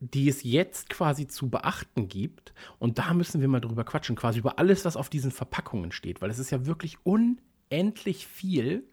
die 0.00 0.28
es 0.28 0.42
jetzt 0.42 0.90
quasi 0.90 1.26
zu 1.26 1.48
beachten 1.48 2.08
gibt. 2.08 2.52
Und 2.78 2.98
da 2.98 3.14
müssen 3.14 3.40
wir 3.40 3.48
mal 3.48 3.60
drüber 3.60 3.84
quatschen, 3.84 4.16
quasi 4.16 4.38
über 4.38 4.58
alles, 4.58 4.84
was 4.84 4.96
auf 4.96 5.08
diesen 5.08 5.30
Verpackungen 5.30 5.92
steht, 5.92 6.20
weil 6.20 6.30
es 6.30 6.38
ist 6.38 6.50
ja 6.50 6.66
wirklich 6.66 6.98
unendlich 7.04 8.26
viel. 8.26 8.84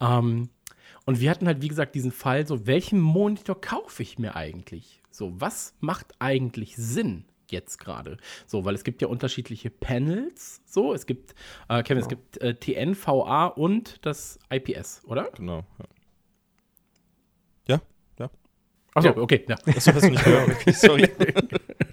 Ähm, 0.00 0.50
und 1.06 1.20
wir 1.20 1.30
hatten 1.30 1.46
halt, 1.46 1.62
wie 1.62 1.68
gesagt, 1.68 1.94
diesen 1.94 2.12
Fall, 2.12 2.46
so, 2.46 2.66
welchen 2.66 3.00
Monitor 3.00 3.60
kaufe 3.60 4.02
ich 4.02 4.18
mir 4.18 4.36
eigentlich? 4.36 5.02
So, 5.10 5.40
was 5.40 5.74
macht 5.80 6.14
eigentlich 6.18 6.76
Sinn? 6.76 7.24
Jetzt 7.50 7.78
gerade. 7.78 8.16
So, 8.46 8.64
weil 8.64 8.74
es 8.74 8.84
gibt 8.84 9.02
ja 9.02 9.08
unterschiedliche 9.08 9.70
Panels. 9.70 10.62
So, 10.66 10.92
es 10.94 11.06
gibt, 11.06 11.34
äh, 11.68 11.82
Kevin, 11.82 11.86
genau. 11.86 12.00
es 12.00 12.08
gibt 12.08 12.38
äh, 12.38 12.54
TN, 12.54 12.96
VA 12.96 13.46
und 13.46 14.04
das 14.04 14.38
IPS, 14.50 15.02
oder? 15.06 15.30
Genau. 15.36 15.64
Ja, 17.66 17.80
ja. 18.18 18.30
Achso, 18.94 19.08
ja. 19.08 19.16
okay, 19.16 19.44
ja. 19.48 19.56
Achso, 19.66 19.94
hast 19.94 20.04
du 20.04 20.10
nicht 20.10 20.24
gehört. 20.24 20.50
Okay, 20.60 20.72
sorry. 20.72 21.08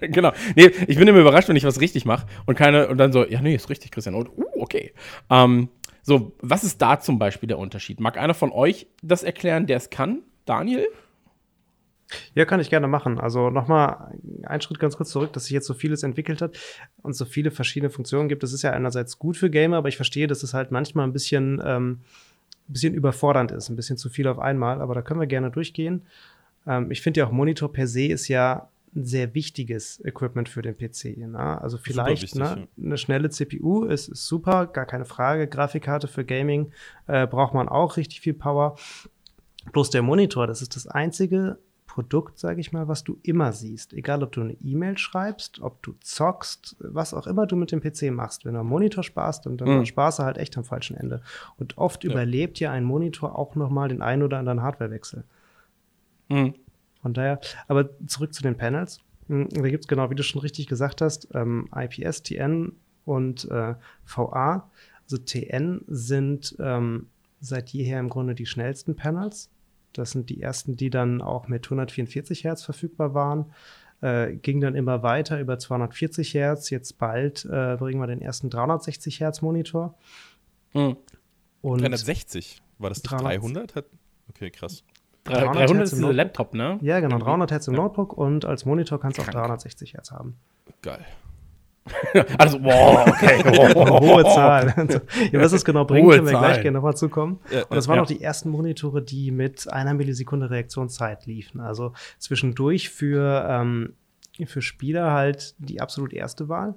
genau. 0.00 0.32
Nee, 0.56 0.70
ich 0.86 0.98
bin 0.98 1.08
immer 1.08 1.20
überrascht, 1.20 1.48
wenn 1.48 1.56
ich 1.56 1.64
was 1.64 1.80
richtig 1.80 2.04
mache 2.04 2.26
und 2.46 2.56
keine, 2.56 2.88
und 2.88 2.98
dann 2.98 3.12
so, 3.12 3.26
ja, 3.26 3.40
nee, 3.40 3.54
ist 3.54 3.70
richtig, 3.70 3.90
Christian. 3.90 4.14
Und, 4.14 4.28
uh, 4.36 4.44
okay. 4.56 4.92
Ähm, 5.30 5.68
so, 6.02 6.32
was 6.40 6.64
ist 6.64 6.80
da 6.80 7.00
zum 7.00 7.18
Beispiel 7.18 7.48
der 7.48 7.58
Unterschied? 7.58 8.00
Mag 8.00 8.16
einer 8.16 8.34
von 8.34 8.50
euch 8.50 8.86
das 9.02 9.22
erklären, 9.22 9.66
der 9.66 9.76
es 9.76 9.90
kann? 9.90 10.22
Daniel? 10.46 10.88
Ja, 12.34 12.44
kann 12.44 12.60
ich 12.60 12.70
gerne 12.70 12.88
machen. 12.88 13.20
Also 13.20 13.50
nochmal 13.50 14.12
einen 14.44 14.60
Schritt 14.60 14.78
ganz 14.78 14.96
kurz 14.96 15.10
zurück, 15.10 15.32
dass 15.32 15.44
sich 15.44 15.52
jetzt 15.52 15.66
so 15.66 15.74
vieles 15.74 16.02
entwickelt 16.02 16.40
hat 16.40 16.58
und 17.02 17.14
so 17.14 17.24
viele 17.24 17.50
verschiedene 17.50 17.90
Funktionen 17.90 18.28
gibt. 18.28 18.42
Das 18.42 18.52
ist 18.52 18.62
ja 18.62 18.70
einerseits 18.70 19.18
gut 19.18 19.36
für 19.36 19.50
Gamer, 19.50 19.78
aber 19.78 19.88
ich 19.88 19.96
verstehe, 19.96 20.26
dass 20.26 20.42
es 20.42 20.54
halt 20.54 20.70
manchmal 20.70 21.06
ein 21.06 21.12
bisschen, 21.12 21.60
ähm, 21.64 22.00
ein 22.68 22.72
bisschen 22.72 22.94
überfordernd 22.94 23.52
ist, 23.52 23.68
ein 23.68 23.76
bisschen 23.76 23.96
zu 23.96 24.08
viel 24.08 24.28
auf 24.28 24.38
einmal. 24.38 24.80
Aber 24.80 24.94
da 24.94 25.02
können 25.02 25.20
wir 25.20 25.26
gerne 25.26 25.50
durchgehen. 25.50 26.02
Ähm, 26.66 26.90
ich 26.90 27.02
finde 27.02 27.20
ja 27.20 27.26
auch 27.26 27.32
Monitor 27.32 27.72
per 27.72 27.86
se 27.86 28.06
ist 28.06 28.28
ja 28.28 28.68
ein 28.94 29.04
sehr 29.04 29.34
wichtiges 29.34 30.02
Equipment 30.04 30.48
für 30.48 30.62
den 30.62 30.76
PC. 30.76 31.16
Ne? 31.18 31.60
Also 31.60 31.76
vielleicht 31.76 32.22
wichtig, 32.22 32.34
ne, 32.38 32.66
ja. 32.76 32.84
eine 32.84 32.96
schnelle 32.96 33.28
CPU 33.28 33.84
ist, 33.84 34.08
ist, 34.08 34.26
super, 34.26 34.66
gar 34.66 34.86
keine 34.86 35.04
Frage. 35.04 35.46
Grafikkarte 35.46 36.08
für 36.08 36.24
Gaming 36.24 36.72
äh, 37.06 37.26
braucht 37.26 37.52
man 37.52 37.68
auch 37.68 37.98
richtig 37.98 38.22
viel 38.22 38.34
Power. 38.34 38.76
Bloß 39.72 39.90
der 39.90 40.00
Monitor, 40.00 40.46
das 40.46 40.62
ist 40.62 40.74
das 40.74 40.86
einzige 40.86 41.58
Produkt, 41.98 42.38
sage 42.38 42.60
ich 42.60 42.70
mal, 42.70 42.86
was 42.86 43.02
du 43.02 43.18
immer 43.24 43.52
siehst. 43.52 43.92
Egal, 43.92 44.22
ob 44.22 44.30
du 44.30 44.40
eine 44.40 44.52
E-Mail 44.52 44.96
schreibst, 44.98 45.60
ob 45.60 45.82
du 45.82 45.96
zockst, 46.00 46.76
was 46.78 47.12
auch 47.12 47.26
immer 47.26 47.44
du 47.44 47.56
mit 47.56 47.72
dem 47.72 47.80
PC 47.80 48.12
machst. 48.12 48.44
Wenn 48.44 48.54
du 48.54 48.60
am 48.60 48.68
Monitor 48.68 49.02
sparst, 49.02 49.46
dann, 49.46 49.56
dann 49.56 49.80
mhm. 49.80 49.84
sparst 49.84 50.20
du 50.20 50.22
halt 50.22 50.38
echt 50.38 50.56
am 50.56 50.62
falschen 50.62 50.96
Ende. 50.96 51.22
Und 51.56 51.76
oft 51.76 52.04
ja. 52.04 52.12
überlebt 52.12 52.60
ja 52.60 52.70
ein 52.70 52.84
Monitor 52.84 53.36
auch 53.36 53.56
noch 53.56 53.68
mal 53.68 53.88
den 53.88 54.00
einen 54.00 54.22
oder 54.22 54.38
anderen 54.38 54.62
Hardwarewechsel. 54.62 55.24
Mhm. 56.28 56.54
Von 57.02 57.14
daher, 57.14 57.40
aber 57.66 57.90
zurück 58.06 58.32
zu 58.32 58.44
den 58.44 58.56
Panels. 58.56 59.00
Hm, 59.26 59.48
da 59.48 59.68
gibt 59.68 59.82
es 59.82 59.88
genau, 59.88 60.08
wie 60.08 60.14
du 60.14 60.22
schon 60.22 60.40
richtig 60.40 60.68
gesagt 60.68 61.00
hast, 61.00 61.26
ähm, 61.34 61.68
IPS, 61.74 62.22
TN 62.22 62.76
und 63.06 63.50
äh, 63.50 63.74
VA. 64.06 64.70
Also 65.02 65.18
TN 65.18 65.84
sind 65.88 66.54
ähm, 66.60 67.08
seit 67.40 67.70
jeher 67.70 67.98
im 67.98 68.08
Grunde 68.08 68.36
die 68.36 68.46
schnellsten 68.46 68.94
Panels. 68.94 69.50
Das 69.98 70.12
sind 70.12 70.30
die 70.30 70.40
ersten, 70.40 70.76
die 70.76 70.90
dann 70.90 71.20
auch 71.22 71.48
mit 71.48 71.66
144 71.66 72.44
Hertz 72.44 72.64
verfügbar 72.64 73.14
waren. 73.14 73.52
Äh, 74.00 74.36
ging 74.36 74.60
dann 74.60 74.74
immer 74.74 75.02
weiter 75.02 75.40
über 75.40 75.58
240 75.58 76.34
Hertz. 76.34 76.70
Jetzt 76.70 76.98
bald 76.98 77.44
äh, 77.44 77.76
bringen 77.76 78.00
wir 78.00 78.06
den 78.06 78.22
ersten 78.22 78.48
360 78.48 79.20
Hertz 79.20 79.42
Monitor. 79.42 79.94
Mhm. 80.72 80.96
Und 81.60 81.80
360? 81.80 82.62
War 82.78 82.90
das 82.90 83.02
300? 83.02 83.84
Okay, 84.28 84.50
krass. 84.50 84.84
300, 85.24 85.56
300 85.56 85.84
ist 85.84 85.96
dieser 85.96 86.12
Laptop, 86.12 86.54
ne? 86.54 86.78
Ja, 86.80 87.00
genau. 87.00 87.18
300 87.18 87.50
Hertz 87.50 87.68
im 87.68 87.74
ja. 87.74 87.80
Notebook 87.80 88.16
und 88.16 88.44
als 88.44 88.64
Monitor 88.64 89.00
kannst 89.00 89.18
du 89.18 89.22
auch 89.22 89.28
360 89.28 89.94
Hertz 89.94 90.10
haben. 90.10 90.36
Geil. 90.80 91.04
also, 92.38 92.62
wow, 92.62 93.06
okay. 93.06 93.42
Wow. 93.74 94.00
Hohe 94.00 94.24
Zahl. 94.24 94.74
ja, 95.32 95.40
was 95.40 95.52
es 95.52 95.64
genau 95.64 95.84
bringt, 95.84 96.06
Hohe 96.06 96.16
können 96.16 96.26
wir 96.26 96.32
Zahl. 96.34 96.44
gleich 96.44 96.62
gerne 96.62 96.76
nochmal 96.76 96.96
zukommen. 96.96 97.40
Ja, 97.50 97.62
und 97.64 97.74
das 97.74 97.88
waren 97.88 97.96
ja. 97.96 98.02
auch 98.02 98.06
die 98.06 98.22
ersten 98.22 98.50
Monitore, 98.50 99.02
die 99.02 99.30
mit 99.30 99.70
einer 99.72 99.94
Millisekunde 99.94 100.50
Reaktionszeit 100.50 101.26
liefen. 101.26 101.60
Also 101.60 101.92
zwischendurch 102.18 102.90
für, 102.90 103.46
ähm, 103.48 103.94
für 104.46 104.62
Spieler 104.62 105.12
halt 105.12 105.54
die 105.58 105.80
absolut 105.80 106.12
erste 106.12 106.48
Wahl 106.48 106.74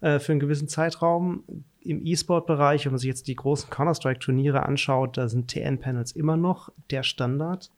äh, 0.00 0.18
für 0.18 0.32
einen 0.32 0.40
gewissen 0.40 0.68
Zeitraum. 0.68 1.44
Im 1.82 2.04
E-Sport-Bereich, 2.04 2.84
wenn 2.84 2.92
man 2.92 2.98
sich 2.98 3.08
jetzt 3.08 3.26
die 3.26 3.36
großen 3.36 3.70
Counter-Strike-Turniere 3.70 4.64
anschaut, 4.64 5.16
da 5.16 5.28
sind 5.28 5.48
TN-Panels 5.48 6.12
immer 6.12 6.36
noch 6.36 6.70
der 6.90 7.02
Standard, 7.02 7.70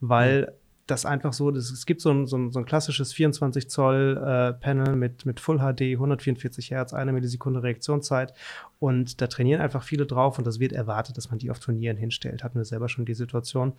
weil 0.00 0.42
mhm 0.42 0.59
das 0.90 1.06
einfach 1.06 1.32
so, 1.32 1.50
das, 1.50 1.70
es 1.70 1.86
gibt 1.86 2.00
so 2.00 2.10
ein, 2.10 2.26
so 2.26 2.36
ein, 2.36 2.50
so 2.52 2.58
ein 2.58 2.64
klassisches 2.64 3.12
24 3.12 3.70
Zoll 3.70 4.16
äh, 4.16 4.52
Panel 4.54 4.96
mit, 4.96 5.26
mit 5.26 5.40
Full 5.40 5.58
HD, 5.58 5.82
144 5.82 6.70
Hertz, 6.70 6.92
eine 6.92 7.12
Millisekunde 7.12 7.62
Reaktionszeit 7.62 8.34
und 8.78 9.20
da 9.20 9.26
trainieren 9.26 9.60
einfach 9.60 9.82
viele 9.82 10.06
drauf 10.06 10.38
und 10.38 10.46
das 10.46 10.60
wird 10.60 10.72
erwartet, 10.72 11.16
dass 11.16 11.30
man 11.30 11.38
die 11.38 11.50
auf 11.50 11.60
Turnieren 11.60 11.96
hinstellt. 11.96 12.42
Hatten 12.42 12.58
wir 12.58 12.64
selber 12.64 12.88
schon 12.88 13.04
die 13.04 13.14
Situation. 13.14 13.72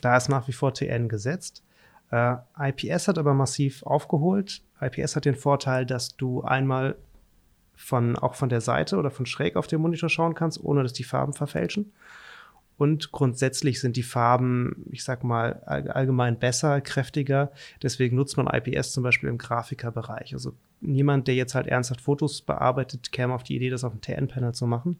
Da 0.00 0.16
ist 0.16 0.28
nach 0.28 0.48
wie 0.48 0.52
vor 0.52 0.72
TN 0.72 1.08
gesetzt. 1.08 1.62
Äh, 2.10 2.36
IPS 2.58 3.08
hat 3.08 3.18
aber 3.18 3.34
massiv 3.34 3.82
aufgeholt. 3.82 4.62
IPS 4.80 5.16
hat 5.16 5.24
den 5.24 5.34
Vorteil, 5.34 5.86
dass 5.86 6.16
du 6.16 6.42
einmal 6.42 6.96
von, 7.74 8.16
auch 8.16 8.34
von 8.34 8.48
der 8.48 8.60
Seite 8.60 8.96
oder 8.96 9.10
von 9.10 9.26
schräg 9.26 9.56
auf 9.56 9.66
den 9.66 9.80
Monitor 9.80 10.08
schauen 10.08 10.34
kannst, 10.34 10.62
ohne 10.62 10.82
dass 10.82 10.92
die 10.92 11.04
Farben 11.04 11.32
verfälschen. 11.32 11.92
Und 12.76 13.12
grundsätzlich 13.12 13.80
sind 13.80 13.96
die 13.96 14.02
Farben, 14.02 14.86
ich 14.90 15.04
sag 15.04 15.22
mal, 15.22 15.62
allgemein 15.64 16.38
besser, 16.38 16.80
kräftiger. 16.80 17.52
Deswegen 17.82 18.16
nutzt 18.16 18.36
man 18.36 18.48
IPS 18.48 18.92
zum 18.92 19.04
Beispiel 19.04 19.28
im 19.28 19.38
Grafikerbereich. 19.38 20.34
Also 20.34 20.54
niemand, 20.80 21.28
der 21.28 21.36
jetzt 21.36 21.54
halt 21.54 21.68
ernsthaft 21.68 22.00
Fotos 22.00 22.42
bearbeitet, 22.42 23.12
käme 23.12 23.32
auf 23.32 23.44
die 23.44 23.54
Idee, 23.56 23.70
das 23.70 23.84
auf 23.84 23.92
dem 23.92 24.00
TN-Panel 24.00 24.54
zu 24.54 24.66
machen. 24.66 24.98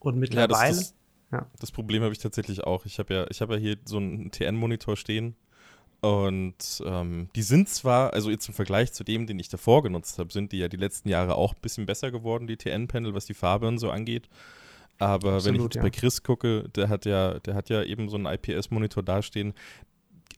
Und 0.00 0.18
mittlerweile. 0.18 0.52
Ja, 0.52 0.68
das, 0.68 0.78
das, 0.78 0.94
ja. 1.32 1.46
das 1.60 1.72
Problem 1.72 2.02
habe 2.02 2.12
ich 2.12 2.18
tatsächlich 2.18 2.64
auch. 2.64 2.84
Ich 2.84 2.98
habe 2.98 3.14
ja, 3.14 3.26
ich 3.30 3.40
habe 3.40 3.54
ja 3.54 3.60
hier 3.60 3.76
so 3.84 3.96
einen 3.96 4.30
TN-Monitor 4.30 4.96
stehen. 4.96 5.34
Und 6.02 6.82
ähm, 6.84 7.28
die 7.36 7.42
sind 7.42 7.68
zwar, 7.68 8.12
also 8.12 8.28
jetzt 8.28 8.48
im 8.48 8.54
Vergleich 8.54 8.92
zu 8.92 9.04
dem, 9.04 9.26
den 9.28 9.38
ich 9.38 9.48
davor 9.48 9.84
genutzt 9.84 10.18
habe, 10.18 10.32
sind 10.32 10.50
die 10.50 10.58
ja 10.58 10.66
die 10.66 10.76
letzten 10.76 11.08
Jahre 11.08 11.36
auch 11.36 11.54
ein 11.54 11.60
bisschen 11.62 11.86
besser 11.86 12.10
geworden, 12.10 12.48
die 12.48 12.56
TN-Panel, 12.56 13.14
was 13.14 13.24
die 13.24 13.34
Farbe 13.34 13.68
und 13.68 13.78
so 13.78 13.88
angeht. 13.88 14.28
Aber 15.02 15.34
Absolut, 15.34 15.44
wenn 15.44 15.54
ich 15.56 15.62
jetzt 15.64 15.74
ja. 15.74 15.82
bei 15.82 15.90
Chris 15.90 16.22
gucke, 16.22 16.68
der 16.76 16.88
hat 16.88 17.06
ja, 17.06 17.40
der 17.40 17.54
hat 17.56 17.68
ja 17.70 17.82
eben 17.82 18.08
so 18.08 18.16
einen 18.16 18.26
IPS-Monitor 18.26 19.02
dastehen. 19.02 19.52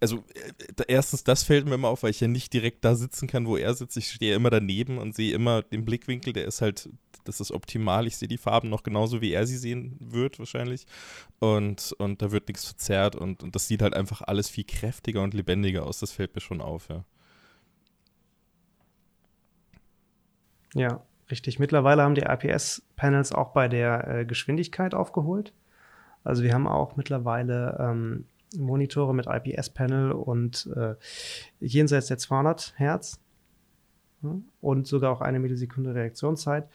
Also 0.00 0.24
äh, 0.34 0.84
erstens, 0.88 1.22
das 1.22 1.42
fällt 1.42 1.66
mir 1.66 1.74
immer 1.74 1.88
auf, 1.88 2.02
weil 2.02 2.10
ich 2.10 2.20
ja 2.20 2.28
nicht 2.28 2.50
direkt 2.54 2.82
da 2.82 2.94
sitzen 2.94 3.28
kann, 3.28 3.46
wo 3.46 3.58
er 3.58 3.74
sitzt. 3.74 3.98
Ich 3.98 4.10
stehe 4.10 4.34
immer 4.34 4.48
daneben 4.48 4.96
und 4.96 5.14
sehe 5.14 5.34
immer 5.34 5.60
den 5.60 5.84
Blickwinkel, 5.84 6.32
der 6.32 6.46
ist 6.46 6.62
halt, 6.62 6.88
das 7.24 7.40
ist 7.40 7.52
optimal. 7.52 8.06
Ich 8.06 8.16
sehe 8.16 8.26
die 8.28 8.38
Farben 8.38 8.70
noch 8.70 8.82
genauso, 8.82 9.20
wie 9.20 9.32
er 9.32 9.46
sie 9.46 9.58
sehen 9.58 9.98
wird, 10.00 10.38
wahrscheinlich. 10.38 10.86
Und, 11.40 11.94
und 11.98 12.22
da 12.22 12.32
wird 12.32 12.48
nichts 12.48 12.64
verzerrt 12.64 13.16
und, 13.16 13.42
und 13.42 13.54
das 13.54 13.68
sieht 13.68 13.82
halt 13.82 13.92
einfach 13.92 14.22
alles 14.22 14.48
viel 14.48 14.64
kräftiger 14.64 15.22
und 15.22 15.34
lebendiger 15.34 15.84
aus. 15.84 16.00
Das 16.00 16.10
fällt 16.12 16.34
mir 16.34 16.40
schon 16.40 16.62
auf, 16.62 16.88
ja. 16.88 17.04
Ja, 20.74 21.04
Richtig, 21.30 21.58
mittlerweile 21.58 22.02
haben 22.02 22.14
die 22.14 22.22
IPS-Panels 22.22 23.32
auch 23.32 23.52
bei 23.52 23.68
der 23.68 24.08
äh, 24.08 24.24
Geschwindigkeit 24.24 24.94
aufgeholt. 24.94 25.52
Also 26.22 26.42
wir 26.42 26.52
haben 26.54 26.66
auch 26.66 26.96
mittlerweile 26.96 27.76
ähm, 27.80 28.26
Monitore 28.56 29.14
mit 29.14 29.26
IPS-Panel 29.26 30.12
und 30.12 30.68
äh, 30.76 30.94
jenseits 31.60 32.06
der 32.08 32.18
200 32.18 32.74
Hertz 32.76 33.20
und 34.60 34.86
sogar 34.86 35.12
auch 35.12 35.20
eine 35.20 35.38
Millisekunde 35.38 35.94
Reaktionszeit. 35.94 36.68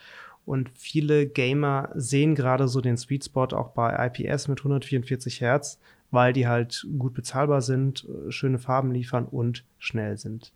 Und 0.46 0.72
viele 0.74 1.28
Gamer 1.28 1.90
sehen 1.96 2.36
gerade 2.36 2.68
so 2.68 2.82
den 2.82 2.98
Sweet 2.98 3.26
Spot 3.26 3.48
auch 3.56 3.70
bei 3.70 4.08
IPS 4.08 4.48
mit 4.48 4.60
144 4.60 5.42
Hertz, 5.42 5.80
weil 6.12 6.34
die 6.34 6.48
halt 6.48 6.88
gut 6.98 7.14
bezahlbar 7.14 7.62
sind, 7.62 8.08
äh, 8.10 8.32
schöne 8.32 8.58
Farben 8.58 8.92
liefern 8.92 9.26
und 9.26 9.64
schnell 9.78 10.18
sind. 10.18 10.52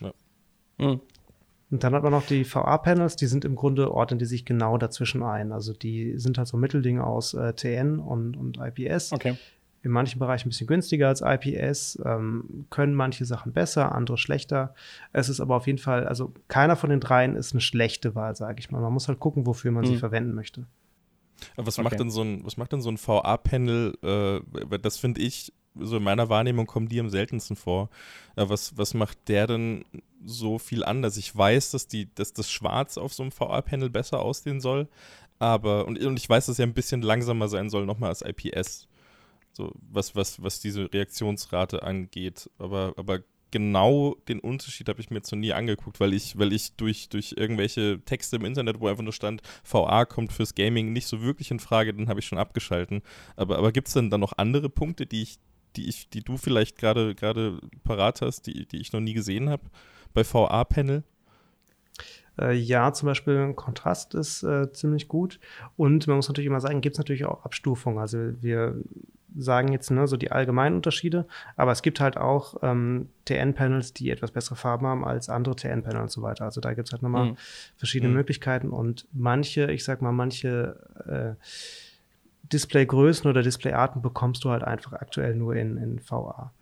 Ja. 0.00 0.12
Mhm. 0.78 1.00
Und 1.72 1.82
dann 1.82 1.94
hat 1.94 2.02
man 2.02 2.12
noch 2.12 2.26
die 2.26 2.44
VA-Panels, 2.44 3.16
die 3.16 3.26
sind 3.26 3.46
im 3.46 3.56
Grunde, 3.56 3.92
ordnen 3.92 4.18
die 4.18 4.26
sich 4.26 4.44
genau 4.44 4.76
dazwischen 4.76 5.22
ein. 5.22 5.52
Also 5.52 5.72
die 5.72 6.18
sind 6.18 6.36
halt 6.36 6.46
so 6.46 6.58
Mittelding 6.58 7.00
aus 7.00 7.32
äh, 7.32 7.54
TN 7.54 7.98
und, 7.98 8.36
und 8.36 8.58
IPS. 8.58 9.10
Okay. 9.10 9.38
In 9.82 9.90
manchen 9.90 10.18
Bereichen 10.18 10.48
ein 10.48 10.50
bisschen 10.50 10.66
günstiger 10.66 11.08
als 11.08 11.22
IPS, 11.22 11.98
ähm, 12.04 12.66
können 12.68 12.94
manche 12.94 13.24
Sachen 13.24 13.52
besser, 13.52 13.92
andere 13.92 14.18
schlechter. 14.18 14.74
Es 15.14 15.30
ist 15.30 15.40
aber 15.40 15.56
auf 15.56 15.66
jeden 15.66 15.78
Fall, 15.78 16.06
also 16.06 16.34
keiner 16.46 16.76
von 16.76 16.90
den 16.90 17.00
dreien 17.00 17.36
ist 17.36 17.52
eine 17.52 17.62
schlechte 17.62 18.14
Wahl, 18.14 18.36
sage 18.36 18.60
ich 18.60 18.70
mal. 18.70 18.82
Man 18.82 18.92
muss 18.92 19.08
halt 19.08 19.18
gucken, 19.18 19.46
wofür 19.46 19.72
man 19.72 19.84
mhm. 19.84 19.88
sie 19.88 19.96
verwenden 19.96 20.34
möchte. 20.34 20.66
Was 21.56 21.78
okay. 21.78 21.84
macht 21.84 21.98
denn 21.98 22.10
so 22.10 22.22
ein, 22.22 22.44
was 22.44 22.58
macht 22.58 22.72
denn 22.72 22.82
so 22.82 22.90
ein 22.90 22.98
VA-Panel? 22.98 23.94
Äh, 24.02 24.78
das 24.78 24.98
finde 24.98 25.22
ich 25.22 25.54
so 25.78 25.96
in 25.96 26.02
meiner 26.02 26.28
Wahrnehmung 26.28 26.66
kommen 26.66 26.88
die 26.88 27.00
am 27.00 27.10
seltensten 27.10 27.56
vor. 27.56 27.88
Äh, 28.36 28.48
was, 28.48 28.76
was 28.76 28.94
macht 28.94 29.28
der 29.28 29.46
denn 29.46 29.84
so 30.24 30.58
viel 30.58 30.84
anders? 30.84 31.16
Ich 31.16 31.34
weiß, 31.34 31.70
dass, 31.72 31.88
die, 31.88 32.14
dass 32.14 32.32
das 32.32 32.50
Schwarz 32.50 32.98
auf 32.98 33.12
so 33.14 33.22
einem 33.22 33.32
VR-Panel 33.32 33.90
besser 33.90 34.20
aussehen 34.20 34.60
soll, 34.60 34.88
aber, 35.38 35.86
und, 35.86 35.98
und 35.98 36.16
ich 36.16 36.28
weiß, 36.28 36.46
dass 36.46 36.60
er 36.60 36.66
ein 36.66 36.74
bisschen 36.74 37.02
langsamer 37.02 37.48
sein 37.48 37.68
soll, 37.68 37.84
nochmal 37.84 38.10
als 38.10 38.22
IPS. 38.22 38.86
So, 39.52 39.72
was, 39.90 40.14
was, 40.14 40.40
was 40.40 40.60
diese 40.60 40.92
Reaktionsrate 40.92 41.82
angeht. 41.82 42.48
Aber, 42.58 42.94
aber 42.96 43.24
genau 43.50 44.16
den 44.28 44.40
Unterschied 44.40 44.88
habe 44.88 45.00
ich 45.00 45.10
mir 45.10 45.20
noch 45.20 45.32
nie 45.32 45.52
angeguckt, 45.52 46.00
weil 46.00 46.12
ich, 46.14 46.38
weil 46.38 46.52
ich 46.52 46.76
durch, 46.76 47.08
durch 47.08 47.34
irgendwelche 47.36 48.00
Texte 48.04 48.36
im 48.36 48.44
Internet, 48.44 48.80
wo 48.80 48.88
einfach 48.88 49.02
nur 49.02 49.12
stand, 49.12 49.42
VA 49.64 50.04
kommt 50.04 50.32
fürs 50.32 50.54
Gaming 50.54 50.92
nicht 50.92 51.06
so 51.06 51.22
wirklich 51.22 51.50
in 51.50 51.60
Frage, 51.60 51.92
dann 51.92 52.08
habe 52.08 52.20
ich 52.20 52.26
schon 52.26 52.38
abgeschalten. 52.38 53.02
Aber, 53.36 53.58
aber 53.58 53.70
gibt 53.70 53.88
es 53.88 53.94
denn 53.94 54.10
da 54.10 54.18
noch 54.18 54.32
andere 54.36 54.68
Punkte, 54.68 55.06
die 55.06 55.22
ich, 55.22 55.38
die 55.76 55.88
ich, 55.88 56.08
die 56.10 56.22
du 56.22 56.36
vielleicht 56.36 56.78
gerade 56.78 57.14
gerade 57.14 57.58
parat 57.84 58.22
hast, 58.22 58.46
die, 58.46 58.66
die 58.66 58.80
ich 58.80 58.92
noch 58.92 59.00
nie 59.00 59.14
gesehen 59.14 59.48
habe 59.48 59.62
bei 60.14 60.24
VA-Panel? 60.24 61.02
Äh, 62.40 62.54
ja, 62.54 62.92
zum 62.92 63.06
Beispiel 63.06 63.52
Kontrast 63.54 64.14
ist 64.14 64.42
äh, 64.42 64.72
ziemlich 64.72 65.08
gut. 65.08 65.38
Und 65.76 66.06
man 66.06 66.16
muss 66.16 66.28
natürlich 66.28 66.46
immer 66.46 66.60
sagen, 66.60 66.80
gibt 66.80 66.94
es 66.94 66.98
natürlich 66.98 67.24
auch 67.24 67.44
Abstufungen. 67.44 67.98
Also 67.98 68.18
wir 68.40 68.76
sagen 69.36 69.72
jetzt 69.72 69.90
ne, 69.90 70.06
so 70.06 70.16
die 70.16 70.30
allgemeinen 70.30 70.76
Unterschiede, 70.76 71.26
aber 71.56 71.72
es 71.72 71.82
gibt 71.82 72.00
halt 72.00 72.16
auch 72.16 72.56
ähm, 72.62 73.08
TN-Panels, 73.24 73.94
die 73.94 74.10
etwas 74.10 74.30
bessere 74.30 74.56
Farben 74.56 74.86
haben 74.86 75.04
als 75.04 75.28
andere 75.28 75.56
TN-Panels 75.56 76.02
und 76.02 76.10
so 76.10 76.22
weiter. 76.22 76.44
Also 76.44 76.60
da 76.60 76.74
gibt 76.74 76.88
es 76.88 76.92
halt 76.92 77.02
nochmal 77.02 77.30
mhm. 77.30 77.36
verschiedene 77.76 78.10
mhm. 78.10 78.16
Möglichkeiten 78.16 78.70
und 78.70 79.06
manche, 79.12 79.70
ich 79.70 79.84
sag 79.84 80.02
mal, 80.02 80.12
manche 80.12 81.36
äh, 81.38 81.42
Displaygrößen 82.52 83.28
oder 83.28 83.42
Displayarten 83.42 84.02
bekommst 84.02 84.44
du 84.44 84.50
halt 84.50 84.64
einfach 84.64 84.92
aktuell 84.92 85.34
nur 85.34 85.56
in, 85.56 85.76
in 85.76 86.00
VA. 86.08 86.52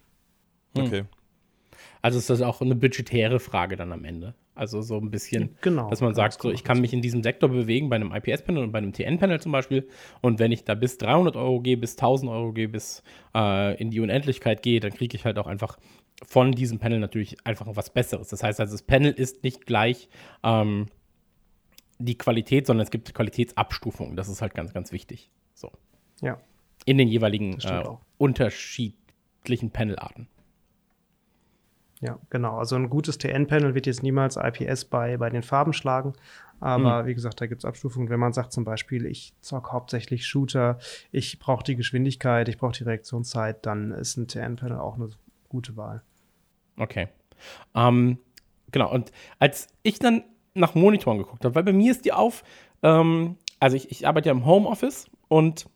Okay. 0.77 1.05
Also 2.03 2.19
ist 2.19 2.31
das 2.31 2.41
auch 2.41 2.61
eine 2.61 2.75
budgetäre 2.75 3.41
Frage 3.41 3.77
dann 3.77 3.93
am 3.93 4.05
Ende. 4.05 4.35
Also 4.55 4.83
so 4.83 4.99
ein 4.99 5.11
bisschen, 5.11 5.57
Genau, 5.63 5.89
dass 5.89 6.01
man 6.01 6.15
sagt, 6.15 6.43
so, 6.43 6.51
ich 6.51 6.65
kann 6.65 6.81
mich 6.81 6.93
in 6.93 7.01
diesem 7.01 7.23
Sektor 7.23 7.49
bewegen, 7.49 7.89
bei 7.89 7.97
einem 7.97 8.13
IPS-Panel 8.13 8.63
und 8.63 8.73
bei 8.73 8.79
einem 8.79 8.93
TN-Panel 8.93 9.41
zum 9.41 9.53
Beispiel. 9.53 9.89
Und 10.21 10.39
wenn 10.39 10.53
ich 10.53 10.65
da 10.65 10.75
bis 10.75 10.99
300 10.99 11.37
Euro 11.37 11.61
gehe, 11.61 11.77
bis 11.77 11.93
1000 11.93 12.31
Euro 12.31 12.53
gehe, 12.53 12.69
bis 12.69 13.03
äh, 13.35 13.81
in 13.81 13.91
die 13.91 14.01
Unendlichkeit 14.01 14.63
gehe, 14.63 14.81
dann 14.81 14.93
kriege 14.93 15.17
ich 15.17 15.25
halt 15.25 15.39
auch 15.39 15.47
einfach 15.47 15.79
von 16.27 16.53
diesem 16.53 16.79
Panel 16.79 16.99
natürlich 16.99 17.37
einfach 17.47 17.67
was 17.75 17.91
Besseres. 17.91 18.29
Das 18.29 18.43
heißt 18.43 18.61
also, 18.61 18.73
das 18.73 18.83
Panel 18.83 19.13
ist 19.13 19.43
nicht 19.43 19.67
gleich 19.67 20.09
ähm, 20.43 20.87
die 21.99 22.19
Qualität, 22.19 22.67
sondern 22.67 22.85
es 22.85 22.91
gibt 22.91 23.15
Qualitätsabstufungen. 23.15 24.17
Das 24.17 24.29
ist 24.29 24.43
halt 24.43 24.55
ganz, 24.55 24.73
ganz 24.75 24.93
wichtig. 24.93 25.31
So. 25.61 25.71
Ja. 26.23 26.39
In 26.87 26.99
den 26.99 27.09
jeweiligen 27.09 27.61
äh, 27.61 27.85
unterschiedlichen 28.19 29.71
Panelarten. 29.71 30.29
Ja, 32.01 32.19
genau. 32.31 32.57
Also 32.57 32.77
ein 32.77 32.89
gutes 32.89 33.19
TN-Panel 33.19 33.75
wird 33.75 33.87
jetzt 33.87 34.03
niemals 34.03 34.37
IPS 34.37 34.87
bei, 34.87 35.19
bei 35.19 35.29
den 35.29 35.43
Farben 35.43 35.75
schlagen. 35.75 36.15
Aber 36.61 37.07
wie 37.07 37.15
gesagt, 37.15 37.41
da 37.41 37.47
gibt 37.47 37.63
es 37.63 37.65
Abstufungen. 37.65 38.11
Wenn 38.11 38.21
man 38.21 38.35
sagt 38.35 38.53
zum 38.53 38.65
Beispiel, 38.65 39.07
ich 39.07 39.35
zock 39.41 39.73
hauptsächlich 39.73 40.27
Shooter, 40.27 40.79
ich 41.11 41.39
brauche 41.39 41.65
die 41.65 41.77
Geschwindigkeit, 41.77 42.49
ich 42.49 42.59
brauche 42.59 42.73
die 42.73 42.85
Reaktionszeit, 42.85 43.65
dann 43.65 43.93
ist 43.93 44.17
ein 44.17 44.29
TN-Panel 44.29 44.79
auch 44.79 44.97
eine 44.97 45.11
gute 45.49 45.77
Wahl. 45.77 46.03
Okay. 46.77 47.09
Ähm, 47.75 48.19
genau, 48.71 48.93
und 48.93 49.11
als 49.39 49.69
ich 49.83 49.99
dann 49.99 50.25
nach 50.55 50.75
Monitoren 50.75 51.19
geguckt 51.19 51.45
habe, 51.45 51.55
weil 51.55 51.65
bei 51.65 51.73
mir 51.73 51.91
ist 51.91 52.05
die 52.05 52.13
auf, 52.13 52.45
ähm, 52.83 53.37
also 53.59 53.77
ich, 53.77 53.91
ich 53.91 54.07
arbeite 54.07 54.29
ja 54.29 54.35
im 54.35 54.45
Homeoffice 54.45 55.11
und 55.31 55.67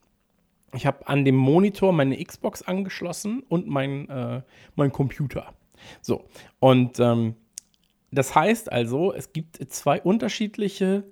ich 0.75 0.85
habe 0.85 1.07
an 1.07 1.25
dem 1.25 1.37
Monitor 1.37 1.93
meine 1.93 2.23
Xbox 2.23 2.63
angeschlossen 2.63 3.45
und 3.49 3.69
mein, 3.69 4.09
äh, 4.09 4.43
mein 4.75 4.91
Computer. 4.91 5.55
So, 6.03 6.25
und 6.59 6.99
ähm, 6.99 7.37
das 8.11 8.35
heißt 8.35 8.73
also, 8.73 9.15
es 9.15 9.33
gibt 9.33 9.57
zwei 9.73 10.03
unterschiedliche 10.03 11.05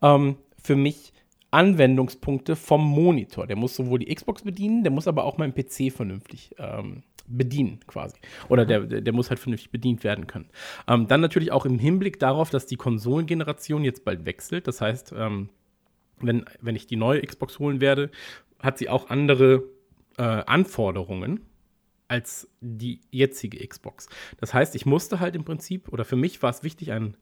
ähm, 0.00 0.36
für 0.62 0.76
mich 0.76 1.12
Anwendungspunkte 1.50 2.56
vom 2.56 2.82
Monitor. 2.82 3.46
Der 3.46 3.56
muss 3.56 3.76
sowohl 3.76 3.98
die 3.98 4.14
Xbox 4.14 4.42
bedienen, 4.42 4.82
der 4.82 4.92
muss 4.92 5.06
aber 5.06 5.24
auch 5.24 5.36
meinen 5.36 5.54
PC 5.54 5.92
vernünftig 5.92 6.54
ähm, 6.58 7.02
bedienen 7.26 7.80
quasi. 7.86 8.16
Oder 8.48 8.64
der, 8.64 8.80
der 8.80 9.02
der 9.02 9.12
muss 9.12 9.28
halt 9.28 9.40
vernünftig 9.40 9.70
bedient 9.70 10.04
werden 10.04 10.26
können. 10.26 10.48
Ähm, 10.88 11.06
dann 11.06 11.20
natürlich 11.20 11.52
auch 11.52 11.66
im 11.66 11.78
Hinblick 11.78 12.18
darauf, 12.18 12.48
dass 12.48 12.66
die 12.66 12.76
Konsolengeneration 12.76 13.84
jetzt 13.84 14.04
bald 14.04 14.24
wechselt. 14.24 14.66
Das 14.66 14.80
heißt, 14.80 15.12
ähm, 15.16 15.50
wenn, 16.22 16.44
wenn 16.60 16.76
ich 16.76 16.86
die 16.86 16.96
neue 16.96 17.20
Xbox 17.22 17.58
holen 17.58 17.80
werde, 17.80 18.10
hat 18.60 18.78
sie 18.78 18.88
auch 18.88 19.10
andere 19.10 19.64
äh, 20.18 20.22
Anforderungen 20.22 21.40
als 22.08 22.48
die 22.60 23.00
jetzige 23.10 23.66
Xbox. 23.66 24.08
Das 24.38 24.52
heißt, 24.52 24.74
ich 24.74 24.84
musste 24.84 25.20
halt 25.20 25.36
im 25.36 25.44
Prinzip, 25.44 25.92
oder 25.92 26.04
für 26.04 26.16
mich 26.16 26.42
war 26.42 26.50
es 26.50 26.62
wichtig, 26.62 26.92
einen 26.92 27.16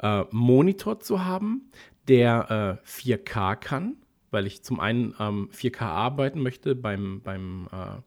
äh, 0.00 0.24
Monitor 0.30 1.00
zu 1.00 1.24
haben, 1.24 1.70
der 2.08 2.80
äh, 2.84 2.88
4K 2.88 3.56
kann, 3.56 3.96
weil 4.30 4.46
ich 4.46 4.62
zum 4.62 4.80
einen 4.80 5.14
ähm, 5.18 5.48
4K 5.52 5.82
arbeiten 5.82 6.40
möchte 6.40 6.74
beim, 6.74 7.22
beim 7.22 7.68
äh, 7.72 8.02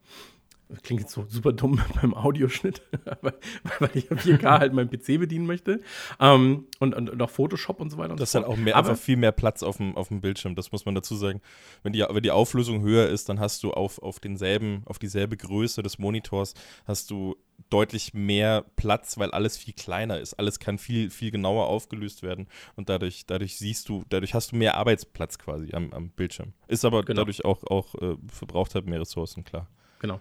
das 0.71 0.81
klingt 0.81 1.01
jetzt 1.01 1.13
so 1.13 1.25
super 1.27 1.53
dumm 1.53 1.79
beim 2.01 2.13
Audioschnitt, 2.13 2.81
weil, 3.21 3.33
weil 3.79 3.89
ich 3.93 4.09
am 4.11 4.17
4K 4.17 4.59
halt 4.59 4.73
meinen 4.73 4.89
PC 4.89 5.19
bedienen 5.19 5.45
möchte. 5.45 5.81
Ähm, 6.19 6.65
und, 6.79 6.95
und, 6.95 7.09
und 7.09 7.21
auch 7.21 7.29
Photoshop 7.29 7.79
und 7.79 7.89
so 7.89 7.97
weiter 7.97 8.11
und 8.11 8.19
Das 8.19 8.29
ist 8.29 8.33
so 8.33 8.39
halt 8.39 8.47
auch 8.47 8.57
mehr, 8.57 8.75
einfach 8.75 8.97
viel 8.97 9.17
mehr 9.17 9.31
Platz 9.31 9.63
auf 9.63 9.77
dem, 9.77 9.95
auf 9.95 10.07
dem 10.07 10.21
Bildschirm, 10.21 10.55
das 10.55 10.71
muss 10.71 10.85
man 10.85 10.95
dazu 10.95 11.15
sagen. 11.15 11.41
Wenn 11.83 11.93
die, 11.93 11.99
wenn 12.09 12.23
die 12.23 12.31
Auflösung 12.31 12.81
höher 12.81 13.07
ist, 13.07 13.29
dann 13.29 13.39
hast 13.39 13.63
du 13.63 13.71
auf, 13.71 13.99
auf 14.01 14.19
denselben, 14.19 14.83
auf 14.85 14.97
dieselbe 14.99 15.37
Größe 15.37 15.83
des 15.83 15.99
Monitors, 15.99 16.53
hast 16.85 17.11
du 17.11 17.35
deutlich 17.69 18.13
mehr 18.13 18.65
Platz, 18.75 19.17
weil 19.19 19.31
alles 19.31 19.55
viel 19.57 19.73
kleiner 19.73 20.19
ist. 20.19 20.33
Alles 20.33 20.59
kann 20.59 20.77
viel, 20.77 21.09
viel 21.11 21.29
genauer 21.31 21.67
aufgelöst 21.67 22.23
werden 22.23 22.47
und 22.75 22.89
dadurch, 22.89 23.25
dadurch 23.27 23.57
siehst 23.57 23.87
du, 23.87 24.03
dadurch 24.09 24.33
hast 24.33 24.51
du 24.51 24.55
mehr 24.55 24.75
Arbeitsplatz 24.77 25.37
quasi 25.37 25.73
am, 25.73 25.93
am 25.93 26.09
Bildschirm. 26.09 26.53
Ist 26.67 26.85
aber 26.85 27.03
Genau. 27.03 27.21
dadurch 27.21 27.45
auch, 27.45 27.63
auch 27.65 27.93
äh, 27.95 28.15
verbraucht 28.27 28.73
halt 28.75 28.87
mehr 28.87 28.99
Ressourcen, 28.99 29.43
klar. 29.43 29.67
Genau. 29.99 30.19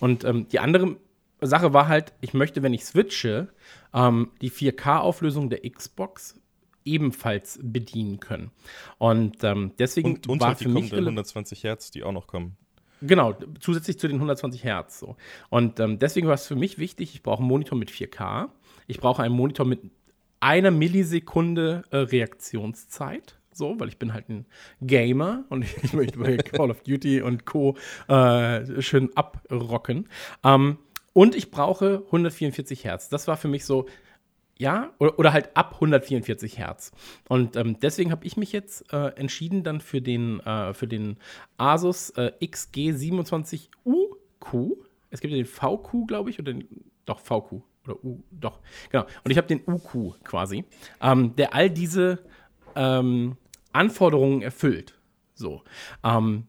Und 0.00 0.24
ähm, 0.24 0.48
die 0.48 0.58
andere 0.58 0.96
Sache 1.40 1.72
war 1.72 1.88
halt, 1.88 2.12
ich 2.20 2.34
möchte, 2.34 2.62
wenn 2.62 2.74
ich 2.74 2.84
switche, 2.84 3.48
ähm, 3.92 4.30
die 4.40 4.50
4K-Auflösung 4.50 5.50
der 5.50 5.68
Xbox 5.68 6.40
ebenfalls 6.84 7.58
bedienen 7.62 8.20
können. 8.20 8.50
Und 8.98 9.42
ähm, 9.42 9.72
deswegen 9.78 10.14
Und, 10.14 10.28
und 10.28 10.40
war 10.40 10.48
halt 10.48 10.60
die 10.60 10.64
für 10.64 10.70
mich 10.70 10.90
kommenden 10.90 10.98
rele- 10.98 11.20
120 11.20 11.64
Hertz, 11.64 11.90
die 11.90 12.02
auch 12.02 12.12
noch 12.12 12.26
kommen. 12.26 12.56
Genau, 13.00 13.34
zusätzlich 13.60 13.98
zu 13.98 14.08
den 14.08 14.16
120 14.16 14.64
Hertz. 14.64 14.98
So. 14.98 15.16
Und 15.50 15.80
ähm, 15.80 15.98
deswegen 15.98 16.26
war 16.26 16.34
es 16.34 16.46
für 16.46 16.56
mich 16.56 16.78
wichtig, 16.78 17.14
ich 17.14 17.22
brauche 17.22 17.40
einen 17.40 17.48
Monitor 17.48 17.76
mit 17.78 17.90
4K. 17.90 18.48
Ich 18.86 18.98
brauche 19.00 19.22
einen 19.22 19.34
Monitor 19.34 19.66
mit 19.66 19.80
einer 20.40 20.70
Millisekunde 20.70 21.84
äh, 21.90 21.96
Reaktionszeit. 21.98 23.38
So, 23.56 23.78
weil 23.78 23.88
ich 23.88 23.98
bin 23.98 24.12
halt 24.12 24.28
ein 24.28 24.46
Gamer 24.80 25.44
und 25.48 25.64
ich 25.82 25.92
möchte 25.92 26.18
bei 26.18 26.36
Call 26.36 26.70
of 26.70 26.82
Duty 26.82 27.22
und 27.22 27.44
Co. 27.44 27.76
Äh, 28.08 28.82
schön 28.82 29.10
abrocken. 29.16 30.08
Ähm, 30.42 30.78
und 31.12 31.36
ich 31.36 31.50
brauche 31.50 32.02
144 32.06 32.84
Hertz. 32.84 33.08
Das 33.08 33.28
war 33.28 33.36
für 33.36 33.48
mich 33.48 33.64
so, 33.64 33.86
ja, 34.58 34.92
oder, 34.98 35.18
oder 35.18 35.32
halt 35.32 35.56
ab 35.56 35.74
144 35.74 36.58
Hertz. 36.58 36.92
Und 37.28 37.56
ähm, 37.56 37.78
deswegen 37.80 38.10
habe 38.10 38.26
ich 38.26 38.36
mich 38.36 38.52
jetzt 38.52 38.92
äh, 38.92 39.08
entschieden 39.16 39.62
dann 39.62 39.80
für 39.80 40.02
den, 40.02 40.40
äh, 40.40 40.74
für 40.74 40.88
den 40.88 41.16
Asus 41.56 42.10
äh, 42.10 42.32
XG27UQ. 42.40 44.76
Es 45.10 45.20
gibt 45.20 45.32
ja 45.32 45.36
den 45.36 45.46
VQ, 45.46 46.08
glaube 46.08 46.30
ich, 46.30 46.40
oder 46.40 46.52
den, 46.52 46.66
doch 47.06 47.20
VQ 47.20 47.62
oder 47.86 48.04
U, 48.04 48.22
doch, 48.30 48.60
genau. 48.90 49.04
Und 49.24 49.30
ich 49.30 49.36
habe 49.36 49.46
den 49.46 49.60
UQ 49.66 50.22
quasi, 50.24 50.64
ähm, 51.00 51.36
der 51.36 51.54
all 51.54 51.70
diese 51.70 52.18
ähm, 52.74 53.36
Anforderungen 53.74 54.42
erfüllt. 54.42 54.98
So. 55.34 55.62
Ähm, 56.02 56.46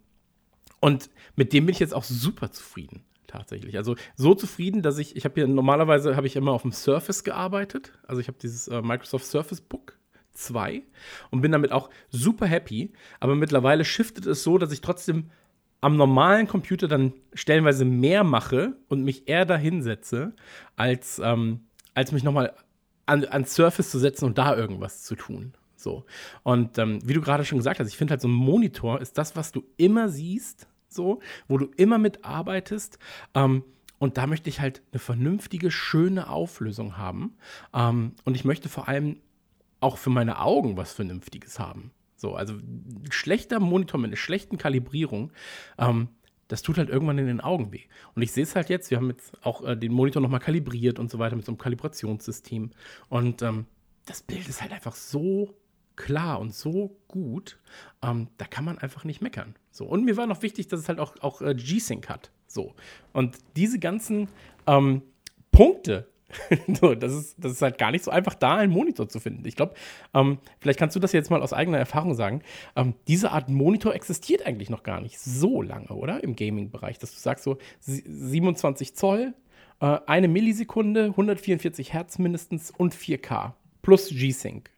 und 0.80 1.09
mit 1.36 1.53
dem 1.53 1.65
bin 1.65 1.73
ich 1.73 1.80
jetzt 1.80 1.93
auch 1.93 2.03
super 2.03 2.51
zufrieden, 2.51 3.03
tatsächlich. 3.28 3.78
Also 3.78 3.95
so 4.15 4.36
zufrieden, 4.36 4.82
dass 4.82 4.97
ich, 4.97 5.15
ich 5.15 5.26
habe 5.26 5.36
hier 5.36 5.47
normalerweise 5.47 6.15
habe 6.15 6.28
ich 6.28 6.36
immer 6.36 6.51
auf 6.51 6.61
dem 6.61 6.71
Surface 6.71 7.23
gearbeitet. 7.23 7.93
Also 8.07 8.21
ich 8.21 8.28
habe 8.28 8.38
dieses 8.41 8.67
äh, 8.67 8.82
Microsoft 8.82 9.26
Surface 9.26 9.61
Book 9.61 9.97
2 10.34 10.84
und 11.32 11.41
bin 11.41 11.51
damit 11.51 11.71
auch 11.71 11.89
super 12.09 12.45
happy. 12.45 12.93
Aber 13.19 13.36
mittlerweile 13.36 13.86
shiftet 13.86 14.26
es 14.26 14.43
so, 14.43 14.57
dass 14.57 14.71
ich 14.71 14.82
trotzdem 14.82 15.32
am 15.82 15.97
normalen 15.97 16.47
Computer 16.47 16.88
dann 16.88 17.13
stellenweise 17.34 17.86
mehr 17.86 18.23
mache 18.23 18.76
und 18.88 19.03
mich 19.03 19.28
eher 19.28 19.45
dahin 19.45 19.84
setze, 19.84 20.34
als, 20.76 21.19
ähm, 21.23 21.67
als 21.93 22.11
mich 22.11 22.23
nochmal 22.23 22.53
an, 23.05 23.26
an 23.26 23.45
Surface 23.45 23.91
zu 23.91 23.99
setzen 23.99 24.26
und 24.26 24.38
da 24.38 24.55
irgendwas 24.55 25.03
zu 25.03 25.15
tun. 25.15 25.53
So. 25.86 26.04
Und 26.42 26.80
ähm, 26.80 27.00
wie 27.06 27.14
du 27.14 27.22
gerade 27.22 27.46
schon 27.46 27.60
gesagt 27.60 27.80
hast, 27.80 27.88
ich 27.88 27.96
finde 27.96 28.14
halt 28.14 28.22
so 28.22 28.28
ein 28.28 28.32
Monitor 28.32 29.00
ist 29.02 29.20
das, 29.20 29.36
was 29.36 29.52
du 29.52 29.64
immer 29.78 30.10
siehst, 30.10 30.68
so, 30.88 31.20
wo 31.48 31.60
du 31.60 31.70
immer 31.78 32.00
mitarbeitest. 32.00 32.98
Ähm, 33.36 33.64
und 34.00 34.18
da 34.18 34.26
möchte 34.26 34.50
ich 34.50 34.60
halt 34.60 34.82
eine 34.92 35.00
vernünftige, 35.00 35.70
schöne 35.70 36.28
Auflösung 36.28 36.98
haben. 36.98 37.38
Ähm, 37.72 38.14
und 38.24 38.36
ich 38.36 38.46
möchte 38.46 38.68
vor 38.68 38.88
allem 38.88 39.20
auch 39.80 40.00
für 40.00 40.10
meine 40.10 40.40
Augen 40.40 40.76
was 40.76 40.92
Vernünftiges 40.92 41.60
haben. 41.60 41.92
So, 42.16 42.34
also 42.34 42.56
schlechter 43.12 43.60
Monitor 43.60 44.00
mit 44.00 44.10
einer 44.10 44.18
schlechten 44.18 44.58
Kalibrierung, 44.58 45.32
ähm, 45.78 46.08
das 46.48 46.64
tut 46.64 46.80
halt 46.80 46.90
irgendwann 46.90 47.20
in 47.20 47.28
den 47.28 47.42
Augen 47.42 47.72
weh. 47.72 47.84
Und 48.16 48.24
ich 48.24 48.32
sehe 48.32 48.44
es 48.44 48.56
halt 48.56 48.70
jetzt, 48.70 48.90
wir 48.90 48.98
haben 48.98 49.10
jetzt 49.10 49.38
auch 49.46 49.64
äh, 49.64 49.76
den 49.76 49.94
Monitor 49.94 50.20
nochmal 50.20 50.40
kalibriert 50.40 50.98
und 50.98 51.12
so 51.12 51.20
weiter 51.20 51.36
mit 51.36 51.46
so 51.46 51.52
einem 51.52 51.60
Kalibrationssystem. 51.60 52.72
Und 53.08 53.44
ähm, 53.44 53.68
das 54.08 54.24
Bild 54.24 54.48
ist 54.48 54.62
halt 54.62 54.72
einfach 54.72 54.96
so 54.96 55.54
klar 55.96 56.39
und 56.39 56.54
so 56.54 56.98
gut, 57.08 57.60
ähm, 58.04 58.28
da 58.38 58.46
kann 58.46 58.66
man 58.66 58.78
einfach 58.78 59.04
nicht 59.04 59.22
meckern. 59.22 59.56
So. 59.72 59.86
Und 59.86 60.06
mir 60.06 60.18
war 60.18 60.28
noch 60.28 60.41
wichtig, 60.41 60.68
dass 60.68 60.80
es 60.80 60.89
halt 60.89 61.00
auch, 61.00 61.16
auch 61.22 61.41
äh, 61.41 61.56
G-Sync 61.56 62.10
hat. 62.10 62.32
So. 62.48 62.74
Und 63.14 63.38
diese 63.56 63.80
ganzen 63.80 64.28
ähm, 64.68 65.02
Punkte, 65.52 66.08
so, 66.80 66.96
das, 66.96 67.14
ist, 67.14 67.36
das 67.38 67.54
ist 67.54 67.62
halt 67.62 67.78
gar 67.78 67.91
nicht 67.91 68.04
so 68.04 68.12
einfach, 68.12 68.34
da 68.34 68.56
einen 68.56 68.72
Monitor 68.72 69.08
zu 69.08 69.20
finden. 69.20 69.48
Ich 69.48 69.56
glaube, 69.56 69.74
ähm, 70.14 70.39
vielleicht 70.60 70.80
kannst 70.80 70.96
du 70.96 71.00
das 71.00 71.12
jetzt 71.12 71.30
mal 71.30 71.41
aus 71.41 71.54
eigener 71.54 71.78
Erfahrung 71.78 72.14
sagen. 72.14 72.41
Ähm, 72.76 72.93
diese 73.08 73.32
Art 73.32 73.50
Monitor 73.50 73.93
existiert 73.93 74.46
eigentlich 74.46 74.70
noch 74.70 74.84
gar 74.84 75.02
nicht 75.02 75.20
so 75.20 75.62
lange, 75.62 75.88
oder? 75.89 76.24
Im 76.24 76.36
Gaming-Bereich, 76.36 77.00
dass 77.00 77.14
du 77.14 77.20
sagst 77.20 77.43
so 77.43 77.58
sie- 77.80 78.04
27 78.06 78.96
Zoll, 78.96 79.34
äh, 79.80 80.00
eine 80.08 80.28
Millisekunde, 80.28 81.06
144 81.08 81.93
Hertz 81.93 82.18
mindestens 82.18 82.72
und 82.72 82.96
4K 82.96 83.54
plus 83.82 84.10
G-Sync. 84.10 84.72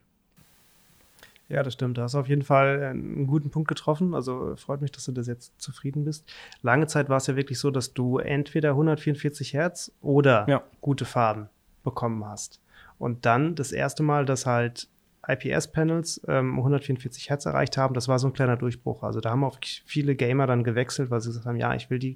Ja, 1.49 1.63
das 1.63 1.73
stimmt. 1.73 1.97
Da 1.97 2.03
hast 2.03 2.13
du 2.13 2.19
auf 2.19 2.27
jeden 2.27 2.41
Fall 2.41 2.83
einen 2.83 3.25
guten 3.27 3.49
Punkt 3.51 3.69
getroffen. 3.69 4.13
Also 4.13 4.55
freut 4.57 4.81
mich, 4.81 4.91
dass 4.91 5.05
du 5.05 5.13
das 5.13 5.27
jetzt 5.27 5.53
zufrieden 5.61 6.03
bist. 6.03 6.29
Lange 6.61 6.87
Zeit 6.87 7.07
war 7.07 7.17
es 7.17 7.27
ja 7.27 7.35
wirklich 7.37 7.57
so, 7.59 7.71
dass 7.71 7.93
du 7.93 8.17
entweder 8.17 8.71
144 8.71 9.53
Hertz 9.53 9.91
oder 10.01 10.45
Ja. 10.49 10.63
gute 10.81 11.05
Farben 11.05 11.47
bekommen 11.83 12.25
hast. 12.25 12.59
Und 12.99 13.25
dann 13.25 13.55
das 13.55 13.71
erste 13.71 14.03
Mal, 14.03 14.25
dass 14.25 14.45
halt 14.45 14.89
IPS-Panels 15.25 16.21
ähm, 16.27 16.57
144 16.57 17.29
Hertz 17.29 17.45
erreicht 17.45 17.77
haben, 17.77 17.93
das 17.93 18.07
war 18.07 18.17
so 18.19 18.27
ein 18.27 18.33
kleiner 18.33 18.57
Durchbruch. 18.57 19.03
Also 19.03 19.19
da 19.19 19.31
haben 19.31 19.43
auch 19.43 19.57
viele 19.85 20.15
Gamer 20.15 20.47
dann 20.47 20.63
gewechselt, 20.63 21.09
weil 21.11 21.21
sie 21.21 21.29
gesagt 21.29 21.45
haben, 21.45 21.57
ja, 21.57 21.75
ich 21.75 21.89
will 21.89 21.99
die, 21.99 22.15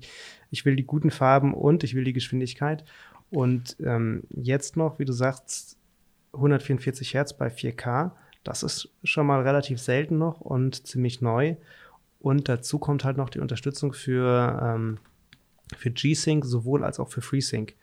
ich 0.49 0.65
will 0.65 0.75
die 0.75 0.86
guten 0.86 1.11
Farben 1.11 1.53
und 1.53 1.84
ich 1.84 1.93
will 1.95 2.03
die 2.03 2.13
Geschwindigkeit. 2.13 2.84
Und 3.29 3.77
ähm, 3.84 4.23
jetzt 4.29 4.75
noch, 4.77 4.99
wie 4.99 5.05
du 5.05 5.13
sagst, 5.13 5.77
144 6.34 7.13
Hertz 7.13 7.34
bei 7.34 7.47
4K, 7.47 8.11
das 8.44 8.64
ist 8.64 8.89
schon 9.04 9.28
mal 9.28 9.42
relativ 9.42 9.80
selten 9.80 10.18
noch 10.18 10.42
und 10.42 10.88
ziemlich 10.88 11.22
neu. 11.22 11.56
Und 12.20 12.50
dazu 12.50 12.80
kommt 12.80 13.04
halt 13.04 13.18
noch 13.18 13.30
die 13.30 13.39
Unterstützung 13.39 13.94
für, 13.94 14.60
ähm, 14.62 14.98
für 15.76 15.92
G-Sync 15.92 16.46
sowohl 16.46 16.84
als 16.84 17.00
auch 17.00 17.10
für 17.10 17.22
FreeSync. 17.22 17.74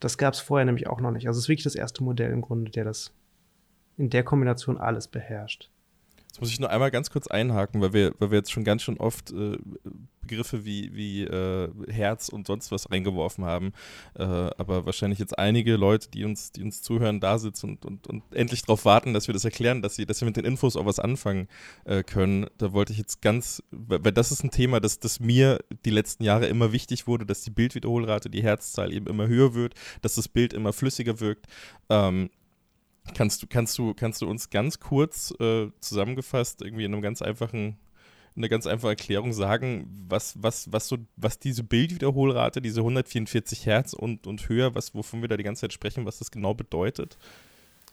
Das 0.00 0.18
gab 0.18 0.34
es 0.34 0.40
vorher 0.40 0.64
nämlich 0.64 0.86
auch 0.86 1.00
noch 1.00 1.10
nicht. 1.10 1.26
Also 1.26 1.38
es 1.38 1.44
ist 1.44 1.48
wirklich 1.48 1.64
das 1.64 1.74
erste 1.74 2.04
Modell 2.04 2.32
im 2.32 2.42
Grunde, 2.42 2.70
der 2.70 2.84
das 2.84 3.12
in 3.96 4.10
der 4.10 4.22
Kombination 4.22 4.78
alles 4.78 5.08
beherrscht. 5.08 5.70
Jetzt 6.28 6.40
muss 6.40 6.50
ich 6.50 6.60
nur 6.60 6.70
einmal 6.70 6.90
ganz 6.90 7.10
kurz 7.10 7.26
einhaken, 7.26 7.80
weil 7.80 7.92
wir, 7.92 8.14
weil 8.18 8.30
wir 8.30 8.38
jetzt 8.38 8.52
schon 8.52 8.64
ganz 8.64 8.82
schön 8.82 8.98
oft 8.98 9.32
äh, 9.32 9.58
Begriffe 10.28 10.64
wie, 10.64 10.94
wie 10.94 11.24
äh, 11.24 11.70
Herz 11.88 12.28
und 12.28 12.46
sonst 12.46 12.70
was 12.70 12.90
reingeworfen 12.90 13.44
haben. 13.44 13.72
Äh, 14.14 14.22
aber 14.22 14.86
wahrscheinlich 14.86 15.18
jetzt 15.18 15.38
einige 15.38 15.76
Leute, 15.76 16.10
die 16.10 16.24
uns, 16.24 16.52
die 16.52 16.62
uns 16.62 16.82
zuhören, 16.82 17.18
da 17.18 17.38
sitzen 17.38 17.70
und, 17.70 17.86
und, 17.86 18.06
und 18.06 18.22
endlich 18.32 18.62
darauf 18.62 18.84
warten, 18.84 19.14
dass 19.14 19.26
wir 19.26 19.32
das 19.32 19.44
erklären, 19.44 19.82
dass 19.82 19.96
sie, 19.96 20.06
dass 20.06 20.20
wir 20.20 20.26
mit 20.26 20.36
den 20.36 20.44
Infos 20.44 20.76
auch 20.76 20.86
was 20.86 21.00
anfangen 21.00 21.48
äh, 21.86 22.02
können. 22.04 22.46
Da 22.58 22.72
wollte 22.72 22.92
ich 22.92 22.98
jetzt 22.98 23.22
ganz, 23.22 23.62
weil 23.70 24.12
das 24.12 24.30
ist 24.30 24.44
ein 24.44 24.50
Thema, 24.50 24.80
das, 24.80 25.00
das 25.00 25.18
mir 25.18 25.58
die 25.84 25.90
letzten 25.90 26.22
Jahre 26.22 26.46
immer 26.46 26.72
wichtig 26.72 27.06
wurde, 27.06 27.26
dass 27.26 27.42
die 27.42 27.50
Bildwiederholrate, 27.50 28.30
die 28.30 28.42
Herzzahl 28.42 28.92
eben 28.92 29.06
immer 29.06 29.26
höher 29.26 29.54
wird, 29.54 29.74
dass 30.02 30.14
das 30.14 30.28
Bild 30.28 30.52
immer 30.52 30.72
flüssiger 30.72 31.20
wirkt. 31.20 31.46
Ähm, 31.88 32.30
Kannst 33.14 33.42
du, 33.42 33.46
kannst 33.48 33.78
du, 33.78 33.94
kannst 33.94 34.22
du 34.22 34.28
uns 34.28 34.50
ganz 34.50 34.80
kurz 34.80 35.34
äh, 35.40 35.68
zusammengefasst, 35.80 36.62
irgendwie 36.62 36.84
in 36.84 36.92
einem 36.92 37.02
ganz 37.02 37.22
einfachen, 37.22 37.76
eine 38.36 38.48
ganz 38.48 38.66
einfache 38.66 38.90
Erklärung 38.90 39.32
sagen, 39.32 39.88
was, 40.08 40.40
was, 40.40 40.70
was 40.72 40.88
so, 40.88 40.98
was 41.16 41.38
diese 41.38 41.64
Bildwiederholrate, 41.64 42.60
diese 42.60 42.80
144 42.80 43.66
Hertz 43.66 43.92
und, 43.92 44.26
und 44.26 44.48
höher, 44.48 44.74
was, 44.74 44.94
wovon 44.94 45.20
wir 45.20 45.28
da 45.28 45.36
die 45.36 45.42
ganze 45.42 45.62
Zeit 45.62 45.72
sprechen, 45.72 46.06
was 46.06 46.18
das 46.18 46.30
genau 46.30 46.54
bedeutet? 46.54 47.18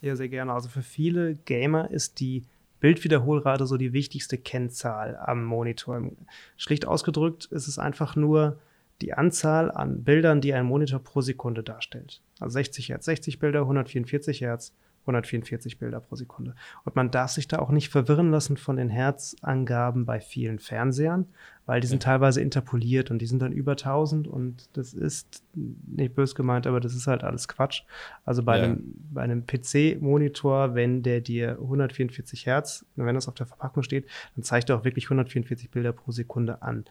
Ja, 0.02 0.16
sehr 0.16 0.30
gerne. 0.30 0.54
Also 0.54 0.70
für 0.70 0.84
viele 0.84 1.36
Gamer 1.36 1.90
ist 1.90 2.20
die 2.20 2.44
Bildwiederholrate 2.80 3.66
so 3.66 3.78
die 3.78 3.94
wichtigste 3.94 4.38
Kennzahl 4.38 5.16
am 5.18 5.44
Monitor. 5.44 6.12
Schlicht 6.58 6.86
ausgedrückt 6.86 7.46
ist 7.46 7.68
es 7.68 7.80
einfach 7.80 8.16
nur 8.16 8.60
die 9.02 9.14
Anzahl 9.14 9.72
an 9.72 10.04
Bildern, 10.04 10.42
die 10.42 10.54
ein 10.54 10.66
Monitor 10.66 11.00
pro 11.00 11.22
Sekunde 11.22 11.64
darstellt. 11.64 12.22
Also 12.40 12.54
60 12.54 12.90
Hertz, 12.90 13.06
60 13.06 13.40
Bilder, 13.40 13.62
144 13.62 14.42
Hertz, 14.42 14.74
144 15.06 15.78
Bilder 15.78 16.00
pro 16.00 16.16
Sekunde. 16.16 16.56
Und 16.84 16.96
man 16.96 17.12
darf 17.12 17.32
sich 17.32 17.48
da 17.48 17.60
auch 17.60 17.70
nicht 17.70 17.90
verwirren 17.90 18.32
lassen 18.32 18.58
von 18.58 18.78
den 18.78 18.90
Herzangaben 18.90 20.06
bei 20.06 20.20
vielen 20.20 20.60
Fernsehern, 20.60 21.28
weil 21.66 21.82
die 21.82 21.88
sind 21.88 22.04
ja. 22.04 22.12
teilweise 22.12 22.42
interpoliert 22.42 23.12
und 23.12 23.20
die 23.20 23.28
sind 23.28 23.42
dann 23.42 23.52
über 23.52 23.74
1000 23.74 24.28
und 24.28 24.70
das 24.74 24.94
ist 24.94 25.44
nicht 25.54 26.16
bös 26.16 26.36
gemeint, 26.36 26.68
aber 26.68 26.80
das 26.80 26.96
ist 26.96 27.08
halt 27.08 27.24
alles 27.24 27.48
Quatsch. 27.48 27.84
Also 28.26 28.44
bei 28.44 28.58
ja. 28.58 28.64
einem, 28.66 28.94
bei 29.12 29.22
einem 29.22 29.46
PC-Monitor, 29.46 30.76
wenn 30.76 31.04
der 31.04 31.22
dir 31.22 31.58
144 31.62 32.46
Hertz, 32.46 32.86
wenn 32.96 33.16
das 33.16 33.28
auf 33.28 33.36
der 33.36 33.46
Verpackung 33.46 33.84
steht, 33.84 34.08
dann 34.36 34.44
zeigt 34.44 34.70
er 34.70 34.78
auch 34.78 34.84
wirklich 34.84 35.06
144 35.06 35.70
Bilder 35.70 35.94
pro 35.94 36.12
Sekunde 36.12 36.62
an. 36.62 36.86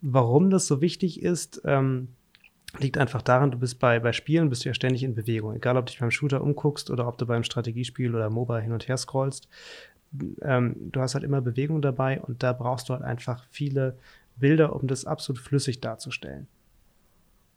Warum 0.00 0.50
das 0.50 0.66
so 0.66 0.80
wichtig 0.80 1.22
ist, 1.22 1.62
ähm, 1.64 2.08
liegt 2.78 2.98
einfach 2.98 3.22
daran, 3.22 3.50
du 3.50 3.58
bist 3.58 3.78
bei, 3.78 3.98
bei 3.98 4.12
Spielen, 4.12 4.50
bist 4.50 4.64
du 4.64 4.68
ja 4.68 4.74
ständig 4.74 5.02
in 5.02 5.14
Bewegung. 5.14 5.54
Egal, 5.54 5.76
ob 5.76 5.86
du 5.86 5.90
dich 5.90 6.00
beim 6.00 6.10
Shooter 6.10 6.42
umguckst 6.42 6.90
oder 6.90 7.08
ob 7.08 7.18
du 7.18 7.26
beim 7.26 7.44
Strategiespiel 7.44 8.14
oder 8.14 8.30
Mobile 8.30 8.60
hin 8.60 8.72
und 8.72 8.88
her 8.88 8.96
scrollst. 8.96 9.48
Ähm, 10.42 10.76
du 10.92 11.00
hast 11.00 11.14
halt 11.14 11.24
immer 11.24 11.40
Bewegung 11.40 11.82
dabei 11.82 12.20
und 12.20 12.42
da 12.42 12.52
brauchst 12.52 12.88
du 12.88 12.94
halt 12.94 13.02
einfach 13.02 13.44
viele 13.50 13.96
Bilder, 14.36 14.74
um 14.74 14.86
das 14.86 15.04
absolut 15.04 15.40
flüssig 15.40 15.80
darzustellen. 15.80 16.46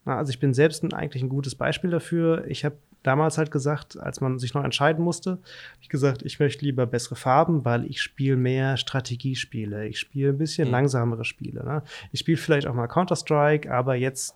Na, 0.06 0.18
also 0.18 0.32
ich 0.32 0.40
bin 0.40 0.54
selbst 0.54 0.84
ein, 0.84 0.94
eigentlich 0.94 1.24
ein 1.24 1.30
gutes 1.30 1.56
Beispiel 1.56 1.92
dafür. 1.92 2.46
Ich 2.48 2.66
habe 2.66 2.78
damals 3.04 3.38
halt 3.38 3.52
gesagt, 3.52 4.00
als 4.00 4.22
man 4.22 4.40
sich 4.40 4.54
noch 4.54 4.64
entscheiden 4.64 5.04
musste, 5.04 5.40
ich 5.80 5.90
gesagt, 5.90 6.24
ich 6.24 6.40
möchte 6.40 6.66
lieber 6.66 6.86
bessere 6.86 7.16
Farben, 7.16 7.66
weil 7.66 7.86
ich 7.86 8.02
spiele 8.02 8.36
mehr 8.36 8.78
Strategiespiele. 8.78 9.88
Ich 9.88 10.00
spiele 10.00 10.30
ein 10.30 10.38
bisschen 10.38 10.68
mhm. 10.68 10.74
langsamere 10.74 11.26
Spiele. 11.26 11.64
Ne? 11.64 11.84
Ich 12.12 12.22
spiele 12.22 12.38
vielleicht 12.38 12.68
auch 12.68 12.74
mal 12.74 12.88
Counter-Strike, 12.88 13.72
aber 13.72 13.96
jetzt 13.96 14.36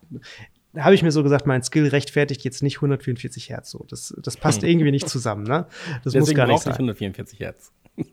habe 0.77 0.95
ich 0.95 1.03
mir 1.03 1.11
so 1.11 1.23
gesagt, 1.23 1.45
mein 1.47 1.63
Skill 1.63 1.87
rechtfertigt 1.87 2.43
jetzt 2.43 2.63
nicht 2.63 2.77
144 2.77 3.49
Hertz 3.49 3.71
so. 3.71 3.85
Das, 3.89 4.13
das 4.21 4.37
passt 4.37 4.61
hm. 4.61 4.69
irgendwie 4.69 4.91
nicht 4.91 5.09
zusammen, 5.09 5.43
ne? 5.43 5.65
Das 6.03 6.13
Deswegen 6.13 6.19
muss 6.21 6.33
gar 6.33 6.47
nicht 6.47 6.61
sein. 6.61 6.73
144 6.73 7.39
Hertz. 7.39 7.71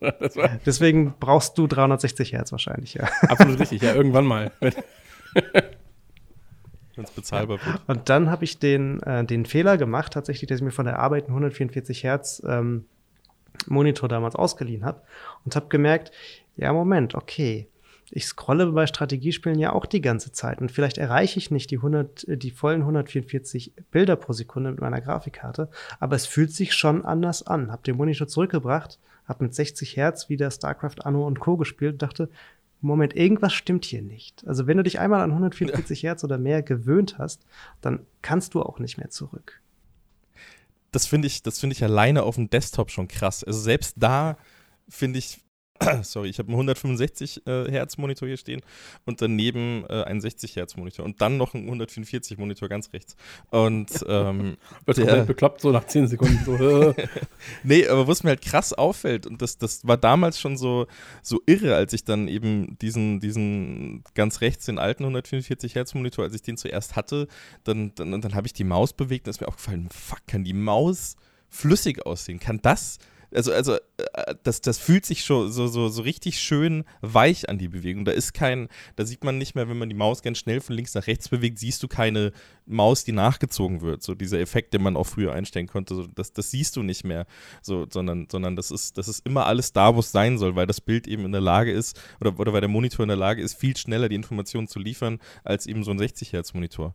Deswegen 0.67 1.15
brauchst 1.19 1.59
du 1.59 1.67
360 1.67 2.33
Hertz 2.33 2.53
wahrscheinlich, 2.53 2.95
ja. 2.95 3.09
Absolut 3.23 3.59
richtig, 3.59 3.83
ja, 3.83 3.95
irgendwann 3.95 4.27
mal. 4.27 4.53
Wenn 6.95 7.05
es 7.05 7.11
bezahlbar 7.11 7.59
wird. 7.65 7.81
Und 7.87 8.09
dann 8.09 8.31
habe 8.31 8.45
ich 8.45 8.59
den, 8.59 9.03
äh, 9.03 9.25
den 9.25 9.47
Fehler 9.47 9.77
gemacht, 9.77 10.13
tatsächlich, 10.13 10.49
dass 10.49 10.59
ich 10.59 10.65
mir 10.65 10.71
von 10.71 10.87
der 10.87 10.99
Arbeit 10.99 11.25
einen 11.25 11.35
144 11.35 12.05
Hertz 12.05 12.43
ähm, 12.47 12.85
Monitor 13.67 14.09
damals 14.09 14.37
ausgeliehen 14.37 14.85
habe 14.85 15.03
und 15.45 15.57
habe 15.57 15.69
gemerkt, 15.69 16.13
ja, 16.57 16.73
Moment, 16.73 17.15
okay, 17.15 17.69
ich 18.15 18.27
scrolle 18.27 18.67
bei 18.73 18.87
Strategiespielen 18.87 19.59
ja 19.59 19.73
auch 19.73 19.87
die 19.87 20.03
ganze 20.03 20.33
Zeit 20.33 20.61
und 20.61 20.71
vielleicht 20.71 20.99
erreiche 20.99 21.39
ich 21.39 21.51
nicht 21.51 21.71
die 21.71 21.79
100, 21.79 22.29
äh, 22.29 22.37
die 22.37 22.51
vollen 22.51 22.83
144 22.83 23.73
Bilder 23.91 24.17
pro 24.17 24.35
Sekunde 24.35 24.71
mit 24.71 24.81
meiner 24.81 25.01
Grafikkarte, 25.01 25.71
aber 25.99 26.15
es 26.15 26.27
fühlt 26.27 26.53
sich 26.53 26.75
schon 26.75 27.05
anders 27.05 27.47
an. 27.47 27.73
Hab 27.73 27.85
den 27.85 27.97
Monitor 27.97 28.29
zurückgebracht, 28.29 28.99
hab 29.27 29.41
mit 29.41 29.55
60 29.55 29.97
Hertz 29.97 30.29
wieder 30.29 30.51
StarCraft 30.51 31.05
Anno 31.05 31.27
und 31.27 31.41
Co. 31.41 31.57
gespielt 31.57 31.95
und 31.95 32.03
dachte, 32.03 32.29
Moment, 32.83 33.15
irgendwas 33.17 33.55
stimmt 33.55 33.85
hier 33.85 34.03
nicht. 34.03 34.47
Also 34.47 34.67
wenn 34.67 34.77
du 34.77 34.83
dich 34.83 34.99
einmal 34.99 35.21
an 35.21 35.31
144 35.31 36.03
Hertz 36.03 36.25
oder 36.25 36.37
mehr 36.37 36.63
gewöhnt 36.63 37.17
hast, 37.17 37.47
dann 37.81 38.01
kannst 38.21 38.55
du 38.55 38.63
auch 38.63 38.79
nicht 38.79 38.99
mehr 38.99 39.09
zurück. 39.09 39.61
Das 40.91 41.07
finde 41.07 41.29
ich, 41.29 41.43
das 41.43 41.61
finde 41.61 41.75
ich 41.75 41.85
alleine 41.85 42.25
auf 42.25 42.35
dem 42.35 42.51
Desktop 42.51 42.91
schon 42.91 43.09
krass. 43.09 43.43
Also 43.45 43.61
selbst 43.61 43.95
da 43.99 44.37
finde 44.89 45.21
ich, 45.21 45.42
sorry, 46.03 46.29
ich 46.29 46.39
habe 46.39 46.49
einen 46.49 46.55
165 46.55 47.47
äh, 47.47 47.71
Hertz 47.71 47.99
Monitor 47.99 48.29
hier 48.29 48.37
stehen 48.37 48.61
und 49.05 49.21
daneben 49.21 49.85
äh, 49.89 50.03
einen 50.05 50.21
60 50.21 50.57
Hertz 50.57 50.77
Monitor 50.77 51.05
und 51.05 51.21
dann 51.21 51.37
noch 51.37 51.55
einen 51.55 51.65
144 51.65 52.39
Monitor 52.39 52.69
ganz 52.69 52.93
rechts. 52.93 53.17
Und 53.51 53.91
ähm, 54.09 54.57
wird 54.85 54.99
der, 54.99 55.25
bekloppt 55.25 55.61
so 55.61 55.71
nach 55.71 55.87
10 55.87 56.09
Sekunden 56.09 56.41
so. 56.45 56.95
nee, 57.63 57.87
aber 57.87 58.09
was 58.09 58.23
mir 58.23 58.31
halt 58.31 58.43
krass 58.43 58.73
auffällt 58.73 59.27
und 59.27 59.43
das, 59.43 59.59
das 59.59 59.87
war 59.87 59.97
damals 59.97 60.41
schon 60.41 60.57
so, 60.57 60.87
so 61.23 61.41
irre, 61.47 61.75
als 61.75 61.93
ich 61.93 62.05
dann 62.05 62.29
eben 62.29 62.79
diesen, 62.79 63.21
diesen 63.21 64.05
ganz 64.15 64.41
rechts 64.41 64.67
den 64.67 64.79
alten 64.79 65.05
144 65.05 65.75
Hertz 65.75 65.95
Monitor, 65.95 66.25
als 66.25 66.35
ich 66.35 66.43
den 66.43 66.57
zuerst 66.57 66.97
hatte, 66.97 67.29
dann, 67.65 67.95
dann, 67.95 68.21
dann 68.21 68.35
habe 68.35 68.47
ich 68.47 68.53
die 68.53 68.65
Maus 68.65 68.93
bewegt 68.93 69.27
und 69.27 69.31
ist 69.31 69.41
mir 69.41 69.49
aufgefallen, 69.49 69.89
fuck, 69.91 70.21
kann 70.27 70.45
die 70.45 70.55
Maus 70.55 71.17
flüssig 71.49 72.07
aussehen? 72.07 72.41
Kann 72.41 72.61
das 72.63 72.99
also, 73.35 73.53
also 73.53 73.75
äh, 73.75 74.35
das, 74.43 74.61
das 74.61 74.79
fühlt 74.79 75.07
sich 75.07 75.25
schon 75.25 75.51
so, 75.51 75.67
so, 75.67 75.89
so 75.89 76.03
richtig 76.03 76.41
schön 76.41 76.85
weich 77.01 77.49
an 77.49 77.59
die 77.59 77.69
Bewegung. 77.69 78.05
Da 78.05 78.13
ist 78.13 78.33
kein, 78.33 78.69
da 78.97 79.05
sieht 79.05 79.25
man 79.25 79.39
nicht 79.39 79.55
mehr, 79.55 79.69
wenn 79.69 79.79
man 79.79 79.89
die 79.89 79.95
Maus 79.95 80.23
ganz 80.23 80.39
schnell 80.39 80.61
von 80.61 80.77
links 80.77 80.95
nach 80.95 81.07
rechts 81.07 81.29
bewegt, 81.29 81.59
siehst 81.59 81.83
du 81.83 81.89
keine 81.89 82.33
Maus, 82.67 83.05
die 83.05 83.13
nachgezogen 83.13 83.81
wird. 83.81 84.03
So 84.03 84.15
dieser 84.15 84.41
Effekt, 84.41 84.75
den 84.75 84.83
man 84.83 84.97
auch 84.97 85.07
früher 85.07 85.33
einstellen 85.33 85.67
konnte, 85.67 85.95
so, 85.95 86.07
das, 86.07 86.33
das 86.33 86.51
siehst 86.51 86.77
du 86.77 86.83
nicht 86.83 87.05
mehr. 87.05 87.27
So, 87.61 87.87
sondern, 87.91 88.29
sondern 88.31 88.57
das 88.57 88.71
ist, 88.71 88.99
das 88.99 89.09
ist 89.09 89.27
immer 89.27 89.47
alles 89.47 89.73
da, 89.73 89.95
wo 89.95 90.01
es 90.01 90.13
sein 90.13 90.39
soll, 90.39 90.57
weil 90.57 90.67
das 90.67 90.81
Bild 90.81 91.07
eben 91.07 91.25
in 91.25 91.33
der 91.33 91.41
Lage 91.41 91.73
ist, 91.73 92.01
oder, 92.21 92.39
oder 92.39 92.53
weil 92.53 92.61
der 92.61 92.69
Monitor 92.69 93.05
in 93.05 93.09
der 93.09 93.17
Lage 93.17 93.43
ist, 93.43 93.55
viel 93.55 93.77
schneller 93.77 94.09
die 94.09 94.17
Informationen 94.17 94.69
zu 94.69 94.79
liefern, 94.79 95.19
als 95.45 95.67
eben 95.67 95.85
so 95.85 95.91
ein 95.91 95.99
60 95.99 96.33
Hertz 96.33 96.55
Monitor. 96.55 96.95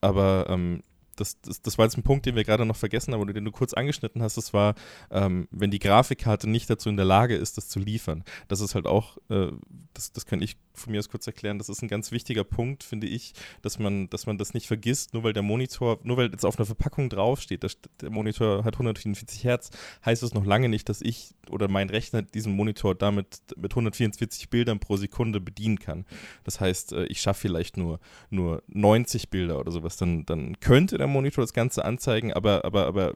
Aber 0.00 0.46
ähm, 0.48 0.82
das, 1.20 1.40
das, 1.40 1.62
das 1.62 1.78
war 1.78 1.86
jetzt 1.86 1.96
ein 1.96 2.02
Punkt, 2.02 2.26
den 2.26 2.36
wir 2.36 2.44
gerade 2.44 2.64
noch 2.64 2.76
vergessen 2.76 3.12
haben 3.12 3.20
oder 3.20 3.32
den 3.32 3.44
du 3.44 3.50
kurz 3.50 3.74
angeschnitten 3.74 4.22
hast. 4.22 4.36
Das 4.36 4.52
war, 4.52 4.74
ähm, 5.10 5.48
wenn 5.50 5.70
die 5.70 5.78
Grafikkarte 5.78 6.48
nicht 6.48 6.70
dazu 6.70 6.88
in 6.88 6.96
der 6.96 7.04
Lage 7.04 7.36
ist, 7.36 7.56
das 7.56 7.68
zu 7.68 7.78
liefern. 7.78 8.24
Das 8.48 8.60
ist 8.60 8.74
halt 8.74 8.86
auch, 8.86 9.18
äh, 9.28 9.48
das, 9.94 10.12
das 10.12 10.26
kann 10.26 10.40
ich 10.40 10.56
von 10.78 10.92
mir 10.92 10.98
aus 10.98 11.08
kurz 11.08 11.26
erklären, 11.26 11.58
das 11.58 11.68
ist 11.68 11.82
ein 11.82 11.88
ganz 11.88 12.12
wichtiger 12.12 12.44
Punkt, 12.44 12.84
finde 12.84 13.06
ich, 13.06 13.34
dass 13.62 13.78
man, 13.78 14.08
dass 14.10 14.26
man 14.26 14.38
das 14.38 14.54
nicht 14.54 14.66
vergisst, 14.66 15.12
nur 15.12 15.24
weil 15.24 15.32
der 15.32 15.42
Monitor, 15.42 15.98
nur 16.04 16.16
weil 16.16 16.30
jetzt 16.30 16.44
auf 16.44 16.58
einer 16.58 16.66
Verpackung 16.66 17.10
draufsteht, 17.10 17.64
der, 17.64 17.70
der 18.00 18.10
Monitor 18.10 18.64
hat 18.64 18.74
144 18.74 19.44
Hertz, 19.44 19.70
heißt 20.04 20.22
das 20.22 20.34
noch 20.34 20.44
lange 20.44 20.68
nicht, 20.68 20.88
dass 20.88 21.02
ich 21.02 21.34
oder 21.50 21.68
mein 21.68 21.90
Rechner 21.90 22.22
diesen 22.22 22.54
Monitor 22.54 22.94
damit 22.94 23.40
mit 23.56 23.72
144 23.72 24.50
Bildern 24.50 24.78
pro 24.78 24.96
Sekunde 24.96 25.40
bedienen 25.40 25.78
kann. 25.78 26.04
Das 26.44 26.60
heißt, 26.60 26.92
äh, 26.92 27.04
ich 27.06 27.20
schaffe 27.20 27.40
vielleicht 27.40 27.76
nur, 27.76 28.00
nur 28.30 28.62
90 28.68 29.30
Bilder 29.30 29.58
oder 29.58 29.72
sowas, 29.72 29.96
dann, 29.96 30.24
dann 30.26 30.60
könnte 30.60 30.98
der 30.98 31.06
Monitor 31.08 31.42
das 31.42 31.52
Ganze 31.52 31.84
anzeigen, 31.84 32.32
aber, 32.32 32.64
aber, 32.64 32.86
aber 32.86 33.14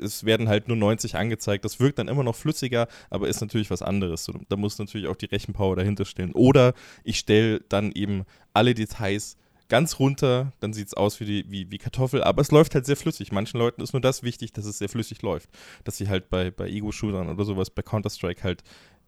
es 0.00 0.24
werden 0.24 0.48
halt 0.48 0.68
nur 0.68 0.76
90 0.76 1.16
angezeigt. 1.16 1.64
Das 1.64 1.80
wirkt 1.80 1.98
dann 1.98 2.08
immer 2.08 2.24
noch 2.24 2.34
flüssiger, 2.34 2.88
aber 3.10 3.28
ist 3.28 3.40
natürlich 3.40 3.70
was 3.70 3.82
anderes. 3.82 4.30
Da 4.48 4.56
muss 4.56 4.78
natürlich 4.78 5.06
auch 5.06 5.16
die 5.16 5.26
Rechenpower 5.26 5.76
dahinter 5.76 6.04
stehen. 6.04 6.32
Oder 6.32 6.74
ich 7.04 7.18
stelle 7.18 7.60
dann 7.68 7.92
eben 7.92 8.24
alle 8.52 8.74
Details 8.74 9.36
ganz 9.72 9.98
runter, 9.98 10.52
dann 10.60 10.74
sieht 10.74 10.88
es 10.88 10.94
aus 10.94 11.18
wie, 11.18 11.24
die, 11.24 11.50
wie, 11.50 11.70
wie 11.70 11.78
Kartoffel, 11.78 12.22
aber 12.22 12.42
es 12.42 12.50
läuft 12.50 12.74
halt 12.74 12.84
sehr 12.84 12.96
flüssig. 12.96 13.32
Manchen 13.32 13.58
Leuten 13.58 13.80
ist 13.80 13.94
nur 13.94 14.02
das 14.02 14.22
wichtig, 14.22 14.52
dass 14.52 14.66
es 14.66 14.76
sehr 14.76 14.90
flüssig 14.90 15.22
läuft. 15.22 15.48
Dass 15.84 15.96
sie 15.96 16.10
halt 16.10 16.28
bei, 16.28 16.50
bei 16.50 16.68
Ego-Shootern 16.68 17.30
oder 17.30 17.44
sowas, 17.44 17.70
bei 17.70 17.80
Counter-Strike 17.80 18.42
halt 18.42 18.62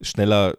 schneller 0.05 0.57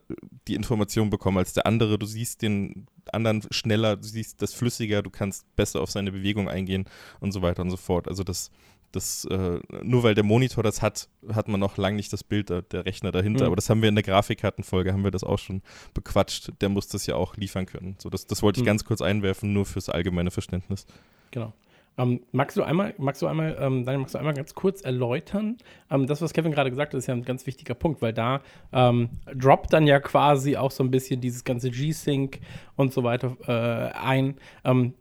die 0.48 0.56
Information 0.56 1.10
bekommen 1.10 1.38
als 1.38 1.54
der 1.54 1.66
andere. 1.66 1.98
Du 1.98 2.06
siehst 2.06 2.41
den 2.41 2.88
anderen 3.12 3.43
schneller, 3.52 3.98
du 3.98 4.08
siehst 4.08 4.41
das 4.41 4.54
flüssiger, 4.54 5.02
du 5.02 5.10
kannst 5.10 5.46
besser 5.56 5.82
auf 5.82 5.91
seine 5.91 6.12
Bewegung 6.12 6.50
eingehen 6.50 6.86
und 7.20 7.32
so 7.32 7.41
weiter 7.41 7.62
und 7.62 7.72
so 7.72 7.78
fort. 7.78 8.08
Also 8.08 8.24
das, 8.24 8.52
das, 8.91 9.26
äh, 9.26 9.60
nur 9.84 10.04
weil 10.04 10.16
der 10.16 10.24
Monitor 10.24 10.64
das 10.64 10.82
hat, 10.82 11.10
hat 11.32 11.48
man 11.48 11.60
noch 11.60 11.78
lange 11.78 11.98
nicht 11.98 12.12
das 12.14 12.24
Bild 12.24 12.50
der, 12.50 12.62
der 12.62 12.86
Rechner 12.86 13.12
dahinter. 13.12 13.43
Mhm. 13.43 13.48
Aber 13.48 13.56
das 13.56 13.70
haben 13.70 13.82
wir 13.82 13.89
in 13.89 13.96
der 13.96 14.04
Grafikkartenfolge, 14.04 14.93
haben 14.93 15.04
wir 15.04 15.12
das 15.12 15.24
auch 15.24 15.39
schon 15.39 15.62
bequatscht. 15.93 16.52
Der 16.62 16.70
muss 16.70 16.88
das 16.88 17.06
ja 17.06 17.16
auch 17.16 17.36
liefern 17.38 17.66
können. 17.66 17.96
So, 18.00 18.10
das, 18.10 18.28
das 18.28 18.41
wollte 18.41 18.60
ich 18.60 18.64
mhm. 18.64 18.68
ganz 18.68 18.86
kurz 18.86 19.02
einwerfen, 19.02 19.54
nur 19.54 19.66
fürs 19.66 19.89
allgemeine 19.89 20.32
Verständnis. 20.32 20.86
Genau. 21.32 21.54
Ähm, 21.98 22.22
magst 22.32 22.58
du 22.58 22.64
einmal, 22.64 22.93
magst 22.98 23.22
du 23.22 23.28
einmal, 23.28 23.58
ähm, 23.60 23.86
Daniel, 23.86 24.00
magst 24.00 24.16
du 24.16 24.20
einmal 24.20 24.34
ganz 24.34 24.54
kurz 24.54 24.82
erläutern? 24.82 25.58
Ähm, 25.89 26.08
das, 26.08 26.22
was 26.22 26.34
Kevin 26.34 26.52
gerade 26.52 26.70
gesagt 26.70 26.93
hat, 26.93 26.98
ist 26.98 27.08
ja 27.08 27.14
ein 27.14 27.24
ganz 27.24 27.48
wichtiger 27.48 27.74
Punkt, 27.74 28.02
weil 28.02 28.12
da 28.12 28.41
ähm, 28.74 29.10
droppt 29.34 29.72
dann 29.72 29.88
ja 29.88 30.00
quasi 30.00 30.58
auch 30.58 30.72
so 30.72 30.84
ein 30.84 30.91
bisschen 30.91 31.22
dieses 31.22 31.43
ganze 31.46 31.72
G-Sync 31.72 32.39
und 32.76 32.91
so 32.91 33.04
weiter 33.04 33.38
äh, 33.48 33.98
ein. 33.98 34.36
Ähm, 34.66 34.93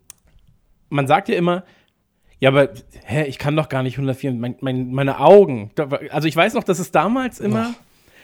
man 0.89 1.09
sagt 1.09 1.29
ja 1.29 1.37
immer, 1.37 1.65
ja, 2.39 2.51
aber 2.51 2.69
hä, 3.05 3.25
ich 3.25 3.39
kann 3.39 3.57
doch 3.57 3.69
gar 3.69 3.83
nicht 3.83 3.95
104, 3.95 4.33
mein, 4.33 4.57
mein, 4.61 4.93
meine 4.93 5.19
Augen. 5.19 5.71
Also 6.11 6.29
ich 6.29 6.37
weiß 6.37 6.55
noch, 6.55 6.65
dass 6.65 6.79
es 6.79 6.93
damals 6.93 7.41
immer. 7.41 7.75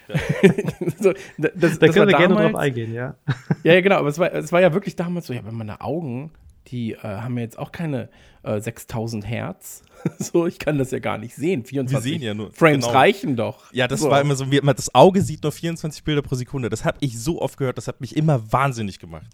so, 0.98 1.12
das, 1.12 1.18
da 1.38 1.48
das 1.58 1.78
können 1.78 1.94
wir 1.94 2.06
damals, 2.06 2.18
gerne 2.18 2.34
drauf 2.34 2.54
eingehen, 2.56 2.92
ja. 2.92 3.14
ja, 3.62 3.74
ja, 3.74 3.80
genau, 3.80 3.96
aber 3.96 4.08
es 4.08 4.18
war, 4.18 4.32
es 4.32 4.52
war 4.52 4.60
ja 4.60 4.72
wirklich 4.74 4.96
damals 4.96 5.26
so, 5.26 5.32
ja, 5.32 5.40
aber 5.40 5.52
meine 5.52 5.80
Augen, 5.80 6.32
die 6.70 6.92
äh, 6.92 6.98
haben 7.02 7.36
ja 7.36 7.44
jetzt 7.44 7.58
auch 7.58 7.72
keine 7.72 8.08
äh, 8.42 8.60
6000 8.60 9.26
Hertz. 9.26 9.82
so, 10.18 10.46
ich 10.46 10.58
kann 10.58 10.78
das 10.78 10.90
ja 10.90 10.98
gar 10.98 11.18
nicht 11.18 11.34
sehen. 11.34 11.64
24 11.64 11.92
wir 11.92 12.12
sehen 12.12 12.22
ja 12.22 12.34
nur, 12.34 12.52
Frames 12.52 12.86
genau. 12.86 12.98
reichen 12.98 13.36
doch. 13.36 13.72
Ja, 13.72 13.88
das 13.88 14.00
so. 14.00 14.10
war 14.10 14.20
immer 14.20 14.36
so, 14.36 14.50
wie, 14.50 14.60
das 14.60 14.94
Auge 14.94 15.22
sieht 15.22 15.42
nur 15.42 15.52
24 15.52 16.04
Bilder 16.04 16.22
pro 16.22 16.34
Sekunde. 16.34 16.68
Das 16.68 16.84
habe 16.84 16.98
ich 17.00 17.18
so 17.18 17.40
oft 17.40 17.56
gehört, 17.58 17.78
das 17.78 17.88
hat 17.88 18.00
mich 18.00 18.16
immer 18.16 18.52
wahnsinnig 18.52 18.98
gemacht. 18.98 19.26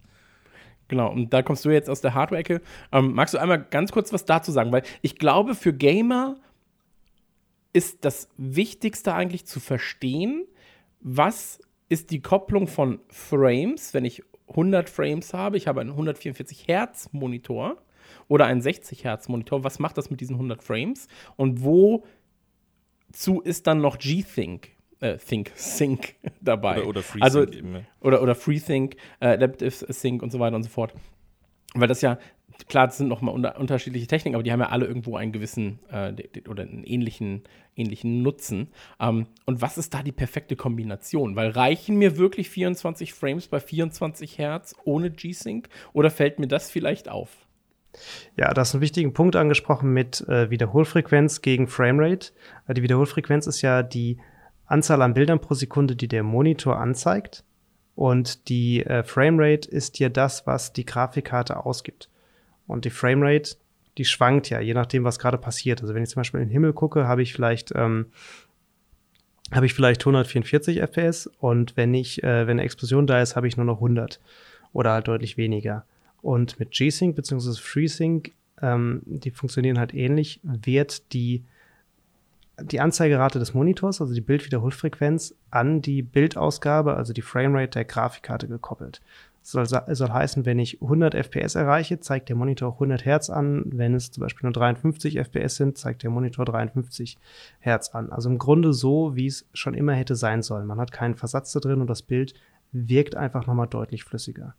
Genau, 0.88 1.10
und 1.10 1.32
da 1.32 1.42
kommst 1.42 1.64
du 1.64 1.70
jetzt 1.70 1.90
aus 1.90 2.00
der 2.00 2.14
Hardware-Ecke. 2.14 2.60
Ähm, 2.92 3.12
magst 3.12 3.34
du 3.34 3.38
einmal 3.38 3.62
ganz 3.62 3.90
kurz 3.90 4.12
was 4.12 4.24
dazu 4.24 4.52
sagen? 4.52 4.70
Weil 4.72 4.82
ich 5.02 5.16
glaube, 5.16 5.54
für 5.54 5.72
Gamer 5.72 6.36
ist 7.72 8.04
das 8.04 8.28
Wichtigste 8.36 9.12
eigentlich 9.12 9.46
zu 9.46 9.58
verstehen, 9.60 10.46
was 11.00 11.60
ist 11.88 12.10
die 12.10 12.20
Kopplung 12.20 12.68
von 12.68 13.00
Frames, 13.08 13.94
wenn 13.94 14.04
ich 14.04 14.22
100 14.48 14.88
Frames 14.88 15.34
habe, 15.34 15.56
ich 15.56 15.66
habe 15.66 15.80
einen 15.80 15.90
144 15.90 16.68
Hertz 16.68 17.08
Monitor 17.12 17.76
oder 18.28 18.46
einen 18.46 18.60
60 18.60 19.04
Hertz 19.04 19.28
Monitor, 19.28 19.64
was 19.64 19.78
macht 19.78 19.98
das 19.98 20.10
mit 20.10 20.20
diesen 20.20 20.34
100 20.34 20.62
Frames 20.62 21.08
und 21.36 21.62
wozu 21.62 23.40
ist 23.42 23.66
dann 23.66 23.80
noch 23.80 23.98
G-Sync? 23.98 24.68
Äh, 25.00 25.18
Think, 25.18 25.52
Sync 25.56 26.14
dabei. 26.40 26.78
Oder, 26.78 26.88
oder 26.88 27.02
FreeSync 27.02 27.24
also, 27.24 27.42
eben. 27.44 27.74
Ja. 27.74 27.80
Oder, 28.00 28.22
oder 28.22 28.34
FreeSync, 28.34 28.96
äh, 29.20 29.26
Adaptive 29.28 29.92
Sync 29.92 30.22
und 30.22 30.30
so 30.30 30.38
weiter 30.38 30.56
und 30.56 30.62
so 30.62 30.70
fort. 30.70 30.94
Weil 31.74 31.88
das 31.88 32.00
ja, 32.00 32.18
klar, 32.68 32.86
das 32.86 32.98
sind 32.98 33.08
nochmal 33.08 33.34
unter, 33.34 33.58
unterschiedliche 33.58 34.06
Techniken, 34.06 34.34
aber 34.34 34.42
die 34.42 34.52
haben 34.52 34.60
ja 34.60 34.68
alle 34.68 34.86
irgendwo 34.86 35.16
einen 35.16 35.32
gewissen 35.32 35.78
äh, 35.90 36.12
oder 36.48 36.62
einen 36.62 36.84
ähnlichen, 36.84 37.44
ähnlichen 37.74 38.22
Nutzen. 38.22 38.68
Ähm, 39.00 39.26
und 39.44 39.60
was 39.60 39.78
ist 39.78 39.94
da 39.94 40.02
die 40.02 40.12
perfekte 40.12 40.56
Kombination? 40.56 41.36
Weil 41.36 41.50
reichen 41.50 41.96
mir 41.96 42.16
wirklich 42.16 42.50
24 42.50 43.14
Frames 43.14 43.48
bei 43.48 43.60
24 43.60 44.38
Hertz 44.38 44.74
ohne 44.84 45.10
G-Sync 45.10 45.68
oder 45.92 46.10
fällt 46.10 46.38
mir 46.38 46.48
das 46.48 46.70
vielleicht 46.70 47.08
auf? 47.08 47.46
Ja, 48.36 48.52
da 48.52 48.60
hast 48.60 48.74
einen 48.74 48.82
wichtigen 48.82 49.14
Punkt 49.14 49.36
angesprochen 49.36 49.92
mit 49.92 50.26
äh, 50.28 50.50
Wiederholfrequenz 50.50 51.40
gegen 51.42 51.66
Framerate. 51.66 52.32
Äh, 52.66 52.74
die 52.74 52.82
Wiederholfrequenz 52.82 53.46
ist 53.46 53.62
ja 53.62 53.82
die 53.82 54.18
Anzahl 54.66 55.02
an 55.02 55.14
Bildern 55.14 55.40
pro 55.40 55.54
Sekunde, 55.54 55.96
die 55.96 56.08
der 56.08 56.22
Monitor 56.22 56.78
anzeigt. 56.78 57.44
Und 57.94 58.48
die 58.48 58.84
äh, 58.84 59.02
Framerate 59.02 59.68
ist 59.68 59.98
ja 59.98 60.08
das, 60.08 60.46
was 60.46 60.72
die 60.72 60.84
Grafikkarte 60.84 61.64
ausgibt. 61.64 62.10
Und 62.66 62.84
die 62.84 62.90
Framerate, 62.90 63.56
die 63.98 64.04
schwankt 64.04 64.50
ja, 64.50 64.60
je 64.60 64.74
nachdem, 64.74 65.04
was 65.04 65.18
gerade 65.18 65.38
passiert. 65.38 65.82
Also 65.82 65.94
wenn 65.94 66.02
ich 66.02 66.10
zum 66.10 66.20
Beispiel 66.20 66.40
in 66.40 66.48
den 66.48 66.52
Himmel 66.52 66.72
gucke, 66.72 67.06
habe 67.06 67.22
ich 67.22 67.32
vielleicht 67.32 67.72
ähm, 67.74 68.06
habe 69.52 69.66
ich 69.66 69.74
vielleicht 69.74 70.02
144 70.02 70.80
FPS 70.80 71.28
und 71.38 71.76
wenn 71.76 71.94
ich, 71.94 72.22
äh, 72.24 72.46
wenn 72.46 72.58
eine 72.58 72.64
Explosion 72.64 73.06
da 73.06 73.22
ist, 73.22 73.36
habe 73.36 73.46
ich 73.46 73.56
nur 73.56 73.66
noch 73.66 73.76
100 73.76 74.20
oder 74.72 74.92
halt 74.92 75.06
deutlich 75.06 75.36
weniger. 75.36 75.84
Und 76.20 76.58
mit 76.58 76.72
G-Sync 76.72 77.14
bzw. 77.14 77.52
FreeSync, 77.52 78.32
ähm, 78.60 79.02
die 79.04 79.30
funktionieren 79.30 79.78
halt 79.78 79.94
ähnlich, 79.94 80.40
wird 80.42 81.12
die 81.12 81.44
die 82.58 82.80
Anzeigerate 82.80 83.38
des 83.38 83.52
Monitors, 83.52 84.00
also 84.00 84.14
die 84.14 84.22
Bildwiederholfrequenz, 84.22 85.34
an 85.50 85.82
die 85.82 86.00
Bildausgabe, 86.00 86.96
also 86.96 87.12
die 87.12 87.22
Framerate 87.22 87.70
der 87.72 87.84
Grafikkarte 87.84 88.48
gekoppelt. 88.48 89.02
Soll, 89.48 89.64
soll 89.64 90.10
heißen, 90.10 90.44
wenn 90.44 90.58
ich 90.58 90.82
100 90.82 91.14
FPS 91.14 91.54
erreiche, 91.54 92.00
zeigt 92.00 92.28
der 92.28 92.34
Monitor 92.34 92.72
100 92.72 93.04
Hertz 93.04 93.30
an. 93.30 93.62
Wenn 93.66 93.94
es 93.94 94.10
zum 94.10 94.22
Beispiel 94.22 94.42
nur 94.42 94.52
53 94.52 95.20
FPS 95.20 95.54
sind, 95.54 95.78
zeigt 95.78 96.02
der 96.02 96.10
Monitor 96.10 96.44
53 96.44 97.16
Hertz 97.60 97.90
an. 97.90 98.10
Also 98.10 98.28
im 98.28 98.38
Grunde 98.38 98.72
so, 98.72 99.14
wie 99.14 99.28
es 99.28 99.48
schon 99.52 99.74
immer 99.74 99.92
hätte 99.92 100.16
sein 100.16 100.42
sollen. 100.42 100.66
Man 100.66 100.80
hat 100.80 100.90
keinen 100.90 101.14
Versatz 101.14 101.52
da 101.52 101.60
drin 101.60 101.80
und 101.80 101.88
das 101.88 102.02
Bild 102.02 102.34
wirkt 102.72 103.14
einfach 103.14 103.46
nochmal 103.46 103.68
deutlich 103.68 104.02
flüssiger. 104.02 104.56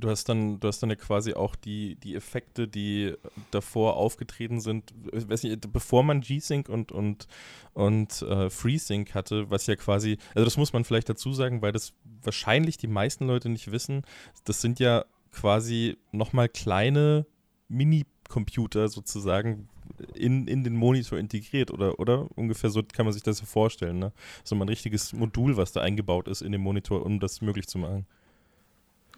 Du 0.00 0.08
hast 0.08 0.28
dann, 0.28 0.58
du 0.60 0.68
hast 0.68 0.82
dann 0.82 0.90
ja 0.90 0.96
quasi 0.96 1.34
auch 1.34 1.54
die, 1.54 1.96
die 1.96 2.14
Effekte, 2.14 2.66
die 2.66 3.14
davor 3.50 3.96
aufgetreten 3.96 4.60
sind, 4.60 4.92
weiß 5.12 5.42
nicht, 5.44 5.72
bevor 5.72 6.02
man 6.02 6.20
G-Sync 6.20 6.68
und, 6.68 6.92
und, 6.92 7.28
und 7.74 8.22
äh, 8.22 8.50
FreeSync 8.50 9.14
hatte, 9.14 9.50
was 9.50 9.66
ja 9.66 9.76
quasi, 9.76 10.18
also 10.34 10.44
das 10.44 10.56
muss 10.56 10.72
man 10.72 10.84
vielleicht 10.84 11.08
dazu 11.08 11.32
sagen, 11.32 11.62
weil 11.62 11.72
das 11.72 11.92
wahrscheinlich 12.22 12.78
die 12.78 12.88
meisten 12.88 13.26
Leute 13.26 13.48
nicht 13.48 13.70
wissen, 13.70 14.02
das 14.44 14.60
sind 14.60 14.80
ja 14.80 15.04
quasi 15.32 15.96
nochmal 16.12 16.48
kleine 16.48 17.26
Mini-Computer 17.68 18.88
sozusagen, 18.88 19.68
in, 20.14 20.46
in 20.46 20.64
den 20.64 20.76
Monitor 20.76 21.18
integriert, 21.18 21.70
oder, 21.70 21.98
oder? 21.98 22.28
Ungefähr 22.36 22.70
so 22.70 22.82
kann 22.82 23.06
man 23.06 23.12
sich 23.12 23.22
das 23.22 23.40
vorstellen, 23.40 23.98
ne? 23.98 24.12
So 24.44 24.54
ein 24.54 24.62
richtiges 24.62 25.12
Modul, 25.12 25.56
was 25.56 25.72
da 25.72 25.80
eingebaut 25.80 26.28
ist 26.28 26.42
in 26.42 26.52
den 26.52 26.60
Monitor, 26.60 27.04
um 27.04 27.20
das 27.20 27.40
möglich 27.40 27.66
zu 27.66 27.78
machen. 27.78 28.06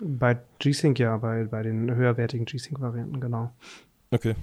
Bei 0.04 0.38
G-Sync 0.58 0.98
ja, 0.98 1.16
bei, 1.16 1.44
bei 1.44 1.62
den 1.62 1.94
höherwertigen 1.94 2.44
G-Sync-Varianten, 2.44 3.20
genau. 3.20 3.52
Okay. 4.10 4.34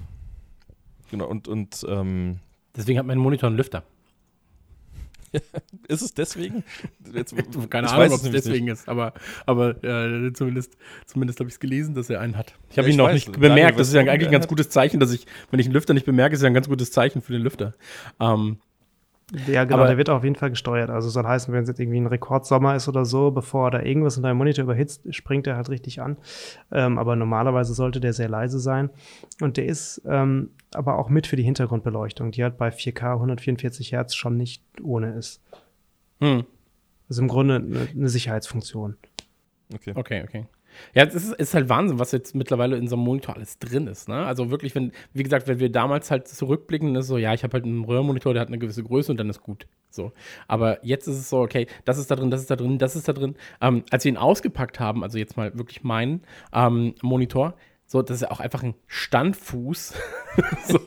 Genau, 1.12 1.28
und, 1.28 1.48
und 1.48 1.86
ähm, 1.90 2.40
deswegen 2.76 2.98
hat 2.98 3.06
mein 3.06 3.18
Monitor 3.18 3.48
einen 3.48 3.58
Lüfter. 3.58 3.84
ist 5.88 6.02
es 6.02 6.14
deswegen? 6.14 6.64
Jetzt, 7.14 7.36
Keine 7.70 7.88
ich 7.88 7.94
Ahnung, 7.94 8.14
ob 8.14 8.24
es 8.24 8.32
deswegen 8.32 8.66
nicht. 8.66 8.74
ist, 8.74 8.90
aber, 8.90 9.14
aber 9.46 9.84
äh, 9.84 10.32
zumindest, 10.34 10.78
zumindest 11.06 11.40
habe 11.40 11.50
ich 11.50 11.56
es 11.56 11.60
gelesen, 11.60 11.94
dass 11.94 12.10
er 12.10 12.22
einen 12.22 12.38
hat. 12.38 12.56
Ich 12.70 12.78
habe 12.78 12.88
ja, 12.88 12.94
ihn 12.94 12.98
noch 12.98 13.08
weiß, 13.08 13.14
nicht 13.14 13.40
bemerkt. 13.40 13.80
Das 13.80 13.90
ist 13.90 13.94
ja 13.94 14.02
eigentlich 14.02 14.28
ein 14.28 14.32
ganz 14.32 14.48
gutes 14.48 14.70
Zeichen, 14.70 15.00
dass 15.00 15.12
ich, 15.12 15.28
wenn 15.52 15.60
ich 15.60 15.66
einen 15.68 15.74
Lüfter 15.74 15.94
nicht 15.94 16.06
bemerke, 16.06 16.36
ist 16.36 16.42
ja 16.42 16.48
ein 16.48 16.54
ganz 16.54 16.70
gutes 16.70 16.92
Zeichen 16.92 17.22
für 17.22 17.34
den 17.34 17.42
Lüfter. 17.42 17.76
Ähm, 18.20 18.60
ja, 19.48 19.64
genau, 19.64 19.78
aber, 19.78 19.88
der 19.88 19.98
wird 19.98 20.10
auf 20.10 20.24
jeden 20.24 20.36
Fall 20.36 20.50
gesteuert. 20.50 20.90
Also 20.90 21.10
soll 21.10 21.26
heißen, 21.26 21.54
wenn 21.54 21.64
es 21.64 21.70
jetzt 21.70 21.80
irgendwie 21.80 22.00
ein 22.00 22.08
Rekordsommer 22.08 22.76
ist 22.76 22.88
oder 22.88 23.06
so, 23.06 23.32
bevor 23.32 23.70
da 23.70 23.82
irgendwas 23.82 24.18
in 24.18 24.24
deinem 24.24 24.38
Monitor 24.38 24.64
überhitzt, 24.64 25.14
springt 25.14 25.46
er 25.46 25.56
halt 25.56 25.70
richtig 25.70 26.02
an. 26.02 26.18
Ähm, 26.72 26.98
aber 26.98 27.16
normalerweise 27.16 27.74
sollte 27.74 28.00
der 28.00 28.14
sehr 28.14 28.30
leise 28.30 28.60
sein. 28.60 28.90
Und 29.40 29.58
der 29.58 29.66
ist 29.66 30.02
ähm, 30.08 30.52
aber 30.74 30.98
auch 30.98 31.10
mit 31.10 31.28
für 31.28 31.36
die 31.36 31.44
Hintergrundbeleuchtung, 31.44 32.32
die 32.32 32.44
halt 32.44 32.58
bei 32.58 32.70
4K 32.70 33.14
144 33.14 33.92
Hertz 33.92 34.16
schon 34.16 34.36
nicht 34.36 34.64
ohne 34.82 35.14
ist. 35.14 35.42
Hm. 36.22 36.46
Also 37.08 37.22
im 37.22 37.28
Grunde 37.28 37.56
eine, 37.56 37.88
eine 37.96 38.10
Sicherheitsfunktion. 38.10 38.98
Okay. 39.74 39.94
Okay, 39.96 40.24
okay. 40.24 40.46
Ja, 40.94 41.04
es 41.04 41.16
ist, 41.16 41.34
ist, 41.34 41.54
halt 41.54 41.70
Wahnsinn, 41.70 42.00
was 42.00 42.12
jetzt 42.12 42.36
mittlerweile 42.36 42.78
in 42.78 42.88
so 42.88 42.96
einem 42.96 43.06
Monitor 43.06 43.36
alles 43.36 43.60
drin 43.60 43.88
ist. 43.88 44.10
Ne? 44.10 44.26
Also 44.26 44.52
wirklich, 44.52 44.76
wenn, 44.76 44.92
wie 45.14 45.24
gesagt, 45.24 45.48
wenn 45.48 45.60
wir 45.60 45.72
damals 45.72 46.12
halt 46.12 46.28
zurückblicken, 46.28 46.96
ist 46.96 47.08
so, 47.08 47.18
ja, 47.18 47.34
ich 47.34 47.44
habe 47.44 47.54
halt 47.54 47.66
einen 47.66 47.84
Röhrenmonitor, 47.84 48.34
der 48.34 48.42
hat 48.42 48.50
eine 48.50 48.60
gewisse 48.60 48.84
Größe 48.84 49.12
und 49.12 49.20
dann 49.20 49.30
ist 49.30 49.42
gut. 49.42 49.68
So. 49.90 50.12
Aber 50.48 50.84
jetzt 50.86 51.08
ist 51.08 51.18
es 51.18 51.30
so, 51.30 51.40
okay, 51.40 51.68
das 51.86 51.98
ist 51.98 52.12
da 52.12 52.16
drin, 52.16 52.32
das 52.32 52.42
ist 52.42 52.52
da 52.52 52.56
drin, 52.56 52.78
das 52.78 52.96
ist 52.96 53.08
da 53.08 53.14
drin. 53.14 53.36
Ähm, 53.62 53.84
als 53.92 54.04
wir 54.04 54.12
ihn 54.12 54.18
ausgepackt 54.18 54.80
haben, 54.80 55.04
also 55.04 55.18
jetzt 55.18 55.38
mal 55.38 55.58
wirklich 55.58 55.84
meinen 55.84 56.24
ähm, 56.54 56.96
Monitor, 57.02 57.56
so, 57.92 58.04
das 58.04 58.18
ist 58.18 58.22
ja 58.22 58.30
auch 58.30 58.40
einfach 58.40 58.62
ein 58.62 58.76
Standfuß. 58.86 59.96
so, 60.68 60.80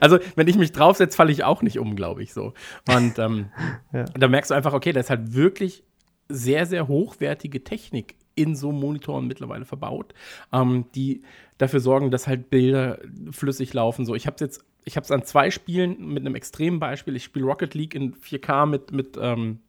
also, 0.00 0.18
wenn 0.36 0.46
ich 0.46 0.56
mich 0.56 0.70
draufsetze, 0.70 1.16
falle 1.16 1.32
ich 1.32 1.42
auch 1.42 1.62
nicht 1.62 1.80
um, 1.80 1.96
glaube 1.96 2.22
ich 2.22 2.32
so. 2.32 2.54
Und 2.86 3.18
ähm, 3.18 3.50
ja. 3.92 4.04
da 4.04 4.28
merkst 4.28 4.52
du 4.52 4.54
einfach, 4.54 4.72
okay, 4.72 4.92
da 4.92 5.00
ist 5.00 5.10
halt 5.10 5.34
wirklich 5.34 5.82
sehr, 6.28 6.66
sehr 6.66 6.86
hochwertige 6.86 7.64
Technik 7.64 8.14
in 8.34 8.56
so 8.56 8.72
Monitoren 8.72 9.26
mittlerweile 9.26 9.64
verbaut, 9.64 10.14
ähm, 10.52 10.86
die 10.94 11.22
dafür 11.58 11.80
sorgen, 11.80 12.10
dass 12.10 12.26
halt 12.26 12.50
Bilder 12.50 12.98
flüssig 13.30 13.72
laufen. 13.74 14.06
So, 14.06 14.14
ich 14.14 14.26
habe 14.26 14.34
es 14.34 14.40
jetzt, 14.40 14.64
ich 14.84 14.96
habe 14.96 15.04
es 15.04 15.10
an 15.10 15.24
zwei 15.24 15.50
Spielen 15.50 16.08
mit 16.08 16.24
einem 16.24 16.34
extremen 16.34 16.80
Beispiel. 16.80 17.14
Ich 17.16 17.24
spiele 17.24 17.44
Rocket 17.44 17.74
League 17.74 17.94
in 17.94 18.14
4K 18.14 18.66
mit, 18.66 18.92
mit, 18.92 19.18
ähm, 19.20 19.60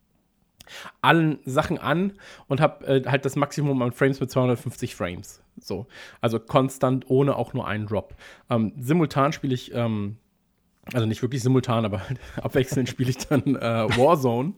allen 1.02 1.40
Sachen 1.45 1.77
an 1.77 2.14
und 2.48 2.61
habe 2.61 2.85
äh, 2.85 3.10
halt 3.10 3.26
das 3.26 3.35
Maximum 3.35 3.81
an 3.81 3.91
Frames 3.91 4.19
mit 4.19 4.31
250 4.31 4.95
Frames. 4.95 5.41
So, 5.60 5.88
also 6.22 6.40
konstant 6.40 7.10
ohne 7.10 7.35
auch 7.35 7.53
nur 7.53 7.68
einen 7.68 7.88
Drop. 7.88 8.15
Ähm, 8.49 8.73
simultan 8.80 9.34
spiele 9.34 9.53
ich, 9.53 9.73
ähm, 9.73 10.18
also 10.91 11.06
nicht 11.06 11.22
wirklich 11.22 11.41
simultan, 11.41 11.85
aber 11.85 12.02
abwechselnd 12.41 12.90
spiele 12.90 13.10
ich 13.10 13.18
dann 13.18 13.56
äh, 13.56 13.98
Warzone 13.98 14.53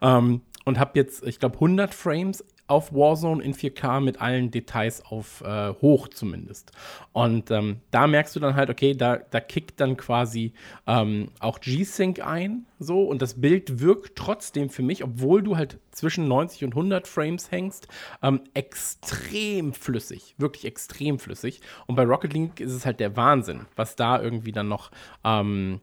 ähm, 0.00 0.42
und 0.64 0.78
habe 0.78 0.92
jetzt, 0.94 1.26
ich 1.26 1.38
glaube, 1.38 1.56
100 1.56 1.94
Frames 1.94 2.44
auf 2.68 2.92
Warzone 2.92 3.42
in 3.42 3.54
4K 3.54 4.00
mit 4.00 4.20
allen 4.20 4.50
Details 4.50 5.04
auf 5.04 5.40
äh, 5.40 5.72
hoch 5.80 6.08
zumindest. 6.08 6.72
Und 7.12 7.50
ähm, 7.50 7.80
da 7.90 8.06
merkst 8.06 8.36
du 8.36 8.40
dann 8.40 8.54
halt, 8.54 8.70
okay, 8.70 8.94
da, 8.94 9.16
da 9.16 9.40
kickt 9.40 9.80
dann 9.80 9.96
quasi 9.96 10.52
ähm, 10.86 11.28
auch 11.40 11.60
G-Sync 11.60 12.24
ein, 12.24 12.66
so, 12.78 13.02
und 13.02 13.22
das 13.22 13.40
Bild 13.40 13.80
wirkt 13.80 14.16
trotzdem 14.16 14.70
für 14.70 14.82
mich, 14.82 15.02
obwohl 15.02 15.42
du 15.42 15.56
halt 15.56 15.78
zwischen 15.90 16.28
90 16.28 16.64
und 16.64 16.70
100 16.72 17.08
Frames 17.08 17.50
hängst, 17.50 17.88
ähm, 18.22 18.42
extrem 18.54 19.72
flüssig, 19.72 20.34
wirklich 20.38 20.64
extrem 20.64 21.18
flüssig. 21.18 21.60
Und 21.86 21.96
bei 21.96 22.04
Rocket 22.04 22.32
League 22.32 22.60
ist 22.60 22.72
es 22.72 22.86
halt 22.86 23.00
der 23.00 23.16
Wahnsinn, 23.16 23.66
was 23.74 23.96
da 23.96 24.22
irgendwie 24.22 24.52
dann 24.52 24.68
noch 24.68 24.92
ähm, 25.24 25.80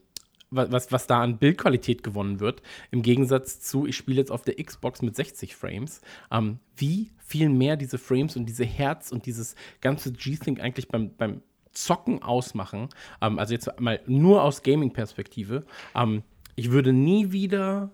was, 0.56 0.92
was 0.92 1.08
da 1.08 1.22
an 1.22 1.38
Bildqualität 1.38 2.04
gewonnen 2.04 2.40
wird, 2.40 2.62
im 2.92 3.02
Gegensatz 3.02 3.60
zu, 3.60 3.86
ich 3.86 3.96
spiele 3.96 4.18
jetzt 4.18 4.32
auf 4.32 4.44
der 4.44 4.56
Xbox 4.56 5.02
mit 5.02 5.16
60 5.16 5.56
Frames, 5.56 6.02
ähm, 6.32 6.60
wie 6.76 7.12
viel 7.18 7.50
mehr 7.50 7.76
diese 7.78 7.98
Frames 7.98 8.36
und 8.36 8.46
diese 8.46 8.66
Herz 8.66 9.12
und 9.12 9.26
dieses 9.26 9.56
ganze 9.82 10.12
G-Sync 10.12 10.60
eigentlich 10.60 10.88
beim, 10.88 11.16
beim 11.16 11.42
Zocken 11.72 12.22
ausmachen. 12.24 12.90
Ähm, 13.22 13.40
also 13.40 13.54
jetzt 13.54 13.80
mal 13.80 14.00
nur 14.08 14.44
aus 14.44 14.64
Gaming-Perspektive. 14.64 15.66
Ähm, 15.94 16.24
ich 16.56 16.72
würde 16.72 16.94
nie 16.94 17.32
wieder 17.32 17.92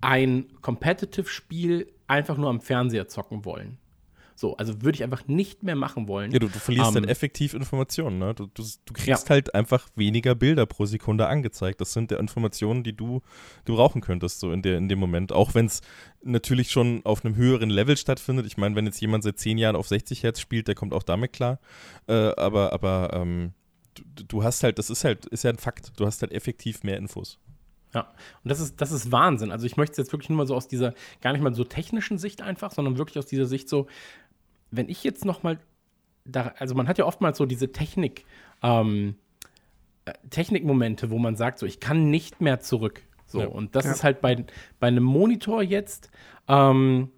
ein 0.00 0.46
Competitive-Spiel 0.62 1.92
einfach 2.06 2.36
nur 2.36 2.48
am 2.48 2.60
Fernseher 2.60 3.08
zocken 3.08 3.44
wollen. 3.44 3.78
So, 4.40 4.56
also 4.56 4.80
würde 4.80 4.96
ich 4.96 5.02
einfach 5.04 5.26
nicht 5.26 5.62
mehr 5.64 5.76
machen 5.76 6.08
wollen. 6.08 6.32
Ja, 6.32 6.38
du, 6.38 6.48
du 6.48 6.58
verlierst 6.58 6.88
Ähm, 6.88 6.94
dann 6.94 7.04
effektiv 7.04 7.52
Informationen, 7.52 8.18
ne? 8.18 8.34
Du, 8.34 8.46
du, 8.46 8.62
du 8.86 8.92
kriegst 8.94 9.24
Ja. 9.28 9.34
halt 9.34 9.54
einfach 9.54 9.86
weniger 9.96 10.34
Bilder 10.34 10.64
pro 10.64 10.86
Sekunde 10.86 11.26
angezeigt. 11.26 11.78
Das 11.82 11.92
sind 11.92 12.10
der 12.10 12.18
Informationen, 12.20 12.82
die 12.82 12.96
du 12.96 13.20
gebrauchen 13.66 14.00
könntest, 14.00 14.40
so 14.40 14.50
in, 14.50 14.62
der, 14.62 14.78
in 14.78 14.88
dem 14.88 14.98
Moment. 14.98 15.30
Auch 15.30 15.52
wenn 15.54 15.66
es 15.66 15.82
natürlich 16.22 16.70
schon 16.70 17.04
auf 17.04 17.22
einem 17.22 17.36
höheren 17.36 17.68
Level 17.68 17.98
stattfindet. 17.98 18.46
Ich 18.46 18.56
meine, 18.56 18.74
wenn 18.76 18.86
jetzt 18.86 18.98
jemand 19.02 19.24
seit 19.24 19.38
zehn 19.38 19.58
Jahren 19.58 19.76
auf 19.76 19.88
60 19.88 20.22
Hertz 20.22 20.40
spielt, 20.40 20.68
der 20.68 20.74
kommt 20.74 20.94
auch 20.94 21.02
damit 21.02 21.34
klar. 21.34 21.60
Äh, 22.06 22.14
aber, 22.14 22.72
aber 22.72 23.10
ähm, 23.12 23.52
du, 23.94 24.24
du 24.24 24.42
hast 24.42 24.62
halt, 24.62 24.78
das 24.78 24.88
ist 24.88 25.04
halt, 25.04 25.26
ist 25.26 25.44
ja 25.44 25.50
ein 25.50 25.58
Fakt. 25.58 25.92
Du 26.00 26.06
hast 26.06 26.22
halt 26.22 26.32
effektiv 26.32 26.82
mehr 26.82 26.96
Infos. 26.96 27.38
Ja, 27.92 28.02
und 28.44 28.48
das 28.48 28.60
ist, 28.60 28.80
das 28.80 28.92
ist 28.92 29.10
Wahnsinn. 29.10 29.50
Also 29.50 29.66
ich 29.66 29.76
möchte 29.76 29.92
es 29.94 29.98
jetzt 29.98 30.12
wirklich 30.12 30.28
nur 30.28 30.38
mal 30.38 30.46
so 30.46 30.54
aus 30.54 30.68
dieser, 30.68 30.94
gar 31.22 31.32
nicht 31.32 31.42
mal 31.42 31.52
so 31.52 31.64
technischen 31.64 32.18
Sicht 32.18 32.40
einfach, 32.40 32.70
sondern 32.70 32.98
wirklich 32.98 33.18
aus 33.18 33.26
dieser 33.26 33.46
Sicht 33.46 33.68
so, 33.68 33.88
wenn 34.70 34.88
ich 34.88 35.02
jetzt 35.04 35.24
noch 35.24 35.42
mal, 35.42 35.58
da, 36.24 36.54
also 36.58 36.74
man 36.74 36.88
hat 36.88 36.98
ja 36.98 37.04
oftmals 37.06 37.38
so 37.38 37.46
diese 37.46 37.72
Technik, 37.72 38.24
ähm, 38.62 39.16
äh, 40.04 40.12
Technikmomente, 40.30 41.10
wo 41.10 41.18
man 41.18 41.36
sagt, 41.36 41.58
so 41.58 41.66
ich 41.66 41.80
kann 41.80 42.10
nicht 42.10 42.40
mehr 42.40 42.60
zurück. 42.60 43.02
So, 43.26 43.40
Ja. 43.42 43.46
und 43.46 43.76
das 43.76 43.84
Ja. 43.86 43.92
ist 43.92 44.04
halt 44.04 44.20
bei, 44.20 44.44
bei 44.80 44.88
einem 44.88 45.04
Monitor 45.04 45.62
jetzt, 45.62 46.10
ähm, 46.48 47.10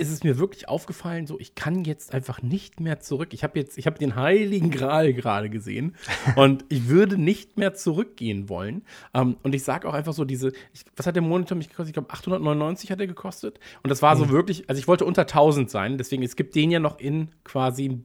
ist 0.00 0.10
es 0.10 0.24
mir 0.24 0.38
wirklich 0.38 0.68
aufgefallen, 0.68 1.26
so 1.26 1.38
ich 1.38 1.54
kann 1.54 1.84
jetzt 1.84 2.12
einfach 2.14 2.42
nicht 2.42 2.80
mehr 2.80 3.00
zurück. 3.00 3.28
Ich 3.32 3.44
habe 3.44 3.58
jetzt, 3.58 3.78
ich 3.78 3.86
habe 3.86 3.98
den 3.98 4.16
Heiligen 4.16 4.70
Gral 4.70 5.12
gerade 5.12 5.50
gesehen 5.50 5.94
und 6.36 6.64
ich 6.68 6.88
würde 6.88 7.16
nicht 7.18 7.56
mehr 7.58 7.74
zurückgehen 7.74 8.48
wollen. 8.48 8.82
Ähm, 9.14 9.36
und 9.42 9.54
ich 9.54 9.62
sage 9.62 9.88
auch 9.88 9.94
einfach 9.94 10.12
so 10.14 10.24
diese, 10.24 10.48
ich, 10.72 10.84
was 10.96 11.06
hat 11.06 11.14
der 11.14 11.22
Monitor 11.22 11.56
mich 11.56 11.68
gekostet? 11.68 11.90
Ich 11.90 11.94
glaube 11.94 12.10
899 12.10 12.90
hat 12.90 13.00
er 13.00 13.06
gekostet. 13.06 13.60
Und 13.82 13.90
das 13.90 14.02
war 14.02 14.16
so 14.16 14.28
wirklich, 14.30 14.68
also 14.68 14.78
ich 14.78 14.88
wollte 14.88 15.04
unter 15.04 15.22
1000 15.22 15.70
sein. 15.70 15.98
Deswegen 15.98 16.22
es 16.22 16.34
gibt 16.36 16.54
den 16.54 16.70
ja 16.70 16.80
noch 16.80 16.98
in 16.98 17.28
quasi 17.44 18.00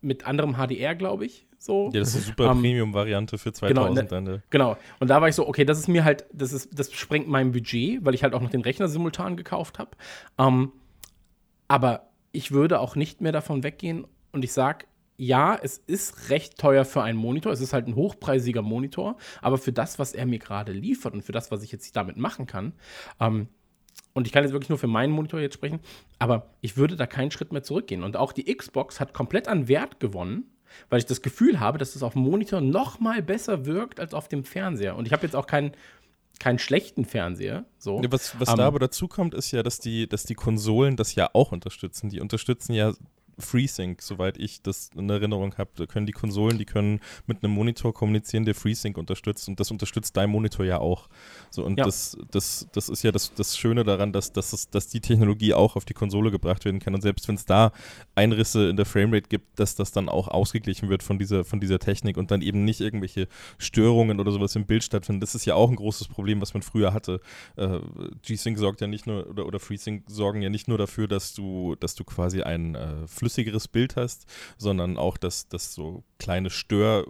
mit 0.00 0.26
anderem 0.26 0.54
HDR, 0.56 0.94
glaube 0.94 1.26
ich. 1.26 1.46
So. 1.58 1.90
Ja, 1.92 2.00
das 2.00 2.10
ist 2.10 2.14
eine 2.16 2.24
super 2.24 2.44
Ähm, 2.52 2.62
Premium-Variante 2.62 3.36
für 3.36 3.52
genau, 3.52 3.82
2000 3.92 3.94
ne- 3.96 4.04
dann. 4.08 4.26
äh. 4.36 4.40
Genau. 4.48 4.78
Und 4.98 5.08
da 5.10 5.20
war 5.20 5.28
ich 5.28 5.34
so, 5.34 5.46
okay, 5.46 5.66
das 5.66 5.78
ist 5.78 5.88
mir 5.88 6.04
halt, 6.04 6.24
das 6.32 6.54
ist, 6.54 6.70
das 6.72 6.90
sprengt 6.90 7.28
mein 7.28 7.52
Budget, 7.52 8.02
weil 8.02 8.14
ich 8.14 8.22
halt 8.22 8.32
auch 8.32 8.40
noch 8.40 8.48
den 8.48 8.62
Rechner 8.62 8.88
simultan 8.88 9.36
gekauft 9.36 9.78
habe. 9.78 9.90
Ähm, 10.38 10.72
aber 11.70 12.10
ich 12.32 12.50
würde 12.50 12.80
auch 12.80 12.96
nicht 12.96 13.20
mehr 13.20 13.30
davon 13.30 13.62
weggehen 13.62 14.04
und 14.32 14.44
ich 14.44 14.52
sage, 14.52 14.86
ja, 15.16 15.54
es 15.54 15.78
ist 15.78 16.28
recht 16.28 16.58
teuer 16.58 16.84
für 16.84 17.02
einen 17.02 17.16
Monitor. 17.16 17.52
Es 17.52 17.60
ist 17.60 17.72
halt 17.72 17.86
ein 17.86 17.94
hochpreisiger 17.94 18.62
Monitor, 18.62 19.16
aber 19.40 19.56
für 19.56 19.72
das, 19.72 20.00
was 20.00 20.12
er 20.12 20.26
mir 20.26 20.40
gerade 20.40 20.72
liefert 20.72 21.14
und 21.14 21.22
für 21.22 21.30
das, 21.30 21.52
was 21.52 21.62
ich 21.62 21.70
jetzt 21.70 21.94
damit 21.94 22.16
machen 22.16 22.46
kann, 22.46 22.72
ähm, 23.20 23.46
und 24.14 24.26
ich 24.26 24.32
kann 24.32 24.42
jetzt 24.42 24.52
wirklich 24.52 24.68
nur 24.68 24.78
für 24.78 24.88
meinen 24.88 25.12
Monitor 25.12 25.38
jetzt 25.38 25.54
sprechen, 25.54 25.78
aber 26.18 26.50
ich 26.60 26.76
würde 26.76 26.96
da 26.96 27.06
keinen 27.06 27.30
Schritt 27.30 27.52
mehr 27.52 27.62
zurückgehen. 27.62 28.02
Und 28.02 28.16
auch 28.16 28.32
die 28.32 28.52
Xbox 28.52 28.98
hat 28.98 29.14
komplett 29.14 29.46
an 29.46 29.68
Wert 29.68 30.00
gewonnen, 30.00 30.50
weil 30.88 30.98
ich 30.98 31.06
das 31.06 31.22
Gefühl 31.22 31.60
habe, 31.60 31.78
dass 31.78 31.94
es 31.94 32.02
auf 32.02 32.14
dem 32.14 32.22
Monitor 32.22 32.60
noch 32.60 32.98
mal 32.98 33.22
besser 33.22 33.66
wirkt 33.66 34.00
als 34.00 34.12
auf 34.12 34.26
dem 34.26 34.42
Fernseher. 34.42 34.96
Und 34.96 35.06
ich 35.06 35.12
habe 35.12 35.22
jetzt 35.22 35.36
auch 35.36 35.46
keinen 35.46 35.72
keinen 36.40 36.58
schlechten 36.58 37.04
Fernseher. 37.04 37.66
So. 37.78 38.02
Ja, 38.02 38.10
was 38.10 38.40
was 38.40 38.48
Ähm, 38.48 38.56
da 38.56 38.66
aber 38.66 38.80
dazu 38.80 39.06
kommt, 39.06 39.34
ist 39.34 39.52
ja, 39.52 39.62
dass 39.62 39.78
die, 39.78 40.08
dass 40.08 40.24
die 40.24 40.34
Konsolen 40.34 40.96
das 40.96 41.14
ja 41.14 41.30
auch 41.32 41.52
unterstützen. 41.52 42.08
Die 42.10 42.20
unterstützen 42.20 42.72
ja 42.72 42.92
FreeSync, 43.40 44.02
soweit 44.02 44.38
ich 44.38 44.62
das 44.62 44.90
in 44.96 45.08
Erinnerung 45.10 45.56
habe. 45.58 45.70
Da 45.76 45.86
können 45.86 46.06
die 46.06 46.12
Konsolen, 46.12 46.58
die 46.58 46.64
können 46.64 47.00
mit 47.26 47.42
einem 47.42 47.52
Monitor 47.54 47.92
kommunizieren, 47.94 48.44
der 48.44 48.54
FreeSync 48.54 48.96
unterstützt 48.98 49.48
und 49.48 49.58
das 49.60 49.70
unterstützt 49.70 50.16
dein 50.16 50.30
Monitor 50.30 50.64
ja 50.64 50.78
auch. 50.78 51.08
So, 51.50 51.64
und 51.64 51.78
Ja. 51.78 51.84
das, 51.84 52.16
das, 52.30 52.68
das 52.72 52.88
ist 52.88 53.02
ja 53.02 53.12
das, 53.12 53.34
das 53.34 53.56
Schöne 53.56 53.84
daran, 53.84 54.12
dass, 54.12 54.32
dass, 54.32 54.52
es, 54.52 54.70
dass 54.70 54.88
die 54.88 55.00
Technologie 55.00 55.54
auch 55.54 55.76
auf 55.76 55.84
die 55.84 55.94
Konsole 55.94 56.30
gebracht 56.30 56.64
werden 56.64 56.80
kann. 56.80 56.94
Und 56.94 57.00
selbst 57.02 57.28
wenn 57.28 57.34
es 57.36 57.44
da 57.44 57.72
Einrisse 58.14 58.68
in 58.70 58.76
der 58.76 58.86
Framerate 58.86 59.28
gibt, 59.28 59.58
dass 59.58 59.74
das 59.74 59.92
dann 59.92 60.08
auch 60.08 60.28
ausgeglichen 60.28 60.88
wird 60.88 61.02
von 61.02 61.18
dieser, 61.18 61.44
von 61.44 61.60
dieser 61.60 61.78
Technik 61.78 62.16
und 62.16 62.30
dann 62.30 62.42
eben 62.42 62.64
nicht 62.64 62.80
irgendwelche 62.80 63.28
Störungen 63.58 64.20
oder 64.20 64.32
sowas 64.32 64.56
im 64.56 64.66
Bild 64.66 64.84
stattfinden. 64.84 65.20
Das 65.20 65.34
ist 65.34 65.44
ja 65.44 65.54
auch 65.54 65.70
ein 65.70 65.76
großes 65.76 66.08
Problem, 66.08 66.40
was 66.40 66.54
man 66.54 66.62
früher 66.62 66.92
hatte. 66.92 67.20
Äh, 67.56 67.78
G-Sync 68.22 68.58
sorgt 68.58 68.80
ja 68.80 68.86
nicht 68.86 69.06
nur, 69.06 69.28
oder, 69.28 69.46
oder 69.46 69.60
FreeSync 69.60 70.04
sorgen 70.08 70.42
ja 70.42 70.50
nicht 70.50 70.68
nur 70.68 70.78
dafür, 70.78 71.08
dass 71.08 71.34
du, 71.34 71.76
dass 71.80 71.94
du 71.94 72.04
quasi 72.04 72.42
ein 72.42 72.74
äh, 72.74 73.06
flüssigeres 73.30 73.68
Bild 73.68 73.96
hast, 73.96 74.26
sondern 74.58 74.96
auch, 74.96 75.16
dass, 75.16 75.48
dass 75.48 75.72
so 75.74 76.02
kleine 76.18 76.50
Stör 76.50 77.06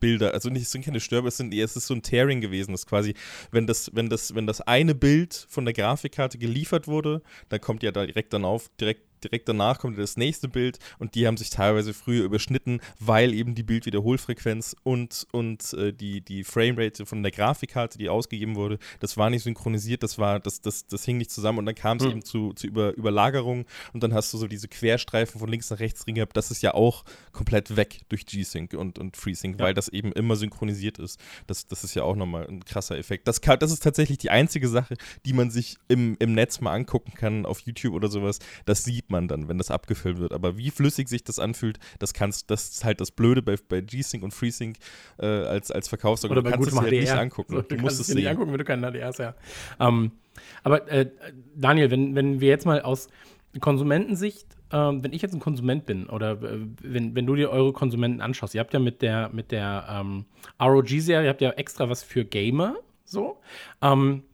Bilder, 0.00 0.34
also 0.34 0.50
nicht, 0.50 0.62
es 0.62 0.70
sind 0.70 0.84
keine 0.84 1.00
Störbilder, 1.00 1.28
es, 1.28 1.38
sind, 1.38 1.54
es 1.54 1.76
ist 1.76 1.86
so 1.86 1.94
ein 1.94 2.02
Tearing 2.02 2.42
gewesen, 2.42 2.72
das 2.72 2.84
quasi, 2.84 3.14
wenn 3.50 3.66
das, 3.66 3.90
wenn 3.94 4.10
das, 4.10 4.34
wenn 4.34 4.46
das 4.46 4.60
eine 4.60 4.94
Bild 4.94 5.46
von 5.48 5.64
der 5.64 5.72
Grafikkarte 5.72 6.36
geliefert 6.36 6.86
wurde, 6.86 7.22
dann 7.48 7.60
kommt 7.62 7.82
ja 7.82 7.90
da 7.90 8.04
direkt 8.04 8.34
dann 8.34 8.44
auf, 8.44 8.68
direkt, 8.78 9.02
direkt 9.24 9.48
danach 9.48 9.78
kommt 9.78 9.98
das 9.98 10.16
nächste 10.16 10.48
Bild 10.48 10.78
und 10.98 11.14
die 11.14 11.26
haben 11.26 11.36
sich 11.36 11.50
teilweise 11.50 11.94
früher 11.94 12.24
überschnitten, 12.24 12.80
weil 13.00 13.34
eben 13.34 13.54
die 13.54 13.62
Bildwiederholfrequenz 13.62 14.76
und, 14.82 15.26
und 15.32 15.72
äh, 15.74 15.92
die, 15.92 16.20
die 16.20 16.44
Framerate 16.44 17.06
von 17.06 17.22
der 17.22 17.32
Grafikkarte, 17.32 17.98
die 17.98 18.08
ausgegeben 18.08 18.54
wurde, 18.56 18.78
das 19.00 19.16
war 19.16 19.30
nicht 19.30 19.42
synchronisiert, 19.42 20.02
das 20.02 20.18
war, 20.18 20.40
das, 20.40 20.60
das, 20.60 20.86
das 20.86 21.04
hing 21.04 21.16
nicht 21.18 21.30
zusammen 21.30 21.58
und 21.58 21.66
dann 21.66 21.74
kam 21.74 21.96
es 21.98 22.04
Hm. 22.04 22.10
eben 22.10 22.24
zu, 22.24 22.52
zu 22.52 22.66
Über, 22.66 22.94
Überlagerung 22.96 23.64
und 23.92 24.02
dann 24.02 24.12
hast 24.12 24.32
du 24.32 24.38
so 24.38 24.46
diese 24.46 24.68
Querstreifen 24.68 25.38
von 25.40 25.48
links 25.48 25.70
nach 25.70 25.78
rechts 25.78 26.04
drin 26.04 26.16
gehabt, 26.16 26.36
das 26.36 26.50
ist 26.50 26.62
ja 26.62 26.74
auch 26.74 27.04
komplett 27.32 27.76
weg 27.76 28.00
durch 28.08 28.26
G-Sync 28.26 28.74
und, 28.74 28.98
und 28.98 29.16
FreeSync, 29.16 29.58
Ja. 29.58 29.66
weil 29.66 29.74
das 29.74 29.88
eben 29.88 30.12
immer 30.12 30.36
synchronisiert 30.36 30.98
ist. 30.98 31.18
Das, 31.46 31.66
das 31.66 31.84
ist 31.84 31.94
ja 31.94 32.02
auch 32.02 32.16
nochmal 32.16 32.46
ein 32.46 32.64
krasser 32.64 32.98
Effekt. 32.98 33.26
Das, 33.28 33.40
kann, 33.40 33.58
das 33.58 33.70
ist 33.72 33.82
tatsächlich 33.82 34.18
die 34.18 34.30
einzige 34.30 34.68
Sache, 34.68 34.96
die 35.24 35.32
man 35.32 35.50
sich 35.50 35.76
im, 35.88 36.16
im 36.18 36.34
Netz 36.34 36.60
mal 36.60 36.72
angucken 36.74 37.12
kann, 37.14 37.46
auf 37.46 37.60
YouTube 37.60 37.94
oder 37.94 38.08
sowas. 38.08 38.38
Das 38.66 38.84
sieht 38.84 39.10
man 39.10 39.13
dann, 39.28 39.48
wenn 39.48 39.58
das 39.58 39.70
abgefilmt 39.70 40.20
wird. 40.20 40.32
Aber 40.32 40.56
wie 40.56 40.70
flüssig 40.70 41.08
sich 41.08 41.24
das 41.24 41.38
anfühlt, 41.38 41.78
das 41.98 42.14
kannst, 42.14 42.50
das 42.50 42.70
ist 42.70 42.84
halt 42.84 43.00
das 43.00 43.10
Blöde 43.10 43.42
bei, 43.42 43.56
bei 43.68 43.80
G-Sync 43.80 44.22
und 44.22 44.32
FreeSync 44.32 44.76
äh, 45.18 45.26
als, 45.26 45.70
als 45.70 45.88
Verkaufssorgan. 45.88 46.38
Oder 46.38 46.42
Du 46.42 46.50
bei 46.50 46.56
kannst 46.56 46.72
es 46.72 46.80
halt 46.80 46.90
nicht 46.90 47.12
angucken. 47.12 47.54
So, 47.54 47.62
du 47.62 47.76
musst 47.76 48.00
es 48.00 48.06
dir 48.08 48.14
nicht 48.16 48.28
angucken, 48.28 48.52
wenn 48.52 48.58
du 48.58 48.64
keinen 48.64 48.82
HDR 48.82 49.06
hast, 49.06 49.18
ja. 49.18 49.34
Ähm, 49.80 50.12
aber 50.62 50.88
äh, 50.90 51.10
Daniel, 51.54 51.90
wenn, 51.90 52.14
wenn 52.14 52.40
wir 52.40 52.48
jetzt 52.48 52.66
mal 52.66 52.82
aus 52.82 53.08
Konsumentensicht, 53.60 54.46
ähm, 54.72 55.04
wenn 55.04 55.12
ich 55.12 55.22
jetzt 55.22 55.34
ein 55.34 55.40
Konsument 55.40 55.86
bin 55.86 56.08
oder 56.08 56.32
äh, 56.42 56.58
wenn, 56.82 57.14
wenn 57.14 57.26
du 57.26 57.36
dir 57.36 57.50
eure 57.50 57.72
Konsumenten 57.72 58.20
anschaust, 58.20 58.54
ihr 58.54 58.60
habt 58.60 58.74
ja 58.74 58.80
mit 58.80 59.02
der, 59.02 59.30
mit 59.30 59.52
der 59.52 59.86
ähm, 59.88 60.24
ROG-Serie, 60.60 61.24
ihr 61.26 61.30
habt 61.30 61.40
ja 61.40 61.50
extra 61.50 61.88
was 61.88 62.02
für 62.02 62.24
Gamer, 62.24 62.76
so. 63.04 63.40
Ähm, 63.80 64.24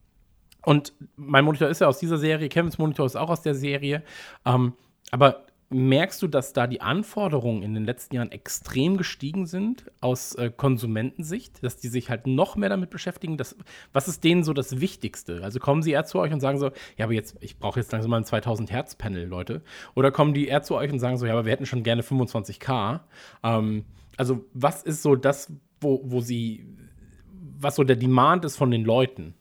und 0.64 0.92
mein 1.16 1.44
Monitor 1.44 1.68
ist 1.68 1.80
ja 1.80 1.86
aus 1.86 1.98
dieser 1.98 2.18
Serie, 2.18 2.48
Kevins 2.48 2.78
Monitor 2.78 3.06
ist 3.06 3.16
auch 3.16 3.30
aus 3.30 3.42
der 3.42 3.54
Serie. 3.54 4.02
Ähm, 4.44 4.74
aber 5.10 5.46
merkst 5.70 6.20
du, 6.20 6.26
dass 6.26 6.52
da 6.52 6.66
die 6.66 6.80
Anforderungen 6.80 7.62
in 7.62 7.74
den 7.74 7.84
letzten 7.84 8.16
Jahren 8.16 8.32
extrem 8.32 8.96
gestiegen 8.96 9.46
sind 9.46 9.84
aus 10.00 10.34
äh, 10.34 10.50
Konsumentensicht, 10.50 11.62
dass 11.62 11.76
die 11.76 11.86
sich 11.86 12.10
halt 12.10 12.26
noch 12.26 12.56
mehr 12.56 12.68
damit 12.68 12.90
beschäftigen? 12.90 13.36
Dass, 13.36 13.56
was 13.92 14.08
ist 14.08 14.24
denen 14.24 14.42
so 14.42 14.52
das 14.52 14.80
Wichtigste? 14.80 15.42
Also 15.44 15.60
kommen 15.60 15.82
sie 15.82 15.92
eher 15.92 16.04
zu 16.04 16.18
euch 16.18 16.32
und 16.32 16.40
sagen 16.40 16.58
so, 16.58 16.72
ja, 16.96 17.04
aber 17.04 17.14
jetzt, 17.14 17.36
ich 17.40 17.58
brauche 17.58 17.78
jetzt 17.78 17.92
langsam 17.92 18.10
mal 18.10 18.18
ein 18.18 18.24
2000 18.24 18.72
Hertz 18.72 18.96
Panel, 18.96 19.26
Leute. 19.26 19.62
Oder 19.94 20.10
kommen 20.10 20.34
die 20.34 20.48
eher 20.48 20.62
zu 20.62 20.74
euch 20.74 20.92
und 20.92 20.98
sagen 20.98 21.16
so, 21.16 21.26
ja, 21.26 21.32
aber 21.32 21.44
wir 21.44 21.52
hätten 21.52 21.66
schon 21.66 21.84
gerne 21.84 22.02
25k. 22.02 23.00
Ähm, 23.44 23.84
also 24.16 24.44
was 24.52 24.82
ist 24.82 25.02
so 25.02 25.14
das, 25.14 25.52
wo, 25.80 26.02
wo 26.04 26.20
sie, 26.20 26.66
was 27.58 27.76
so 27.76 27.84
der 27.84 27.96
Demand 27.96 28.44
ist 28.44 28.56
von 28.56 28.72
den 28.72 28.84
Leuten? 28.84 29.34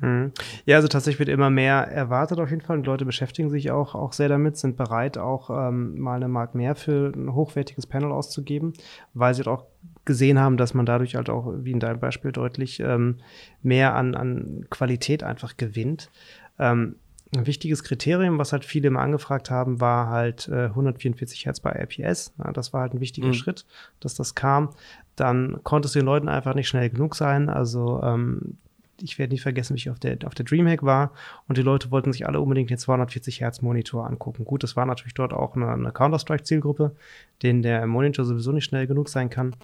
Mhm. 0.00 0.32
Ja, 0.64 0.76
also 0.76 0.88
tatsächlich 0.88 1.18
wird 1.18 1.28
immer 1.28 1.50
mehr 1.50 1.88
erwartet 1.88 2.38
auf 2.38 2.50
jeden 2.50 2.62
Fall 2.62 2.78
und 2.78 2.86
Leute 2.86 3.04
beschäftigen 3.04 3.50
sich 3.50 3.70
auch, 3.70 3.94
auch 3.94 4.12
sehr 4.12 4.28
damit, 4.28 4.56
sind 4.56 4.76
bereit 4.76 5.18
auch 5.18 5.50
ähm, 5.50 5.98
mal 5.98 6.16
eine 6.16 6.28
Mark 6.28 6.54
mehr 6.54 6.74
für 6.74 7.12
ein 7.14 7.34
hochwertiges 7.34 7.86
Panel 7.86 8.12
auszugeben, 8.12 8.72
weil 9.14 9.34
sie 9.34 9.40
halt 9.40 9.48
auch 9.48 9.66
gesehen 10.04 10.38
haben, 10.38 10.56
dass 10.56 10.74
man 10.74 10.86
dadurch 10.86 11.16
halt 11.16 11.28
auch, 11.28 11.52
wie 11.58 11.72
in 11.72 11.80
deinem 11.80 12.00
Beispiel 12.00 12.32
deutlich, 12.32 12.80
ähm, 12.80 13.18
mehr 13.62 13.94
an, 13.94 14.14
an 14.14 14.66
Qualität 14.70 15.22
einfach 15.22 15.56
gewinnt. 15.56 16.10
Ähm, 16.58 16.96
ein 17.36 17.46
wichtiges 17.46 17.84
Kriterium, 17.84 18.38
was 18.38 18.52
halt 18.52 18.64
viele 18.64 18.88
immer 18.88 19.00
angefragt 19.00 19.50
haben, 19.50 19.80
war 19.80 20.08
halt 20.08 20.48
äh, 20.48 20.64
144 20.64 21.46
Hertz 21.46 21.60
bei 21.60 21.70
IPS. 21.72 22.34
Ja, 22.38 22.52
das 22.52 22.72
war 22.72 22.80
halt 22.80 22.94
ein 22.94 23.00
wichtiger 23.00 23.28
mhm. 23.28 23.34
Schritt, 23.34 23.66
dass 24.00 24.16
das 24.16 24.34
kam. 24.34 24.70
Dann 25.14 25.60
konnte 25.62 25.86
es 25.86 25.92
den 25.92 26.04
Leuten 26.04 26.28
einfach 26.28 26.54
nicht 26.54 26.66
schnell 26.66 26.90
genug 26.90 27.14
sein. 27.14 27.48
Also 27.48 28.00
ähm, 28.02 28.56
ich 29.02 29.18
werde 29.18 29.32
nicht 29.32 29.42
vergessen, 29.42 29.74
wie 29.74 29.78
ich 29.78 29.90
auf 29.90 29.98
der, 29.98 30.18
auf 30.24 30.34
der 30.34 30.44
Dreamhack 30.44 30.82
war 30.82 31.12
und 31.48 31.58
die 31.58 31.62
Leute 31.62 31.90
wollten 31.90 32.12
sich 32.12 32.26
alle 32.26 32.40
unbedingt 32.40 32.70
den 32.70 32.78
240 32.78 33.40
Hertz 33.40 33.62
Monitor 33.62 34.06
angucken. 34.06 34.44
Gut, 34.44 34.62
das 34.62 34.76
war 34.76 34.86
natürlich 34.86 35.14
dort 35.14 35.32
auch 35.32 35.56
eine, 35.56 35.68
eine 35.70 35.92
Counter-Strike-Zielgruppe, 35.92 36.94
denen 37.42 37.62
der 37.62 37.86
Monitor 37.86 38.24
sowieso 38.24 38.52
nicht 38.52 38.64
schnell 38.64 38.86
genug 38.86 39.08
sein 39.08 39.30
kann. 39.30 39.56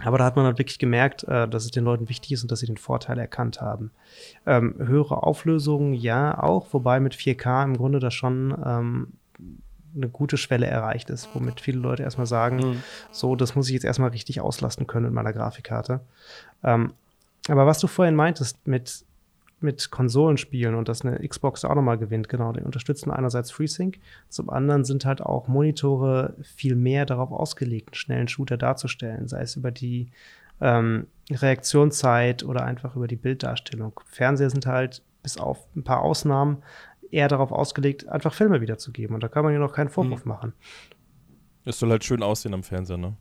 Aber 0.00 0.18
da 0.18 0.24
hat 0.24 0.36
man 0.36 0.44
halt 0.44 0.58
wirklich 0.58 0.78
gemerkt, 0.78 1.24
äh, 1.24 1.48
dass 1.48 1.64
es 1.64 1.70
den 1.70 1.84
Leuten 1.84 2.08
wichtig 2.08 2.32
ist 2.32 2.42
und 2.42 2.50
dass 2.50 2.60
sie 2.60 2.66
den 2.66 2.76
Vorteil 2.76 3.18
erkannt 3.18 3.60
haben. 3.60 3.92
Ähm, 4.44 4.74
höhere 4.78 5.22
Auflösungen, 5.22 5.94
ja, 5.94 6.42
auch, 6.42 6.72
wobei 6.72 6.98
mit 6.98 7.14
4K 7.14 7.64
im 7.64 7.76
Grunde 7.76 8.00
das 8.00 8.12
schon 8.12 8.56
ähm, 8.64 9.12
eine 9.96 10.08
gute 10.08 10.36
Schwelle 10.36 10.66
erreicht 10.66 11.10
ist, 11.10 11.28
womit 11.34 11.60
viele 11.60 11.78
Leute 11.78 12.02
erstmal 12.02 12.26
sagen, 12.26 12.56
mhm. 12.56 12.82
so, 13.12 13.36
das 13.36 13.54
muss 13.54 13.68
ich 13.68 13.74
jetzt 13.74 13.84
erstmal 13.84 14.10
richtig 14.10 14.40
auslasten 14.40 14.86
können 14.86 15.06
mit 15.06 15.14
meiner 15.14 15.32
Grafikkarte. 15.32 16.00
Ähm, 16.64 16.92
aber 17.48 17.66
was 17.66 17.78
du 17.78 17.86
vorhin 17.86 18.16
meintest 18.16 18.66
mit 18.66 19.04
mit 19.64 19.90
Konsolenspielen 19.90 20.74
und 20.76 20.88
dass 20.88 21.04
eine 21.04 21.26
Xbox 21.26 21.64
auch 21.64 21.74
nochmal 21.74 21.98
gewinnt. 21.98 22.28
Genau, 22.28 22.52
die 22.52 22.60
unterstützen 22.60 23.10
einerseits 23.10 23.50
FreeSync, 23.50 23.98
zum 24.28 24.50
anderen 24.50 24.84
sind 24.84 25.04
halt 25.04 25.20
auch 25.22 25.48
Monitore 25.48 26.36
viel 26.42 26.76
mehr 26.76 27.06
darauf 27.06 27.32
ausgelegt, 27.32 27.88
einen 27.88 27.94
schnellen 27.94 28.28
Shooter 28.28 28.56
darzustellen, 28.56 29.26
sei 29.26 29.40
es 29.40 29.56
über 29.56 29.72
die 29.72 30.10
ähm, 30.60 31.06
Reaktionszeit 31.30 32.44
oder 32.44 32.64
einfach 32.64 32.94
über 32.94 33.08
die 33.08 33.16
Bilddarstellung. 33.16 33.98
Fernseher 34.04 34.50
sind 34.50 34.66
halt 34.66 35.02
bis 35.22 35.38
auf 35.38 35.66
ein 35.74 35.82
paar 35.82 36.02
Ausnahmen 36.02 36.62
eher 37.10 37.28
darauf 37.28 37.50
ausgelegt, 37.50 38.08
einfach 38.08 38.34
Filme 38.34 38.60
wiederzugeben. 38.60 39.14
Und 39.14 39.22
da 39.22 39.28
kann 39.28 39.44
man 39.44 39.52
ja 39.52 39.58
noch 39.58 39.72
keinen 39.72 39.88
Vorwurf 39.88 40.24
mhm. 40.24 40.28
machen. 40.28 40.52
Es 41.64 41.78
soll 41.78 41.90
halt 41.90 42.04
schön 42.04 42.22
aussehen 42.22 42.54
am 42.54 42.62
Fernseher, 42.62 42.98
ne? 42.98 43.16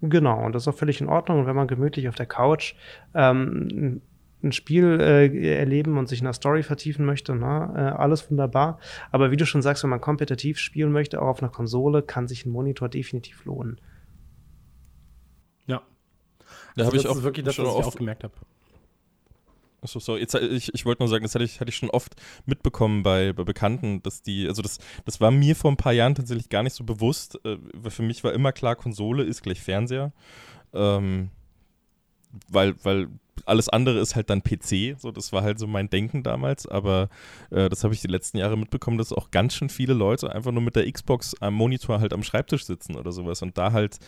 Genau, 0.00 0.44
und 0.44 0.54
das 0.54 0.62
ist 0.64 0.68
auch 0.68 0.78
völlig 0.78 1.00
in 1.00 1.08
Ordnung. 1.08 1.40
Und 1.40 1.46
wenn 1.46 1.56
man 1.56 1.66
gemütlich 1.66 2.08
auf 2.08 2.14
der 2.14 2.26
Couch 2.26 2.74
ähm, 3.14 4.00
ein 4.42 4.52
Spiel 4.52 5.00
äh, 5.00 5.56
erleben 5.56 5.98
und 5.98 6.08
sich 6.08 6.20
in 6.20 6.24
der 6.24 6.32
Story 6.32 6.62
vertiefen 6.62 7.04
möchte, 7.04 7.34
na, 7.34 7.74
äh, 7.74 7.90
alles 7.96 8.30
wunderbar. 8.30 8.78
Aber 9.10 9.30
wie 9.30 9.36
du 9.36 9.46
schon 9.46 9.62
sagst, 9.62 9.82
wenn 9.82 9.90
man 9.90 10.00
kompetitiv 10.00 10.58
spielen 10.58 10.92
möchte, 10.92 11.20
auch 11.20 11.26
auf 11.26 11.42
einer 11.42 11.50
Konsole, 11.50 12.02
kann 12.02 12.28
sich 12.28 12.46
ein 12.46 12.50
Monitor 12.50 12.88
definitiv 12.88 13.44
lohnen. 13.44 13.80
Ja. 15.66 15.82
Da 16.76 16.84
also 16.84 16.86
habe 16.86 16.96
ich 16.96 17.08
auch 17.08 17.22
wirklich 17.22 17.44
das, 17.44 17.58
was 17.58 17.66
ich 17.66 17.84
auch 17.84 17.96
gemerkt 17.96 18.22
habe. 18.22 18.34
Achso, 19.80 20.00
sorry. 20.00 20.20
Jetzt, 20.20 20.34
ich, 20.34 20.74
ich 20.74 20.84
wollte 20.84 21.02
nur 21.02 21.08
sagen, 21.08 21.22
das 21.22 21.34
hatte 21.34 21.44
ich, 21.44 21.60
hatte 21.60 21.70
ich 21.70 21.76
schon 21.76 21.90
oft 21.90 22.16
mitbekommen 22.46 23.02
bei, 23.02 23.32
bei 23.32 23.44
Bekannten, 23.44 24.02
dass 24.02 24.22
die, 24.22 24.48
also 24.48 24.60
das, 24.60 24.78
das 25.04 25.20
war 25.20 25.30
mir 25.30 25.54
vor 25.54 25.70
ein 25.70 25.76
paar 25.76 25.92
Jahren 25.92 26.14
tatsächlich 26.14 26.48
gar 26.48 26.62
nicht 26.62 26.74
so 26.74 26.84
bewusst. 26.84 27.38
Äh, 27.44 27.58
für 27.88 28.02
mich 28.02 28.24
war 28.24 28.32
immer 28.32 28.52
klar, 28.52 28.74
Konsole 28.76 29.22
ist 29.22 29.42
gleich 29.42 29.60
Fernseher. 29.60 30.12
Ähm, 30.72 31.30
weil, 32.48 32.74
weil 32.84 33.08
alles 33.46 33.68
andere 33.68 34.00
ist 34.00 34.16
halt 34.16 34.30
dann 34.30 34.42
PC. 34.42 34.98
So, 34.98 35.10
das 35.10 35.32
war 35.32 35.42
halt 35.42 35.58
so 35.58 35.66
mein 35.66 35.88
Denken 35.88 36.22
damals. 36.22 36.66
Aber 36.66 37.08
äh, 37.50 37.68
das 37.68 37.84
habe 37.84 37.94
ich 37.94 38.00
die 38.00 38.08
letzten 38.08 38.38
Jahre 38.38 38.58
mitbekommen, 38.58 38.98
dass 38.98 39.12
auch 39.12 39.30
ganz 39.30 39.54
schön 39.54 39.68
viele 39.68 39.94
Leute 39.94 40.32
einfach 40.32 40.52
nur 40.52 40.62
mit 40.62 40.76
der 40.76 40.90
Xbox 40.90 41.34
am 41.40 41.54
Monitor 41.54 42.00
halt 42.00 42.12
am 42.12 42.22
Schreibtisch 42.22 42.64
sitzen 42.64 42.96
oder 42.96 43.12
sowas 43.12 43.42
und 43.42 43.56
da 43.56 43.72
halt 43.72 43.98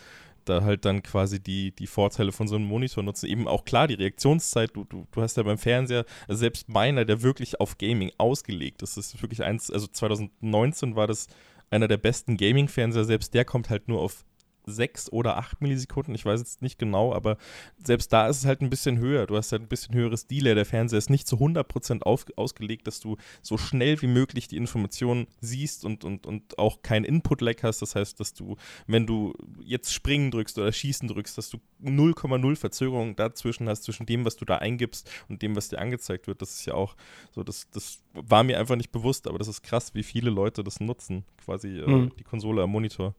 da 0.45 0.63
halt 0.63 0.85
dann 0.85 1.03
quasi 1.03 1.41
die, 1.41 1.71
die 1.75 1.87
Vorteile 1.87 2.31
von 2.31 2.47
so 2.47 2.55
einem 2.55 2.65
Monitor 2.65 3.03
nutzen. 3.03 3.27
Eben 3.27 3.47
auch 3.47 3.65
klar, 3.65 3.87
die 3.87 3.95
Reaktionszeit, 3.95 4.71
du, 4.75 4.83
du, 4.83 5.07
du 5.11 5.21
hast 5.21 5.37
ja 5.37 5.43
beim 5.43 5.57
Fernseher, 5.57 6.05
also 6.27 6.39
selbst 6.39 6.69
meiner, 6.69 7.05
der 7.05 7.21
wirklich 7.21 7.59
auf 7.59 7.77
Gaming 7.77 8.11
ausgelegt 8.17 8.81
ist, 8.81 8.97
das 8.97 9.13
ist 9.13 9.21
wirklich 9.21 9.43
eins, 9.43 9.71
also 9.71 9.87
2019 9.87 10.95
war 10.95 11.07
das 11.07 11.27
einer 11.69 11.87
der 11.87 11.97
besten 11.97 12.37
Gaming-Fernseher, 12.37 13.05
selbst 13.05 13.33
der 13.33 13.45
kommt 13.45 13.69
halt 13.69 13.87
nur 13.87 14.01
auf 14.01 14.25
sechs 14.65 15.11
oder 15.11 15.37
acht 15.37 15.61
Millisekunden, 15.61 16.13
ich 16.15 16.25
weiß 16.25 16.39
jetzt 16.39 16.61
nicht 16.61 16.77
genau, 16.77 17.13
aber 17.13 17.37
selbst 17.83 18.13
da 18.13 18.27
ist 18.27 18.37
es 18.37 18.45
halt 18.45 18.61
ein 18.61 18.69
bisschen 18.69 18.99
höher. 18.99 19.27
Du 19.27 19.35
hast 19.35 19.51
halt 19.51 19.61
ein 19.61 19.67
bisschen 19.67 19.95
höheres 19.95 20.27
Delay. 20.27 20.55
Der 20.55 20.65
Fernseher 20.65 20.99
ist 20.99 21.09
nicht 21.09 21.27
zu 21.27 21.37
100% 21.37 22.03
auf, 22.03 22.25
ausgelegt, 22.35 22.87
dass 22.87 22.99
du 22.99 23.17
so 23.41 23.57
schnell 23.57 24.01
wie 24.01 24.07
möglich 24.07 24.47
die 24.47 24.57
Informationen 24.57 25.27
siehst 25.39 25.85
und, 25.85 26.03
und, 26.03 26.25
und 26.25 26.57
auch 26.57 26.81
kein 26.81 27.03
Input-Lag 27.03 27.63
hast. 27.63 27.81
Das 27.81 27.95
heißt, 27.95 28.19
dass 28.19 28.33
du, 28.33 28.57
wenn 28.87 29.07
du 29.07 29.33
jetzt 29.63 29.93
springen 29.93 30.31
drückst 30.31 30.57
oder 30.57 30.71
schießen 30.71 31.07
drückst, 31.07 31.37
dass 31.37 31.49
du 31.49 31.57
0,0 31.83 32.55
Verzögerung 32.55 33.15
dazwischen 33.15 33.67
hast, 33.67 33.83
zwischen 33.83 34.05
dem, 34.05 34.25
was 34.25 34.35
du 34.35 34.45
da 34.45 34.57
eingibst 34.57 35.09
und 35.29 35.41
dem, 35.41 35.55
was 35.55 35.69
dir 35.69 35.79
angezeigt 35.79 36.27
wird. 36.27 36.41
Das 36.41 36.51
ist 36.51 36.65
ja 36.65 36.73
auch 36.73 36.95
so, 37.31 37.43
das, 37.43 37.69
das 37.71 37.99
war 38.13 38.43
mir 38.43 38.59
einfach 38.59 38.75
nicht 38.75 38.91
bewusst, 38.91 39.27
aber 39.27 39.39
das 39.39 39.47
ist 39.47 39.61
krass, 39.63 39.93
wie 39.93 40.03
viele 40.03 40.29
Leute 40.29 40.63
das 40.63 40.79
nutzen, 40.79 41.25
quasi 41.43 41.79
äh, 41.79 41.87
mhm. 41.87 42.11
die 42.17 42.23
Konsole 42.23 42.61
am 42.63 42.71
Monitor. 42.71 43.15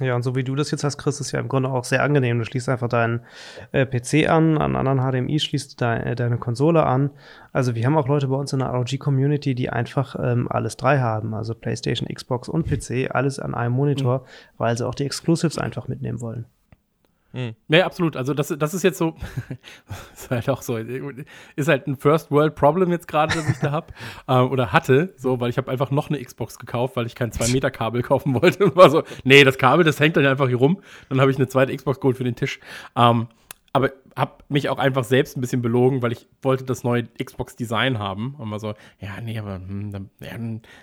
Ja, 0.00 0.16
und 0.16 0.22
so 0.22 0.34
wie 0.34 0.42
du 0.42 0.56
das 0.56 0.72
jetzt 0.72 0.82
hast, 0.82 0.98
Chris, 0.98 1.20
ist 1.20 1.30
ja 1.30 1.38
im 1.38 1.48
Grunde 1.48 1.68
auch 1.68 1.84
sehr 1.84 2.02
angenehm. 2.02 2.38
Du 2.38 2.44
schließt 2.44 2.68
einfach 2.68 2.88
deinen 2.88 3.20
äh, 3.70 3.86
PC 3.86 4.28
an, 4.28 4.58
an 4.58 4.74
anderen 4.74 4.98
HDMI 4.98 5.38
schließt 5.38 5.80
de 5.80 5.88
äh, 5.88 6.14
deine 6.16 6.36
Konsole 6.36 6.84
an. 6.84 7.10
Also 7.52 7.76
wir 7.76 7.86
haben 7.86 7.96
auch 7.96 8.08
Leute 8.08 8.26
bei 8.26 8.34
uns 8.34 8.52
in 8.52 8.58
der 8.58 8.68
ROG-Community, 8.68 9.54
die 9.54 9.70
einfach 9.70 10.16
ähm, 10.20 10.48
alles 10.50 10.76
drei 10.76 10.98
haben, 10.98 11.32
also 11.32 11.54
PlayStation, 11.54 12.08
Xbox 12.12 12.48
und 12.48 12.66
PC, 12.66 13.14
alles 13.14 13.38
an 13.38 13.54
einem 13.54 13.74
Monitor, 13.74 14.18
mhm. 14.18 14.24
weil 14.58 14.76
sie 14.76 14.84
auch 14.84 14.96
die 14.96 15.04
Exclusives 15.04 15.58
einfach 15.58 15.86
mitnehmen 15.86 16.20
wollen. 16.20 16.46
Mhm. 17.34 17.56
Ja, 17.66 17.84
absolut. 17.84 18.16
Also 18.16 18.32
das, 18.32 18.54
das 18.56 18.74
ist 18.74 18.84
jetzt 18.84 18.96
so, 18.96 19.16
ist 20.14 20.30
halt 20.30 20.48
auch 20.48 20.62
so, 20.62 20.76
ist 20.76 21.68
halt 21.68 21.88
ein 21.88 21.96
First 21.96 22.30
World 22.30 22.54
Problem 22.54 22.92
jetzt 22.92 23.08
gerade, 23.08 23.34
das 23.34 23.48
ich 23.50 23.58
da 23.58 23.72
habe 23.72 23.88
äh, 24.28 24.38
oder 24.38 24.72
hatte, 24.72 25.12
so, 25.16 25.40
weil 25.40 25.50
ich 25.50 25.58
habe 25.58 25.70
einfach 25.70 25.90
noch 25.90 26.08
eine 26.08 26.22
Xbox 26.22 26.58
gekauft, 26.60 26.94
weil 26.94 27.06
ich 27.06 27.16
kein 27.16 27.32
2 27.32 27.48
Meter 27.48 27.72
Kabel 27.72 28.02
kaufen 28.02 28.40
wollte 28.40 28.64
und 28.64 28.76
war 28.76 28.88
so, 28.88 29.02
nee, 29.24 29.42
das 29.42 29.58
Kabel, 29.58 29.84
das 29.84 29.98
hängt 29.98 30.16
dann 30.16 30.24
einfach 30.26 30.46
hier 30.46 30.58
rum. 30.58 30.80
Dann 31.08 31.20
habe 31.20 31.32
ich 31.32 31.36
eine 31.36 31.48
zweite 31.48 31.74
Xbox 31.74 31.98
geholt 31.98 32.16
für 32.16 32.24
den 32.24 32.36
Tisch. 32.36 32.60
Ähm, 32.94 33.26
aber 33.74 33.90
habe 34.14 34.44
mich 34.48 34.68
auch 34.68 34.78
einfach 34.78 35.02
selbst 35.02 35.36
ein 35.36 35.40
bisschen 35.40 35.60
belogen, 35.60 36.00
weil 36.00 36.12
ich 36.12 36.28
wollte 36.42 36.62
das 36.62 36.84
neue 36.84 37.08
Xbox-Design 37.22 37.98
haben. 37.98 38.36
Und 38.38 38.48
war 38.52 38.60
so, 38.60 38.74
ja, 39.00 39.20
nee, 39.20 39.36
aber 39.36 39.56
hm, 39.56 39.90
dann, 39.90 40.10
ja, 40.20 40.30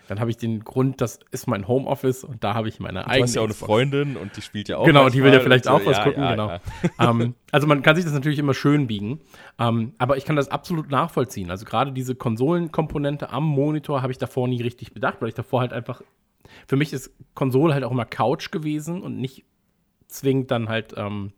dann 0.09 0.19
habe 0.19 0.29
ich 0.29 0.35
den 0.35 0.65
Grund, 0.65 0.99
das 0.99 1.21
ist 1.31 1.47
mein 1.47 1.69
Homeoffice 1.69 2.25
und 2.25 2.43
da 2.43 2.53
habe 2.53 2.67
ich 2.67 2.81
meine 2.81 3.07
eigene. 3.07 3.19
Du 3.19 3.23
hast 3.23 3.35
ja 3.35 3.41
auch 3.41 3.45
eine 3.45 3.53
Freundin 3.53 4.17
und 4.17 4.35
die 4.35 4.41
spielt 4.41 4.67
ja 4.67 4.77
auch. 4.77 4.85
Genau, 4.85 5.07
die 5.07 5.23
will 5.23 5.31
ja 5.31 5.39
vielleicht 5.39 5.69
auch 5.69 5.85
was 5.85 5.99
ja, 5.99 6.03
gucken, 6.03 6.21
ja, 6.21 6.31
genau. 6.31 6.49
Ja. 6.49 7.09
um, 7.09 7.21
ähm, 7.21 7.35
also 7.53 7.65
man 7.65 7.81
kann 7.81 7.95
sich 7.95 8.03
das 8.03 8.13
natürlich 8.13 8.39
immer 8.39 8.53
schön 8.53 8.87
biegen, 8.87 9.11
um, 9.11 9.19
ähm, 9.59 9.93
aber 9.97 10.17
ich 10.17 10.25
kann 10.25 10.35
das 10.35 10.49
absolut 10.49 10.91
nachvollziehen. 10.91 11.49
Also 11.49 11.63
gerade 11.63 11.93
diese 11.93 12.15
Konsolenkomponente 12.15 13.29
am 13.29 13.45
Monitor 13.45 14.01
habe 14.01 14.11
ich 14.11 14.17
davor 14.17 14.49
nie 14.49 14.61
richtig 14.61 14.93
bedacht, 14.93 15.21
weil 15.21 15.29
ich 15.29 15.35
davor 15.35 15.61
halt 15.61 15.71
einfach, 15.71 16.01
für 16.67 16.75
mich 16.75 16.91
ist 16.91 17.13
Konsole 17.35 17.73
halt 17.73 17.85
auch 17.85 17.91
immer 17.91 18.05
Couch 18.05 18.51
gewesen 18.51 19.01
und 19.01 19.17
nicht 19.17 19.45
zwingend 20.07 20.51
dann 20.51 20.67
halt. 20.67 20.93
Ähm, 20.97 21.31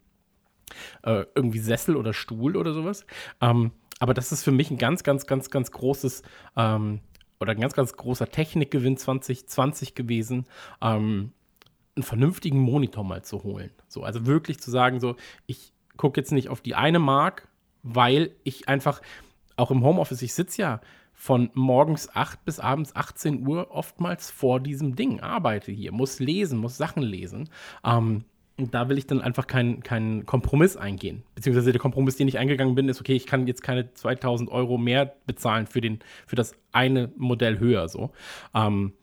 äh, 1.04 1.26
irgendwie 1.36 1.60
Sessel 1.60 1.96
oder 1.96 2.14
Stuhl 2.14 2.56
oder 2.58 2.74
sowas. 2.74 3.06
Ähm, 3.42 3.72
aber 4.00 4.14
das 4.14 4.32
ist 4.32 4.44
für 4.44 4.52
mich 4.52 4.70
ein 4.72 4.78
ganz, 4.78 5.04
ganz, 5.04 5.26
ganz, 5.26 5.50
ganz 5.50 5.72
großes 5.72 6.24
ähm, 6.58 7.00
oder 7.40 7.52
ein 7.52 7.60
ganz, 7.60 7.74
ganz 7.74 7.94
großer 7.94 8.30
Technikgewinn 8.30 8.98
2020 8.98 9.96
gewesen, 9.96 10.46
ähm, 10.82 11.32
einen 11.96 12.04
vernünftigen 12.04 12.60
Monitor 12.60 13.04
mal 13.04 13.24
zu 13.24 13.44
holen. 13.44 13.72
So, 13.88 14.04
also 14.04 14.26
wirklich 14.26 14.60
zu 14.60 14.72
sagen, 14.72 15.00
so, 15.00 15.16
ich 15.46 15.74
gucke 15.98 16.20
jetzt 16.20 16.32
nicht 16.32 16.50
auf 16.50 16.62
die 16.62 16.76
eine 16.76 17.00
Mark, 17.00 17.48
weil 17.84 18.32
ich 18.44 18.68
einfach 18.68 19.02
auch 19.56 19.72
im 19.72 19.84
Homeoffice, 19.84 20.22
ich 20.22 20.34
sitze 20.34 20.62
ja 20.62 20.82
von 21.14 21.52
morgens 21.54 22.10
8 22.16 22.44
bis 22.44 22.60
abends 22.60 22.96
18 22.96 23.48
Uhr 23.48 23.72
oftmals 23.72 24.32
vor 24.32 24.60
diesem 24.60 24.96
Ding, 24.96 25.20
arbeite 25.20 25.72
hier, 25.72 25.92
muss 25.92 26.20
lesen, 26.20 26.60
muss 26.60 26.78
Sachen 26.78 27.04
lesen. 27.04 27.50
Ähm, 27.84 28.26
und 28.58 28.74
da 28.74 28.88
will 28.90 28.98
ich 28.98 29.08
dann 29.08 29.22
einfach 29.22 29.48
keinen 29.48 29.82
kein 29.82 30.26
Kompromiss 30.26 30.78
eingehen. 30.78 31.24
Beziehungsweise 31.36 31.72
der 31.72 31.82
Kompromiss, 31.82 32.18
den 32.18 32.28
ich 32.28 32.38
eingegangen 32.38 32.76
bin, 32.76 32.88
ist, 32.88 33.00
okay, 33.00 33.16
ich 33.16 33.26
kann 33.26 33.48
jetzt 33.48 33.64
keine 33.64 33.94
2000 33.94 34.52
Euro 34.52 34.78
mehr 34.78 35.16
bezahlen 35.26 35.66
für, 35.66 35.82
den, 35.82 36.00
für 36.28 36.36
das 36.36 36.56
eine 36.72 37.12
Modell 37.18 37.60
höher. 37.60 37.88
So. 37.90 38.12
Ähm, 38.54 38.94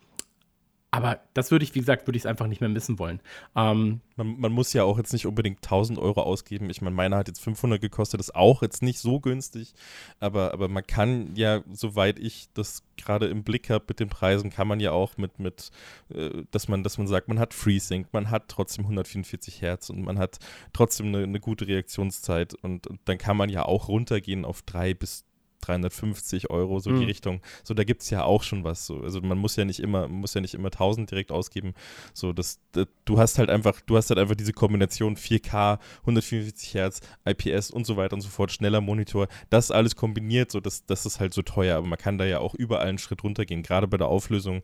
aber 0.93 1.21
das 1.35 1.51
würde 1.51 1.65
ich, 1.65 1.75
wie 1.75 1.79
gesagt, 1.79 2.09
würde 2.09 2.17
ich 2.17 2.23
es 2.23 2.27
einfach 2.27 2.49
nicht 2.49 2.61
mehr 2.61 2.69
missen 2.69 2.99
wollen. 2.99 3.21
Ähm, 3.55 4.01
man, 4.17 4.41
man, 4.41 4.53
muss 4.53 4.73
ja 4.73 4.83
auch 4.83 4.99
jetzt 4.99 5.13
nicht 5.13 5.25
unbedingt 5.25 5.59
1000 5.59 5.99
Euro 5.99 6.23
ausgeben. 6.23 6.69
Ich 6.69 6.83
meine, 6.83 6.97
meiner 6.97 7.17
hat 7.17 7.29
jetzt 7.29 7.41
500 7.41 7.81
gekostet, 7.81 8.21
ist 8.21 8.35
auch 8.35 8.63
jetzt 8.63 8.83
nicht 8.83 8.99
so 8.99 9.21
günstig. 9.21 9.75
Aber, 10.19 10.53
aber 10.53 10.69
man 10.69 10.85
kann 10.85 11.37
ja, 11.37 11.63
soweit 11.73 12.19
ich 12.19 12.49
das 12.55 12.83
gerade 12.97 13.29
im 13.29 13.45
Blick 13.45 13.71
habe 13.71 13.85
mit 13.87 14.01
den 14.01 14.09
Preisen, 14.09 14.51
kann 14.51 14.67
man 14.67 14.81
ja 14.81 14.91
auch 14.91 15.17
mit, 15.17 15.39
mit 15.39 15.71
äh, 16.13 16.43
dass, 16.51 16.67
man, 16.67 16.83
dass 16.83 16.99
man 16.99 17.07
sagt, 17.07 17.29
man 17.29 17.39
hat 17.39 17.55
FreeSync, 17.55 18.09
man 18.13 18.31
hat 18.31 18.49
trotzdem 18.49 18.85
144 18.85 19.63
Hertz 19.63 19.91
und 19.91 20.03
man 20.03 20.19
hat 20.19 20.39
trotzdem 20.73 21.07
eine, 21.07 21.23
eine 21.23 21.41
gute 21.41 21.69
Reaktionszeit. 21.69 22.55
Und, 22.55 22.89
und 22.89 23.01
dann 23.05 23.19
kann 23.19 23.37
man 23.37 23.49
ja 23.49 23.65
auch 23.65 23.87
runtergehen 23.87 24.45
auf 24.45 24.63
3 24.63 24.95
bis 24.95 25.25
350 25.61 26.51
Euro, 26.51 26.79
so 26.81 26.91
Mhm. 26.91 27.01
die 27.01 27.05
Richtung. 27.07 27.41
So, 27.65 27.75
da 27.75 27.85
gibt 27.85 28.03
es 28.03 28.11
ja 28.11 28.25
auch 28.25 28.43
schon 28.43 28.65
was. 28.65 28.87
So. 28.87 29.01
Also 29.01 29.21
man 29.21 29.39
muss 29.39 29.57
ja 29.57 29.65
nicht 29.65 29.81
immer, 29.81 30.09
muss 30.09 30.35
ja 30.35 30.41
nicht 30.41 30.55
immer 30.55 30.71
1000 30.71 31.11
direkt 31.11 31.33
ausgeben. 31.33 31.75
So, 32.15 32.33
das, 32.33 32.61
das, 32.73 32.87
du 33.05 33.19
hast 33.19 33.39
halt 33.39 33.51
einfach, 33.51 33.81
du 33.81 33.97
hast 33.97 34.11
halt 34.11 34.19
einfach 34.19 34.35
diese 34.35 34.53
Kombination 34.53 35.17
4K, 35.17 35.79
144 36.01 36.75
Hertz, 36.75 37.01
IPS 37.25 37.71
und 37.71 37.87
so 37.87 37.97
weiter 37.97 38.15
und 38.15 38.21
so 38.21 38.29
fort, 38.29 38.53
schneller 38.53 38.81
Monitor, 38.81 39.29
das 39.51 39.71
alles 39.71 39.97
kombiniert, 39.97 40.51
so 40.51 40.61
das, 40.61 40.87
das 40.87 41.07
ist 41.07 41.21
halt 41.21 41.35
so 41.35 41.43
teuer, 41.43 41.77
aber 41.77 41.87
man 41.87 41.99
kann 41.99 42.19
da 42.19 42.25
ja 42.25 42.39
auch 42.39 42.55
überall 42.55 42.87
einen 42.89 42.99
Schritt 42.99 43.23
runtergehen, 43.25 43.63
gerade 43.63 43.87
bei 43.89 43.97
der 43.97 44.09
Auflösung. 44.09 44.63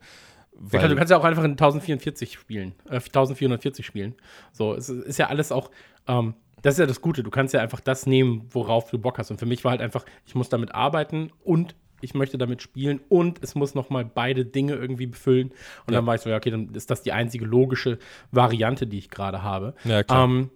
Du 0.59 0.69
kannst, 0.69 0.91
du 0.91 0.95
kannst 0.95 1.11
ja 1.11 1.17
auch 1.17 1.23
einfach 1.23 1.43
in 1.43 1.51
1044 1.51 2.33
spielen, 2.33 2.73
äh, 2.85 2.99
1440 2.99 3.85
spielen. 3.85 4.15
So, 4.51 4.73
es 4.73 4.89
ist 4.89 5.05
ist 5.05 5.19
ja 5.19 5.27
alles 5.27 5.51
auch, 5.51 5.69
ähm, 6.07 6.33
das 6.61 6.75
ist 6.75 6.79
ja 6.79 6.85
das 6.85 7.01
Gute. 7.01 7.23
Du 7.23 7.29
kannst 7.29 7.53
ja 7.53 7.61
einfach 7.61 7.79
das 7.79 8.05
nehmen, 8.05 8.47
worauf 8.51 8.89
du 8.89 8.97
Bock 8.97 9.17
hast. 9.19 9.31
Und 9.31 9.37
für 9.39 9.45
mich 9.45 9.63
war 9.63 9.71
halt 9.71 9.81
einfach, 9.81 10.05
ich 10.25 10.35
muss 10.35 10.49
damit 10.49 10.73
arbeiten 10.73 11.31
und 11.43 11.75
ich 12.01 12.13
möchte 12.13 12.37
damit 12.37 12.61
spielen 12.61 12.99
und 13.09 13.43
es 13.43 13.55
muss 13.55 13.73
nochmal 13.73 14.05
beide 14.05 14.45
Dinge 14.45 14.73
irgendwie 14.73 15.07
befüllen. 15.07 15.49
Und 15.85 15.93
Ja. 15.93 15.97
dann 15.99 16.05
war 16.05 16.15
ich 16.15 16.21
so, 16.21 16.29
ja, 16.29 16.37
okay, 16.37 16.51
dann 16.51 16.69
ist 16.73 16.91
das 16.91 17.01
die 17.01 17.11
einzige 17.11 17.45
logische 17.45 17.97
Variante, 18.31 18.85
die 18.87 18.97
ich 18.99 19.09
gerade 19.09 19.41
habe. 19.41 19.73
Ja, 19.83 20.03
klar. 20.03 20.25
Ähm, 20.25 20.49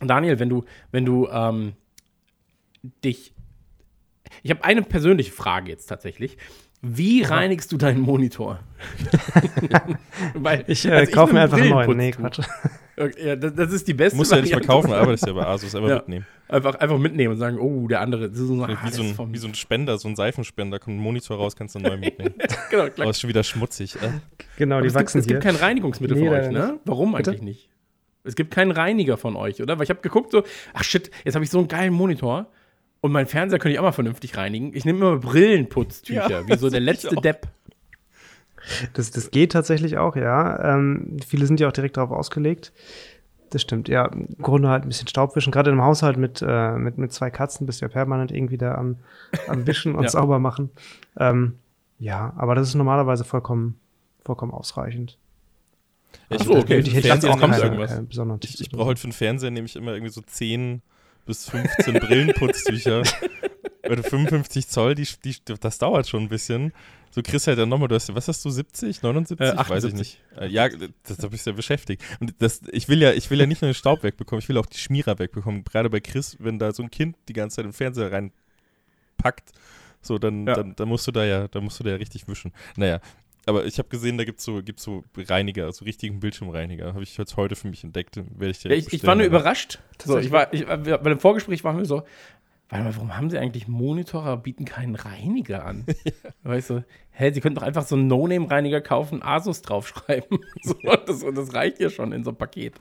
Daniel, 0.00 0.38
wenn 0.40 0.48
du, 0.48 0.64
wenn 0.90 1.04
du 1.04 1.28
ähm, 1.28 1.74
dich. 3.04 3.32
Ich 4.42 4.50
habe 4.50 4.64
eine 4.64 4.82
persönliche 4.82 5.30
Frage 5.30 5.70
jetzt 5.70 5.86
tatsächlich. 5.86 6.36
Wie 6.82 7.22
reinigst 7.22 7.70
du 7.72 7.76
deinen 7.76 8.00
Monitor? 8.00 8.58
Weil, 10.34 10.64
Ich 10.66 10.84
äh, 10.86 10.90
also 10.90 11.12
kaufe 11.12 11.32
mir 11.34 11.42
einfach 11.42 11.58
einen 11.58 11.70
neuen. 11.70 11.96
Nee. 11.96 12.10
Quatsch. 12.10 12.40
Okay, 12.96 13.26
ja, 13.28 13.36
das, 13.36 13.54
das 13.54 13.72
ist 13.72 13.88
die 13.88 13.94
beste 13.94 14.16
Musst 14.16 14.30
du 14.30 14.36
ja 14.36 14.42
nicht 14.42 14.52
verkaufen, 14.52 14.92
arbeitest 14.92 15.26
ja 15.26 15.32
bei 15.32 15.46
Asus, 15.46 15.74
einfach 15.74 15.88
Ja. 15.90 15.96
mitnehmen. 15.96 16.26
Einfach, 16.46 16.74
einfach 16.76 16.98
mitnehmen 16.98 17.32
und 17.34 17.38
sagen, 17.40 17.58
oh, 17.58 17.88
der 17.88 18.00
andere. 18.00 18.28
Das 18.30 18.38
ist 18.38 18.46
so, 18.46 18.62
ah, 18.62 18.68
wie, 18.68 18.74
das 18.86 18.94
so 18.96 19.02
ist 19.02 19.18
ein, 19.18 19.32
wie 19.32 19.38
so 19.38 19.48
ein 19.48 19.54
Spender, 19.54 19.96
so 19.98 20.06
ein 20.08 20.14
Seifenspender, 20.14 20.78
kommt 20.78 20.96
ein 20.98 21.00
Monitor 21.00 21.38
raus, 21.38 21.56
kannst 21.56 21.74
du 21.74 21.78
einen 21.80 21.88
neuen 21.88 22.00
mitnehmen. 22.00 22.34
genau, 22.70 22.82
Aber 22.82 22.90
klar. 22.90 23.10
ist 23.10 23.20
schon 23.20 23.28
wieder 23.30 23.42
schmutzig. 23.42 23.96
Äh? 23.96 24.10
Genau, 24.58 24.76
Aber 24.76 24.82
die 24.82 24.88
es, 24.88 24.92
gibt, 24.94 25.02
wachsen 25.04 25.18
es 25.20 25.26
gibt 25.26 25.42
hier. 25.42 25.52
kein 25.52 25.60
Reinigungsmittel 25.60 26.16
Nee, 26.18 26.26
von 26.28 26.34
euch, 26.38 26.50
ne? 26.50 26.78
Warum 26.84 27.12
Bitte? 27.14 27.30
eigentlich 27.30 27.42
nicht? 27.42 27.68
Es 28.24 28.34
gibt 28.36 28.52
keinen 28.54 28.70
Reiniger 28.70 29.16
von 29.16 29.36
euch, 29.36 29.60
oder? 29.60 29.76
Weil 29.78 29.84
ich 29.84 29.90
habe 29.90 30.00
geguckt 30.00 30.30
so, 30.32 30.44
ach 30.72 30.84
shit, 30.84 31.10
jetzt 31.24 31.34
habe 31.34 31.44
ich 31.44 31.50
so 31.50 31.58
einen 31.58 31.68
geilen 31.68 31.92
Monitor 31.92 32.46
und 33.00 33.10
meinen 33.12 33.26
Fernseher 33.26 33.58
könnte 33.58 33.72
ich 33.74 33.78
auch 33.78 33.84
mal 33.84 33.92
vernünftig 33.92 34.36
reinigen. 34.36 34.72
Ich 34.74 34.84
nehme 34.84 34.98
immer 34.98 35.16
Brillenputztücher, 35.18 36.30
Ja, 36.30 36.46
wie 36.46 36.56
so 36.56 36.66
das 36.66 36.72
der 36.72 36.80
letzte. 36.80 37.16
Depp. 37.16 37.48
Das, 38.94 39.10
das 39.10 39.30
geht 39.30 39.52
tatsächlich 39.52 39.98
auch, 39.98 40.16
ja. 40.16 40.74
Ähm, 40.74 41.18
viele 41.26 41.46
sind 41.46 41.60
ja 41.60 41.68
auch 41.68 41.72
direkt 41.72 41.96
darauf 41.96 42.10
ausgelegt. 42.10 42.72
Das 43.50 43.62
stimmt, 43.62 43.88
ja. 43.88 44.06
Im 44.06 44.36
Grunde 44.40 44.68
halt 44.68 44.84
ein 44.84 44.88
bisschen 44.88 45.06
Staubwischen. 45.06 45.52
Gerade 45.52 45.70
im 45.70 45.82
Haushalt 45.82 46.16
mit, 46.16 46.42
äh, 46.46 46.72
mit, 46.72 46.98
mit 46.98 47.12
zwei 47.12 47.30
Katzen 47.30 47.66
bist 47.66 47.80
du 47.80 47.84
ja 47.84 47.88
permanent 47.88 48.32
irgendwie 48.32 48.58
da 48.58 48.74
am, 48.74 48.96
am 49.48 49.66
Wischen 49.66 49.94
und 49.94 50.02
Ja. 50.04 50.08
sauber 50.10 50.38
machen. 50.38 50.70
Ähm, 51.18 51.58
ja, 51.98 52.32
aber 52.36 52.54
das 52.54 52.68
ist 52.68 52.74
normalerweise 52.74 53.24
vollkommen, 53.24 53.78
vollkommen 54.24 54.52
ausreichend. 54.52 55.18
Ja, 56.30 56.38
Ach 56.40 56.44
so, 56.44 56.56
okay. 56.56 56.78
ich, 56.78 56.88
Ich 56.88 56.92
ich, 56.94 56.98
ich, 56.98 57.04
jetzt 57.04 57.26
kommt 57.26 57.56
ich, 57.56 57.62
irgendwas. 57.62 57.90
keine 57.90 58.02
besonderen 58.06 58.40
ich, 58.42 58.60
ich 58.60 58.70
brauche 58.70 58.88
halt 58.88 58.98
für 58.98 59.08
den 59.08 59.12
Fernseher 59.12 59.50
nehme 59.50 59.66
ich 59.66 59.76
immer 59.76 59.92
irgendwie 59.92 60.12
so 60.12 60.20
10 60.20 60.82
bis 61.26 61.48
15 61.50 61.94
Brillenputztücher. 61.94 63.02
Oder 63.88 64.02
55 64.02 64.68
Zoll, 64.68 64.94
die, 64.94 65.06
die, 65.24 65.36
das 65.60 65.78
dauert 65.78 66.08
schon 66.08 66.22
ein 66.22 66.28
bisschen. 66.28 66.72
So 67.14 67.22
kriegst 67.22 67.46
halt 67.46 67.60
dann 67.60 67.68
nochmal, 67.68 67.86
du 67.86 67.94
hast, 67.94 68.12
was 68.12 68.26
hast 68.26 68.44
du, 68.44 68.50
70, 68.50 69.00
79? 69.00 69.38
Äh, 69.38 69.56
Weiß 69.56 69.84
ich 69.84 69.92
78. 69.92 69.94
nicht. 69.94 70.20
Äh, 70.36 70.48
ja, 70.48 70.68
das, 70.68 71.16
da 71.16 71.28
bist 71.28 71.46
du 71.46 71.50
ja 71.50 71.56
beschäftigt. 71.56 72.02
Und 72.18 72.34
das, 72.38 72.60
ich 72.72 72.88
will 72.88 73.00
ja, 73.00 73.12
ich 73.12 73.30
will 73.30 73.38
ja 73.38 73.46
nicht 73.46 73.62
nur 73.62 73.70
den 73.70 73.74
Staub 73.74 74.02
wegbekommen, 74.02 74.42
ich 74.42 74.48
will 74.48 74.58
auch 74.58 74.66
die 74.66 74.78
Schmierer 74.78 75.16
wegbekommen. 75.20 75.62
Gerade 75.62 75.88
bei 75.90 76.00
Chris, 76.00 76.36
wenn 76.40 76.58
da 76.58 76.72
so 76.72 76.82
ein 76.82 76.90
Kind 76.90 77.16
die 77.28 77.32
ganze 77.32 77.54
Zeit 77.54 77.66
den 77.66 77.72
Fernseher 77.72 78.10
reinpackt, 78.10 79.52
so, 80.02 80.18
dann, 80.18 80.44
Ja. 80.44 80.54
dann, 80.54 80.74
dann 80.74 80.88
musst 80.88 81.06
du 81.06 81.12
da 81.12 81.24
ja, 81.24 81.46
dann 81.46 81.62
musst 81.62 81.78
du 81.78 81.84
da 81.84 81.90
ja 81.90 81.96
richtig 81.96 82.26
wischen. 82.26 82.50
Naja. 82.74 82.98
Aber 83.46 83.64
ich 83.64 83.78
habe 83.78 83.88
gesehen, 83.90 84.18
da 84.18 84.24
gibt 84.24 84.40
es 84.40 84.44
so, 84.44 84.60
gibt's 84.62 84.82
so 84.82 85.04
Reiniger, 85.16 85.70
so 85.72 85.84
richtigen 85.84 86.18
Bildschirmreiniger. 86.18 86.94
Habe 86.94 87.02
ich 87.04 87.16
jetzt 87.16 87.36
heute 87.36 87.54
für 87.54 87.68
mich 87.68 87.84
entdeckt. 87.84 88.16
Werde 88.16 88.50
ich 88.50 88.58
dir 88.58 88.70
Ja, 88.70 88.76
ich, 88.76 88.92
ich 88.92 89.06
war 89.06 89.14
nur 89.14 89.26
überrascht. 89.26 89.78
So, 90.02 90.18
ich 90.18 90.30
war, 90.32 90.52
ich, 90.52 90.66
bei 90.66 90.76
dem 90.96 91.20
Vorgespräch 91.20 91.62
waren 91.62 91.76
wir 91.76 91.84
so, 91.84 92.02
warte 92.74 92.84
mal, 92.84 92.96
warum 92.96 93.16
haben 93.16 93.30
sie 93.30 93.38
eigentlich 93.38 93.68
Monitore, 93.68 94.24
aber 94.30 94.42
bieten 94.42 94.64
keinen 94.64 94.94
Reiniger 94.96 95.64
an? 95.64 95.84
Weißt 96.42 96.70
du, 96.70 96.84
hä, 97.12 97.30
sie 97.32 97.40
könnten 97.40 97.56
doch 97.60 97.62
einfach 97.66 97.84
so 97.84 97.94
einen 97.94 98.08
No-Name-Reiniger 98.08 98.80
kaufen, 98.80 99.22
Asus 99.22 99.62
draufschreiben. 99.62 100.38
so, 100.62 100.74
das, 101.06 101.24
das 101.34 101.54
reicht 101.54 101.78
ja 101.80 101.88
schon 101.90 102.12
in 102.12 102.24
so 102.24 102.30
einem 102.30 102.36
Paket. 102.36 102.74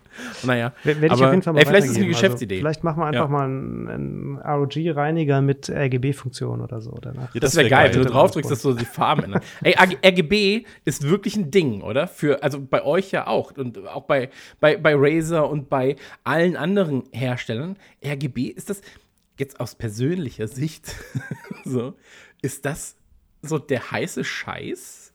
Naja, 0.43 0.73
Werde 0.83 1.05
ich 1.05 1.11
aber, 1.11 1.25
auf 1.25 1.31
jeden 1.31 1.43
Fall 1.43 1.53
mal 1.53 1.59
ey, 1.59 1.65
vielleicht 1.65 1.85
ist 1.85 1.91
es 1.91 1.97
eine 1.97 2.05
weitergeben. 2.07 2.21
Geschäftsidee. 2.21 2.55
Also, 2.55 2.61
vielleicht 2.63 2.83
machen 2.83 2.99
wir 3.01 3.05
einfach 3.05 3.19
Ja. 3.25 3.27
mal 3.27 3.45
einen, 3.45 3.87
einen 3.89 4.37
ROG-Reiniger 4.39 5.41
mit 5.41 5.69
RGB-Funktion 5.69 6.61
oder 6.61 6.81
so. 6.81 6.97
Danach. 6.99 7.33
Ja, 7.35 7.39
Das 7.41 7.55
wäre 7.55 7.65
wär 7.65 7.69
geil, 7.69 7.89
wenn 7.93 7.99
du 7.99 8.03
geil. 8.05 8.13
drauf 8.13 8.31
drückst, 8.31 8.49
dass 8.51 8.61
so 8.61 8.73
die 8.73 8.85
Farben 8.85 9.23
ändern. 9.25 9.41
Ey, 9.63 9.75
RGB 10.03 10.65
ist 10.85 11.07
wirklich 11.07 11.35
ein 11.35 11.51
Ding, 11.51 11.81
oder? 11.81 12.07
Für, 12.07 12.41
also 12.43 12.59
bei 12.59 12.83
euch 12.83 13.11
ja 13.11 13.27
auch 13.27 13.51
und 13.55 13.85
auch 13.87 14.03
bei, 14.05 14.29
bei, 14.59 14.77
bei 14.77 14.93
Razer 14.95 15.47
und 15.49 15.69
bei 15.69 15.95
allen 16.23 16.55
anderen 16.57 17.03
Herstellern. 17.11 17.77
RGB 18.03 18.47
ist 18.47 18.69
das 18.71 18.81
jetzt 19.37 19.59
aus 19.59 19.75
persönlicher 19.75 20.47
Sicht 20.47 20.95
so, 21.65 21.93
ist 22.41 22.65
das 22.65 22.95
so 23.41 23.57
der 23.59 23.91
heiße 23.91 24.23
Scheiß? 24.23 25.11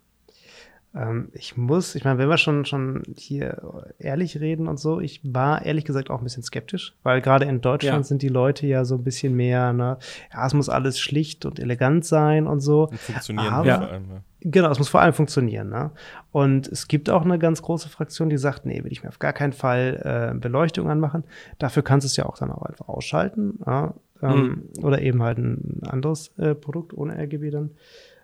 Ähm, 0.95 1.29
ich 1.35 1.57
muss, 1.57 1.95
ich 1.95 2.05
meine, 2.05 2.19
wenn 2.19 2.29
wir 2.31 2.39
schon, 2.39 2.65
schon 2.65 3.03
hier 3.17 3.85
ehrlich 3.99 4.41
reden 4.41 4.67
und 4.69 4.79
so, 4.81 5.01
ich 5.01 5.21
war 5.23 5.63
ehrlich 5.65 5.85
gesagt 5.85 6.09
auch 6.09 6.19
ein 6.19 6.25
bisschen 6.25 6.43
skeptisch, 6.43 6.95
weil 7.03 7.21
gerade 7.21 7.45
in 7.45 7.61
Deutschland 7.61 7.99
Ja. 7.99 8.03
sind 8.05 8.23
die 8.23 8.29
Leute 8.29 8.67
ja 8.67 8.85
so 8.87 8.95
ein 8.95 9.05
bisschen 9.05 9.35
mehr, 9.35 9.73
ne, 9.75 9.99
ja, 10.33 10.47
es 10.47 10.55
muss 10.55 10.71
alles 10.71 10.99
schlicht 10.99 11.45
und 11.45 11.59
elegant 11.61 12.07
sein 12.07 12.47
und 12.47 12.61
so. 12.61 12.89
Und 12.89 12.99
funktionieren 12.99 13.53
Aber- 13.53 13.75
vor 13.79 13.89
allem. 13.89 14.11
Ja. 14.11 14.21
Genau, 14.41 14.71
es 14.71 14.79
muss 14.79 14.89
vor 14.89 15.01
allem 15.01 15.15
funktionieren. 15.15 15.69
Ne? 15.69 15.91
Und 16.31 16.69
es 16.69 16.87
gibt 16.87 17.11
auch 17.11 17.25
eine 17.25 17.41
ganz 17.41 17.61
große 17.61 17.89
Fraktion, 17.89 18.31
die 18.31 18.39
sagt, 18.39 18.67
nee, 18.67 18.85
will 18.85 18.93
ich 18.93 19.03
mir 19.03 19.09
auf 19.09 19.19
gar 19.19 19.33
keinen 19.33 19.53
Fall 19.53 20.31
äh, 20.33 20.39
Beleuchtung 20.39 20.89
anmachen. 20.89 21.25
Dafür 21.59 21.83
kannst 21.83 22.05
du 22.05 22.07
es 22.07 22.17
ja 22.17 22.25
auch 22.25 22.39
dann 22.39 22.53
auch 22.53 22.63
einfach 22.63 22.87
ausschalten. 22.87 23.59
Ja? 23.67 23.95
Ähm, 24.23 24.69
Oder 24.83 25.01
eben 25.03 25.23
halt 25.23 25.39
ein 25.39 25.81
anderes 25.87 26.37
äh, 26.39 26.55
Produkt 26.55 26.93
ohne 26.93 27.17
RGB 27.17 27.51
dann. 27.51 27.71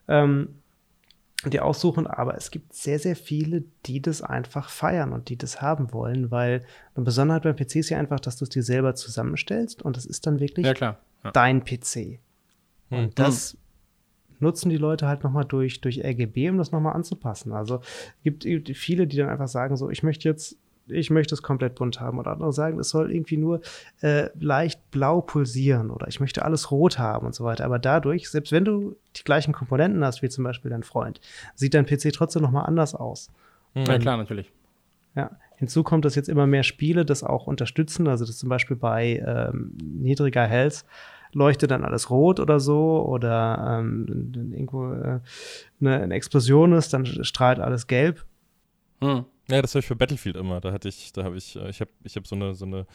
Ähm, 0.09 0.49
die 1.51 1.61
aussuchen, 1.61 2.07
aber 2.07 2.37
es 2.37 2.51
gibt 2.51 2.73
sehr, 2.73 2.99
sehr 2.99 3.17
viele, 3.17 3.65
die 3.87 4.01
das 4.01 4.23
einfach 4.23 4.71
feiern 4.71 5.13
und 5.13 5.29
die 5.29 5.37
das 5.37 5.61
haben 5.61 5.93
wollen, 5.93 6.31
weil 6.31 6.65
eine 6.95 7.05
Besonderheit 7.05 7.43
beim 7.43 7.57
PC 7.57 7.77
ist 7.77 7.91
ja 7.91 7.99
einfach, 7.99 8.21
dass 8.21 8.37
du 8.37 8.45
es 8.45 8.49
dir 8.49 8.63
selber 8.63 8.95
zusammenstellst 8.95 9.83
und 9.83 9.97
das 9.97 10.07
ist 10.07 10.27
dann 10.27 10.41
wirklich 10.41 10.67
Ja, 10.67 10.75
klar. 10.75 10.99
Ja. 11.23 11.33
dein 11.33 11.65
PC. 11.65 12.19
Hm. 12.89 12.99
Und 12.99 13.19
das 13.19 13.59
nutzen 14.41 14.71
die 14.71 14.77
Leute 14.77 15.07
halt 15.07 15.23
nochmal 15.23 15.45
durch, 15.45 15.81
durch 15.81 16.03
RGB, 16.03 16.51
um 16.51 16.59
das 16.59 16.73
nochmal 16.73 16.95
anzupassen. 16.95 17.53
Also 17.53 17.81
gibt 18.23 18.45
gibt 18.45 18.77
viele, 18.77 19.07
die 19.07 19.17
dann 19.17 19.29
einfach 19.29 19.49
sagen, 19.49 19.77
so, 19.77 19.91
ich 19.91 20.03
möchte 20.03 20.29
jetzt, 20.29 20.57
ich 20.87 21.11
möchte 21.11 21.35
es 21.35 21.43
komplett 21.43 21.75
bunt 21.75 22.01
haben. 22.01 22.19
Oder 22.19 22.33
andere 22.33 22.53
sagen, 22.53 22.79
es 22.79 22.91
soll 22.91 23.11
irgendwie 23.11 23.37
nur 23.37 23.61
äh, 24.01 24.29
leicht 24.39 24.91
blau 24.91 25.21
pulsieren 25.21 25.91
oder 25.91 26.09
ich 26.09 26.21
möchte 26.21 26.45
alles 26.45 26.71
rot 26.71 26.99
haben 26.99 27.27
und 27.27 27.35
so 27.35 27.45
weiter. 27.45 27.65
Aber 27.65 27.79
dadurch, 27.79 28.31
selbst 28.31 28.53
wenn 28.53 28.65
du 28.65 28.97
die 29.17 29.25
gleichen 29.25 29.53
Komponenten 29.53 30.05
hast, 30.05 30.23
wie 30.23 30.29
zum 30.29 30.45
Beispiel 30.45 30.71
dein 30.71 30.83
Freund, 30.83 31.21
sieht 31.55 31.75
dein 31.75 31.87
PC 31.87 32.13
trotzdem 32.13 32.43
nochmal 32.43 32.67
anders 32.67 32.95
aus. 32.95 33.31
Ja, 33.75 33.99
klar, 33.99 34.17
natürlich. 34.17 34.51
Ja. 35.15 35.31
Hinzu 35.57 35.83
kommt, 35.85 36.05
dass 36.05 36.17
jetzt 36.17 36.29
immer 36.29 36.47
mehr 36.47 36.65
Spiele 36.65 37.05
das 37.05 37.23
auch 37.23 37.47
unterstützen. 37.47 38.09
Also 38.09 38.25
das 38.25 38.39
zum 38.39 38.49
Beispiel 38.49 38.77
bei 38.77 39.23
ähm, 39.25 39.77
niedriger 39.83 40.47
Health 40.47 40.85
leuchtet 41.33 41.71
dann 41.71 41.85
alles 41.85 42.11
rot 42.11 42.41
oder 42.41 42.61
so 42.61 43.05
oder 43.07 43.79
ähm, 43.81 44.07
wenn 44.09 44.53
irgendwo 44.53 44.93
äh, 44.93 45.21
eine, 45.81 46.01
eine 46.01 46.15
Explosion 46.15 46.73
ist, 46.73 46.93
dann 46.93 47.07
strahlt 47.07 47.59
alles 47.59 47.87
gelb. 47.87 48.25
Hm. 49.01 49.25
Ja, 49.49 49.61
das 49.61 49.73
habe 49.75 49.81
ich 49.81 49.87
für 49.87 49.97
Battlefield 49.97 50.37
immer. 50.37 50.61
Da 50.61 50.73
hatte 50.73 50.89
ich, 50.89 51.13
da 51.13 51.25
habe 51.25 51.37
ich, 51.37 51.57
äh, 51.57 51.69
ich 51.69 51.81
habe, 51.81 51.91
ich 52.03 52.17
habe 52.17 52.27
so 52.27 52.35
eine, 52.35 52.55
so 52.55 52.65
eine, 52.65 52.87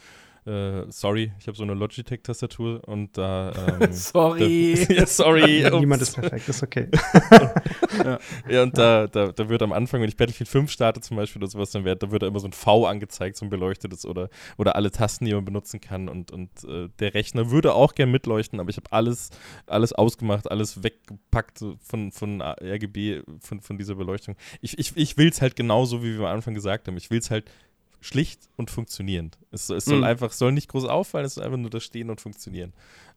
äh, 0.50 0.86
sorry, 0.90 1.32
ich 1.38 1.46
habe 1.46 1.56
so 1.56 1.62
eine 1.62 1.74
Logitech-Tastatur 1.74 2.86
und 2.86 3.16
da. 3.16 3.52
Ähm, 3.80 3.92
Sorry. 3.92 4.84
Da, 4.88 4.94
ja, 5.00 5.06
sorry. 5.06 5.64
Niemand 5.78 6.02
ist 6.02 6.14
perfekt, 6.14 6.48
ist 6.48 6.62
okay. 6.62 6.88
Ja, 8.48 8.62
und 8.62 8.76
da, 8.76 9.06
da, 9.06 9.32
da 9.32 9.48
wird 9.48 9.62
am 9.62 9.72
Anfang, 9.72 10.00
wenn 10.00 10.08
ich 10.08 10.16
Battlefield 10.16 10.48
5 10.48 10.70
starte 10.70 11.00
zum 11.00 11.16
Beispiel 11.16 11.42
oder 11.42 11.50
sowas, 11.50 11.70
dann 11.70 11.84
wird, 11.84 12.02
da 12.02 12.10
wird 12.10 12.22
da 12.22 12.26
immer 12.26 12.40
so 12.40 12.48
ein 12.48 12.52
V 12.52 12.86
angezeigt, 12.86 13.36
so 13.36 13.44
ein 13.44 13.50
beleuchtetes 13.50 14.06
oder, 14.06 14.28
oder 14.56 14.76
alle 14.76 14.90
Tasten, 14.90 15.24
die 15.26 15.34
man 15.34 15.44
benutzen 15.44 15.80
kann. 15.80 16.08
Und, 16.08 16.30
und 16.30 16.50
äh, 16.64 16.88
der 16.98 17.14
Rechner 17.14 17.50
würde 17.50 17.74
auch 17.74 17.94
gern 17.94 18.10
mitleuchten, 18.10 18.58
aber 18.60 18.70
ich 18.70 18.76
habe 18.76 18.90
alles, 18.90 19.30
alles 19.66 19.92
ausgemacht, 19.92 20.50
alles 20.50 20.82
weggepackt 20.82 21.58
so 21.58 21.76
von, 21.80 22.12
von 22.12 22.40
RGB, 22.42 23.22
von, 23.40 23.60
von 23.60 23.78
dieser 23.78 23.94
Beleuchtung. 23.94 24.36
Ich, 24.60 24.78
ich, 24.78 24.96
ich 24.96 25.16
will 25.16 25.28
es 25.28 25.40
halt 25.42 25.56
genauso, 25.56 26.02
wie 26.02 26.18
wir 26.18 26.26
am 26.26 26.34
Anfang 26.36 26.54
gesagt 26.54 26.88
haben. 26.88 26.96
Ich 26.96 27.10
will 27.10 27.18
es 27.18 27.30
halt 27.30 27.44
schlicht 28.00 28.48
und 28.56 28.70
funktionierend. 28.70 29.38
Es, 29.50 29.68
es 29.70 29.84
soll 29.84 29.98
Mhm. 29.98 30.04
einfach, 30.04 30.32
soll 30.32 30.52
nicht 30.52 30.68
groß 30.68 30.84
auffallen, 30.84 31.26
es 31.26 31.34
soll 31.34 31.44
einfach 31.44 31.58
nur 31.58 31.70
da 31.70 31.80
stehen 31.80 32.10
und 32.10 32.20
funktionieren. 32.20 32.72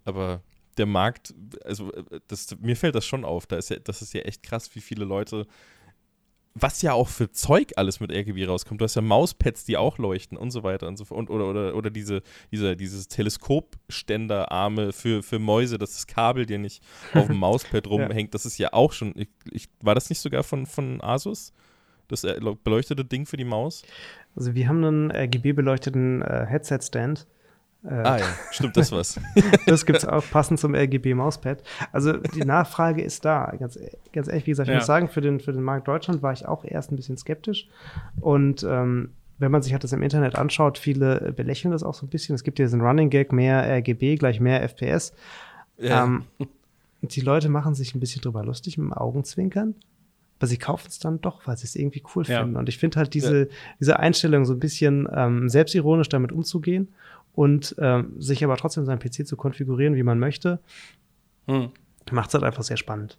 Aber 0.06 0.42
der 0.78 0.86
Markt, 0.86 1.34
also 1.64 1.92
das, 2.28 2.56
mir 2.60 2.76
fällt 2.76 2.96
das 2.96 3.06
schon 3.06 3.24
auf, 3.26 3.46
da 3.46 3.58
ist 3.58 3.70
ja, 3.70 3.78
das 3.78 4.02
ist 4.02 4.14
ja 4.14 4.22
echt 4.22 4.44
krass, 4.44 4.74
wie 4.76 4.82
viele 4.82 5.06
Leute 5.06 5.48
was 6.56 6.84
ja 6.84 6.94
auch 6.94 7.08
für 7.08 7.32
Zeug 7.32 7.72
alles 7.78 8.00
mit 8.00 8.12
RGB 8.12 8.46
rauskommt. 8.46 8.80
Du 8.80 8.86
hast 8.86 8.96
ja 8.96 9.02
Mauspads, 9.02 9.66
die 9.66 9.76
auch 9.76 9.98
leuchten 9.98 10.38
und 10.38 10.52
so 10.52 10.62
weiter 10.62 10.88
und 10.88 10.98
so 10.98 11.06
fort. 11.06 11.18
Und, 11.18 11.30
oder, 11.32 11.50
oder, 11.50 11.76
oder 11.76 11.90
diese, 11.90 12.22
diese, 12.52 12.76
dieses 12.76 13.08
Teleskopständerarme 13.08 14.94
für, 14.94 15.24
für 15.24 15.40
Mäuse, 15.40 15.80
dass 15.80 15.94
das 15.94 16.06
Kabel 16.06 16.46
dir 16.46 16.60
nicht 16.60 16.84
auf 17.14 17.28
dem 17.28 17.38
Mauspad 17.40 17.88
rumhängt. 17.88 18.34
Das 18.36 18.46
ist 18.46 18.60
ja 18.60 18.72
auch 18.72 18.94
schon. 18.94 19.14
Ich, 19.16 19.30
ich, 19.52 19.68
war 19.82 19.96
das 19.96 20.10
nicht 20.10 20.20
sogar 20.20 20.44
von, 20.44 20.68
von 20.68 21.02
Asus? 21.02 21.54
Das 22.08 22.24
äh, 22.24 22.40
beleuchtete 22.64 23.06
Ding 23.06 23.26
für 23.26 23.38
die 23.38 23.46
Maus? 23.46 23.84
Also 24.36 24.56
wir 24.56 24.68
haben 24.68 24.84
einen 24.84 25.12
RGB-beleuchteten 25.12 26.22
äh, 26.22 26.46
Headset-Stand. 26.48 27.28
Äh, 27.86 27.90
ah 27.90 28.18
ja, 28.18 28.26
stimmt 28.52 28.78
das 28.78 28.92
was. 28.92 29.20
das 29.68 29.86
gibt 29.86 30.00
es 30.00 30.06
auch 30.06 30.24
passend 30.32 30.60
zum 30.60 30.74
RGB-Mauspad. 30.74 31.64
Also 31.92 32.14
die 32.14 32.46
Nachfrage 32.46 33.02
ist 33.02 33.26
da. 33.26 33.54
Ganz, 33.60 33.78
ganz 34.14 34.28
ehrlich, 34.28 34.46
wie 34.46 34.52
gesagt, 34.52 34.70
ich 34.70 34.74
ja. 34.74 34.80
muss 34.80 34.86
sagen, 34.86 35.10
für 35.10 35.22
den, 35.22 35.40
für 35.40 35.52
den 35.52 35.64
Markt 35.64 35.88
Deutschland 35.88 36.22
war 36.22 36.32
ich 36.32 36.48
auch 36.48 36.64
erst 36.64 36.92
ein 36.92 36.96
bisschen 36.96 37.18
skeptisch. 37.18 37.68
Und 38.22 38.64
ähm, 38.64 39.12
wenn 39.38 39.52
man 39.52 39.62
sich 39.62 39.74
halt 39.74 39.84
das 39.84 39.92
im 39.92 40.02
Internet 40.02 40.36
anschaut, 40.36 40.78
viele 40.78 41.34
belächeln 41.36 41.72
das 41.72 41.84
auch 41.84 41.94
so 41.94 42.06
ein 42.06 42.10
bisschen. 42.10 42.36
Es 42.36 42.44
gibt 42.44 42.60
ja 42.60 42.66
diesen 42.66 42.82
Running 42.82 43.10
Gag, 43.10 43.34
mehr 43.34 43.64
RGB 43.64 44.16
gleich 44.16 44.40
mehr 44.40 44.64
FPS. 44.64 45.14
Ja. 45.78 46.06
Ähm, 46.06 46.24
die 47.02 47.22
Leute 47.22 47.50
machen 47.50 47.76
sich 47.76 47.94
ein 47.94 48.00
bisschen 48.00 48.22
drüber 48.22 48.46
lustig 48.46 48.78
mit 48.78 48.86
dem 48.86 48.94
Augenzwinkern 48.94 49.76
aber 50.44 50.48
sie 50.50 50.58
kaufen 50.58 50.88
es 50.90 51.00
dann 51.00 51.22
doch, 51.22 51.48
weil 51.48 51.56
sie 51.56 51.64
es 51.64 51.74
irgendwie 51.74 52.04
cool 52.14 52.26
ja. 52.26 52.42
finden. 52.42 52.58
Und 52.58 52.68
ich 52.68 52.78
finde 52.78 52.98
halt 52.98 53.14
diese, 53.14 53.44
ja. 53.44 53.56
diese 53.80 53.98
Einstellung 53.98 54.44
so 54.44 54.52
ein 54.52 54.60
bisschen 54.60 55.08
ähm, 55.16 55.48
selbstironisch 55.48 56.10
damit 56.10 56.34
umzugehen 56.34 56.90
und 57.34 57.74
ähm, 57.80 58.20
sich 58.20 58.44
aber 58.44 58.58
trotzdem 58.58 58.84
seinen 58.84 59.00
PC 59.00 59.26
zu 59.26 59.38
konfigurieren, 59.38 59.96
wie 59.96 60.04
man 60.04 60.20
möchte, 60.20 60.60
hm. 61.48 61.70
macht 62.12 62.28
es 62.28 62.34
halt 62.34 62.44
einfach 62.44 62.64
sehr 62.64 62.76
spannend. 62.76 63.18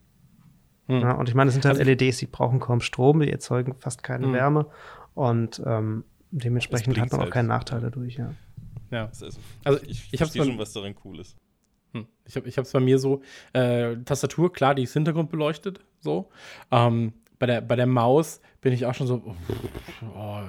Hm. 0.88 1.01
Ja, 1.01 1.12
und 1.12 1.30
ich 1.30 1.34
meine, 1.34 1.48
es 1.48 1.55
sind 1.55 1.64
halt 1.64 1.78
also, 1.78 1.90
LEDs, 1.90 2.18
die 2.18 2.26
brauchen 2.26 2.60
kaum 2.60 2.82
Strom, 2.82 3.20
die 3.20 3.32
erzeugen 3.32 3.74
fast 3.78 4.02
keine 4.02 4.26
hm. 4.26 4.34
Wärme 4.34 4.66
und 5.14 5.62
ähm, 5.64 6.05
dementsprechend 6.30 6.98
hat 7.01 7.10
man 7.10 7.20
auch 7.20 7.24
halt. 7.24 7.32
keinen 7.32 7.48
Nachteil 7.48 7.80
dadurch, 7.80 8.16
ja. 8.16 8.34
Ja. 8.90 9.10
Also 9.64 9.80
ich, 9.84 9.90
ich, 9.90 10.09
ich 10.12 10.20
habe 10.20 10.30
schon, 10.30 10.59
was 10.59 10.74
daran 10.74 10.94
cool 11.06 11.20
ist. 11.20 11.38
Hm. 11.94 12.06
Ich 12.26 12.36
habe 12.36 12.48
es 12.48 12.72
bei 12.72 12.80
mir 12.80 12.98
so, 12.98 13.22
äh, 13.52 13.96
Tastatur, 14.04 14.52
klar, 14.52 14.74
die 14.74 14.82
ist 14.82 14.92
Hintergrund 14.92 15.30
beleuchtet, 15.30 15.80
so. 16.00 16.28
Ähm, 16.70 17.12
bei 17.38 17.46
der, 17.46 17.60
bei 17.60 17.76
der 17.76 17.86
Maus 17.86 18.40
bin 18.60 18.72
ich 18.72 18.86
auch 18.86 18.94
schon 18.94 19.06
so, 19.06 19.34
oh, 20.16 20.40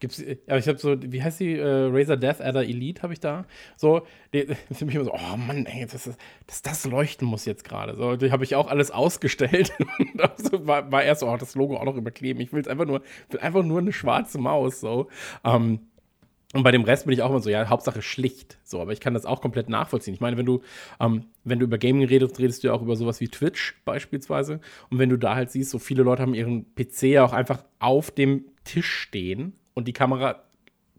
gibt's, 0.00 0.22
aber 0.46 0.58
ich 0.58 0.68
habe 0.68 0.78
so, 0.78 0.96
wie 1.00 1.22
heißt 1.22 1.40
die, 1.40 1.54
äh, 1.54 1.88
Razer 1.90 2.16
Death 2.16 2.40
Adder 2.40 2.64
Elite 2.64 3.02
habe 3.02 3.14
ich 3.14 3.20
da, 3.20 3.46
so, 3.76 4.02
die, 4.34 4.46
die 4.68 4.84
mich 4.84 4.94
immer 4.94 5.04
so, 5.04 5.14
oh 5.14 5.36
Mann, 5.36 5.64
ey, 5.64 5.86
das, 5.86 6.10
das, 6.46 6.62
das 6.62 6.84
leuchten 6.84 7.26
muss 7.26 7.46
jetzt 7.46 7.64
gerade, 7.64 7.96
so, 7.96 8.16
die 8.16 8.32
habe 8.32 8.44
ich 8.44 8.54
auch 8.54 8.68
alles 8.68 8.90
ausgestellt. 8.90 9.72
Und 9.78 10.38
so 10.38 10.66
war, 10.66 10.92
war 10.92 11.02
erst 11.02 11.20
so, 11.20 11.28
oh, 11.28 11.36
das 11.36 11.54
Logo 11.54 11.78
auch 11.78 11.84
noch 11.84 11.96
überkleben, 11.96 12.42
ich 12.42 12.52
will 12.52 12.60
es 12.60 12.68
einfach 12.68 12.84
nur, 12.84 13.02
will 13.30 13.40
einfach 13.40 13.62
nur 13.62 13.78
eine 13.78 13.92
schwarze 13.92 14.38
Maus, 14.38 14.80
so, 14.80 15.08
ähm, 15.44 15.87
und 16.54 16.62
bei 16.62 16.70
dem 16.70 16.84
Rest 16.84 17.04
bin 17.04 17.12
ich 17.12 17.20
auch 17.22 17.28
immer 17.28 17.40
so, 17.40 17.50
ja, 17.50 17.68
Hauptsache 17.68 18.00
schlicht. 18.00 18.58
So, 18.64 18.80
aber 18.80 18.92
ich 18.92 19.00
kann 19.00 19.12
das 19.12 19.26
auch 19.26 19.42
komplett 19.42 19.68
nachvollziehen. 19.68 20.14
Ich 20.14 20.20
meine, 20.20 20.38
wenn 20.38 20.46
du, 20.46 20.62
ähm, 20.98 21.26
wenn 21.44 21.58
du 21.58 21.66
über 21.66 21.76
Gaming 21.76 22.06
redest, 22.06 22.38
redest 22.38 22.62
du 22.62 22.68
ja 22.68 22.74
auch 22.74 22.80
über 22.80 22.96
sowas 22.96 23.20
wie 23.20 23.28
Twitch 23.28 23.78
beispielsweise. 23.84 24.60
Und 24.88 24.98
wenn 24.98 25.10
du 25.10 25.18
da 25.18 25.34
halt 25.34 25.50
siehst, 25.50 25.70
so 25.70 25.78
viele 25.78 26.02
Leute 26.02 26.22
haben 26.22 26.32
ihren 26.32 26.74
PC 26.74 27.02
ja 27.02 27.24
auch 27.24 27.34
einfach 27.34 27.64
auf 27.80 28.10
dem 28.10 28.46
Tisch 28.64 28.90
stehen 28.90 29.52
und 29.74 29.88
die 29.88 29.92
Kamera 29.92 30.42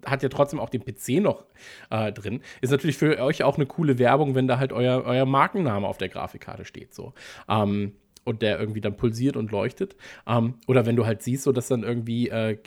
hat 0.06 0.24
ja 0.24 0.30
trotzdem 0.30 0.60
auch 0.60 0.70
den 0.70 0.84
PC 0.86 1.22
noch 1.22 1.46
äh, 1.90 2.12
drin. 2.12 2.42
Ist 2.62 2.70
natürlich 2.70 2.98
für 2.98 3.20
euch 3.20 3.44
auch 3.44 3.56
eine 3.56 3.66
coole 3.66 3.98
Werbung, 3.98 4.36
wenn 4.36 4.48
da 4.48 4.60
halt 4.60 4.72
euer, 4.72 5.04
euer 5.04 5.26
Markenname 5.26 5.88
auf 5.88 5.98
der 5.98 6.10
Grafikkarte 6.10 6.64
steht. 6.64 6.94
So. 6.94 7.14
Ähm, 7.50 7.94
und 8.24 8.42
der 8.42 8.60
irgendwie 8.60 8.82
dann 8.82 8.96
pulsiert 8.96 9.36
und 9.36 9.52
leuchtet. 9.52 9.96
Ähm, 10.28 10.56
oder 10.68 10.86
wenn 10.86 10.96
du 10.96 11.06
halt 11.06 11.24
siehst, 11.24 11.44
so 11.44 11.52
dass 11.52 11.68
dann 11.68 11.84
irgendwie 11.84 12.30
äh, 12.30 12.58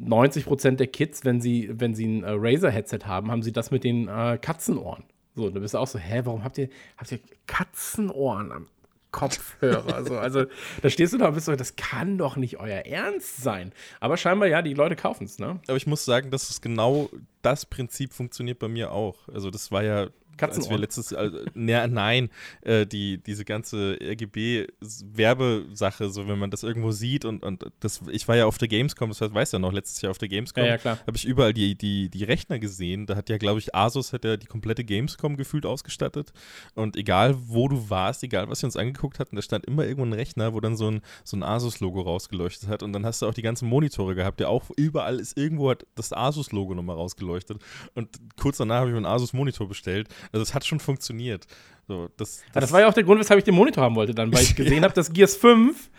90% 0.00 0.76
der 0.76 0.86
Kids, 0.86 1.24
wenn 1.24 1.40
sie, 1.40 1.70
wenn 1.72 1.94
sie 1.94 2.06
ein 2.06 2.24
äh, 2.24 2.30
Razer-Headset 2.30 3.00
haben, 3.06 3.30
haben 3.30 3.42
sie 3.42 3.52
das 3.52 3.70
mit 3.70 3.84
den 3.84 4.08
äh, 4.08 4.38
Katzenohren. 4.40 5.04
So, 5.34 5.50
du 5.50 5.60
bist 5.60 5.76
auch 5.76 5.86
so, 5.86 5.98
hä, 5.98 6.22
warum 6.24 6.44
habt 6.44 6.58
ihr, 6.58 6.68
habt 6.96 7.12
ihr 7.12 7.20
Katzenohren 7.46 8.52
am 8.52 8.66
Kopfhörer? 9.10 9.94
also, 9.94 10.18
also, 10.18 10.44
da 10.82 10.90
stehst 10.90 11.12
du 11.12 11.18
da 11.18 11.28
und 11.28 11.34
bist 11.34 11.46
so, 11.46 11.56
das 11.56 11.76
kann 11.76 12.18
doch 12.18 12.36
nicht 12.36 12.58
euer 12.58 12.80
Ernst 12.80 13.38
sein. 13.38 13.72
Aber 14.00 14.16
scheinbar, 14.16 14.48
ja, 14.48 14.62
die 14.62 14.74
Leute 14.74 14.96
kaufen 14.96 15.24
es, 15.24 15.38
ne? 15.38 15.60
Aber 15.66 15.76
ich 15.76 15.86
muss 15.86 16.04
sagen, 16.04 16.30
dass 16.30 16.50
es 16.50 16.60
genau 16.60 17.08
das 17.42 17.66
Prinzip 17.66 18.12
funktioniert 18.12 18.58
bei 18.58 18.68
mir 18.68 18.92
auch. 18.92 19.28
Also, 19.28 19.50
das 19.50 19.72
war 19.72 19.82
ja 19.82 20.08
Katzenohren. 20.38 20.70
Als 20.70 20.70
wir 20.70 20.78
letztes, 20.78 21.12
also, 21.12 21.38
ne, 21.54 21.86
nein, 21.88 22.30
äh, 22.62 22.86
die, 22.86 23.18
diese 23.18 23.44
ganze 23.44 23.98
RGB-Werbesache, 24.00 26.10
so 26.10 26.28
wenn 26.28 26.38
man 26.38 26.50
das 26.50 26.62
irgendwo 26.62 26.90
sieht 26.90 27.24
und, 27.24 27.42
und 27.42 27.66
das, 27.80 28.02
ich 28.10 28.26
war 28.28 28.36
ja 28.36 28.46
auf 28.46 28.58
der 28.58 28.68
Gamescom, 28.68 29.10
das 29.10 29.20
weiß 29.20 29.52
ja 29.52 29.58
noch, 29.58 29.72
letztes 29.72 30.00
Jahr 30.00 30.10
auf 30.10 30.18
der 30.18 30.28
Gamescom, 30.28 30.64
ja, 30.64 30.76
ja, 30.76 30.84
habe 30.84 31.16
ich 31.16 31.24
überall 31.24 31.52
die, 31.52 31.76
die, 31.76 32.08
die 32.08 32.24
Rechner 32.24 32.58
gesehen. 32.58 33.06
Da 33.06 33.16
hat 33.16 33.28
ja, 33.28 33.38
glaube 33.38 33.58
ich, 33.58 33.74
Asus 33.74 34.12
hat 34.12 34.24
ja 34.24 34.36
die 34.36 34.46
komplette 34.46 34.84
Gamescom 34.84 35.36
gefühlt 35.36 35.66
ausgestattet. 35.66 36.32
Und 36.74 36.96
egal, 36.96 37.36
wo 37.46 37.68
du 37.68 37.90
warst, 37.90 38.22
egal, 38.22 38.48
was 38.48 38.62
wir 38.62 38.66
uns 38.66 38.76
angeguckt 38.76 39.18
hatten, 39.18 39.36
da 39.36 39.42
stand 39.42 39.66
immer 39.66 39.84
irgendwo 39.84 40.04
ein 40.04 40.12
Rechner, 40.12 40.54
wo 40.54 40.60
dann 40.60 40.76
so 40.76 40.90
ein, 40.90 41.02
so 41.24 41.36
ein 41.36 41.42
Asus-Logo 41.42 42.00
rausgeleuchtet 42.00 42.68
hat. 42.68 42.82
Und 42.82 42.92
dann 42.92 43.04
hast 43.04 43.22
du 43.22 43.26
auch 43.26 43.34
die 43.34 43.42
ganzen 43.42 43.68
Monitore 43.68 44.14
gehabt, 44.14 44.40
ja 44.40 44.48
auch 44.48 44.70
überall 44.76 45.18
ist 45.18 45.36
irgendwo 45.36 45.70
hat 45.70 45.86
das 45.94 46.12
Asus-Logo 46.12 46.74
nochmal 46.74 46.96
rausgeleuchtet. 46.96 47.62
Und 47.94 48.08
kurz 48.40 48.58
danach 48.58 48.80
habe 48.80 48.90
ich 48.90 48.92
mir 48.92 48.98
einen 48.98 49.06
Asus-Monitor 49.06 49.68
bestellt. 49.68 50.08
Also 50.32 50.42
es 50.42 50.54
hat 50.54 50.64
schon 50.66 50.80
funktioniert. 50.80 51.46
So, 51.86 52.08
das, 52.16 52.42
das, 52.52 52.64
das 52.64 52.72
war 52.72 52.80
ja 52.80 52.88
auch 52.88 52.94
der 52.94 53.04
Grund, 53.04 53.18
weshalb 53.18 53.38
ich 53.38 53.44
den 53.44 53.54
Monitor 53.54 53.82
haben 53.82 53.96
wollte 53.96 54.14
dann, 54.14 54.32
weil 54.32 54.42
ich 54.42 54.54
gesehen 54.54 54.84
habe, 54.84 54.92
dass 54.94 55.12
Gears 55.12 55.36
5, 55.36 55.90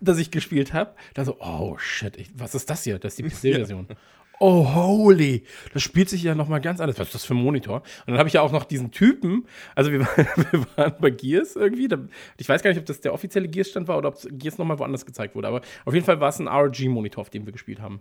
das 0.00 0.18
ich 0.18 0.30
gespielt 0.30 0.72
habe, 0.72 0.94
da 1.14 1.24
so, 1.24 1.36
oh 1.40 1.76
shit, 1.78 2.16
ich, 2.16 2.30
was 2.34 2.54
ist 2.54 2.68
das 2.68 2.82
hier? 2.84 2.98
Das 2.98 3.16
ist 3.16 3.18
die 3.18 3.50
PC-Version. 3.50 3.86
Ja. 3.96 3.96
Oh, 4.40 4.72
holy, 4.72 5.42
das 5.72 5.82
spielt 5.82 6.08
sich 6.08 6.22
ja 6.22 6.36
nochmal 6.36 6.60
ganz 6.60 6.78
anders. 6.78 6.96
Was 7.00 7.08
ist 7.08 7.14
das 7.14 7.24
für 7.24 7.34
ein 7.34 7.42
Monitor? 7.42 7.78
Und 7.78 8.12
dann 8.12 8.18
habe 8.18 8.28
ich 8.28 8.34
ja 8.34 8.40
auch 8.40 8.52
noch 8.52 8.64
diesen 8.64 8.92
Typen, 8.92 9.46
also 9.74 9.90
wir, 9.90 10.00
wir 10.52 10.66
waren 10.76 10.94
bei 11.00 11.10
Gears 11.10 11.56
irgendwie, 11.56 11.88
da, 11.88 11.98
ich 12.36 12.48
weiß 12.48 12.62
gar 12.62 12.70
nicht, 12.70 12.78
ob 12.78 12.86
das 12.86 13.00
der 13.00 13.12
offizielle 13.12 13.48
Gears-Stand 13.48 13.88
war 13.88 13.98
oder 13.98 14.10
ob 14.10 14.18
Gears 14.30 14.56
nochmal 14.58 14.78
woanders 14.78 15.04
gezeigt 15.04 15.34
wurde, 15.34 15.48
aber 15.48 15.62
auf 15.84 15.92
jeden 15.92 16.06
Fall 16.06 16.20
war 16.20 16.28
es 16.28 16.38
ein 16.38 16.46
RG-Monitor, 16.46 17.20
auf 17.20 17.30
dem 17.30 17.46
wir 17.46 17.52
gespielt 17.52 17.80
haben. 17.80 18.00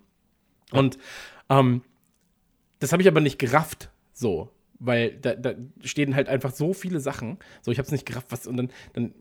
Und 0.72 1.00
ähm, 1.50 1.82
das 2.80 2.92
habe 2.92 3.02
ich 3.02 3.08
aber 3.08 3.22
nicht 3.22 3.40
gerafft, 3.40 3.90
so. 4.14 4.52
Weil 4.80 5.12
da, 5.12 5.36
da 5.36 5.54
stehen 5.84 6.16
halt 6.16 6.30
einfach 6.30 6.52
so 6.52 6.74
viele 6.74 7.00
Sachen. 7.00 7.38
So, 7.62 7.72
ich 7.72 7.80
habe 7.80 7.86
es 7.86 7.92
nicht 7.92 8.06
gerafft, 8.06 8.28
was. 8.30 8.48
Und 8.48 8.58
dann, 8.58 8.70
dann 8.94 9.14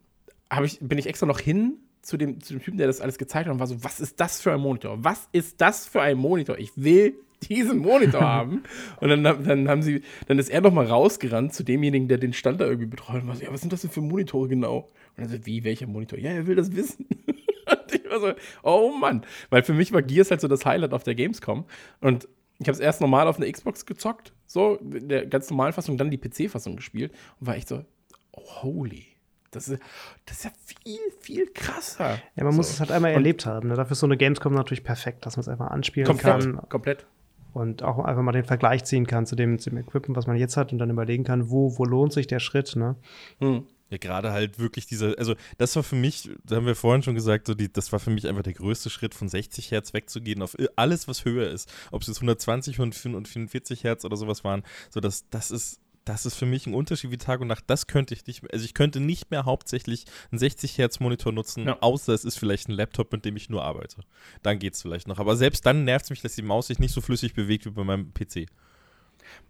ich, 0.64 0.78
bin 0.80 0.98
ich 0.98 1.06
extra 1.06 1.26
noch 1.26 1.40
hin 1.40 1.78
zu 2.02 2.16
dem, 2.16 2.40
zu 2.40 2.54
dem 2.54 2.62
Typen, 2.62 2.78
der 2.78 2.86
das 2.86 3.00
alles 3.00 3.18
gezeigt 3.18 3.46
hat 3.46 3.52
und 3.52 3.60
war 3.60 3.66
so, 3.66 3.82
was 3.82 4.00
ist 4.00 4.20
das 4.20 4.40
für 4.40 4.52
ein 4.52 4.60
Monitor? 4.60 5.02
Was 5.02 5.28
ist 5.32 5.60
das 5.60 5.86
für 5.86 6.00
ein 6.02 6.16
Monitor? 6.16 6.58
Ich 6.58 6.70
will 6.76 7.14
diesen 7.42 7.78
Monitor 7.78 8.20
haben. 8.22 8.62
Und 9.00 9.08
dann, 9.08 9.22
dann 9.22 9.68
haben 9.68 9.82
sie, 9.82 10.02
dann 10.26 10.38
ist 10.38 10.48
er 10.48 10.60
noch 10.60 10.72
mal 10.72 10.86
rausgerannt 10.86 11.52
zu 11.52 11.64
demjenigen, 11.64 12.08
der 12.08 12.18
den 12.18 12.32
Stand 12.32 12.60
da 12.60 12.64
irgendwie 12.66 12.86
betreut 12.86 13.22
und 13.22 13.28
war 13.28 13.36
so, 13.36 13.44
ja, 13.44 13.52
was 13.52 13.60
sind 13.60 13.72
das 13.72 13.82
denn 13.82 13.90
für 13.90 14.00
Monitore 14.00 14.48
genau? 14.48 14.90
Und 15.16 15.24
er 15.24 15.28
so, 15.28 15.46
wie, 15.46 15.64
welcher 15.64 15.86
Monitor? 15.86 16.18
Ja, 16.18 16.30
er 16.30 16.46
will 16.46 16.56
das 16.56 16.74
wissen. 16.74 17.06
und 17.26 17.92
ich 17.92 18.08
war 18.08 18.20
so, 18.20 18.32
oh 18.62 18.92
Mann. 18.92 19.22
Weil 19.50 19.62
für 19.62 19.74
mich 19.74 19.92
war 19.92 20.02
Gears 20.02 20.30
halt 20.30 20.40
so 20.40 20.48
das 20.48 20.64
Highlight 20.64 20.92
auf 20.92 21.02
der 21.02 21.14
Gamescom. 21.14 21.64
Und 22.00 22.28
ich 22.58 22.68
habe 22.68 22.74
es 22.74 22.80
erst 22.80 23.00
normal 23.00 23.26
auf 23.26 23.38
einer 23.38 23.50
Xbox 23.50 23.84
gezockt, 23.84 24.32
so, 24.46 24.76
in 24.76 25.08
der 25.08 25.26
ganz 25.26 25.50
normalen 25.50 25.72
Fassung, 25.72 25.96
dann 25.96 26.10
die 26.10 26.18
PC-Fassung 26.18 26.76
gespielt 26.76 27.12
und 27.40 27.46
war 27.46 27.56
echt 27.56 27.68
so, 27.68 27.84
oh, 28.32 28.62
holy. 28.62 29.06
Das 29.50 29.68
ist, 29.68 29.82
das 30.26 30.38
ist 30.38 30.44
ja 30.44 30.50
viel, 30.84 31.00
viel 31.20 31.46
krasser. 31.52 32.18
Ja, 32.34 32.44
man 32.44 32.52
so. 32.52 32.58
muss 32.58 32.70
es 32.70 32.80
halt 32.80 32.90
einmal 32.90 33.12
und 33.12 33.16
erlebt 33.16 33.46
haben. 33.46 33.68
Ne? 33.68 33.74
Dafür 33.74 33.92
ist 33.92 34.00
so 34.00 34.06
eine 34.06 34.16
Gamescom 34.16 34.52
natürlich 34.52 34.84
perfekt, 34.84 35.24
dass 35.24 35.36
man 35.36 35.42
es 35.42 35.48
einfach 35.48 35.68
anspielen 35.68 36.06
komplett, 36.06 36.40
kann. 36.40 36.68
Komplett. 36.68 37.06
Und 37.54 37.82
auch 37.82 37.98
einfach 38.04 38.22
mal 38.22 38.32
den 38.32 38.44
Vergleich 38.44 38.84
ziehen 38.84 39.06
kann 39.06 39.24
zu 39.24 39.34
dem, 39.34 39.58
zu 39.58 39.70
dem 39.70 39.78
Equipment, 39.78 40.16
was 40.16 40.26
man 40.26 40.36
jetzt 40.36 40.58
hat 40.58 40.72
und 40.72 40.78
dann 40.78 40.90
überlegen 40.90 41.24
kann, 41.24 41.48
wo, 41.48 41.78
wo 41.78 41.84
lohnt 41.84 42.12
sich 42.12 42.26
der 42.26 42.38
Schritt. 42.38 42.76
Ne? 42.76 42.96
Hm. 43.40 43.66
Ja, 43.88 43.98
gerade 43.98 44.32
halt 44.32 44.58
wirklich 44.58 44.86
dieser, 44.86 45.16
also 45.16 45.36
das 45.58 45.76
war 45.76 45.84
für 45.84 45.94
mich, 45.94 46.28
da 46.44 46.56
haben 46.56 46.66
wir 46.66 46.74
vorhin 46.74 47.04
schon 47.04 47.14
gesagt, 47.14 47.46
so 47.46 47.54
die, 47.54 47.72
das 47.72 47.92
war 47.92 48.00
für 48.00 48.10
mich 48.10 48.26
einfach 48.26 48.42
der 48.42 48.54
größte 48.54 48.90
Schritt, 48.90 49.14
von 49.14 49.28
60 49.28 49.70
Hertz 49.70 49.94
wegzugehen 49.94 50.42
auf 50.42 50.56
alles, 50.74 51.06
was 51.06 51.24
höher 51.24 51.48
ist. 51.50 51.72
Ob 51.92 52.02
es 52.02 52.08
jetzt 52.08 52.18
120 52.18 52.80
und 52.80 52.94
44 52.94 53.84
Hertz 53.84 54.04
oder 54.04 54.16
sowas 54.16 54.42
waren, 54.42 54.64
so 54.90 54.98
das, 54.98 55.28
das 55.30 55.52
ist, 55.52 55.80
das 56.06 56.24
ist 56.24 56.36
für 56.36 56.46
mich 56.46 56.66
ein 56.66 56.74
Unterschied 56.74 57.10
wie 57.10 57.18
Tag 57.18 57.40
und 57.40 57.48
Nacht. 57.48 57.64
Das 57.66 57.86
könnte 57.86 58.14
ich 58.14 58.26
nicht 58.26 58.42
mehr, 58.42 58.52
also 58.52 58.64
ich 58.64 58.74
könnte 58.74 58.98
nicht 58.98 59.30
mehr 59.30 59.44
hauptsächlich 59.44 60.06
einen 60.30 60.38
60 60.38 60.78
Hertz 60.78 60.98
Monitor 60.98 61.32
nutzen, 61.32 61.66
ja. 61.66 61.78
außer 61.80 62.12
es 62.12 62.24
ist 62.24 62.38
vielleicht 62.38 62.68
ein 62.68 62.72
Laptop, 62.72 63.12
mit 63.12 63.24
dem 63.24 63.36
ich 63.36 63.50
nur 63.50 63.64
arbeite. 63.64 64.02
Dann 64.42 64.58
geht 64.58 64.74
es 64.74 64.82
vielleicht 64.82 65.06
noch. 65.06 65.18
Aber 65.18 65.36
selbst 65.36 65.66
dann 65.66 65.84
nervt 65.84 66.04
es 66.04 66.10
mich, 66.10 66.22
dass 66.22 66.34
die 66.34 66.42
Maus 66.42 66.68
sich 66.68 66.78
nicht 66.78 66.92
so 66.92 67.00
flüssig 67.00 67.34
bewegt 67.34 67.66
wie 67.66 67.70
bei 67.70 67.84
meinem 67.84 68.12
PC. 68.14 68.46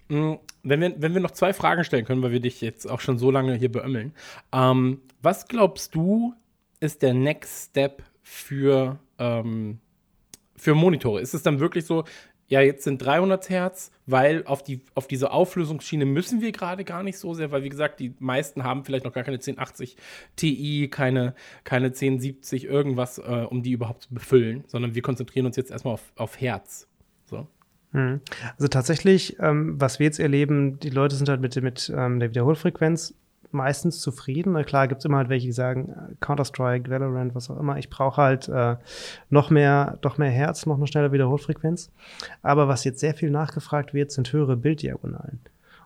Mm, 0.09 0.35
wenn 0.63 0.81
wir, 0.81 0.95
wenn 1.01 1.15
wir 1.15 1.21
noch 1.21 1.33
zwei 1.33 1.53
Fragen 1.53 1.85
stellen 1.85 2.05
können, 2.05 2.23
weil 2.23 2.33
wir 2.33 2.41
dich 2.41 2.61
jetzt 2.61 2.89
auch 2.89 3.01
schon 3.01 3.19
so 3.19 3.31
lange 3.31 3.55
hier 3.55 3.71
beömmeln. 3.71 4.13
Ähm, 4.53 5.01
was 5.23 5.49
glaubst 5.49 5.95
du, 5.95 6.35
ist 6.81 7.03
der 7.03 7.15
Next 7.15 7.71
Step 7.71 8.03
für, 8.23 8.99
ähm, 9.19 9.79
für 10.57 10.75
Monitore? 10.75 11.21
Ist 11.21 11.35
es 11.35 11.43
dann 11.43 11.61
wirklich 11.61 11.87
so, 11.87 12.05
ja, 12.49 12.61
jetzt 12.61 12.85
sind 12.85 12.99
300 13.05 13.49
Hertz, 13.49 13.91
weil 14.07 14.45
auf, 14.47 14.63
die, 14.63 14.81
auf 14.95 15.09
diese 15.09 15.33
Auflösungsschiene 15.33 16.05
müssen 16.05 16.41
wir 16.41 16.53
gerade 16.53 16.85
gar 16.85 17.03
nicht 17.03 17.19
so 17.19 17.35
sehr, 17.35 17.51
weil 17.51 17.65
wie 17.65 17.69
gesagt, 17.69 17.99
die 17.99 18.15
meisten 18.21 18.63
haben 18.63 18.85
vielleicht 18.85 19.05
noch 19.05 19.13
gar 19.13 19.25
keine 19.25 19.39
1080 19.39 19.97
Ti, 20.37 20.89
keine, 20.89 21.35
keine 21.65 21.87
1070 21.87 22.65
irgendwas, 22.65 23.19
äh, 23.19 23.47
um 23.51 23.63
die 23.63 23.73
überhaupt 23.73 24.03
zu 24.03 24.15
befüllen, 24.15 24.63
sondern 24.69 24.95
wir 24.95 25.03
konzentrieren 25.03 25.47
uns 25.47 25.57
jetzt 25.57 25.73
erstmal 25.73 25.95
auf, 25.95 26.13
auf 26.15 26.41
Hertz. 26.41 26.87
So. 27.25 27.49
Hm. 27.97 28.21
Also 28.59 28.69
tatsächlich, 28.69 29.39
ähm, 29.41 29.81
was 29.81 29.99
wir 29.99 30.05
jetzt 30.05 30.21
erleben, 30.21 30.79
die 30.79 30.91
Leute 30.91 31.17
sind 31.17 31.31
halt 31.31 31.41
mit, 31.41 31.61
mit 31.63 31.91
ähm, 31.97 32.21
der 32.21 32.29
Wiederholfrequenz 32.29 33.15
meistens 33.53 34.01
zufrieden. 34.01 34.53
Na 34.53 34.65
klar, 34.65 34.87
gibt 34.87 34.99
es 34.99 35.07
immer 35.07 35.17
halt 35.17 35.31
welche, 35.31 35.47
die 35.47 35.53
sagen, 35.53 35.89
äh, 35.89 36.15
Counter-Strike, 36.21 36.91
Valorant, 36.91 37.35
was 37.35 37.49
auch 37.49 37.59
immer. 37.59 37.79
Ich 37.79 37.89
brauche 37.89 38.21
halt 38.21 38.49
äh, 38.49 38.77
noch 39.31 39.49
mehr, 39.49 39.97
doch 40.03 40.19
mehr 40.19 40.31
Herz, 40.31 40.67
noch 40.67 40.77
eine 40.77 40.87
schnelle 40.87 41.11
Wiederholfrequenz. 41.11 41.91
Aber 42.43 42.69
was 42.69 42.85
jetzt 42.85 43.01
sehr 43.01 43.15
viel 43.15 43.31
nachgefragt 43.31 43.95
wird, 43.95 44.13
sind 44.13 44.31
höhere 44.31 44.59
Bilddiagonalen. 44.59 45.41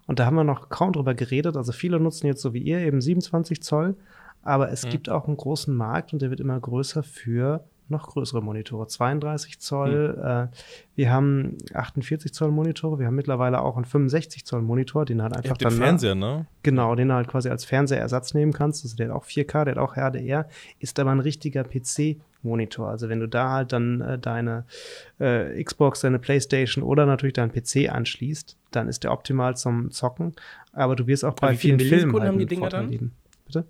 Und 0.09 0.19
da 0.19 0.27
haben 0.27 0.35
wir 0.35 0.43
noch 0.43 0.69
kaum 0.69 0.93
drüber 0.93 1.15
geredet. 1.15 1.57
Also 1.57 1.70
viele 1.70 2.01
nutzen 2.01 2.27
jetzt 2.27 2.43
so 2.43 2.53
wie 2.53 2.62
ihr 2.62 2.81
eben 2.81 3.01
27 3.01 3.62
Zoll. 3.62 3.95
Aber 4.43 4.73
es 4.73 4.85
mhm. 4.85 4.91
gibt 4.91 5.09
auch 5.09 5.28
einen 5.28 5.37
großen 5.37 5.73
Markt 5.73 6.12
und 6.12 6.23
der 6.23 6.31
wird 6.31 6.41
immer 6.41 6.59
größer 6.59 7.05
für 7.05 7.62
noch 7.91 8.09
größere 8.09 8.43
Monitore, 8.43 8.87
32 8.87 9.59
Zoll. 9.59 10.15
Mhm. 10.17 10.25
Äh, 10.25 10.47
wir 10.95 11.11
haben 11.11 11.59
48 11.75 12.33
Zoll 12.33 12.51
Monitore. 12.51 12.99
Wir 12.99 13.07
haben 13.07 13.15
mittlerweile 13.15 13.61
auch 13.61 13.77
einen 13.77 13.85
65 13.85 14.45
Zoll 14.45 14.62
Monitor, 14.62 15.05
den 15.05 15.23
halt 15.23 15.37
einfach 15.37 15.57
dann 15.57 15.75
den 15.75 15.79
Fernseher, 15.79 16.15
ne? 16.15 16.47
Genau, 16.62 16.95
den 16.95 17.12
halt 17.12 17.29
quasi 17.29 17.49
als 17.49 17.65
Fernsehersatz 17.65 18.35
nehmen 18.35 18.53
kannst. 18.53 18.85
Also 18.85 18.97
der 18.97 19.09
hat 19.09 19.17
auch 19.17 19.25
4K, 19.25 19.65
der 19.65 19.75
hat 19.75 19.79
auch 19.79 19.95
HDR, 19.95 20.49
ist 20.79 20.99
aber 20.99 21.11
ein 21.11 21.21
richtiger 21.21 21.65
PC. 21.65 22.19
Monitor. 22.43 22.89
Also 22.89 23.09
wenn 23.09 23.21
du 23.21 23.29
da 23.29 23.51
halt 23.51 23.73
dann 23.73 24.01
äh, 24.01 24.19
deine 24.19 24.65
äh, 25.19 25.62
Xbox, 25.62 26.01
deine 26.01 26.19
Playstation 26.19 26.83
oder 26.83 27.05
natürlich 27.05 27.35
deinen 27.35 27.53
PC 27.53 27.91
anschließt, 27.91 28.57
dann 28.71 28.89
ist 28.89 29.05
der 29.05 29.12
optimal 29.12 29.57
zum 29.57 29.91
Zocken. 29.91 30.35
Aber 30.73 30.97
du 30.97 31.07
wirst 31.07 31.25
auch 31.25 31.35
bei 31.35 31.55
vielen 31.55 31.81
Filmen 31.81 32.15
halt 32.15 32.25
haben 32.25 32.39
die 32.39 32.47
Dinger 32.47 32.69
dann? 32.69 33.12
Bitte? 33.45 33.67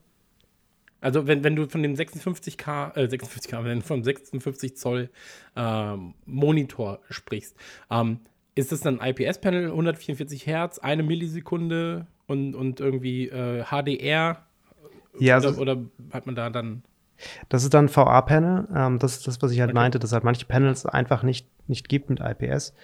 Also 1.01 1.27
wenn, 1.27 1.45
wenn 1.45 1.57
du 1.57 1.69
von 1.69 1.83
dem 1.83 1.95
56K, 1.95 2.97
äh, 2.97 3.05
56K, 3.07 3.65
wenn 3.65 3.81
du 3.81 3.85
vom 3.87 4.03
56 4.03 4.77
Zoll 4.77 5.11
äh, 5.57 5.97
Monitor 6.27 7.01
sprichst, 7.09 7.57
ähm, 7.91 8.21
ist 8.55 8.73
das 8.73 8.81
dann 8.81 9.01
IPS-Panel, 9.01 9.67
144 9.71 10.47
Hertz, 10.47 10.79
eine 10.79 11.03
Millisekunde 11.03 12.07
und, 12.27 12.55
und 12.55 12.81
irgendwie 12.81 13.29
äh, 13.29 13.65
HDR? 13.65 14.45
Ja, 15.19 15.39
oder, 15.39 15.49
also, 15.49 15.61
oder 15.61 15.79
hat 16.13 16.27
man 16.27 16.35
da 16.35 16.51
dann 16.51 16.83
das 17.49 17.65
ist 17.65 17.75
dann 17.75 17.95
VA-Panel. 17.95 18.69
Ähm, 18.75 18.99
das 18.99 19.19
ist 19.19 19.27
das, 19.27 19.43
was 19.43 19.53
ich 19.53 19.61
halt 19.61 19.71
okay. 19.71 19.79
meinte, 19.79 19.99
dass 19.99 20.13
halt 20.13 20.25
manche 20.25 20.47
Panels 20.47 20.87
einfach 20.87 21.23
nicht, 21.23 21.47
nicht 21.69 21.89
gibt 21.89 22.09
mit 22.11 22.21
IPS. 22.21 22.75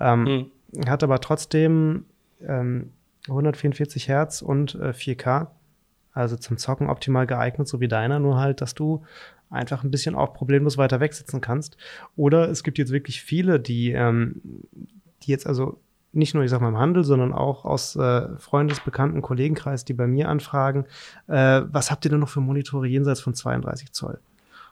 Ähm, 0.00 0.50
hm. 0.74 0.88
Hat 0.88 1.02
aber 1.02 1.20
trotzdem 1.20 2.06
ähm, 2.46 2.90
144 3.28 4.08
Hertz 4.08 4.42
und 4.42 4.74
äh, 4.74 4.90
4K. 4.90 5.48
Also 6.14 6.36
zum 6.36 6.56
Zocken 6.56 6.88
optimal 6.88 7.26
geeignet, 7.26 7.68
so 7.68 7.80
wie 7.80 7.88
deiner, 7.88 8.20
nur 8.20 8.38
halt, 8.38 8.60
dass 8.60 8.74
du 8.74 9.02
einfach 9.50 9.84
ein 9.84 9.90
bisschen 9.90 10.14
auch 10.14 10.32
problemlos 10.32 10.78
weiter 10.78 11.00
wegsitzen 11.00 11.40
kannst. 11.40 11.76
Oder 12.16 12.48
es 12.48 12.62
gibt 12.62 12.78
jetzt 12.78 12.92
wirklich 12.92 13.20
viele, 13.22 13.60
die, 13.60 13.92
ähm, 13.92 14.40
die 15.22 15.30
jetzt 15.30 15.46
also 15.46 15.80
nicht 16.12 16.34
nur, 16.34 16.44
ich 16.44 16.50
sag 16.50 16.60
mal, 16.60 16.68
im 16.68 16.78
Handel, 16.78 17.04
sondern 17.04 17.32
auch 17.32 17.64
aus 17.64 17.96
äh, 17.96 18.28
Freundes-, 18.38 18.80
Bekannten-, 18.80 19.22
Kollegenkreis, 19.22 19.84
die 19.84 19.94
bei 19.94 20.06
mir 20.06 20.28
anfragen, 20.28 20.86
äh, 21.26 21.62
was 21.66 21.90
habt 21.90 22.04
ihr 22.04 22.10
denn 22.10 22.20
noch 22.20 22.28
für 22.28 22.40
Monitore 22.40 22.86
jenseits 22.86 23.20
von 23.20 23.34
32 23.34 23.92
Zoll? 23.92 24.20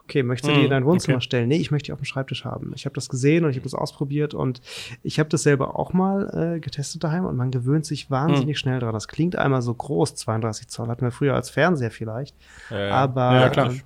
Okay, 0.04 0.22
möchtest 0.22 0.50
du 0.50 0.54
die 0.54 0.60
in 0.60 0.64
hm, 0.64 0.70
dein 0.70 0.84
Wohnzimmer 0.84 1.16
okay. 1.16 1.24
stellen? 1.24 1.48
Nee, 1.48 1.56
ich 1.56 1.70
möchte 1.70 1.86
die 1.86 1.92
auf 1.92 2.00
dem 2.00 2.04
Schreibtisch 2.04 2.44
haben. 2.44 2.72
Ich 2.74 2.84
habe 2.84 2.94
das 2.94 3.08
gesehen 3.08 3.44
und 3.44 3.50
ich 3.50 3.56
habe 3.56 3.64
das 3.64 3.74
ausprobiert 3.74 4.34
und 4.34 4.60
ich 5.02 5.18
habe 5.18 5.28
das 5.28 5.42
selber 5.42 5.78
auch 5.78 5.92
mal 5.92 6.56
äh, 6.56 6.60
getestet 6.60 7.04
daheim 7.04 7.24
und 7.24 7.36
man 7.36 7.50
gewöhnt 7.50 7.86
sich 7.86 8.10
wahnsinnig 8.10 8.56
hm. 8.56 8.60
schnell 8.60 8.80
dran. 8.80 8.92
Das 8.92 9.08
klingt 9.08 9.36
einmal 9.36 9.62
so 9.62 9.72
groß, 9.72 10.14
32 10.16 10.68
Zoll, 10.68 10.88
hatten 10.88 11.02
wir 11.02 11.12
früher 11.12 11.34
als 11.34 11.50
Fernseher 11.50 11.90
vielleicht. 11.90 12.36
Ja. 12.70 12.90
Aber 12.90 13.40
ja, 13.40 13.48
klar. 13.48 13.72
Äh, 13.72 13.80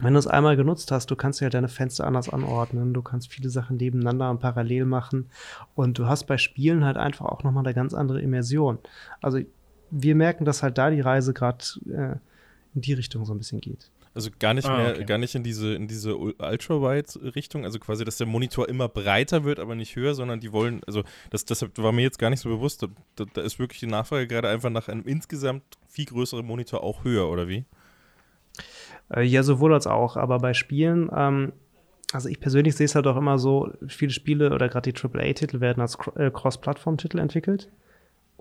wenn 0.00 0.14
du 0.14 0.18
es 0.18 0.26
einmal 0.26 0.56
genutzt 0.56 0.90
hast, 0.90 1.10
du 1.10 1.16
kannst 1.16 1.40
ja 1.40 1.48
deine 1.50 1.68
Fenster 1.68 2.04
anders 2.06 2.28
anordnen, 2.28 2.94
du 2.94 3.02
kannst 3.02 3.32
viele 3.32 3.48
Sachen 3.48 3.76
nebeneinander 3.76 4.28
und 4.28 4.40
parallel 4.40 4.86
machen 4.86 5.30
und 5.76 5.98
du 5.98 6.06
hast 6.06 6.24
bei 6.24 6.36
Spielen 6.36 6.84
halt 6.84 6.96
einfach 6.96 7.26
auch 7.26 7.44
nochmal 7.44 7.64
eine 7.64 7.74
ganz 7.74 7.94
andere 7.94 8.20
Immersion. 8.20 8.78
Also 9.22 9.38
wir 9.90 10.16
merken, 10.16 10.44
dass 10.44 10.64
halt 10.64 10.78
da 10.78 10.90
die 10.90 11.00
Reise 11.00 11.32
gerade 11.32 11.64
äh, 11.86 12.16
in 12.74 12.80
die 12.80 12.92
Richtung 12.92 13.24
so 13.24 13.32
ein 13.32 13.38
bisschen 13.38 13.60
geht. 13.60 13.90
Also 14.14 14.30
gar 14.38 14.54
nicht 14.54 14.68
ah, 14.68 14.76
mehr, 14.76 14.90
okay. 14.92 15.04
gar 15.04 15.18
nicht 15.18 15.34
in 15.34 15.42
diese, 15.42 15.74
in 15.74 15.88
diese 15.88 16.16
Ultra-Wide-Richtung, 16.16 17.64
also 17.64 17.80
quasi, 17.80 18.04
dass 18.04 18.16
der 18.16 18.28
Monitor 18.28 18.68
immer 18.68 18.88
breiter 18.88 19.42
wird, 19.42 19.58
aber 19.58 19.74
nicht 19.74 19.96
höher, 19.96 20.14
sondern 20.14 20.38
die 20.38 20.52
wollen, 20.52 20.82
also 20.86 21.02
das, 21.30 21.44
das 21.44 21.66
war 21.76 21.90
mir 21.90 22.02
jetzt 22.02 22.20
gar 22.20 22.30
nicht 22.30 22.40
so 22.40 22.48
bewusst. 22.48 22.86
Da, 23.16 23.24
da 23.34 23.42
ist 23.42 23.58
wirklich 23.58 23.80
die 23.80 23.88
Nachfrage 23.88 24.28
gerade 24.28 24.48
einfach 24.48 24.70
nach 24.70 24.88
einem 24.88 25.04
insgesamt 25.04 25.64
viel 25.88 26.04
größeren 26.04 26.46
Monitor 26.46 26.84
auch 26.84 27.02
höher, 27.02 27.28
oder 27.28 27.48
wie? 27.48 27.64
Äh, 29.12 29.22
ja, 29.22 29.42
sowohl 29.42 29.74
als 29.74 29.88
auch, 29.88 30.16
aber 30.16 30.38
bei 30.38 30.54
Spielen, 30.54 31.10
ähm, 31.14 31.52
also 32.12 32.28
ich 32.28 32.38
persönlich 32.38 32.76
sehe 32.76 32.84
es 32.84 32.94
halt 32.94 33.08
auch 33.08 33.16
immer 33.16 33.38
so, 33.38 33.72
viele 33.88 34.12
Spiele 34.12 34.52
oder 34.52 34.68
gerade 34.68 34.92
die 34.92 34.96
AAA-Titel 34.96 35.60
werden 35.60 35.80
als 35.80 35.98
äh, 36.14 36.30
Cross-Plattform-Titel 36.30 37.18
entwickelt. 37.18 37.68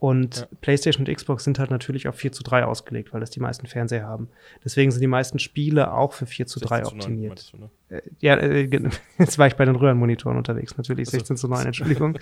Und 0.04 0.36
ja. 0.36 0.48
PlayStation 0.60 1.08
und 1.08 1.16
Xbox 1.16 1.46
sind 1.46 1.60
halt 1.60 1.72
natürlich 1.72 2.10
auf 2.10 2.16
4 2.16 2.34
zu 2.34 2.44
3 2.44 2.66
ausgelegt, 2.66 3.14
weil 3.14 3.22
das 3.22 3.30
die 3.30 3.40
meisten 3.40 3.68
Fernseher 3.68 4.06
haben. 4.06 4.28
Deswegen 4.66 4.92
sind 4.92 5.00
die 5.00 5.08
meisten 5.08 5.40
Spiele 5.40 5.94
auch 5.94 6.12
für 6.12 6.26
4 6.26 6.46
zu 6.46 6.60
3 6.60 6.88
optimiert. 6.88 7.54
Du, 7.54 7.58
ne? 7.58 7.70
äh, 7.88 8.02
ja, 8.20 8.36
äh, 8.36 8.64
jetzt 9.18 9.40
war 9.40 9.48
ich 9.48 9.56
bei 9.56 9.64
den 9.64 9.78
Röhrenmonitoren 9.78 10.38
unterwegs, 10.38 10.76
natürlich. 10.76 11.08
Also. 11.08 11.20
16 11.20 11.38
zu 11.38 11.48
9, 11.48 11.66
Entschuldigung. 11.68 12.20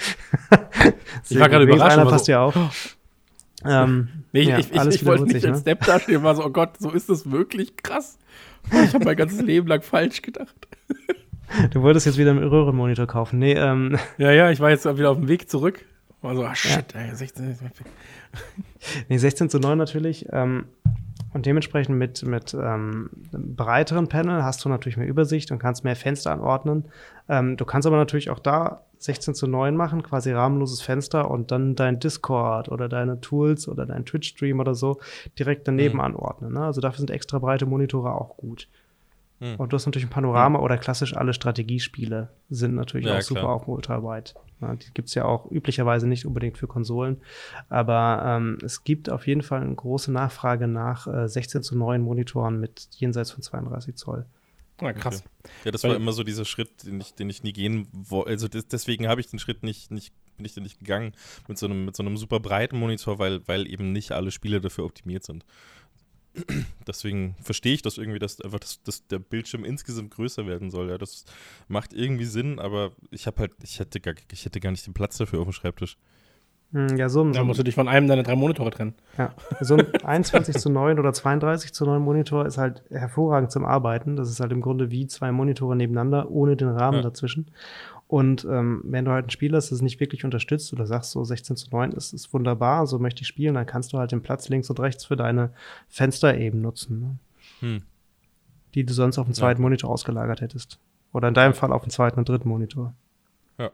ich 1.28 1.40
war 1.40 1.50
gerade 1.50 1.64
überrascht. 1.64 1.98
Einer 1.98 2.08
passt 2.08 2.28
ja 2.28 2.42
auch. 2.42 2.54
Ähm, 3.66 4.10
nee, 4.32 4.44
ja, 4.44 4.60
ich, 4.60 4.72
ich, 4.72 4.86
ich 4.88 5.06
wollte 5.08 5.24
nicht 5.24 5.44
als 5.44 5.58
ne? 5.58 5.62
Step 5.62 5.84
dastehen, 5.84 6.22
war 6.22 6.36
so, 6.36 6.46
oh 6.46 6.52
Gott, 6.52 6.78
so 6.78 6.92
ist 6.92 7.10
das 7.10 7.32
wirklich 7.32 7.78
krass. 7.78 8.20
Ich 8.72 8.94
habe 8.94 9.06
mein 9.06 9.16
ganzes 9.16 9.42
Leben 9.42 9.66
lang 9.66 9.82
falsch 9.82 10.22
gedacht. 10.22 10.54
Du 11.72 11.82
wolltest 11.82 12.06
jetzt 12.06 12.20
wieder 12.20 12.30
einen 12.30 12.44
Röhrenmonitor 12.44 13.08
kaufen. 13.08 13.40
Nee, 13.40 13.54
ähm. 13.54 13.98
Ja, 14.20 14.32
ja, 14.32 14.52
ich 14.52 14.60
war 14.60 14.70
jetzt 14.70 14.86
wieder 14.86 15.10
auf 15.10 15.18
dem 15.18 15.28
Weg 15.28 15.50
zurück. 15.50 15.84
War 16.22 16.36
so, 16.36 16.44
ah, 16.44 16.56
shit, 16.56 16.94
ja. 16.94 17.02
ey, 17.02 17.16
16. 17.16 17.58
nee, 19.10 19.18
16 19.18 19.50
zu 19.50 19.60
9 19.60 19.78
natürlich. 19.78 20.28
Ähm, 20.32 20.66
und 21.34 21.46
dementsprechend 21.46 21.98
mit, 21.98 22.24
mit 22.24 22.54
ähm, 22.54 23.10
einem 23.34 23.56
breiteren 23.56 24.08
Panel 24.08 24.44
hast 24.44 24.64
du 24.66 24.70
natürlich 24.70 24.98
mehr 24.98 25.08
Übersicht 25.08 25.52
und 25.52 25.60
kannst 25.60 25.84
mehr 25.84 25.96
Fenster 25.96 26.32
anordnen. 26.32 26.86
Ähm, 27.30 27.58
du 27.58 27.66
kannst 27.66 27.88
aber 27.88 27.98
natürlich 27.98 28.30
auch 28.30 28.40
da 28.40 28.86
16 28.98 29.34
zu 29.34 29.48
9 29.48 29.76
machen, 29.76 30.04
quasi 30.04 30.32
rahmenloses 30.32 30.82
Fenster 30.82 31.32
und 31.32 31.52
dann 31.52 31.76
dein 31.76 32.00
Discord 32.00 32.70
oder 32.70 32.90
deine 32.90 33.22
Tools 33.22 33.68
oder 33.68 33.86
dein 33.86 34.06
Twitch-Stream 34.06 34.60
oder 34.60 34.76
so 34.76 35.00
direkt 35.40 35.68
daneben 35.68 35.96
mhm. 35.96 36.02
anordnen. 36.02 36.54
Ne? 36.54 36.64
Also 36.64 36.82
dafür 36.82 37.00
sind 37.00 37.12
extra 37.12 37.40
breite 37.40 37.66
Monitore 37.66 38.14
auch 38.14 38.38
gut. 38.38 38.68
Mhm. 39.42 39.56
Und 39.56 39.74
du 39.74 39.76
hast 39.76 39.88
natürlich 39.88 40.06
ein 40.06 40.12
Panorama 40.12 40.60
oder 40.60 40.78
klassisch 40.78 41.16
alle 41.18 41.34
Strategiespiele 41.34 42.30
sind 42.50 42.76
natürlich 42.76 43.08
ja, 43.08 43.18
auch 43.18 43.22
super 43.22 43.40
klar. 43.42 43.54
auf 43.54 43.68
Ultra-Wide. 43.68 44.32
Ja, 44.62 44.76
die 44.76 44.94
gibt 44.94 45.08
es 45.08 45.16
ja 45.16 45.26
auch 45.26 45.50
üblicherweise 45.50 46.08
nicht 46.08 46.28
unbedingt 46.28 46.60
für 46.60 46.68
Konsolen. 46.68 47.18
Aber 47.68 48.24
ähm, 48.24 48.60
es 48.64 48.84
gibt 48.84 49.10
auf 49.10 49.26
jeden 49.26 49.42
Fall 49.42 49.62
eine 49.62 49.74
große 49.74 50.12
Nachfrage 50.12 50.68
nach 50.68 51.08
äh, 51.08 51.28
16 51.28 51.64
zu 51.64 51.76
9 51.76 52.02
Monitoren 52.02 52.60
mit 52.60 52.88
jenseits 52.92 53.32
von 53.32 53.42
32 53.42 53.96
Zoll. 53.96 54.28
Ja, 54.80 54.94
krass. 54.94 55.24
Okay. 55.40 55.52
Ja, 55.66 55.72
das 55.72 55.84
Weil, 55.84 55.92
war 55.92 55.98
immer 55.98 56.14
so 56.14 56.24
dieser 56.24 56.46
Schritt, 56.46 56.86
den 56.86 57.02
ich, 57.02 57.16
den 57.16 57.30
ich 57.30 57.42
nie 57.42 57.54
gehen 57.54 57.88
wollte. 57.92 58.30
Also 58.30 58.48
das, 58.48 58.68
deswegen 58.68 59.08
habe 59.08 59.22
ich 59.22 59.28
den 59.28 59.40
Schritt 59.40 59.64
nicht, 59.64 59.90
nicht, 59.90 60.14
bin 60.38 60.46
ich 60.46 60.54
den 60.54 60.64
nicht 60.64 60.78
gegangen 60.78 61.14
mit 61.48 61.58
so 61.58 61.66
einem, 61.66 61.86
mit 61.86 61.96
so 61.96 62.04
einem 62.04 62.16
super 62.16 62.40
breiten 62.40 62.78
Monitor, 62.78 63.18
weil, 63.18 63.48
weil 63.48 63.68
eben 63.68 63.92
nicht 63.92 64.12
alle 64.12 64.30
Spiele 64.30 64.62
dafür 64.62 64.86
optimiert 64.86 65.24
sind. 65.24 65.46
Deswegen 66.88 67.36
verstehe 67.42 67.74
ich 67.74 67.82
das 67.82 67.98
irgendwie, 67.98 68.20
dass 68.20 68.42
einfach 68.42 68.60
das, 68.60 68.82
dass 68.84 69.08
der 69.08 69.20
Bildschirm 69.20 69.66
insgesamt 69.66 70.12
größer 70.12 70.48
werden 70.48 70.70
soll. 70.72 70.90
Ja, 70.90 70.98
das 70.98 71.26
macht 71.68 71.94
irgendwie 71.94 72.26
Sinn, 72.26 72.60
aber 72.60 72.92
ich 73.12 73.28
habe 73.28 73.40
halt, 73.40 73.52
ich 73.64 73.80
hätte 73.80 74.00
gar, 74.00 74.14
ich 74.32 74.46
hätte 74.46 74.60
gar 74.60 74.72
nicht 74.72 74.86
den 74.86 74.94
Platz 74.94 75.18
dafür 75.18 75.40
auf 75.40 75.48
dem 75.48 75.54
Schreibtisch. 75.54 75.98
Hm, 76.74 76.96
ja, 76.96 77.10
so, 77.10 77.30
da 77.30 77.44
musst 77.44 77.60
du 77.60 77.64
dich 77.64 77.76
von 77.76 77.90
einem 77.90 78.08
deiner 78.08 78.24
drei 78.24 78.36
Monitore 78.36 78.72
trennen. 78.72 78.96
Ja, 79.18 79.34
so 79.60 79.76
ein 79.76 79.88
21 80.06 80.56
zu 80.56 80.70
9 80.70 81.00
oder 81.00 81.12
32 81.12 81.74
zu 81.74 81.86
9 81.86 82.02
Monitor 82.02 82.46
ist 82.46 82.58
halt 82.58 82.84
hervorragend 82.90 83.52
zum 83.52 83.66
Arbeiten. 83.66 84.16
Das 84.16 84.30
ist 84.30 84.40
halt 84.40 84.54
im 84.54 84.62
Grunde 84.62 84.90
wie 84.90 85.06
zwei 85.08 85.34
Monitore 85.34 85.76
nebeneinander, 85.76 86.32
ohne 86.32 86.56
den 86.56 86.70
Rahmen 86.70 86.98
ja. 86.98 87.04
dazwischen. 87.04 87.52
Und 88.12 88.44
ähm, 88.44 88.82
wenn 88.84 89.06
du 89.06 89.12
halt 89.12 89.28
ein 89.28 89.30
Spiel 89.30 89.56
hast, 89.56 89.72
das 89.72 89.82
nicht 89.82 90.02
wirklich 90.02 90.26
unterstützt 90.26 90.74
oder 90.74 90.86
sagst 90.86 91.12
so 91.12 91.24
16 91.24 91.56
zu 91.56 91.70
9 91.70 91.94
ist, 91.94 92.12
ist 92.12 92.34
wunderbar, 92.34 92.86
so 92.86 93.00
möchte 93.00 93.22
ich 93.22 93.28
spielen, 93.30 93.56
dann 93.56 93.66
kannst 93.66 93.94
du 93.94 94.00
halt 94.00 94.12
den 94.12 94.22
Platz 94.22 94.50
links 94.50 94.70
und 94.70 94.82
rechts 94.82 95.06
für 95.06 95.16
deine 95.16 95.54
Fenster 95.88 96.38
eben 96.38 96.60
nutzen. 96.60 97.00
Ne? 97.00 97.18
Hm. 97.62 97.84
Die 98.76 98.86
du 98.86 98.94
sonst 98.94 99.18
auf 99.18 99.28
dem 99.28 99.34
zweiten 99.34 99.62
ja. 99.62 99.64
Monitor 99.64 99.90
ausgelagert 99.90 100.42
hättest. 100.42 100.78
Oder 101.14 101.30
in 101.30 101.34
deinem 101.34 101.54
Fall 101.54 101.72
auf 101.72 101.84
dem 101.84 101.90
zweiten 101.90 102.20
und 102.20 102.28
dritten 102.28 102.50
Monitor. 102.50 102.94
Ja. 103.58 103.72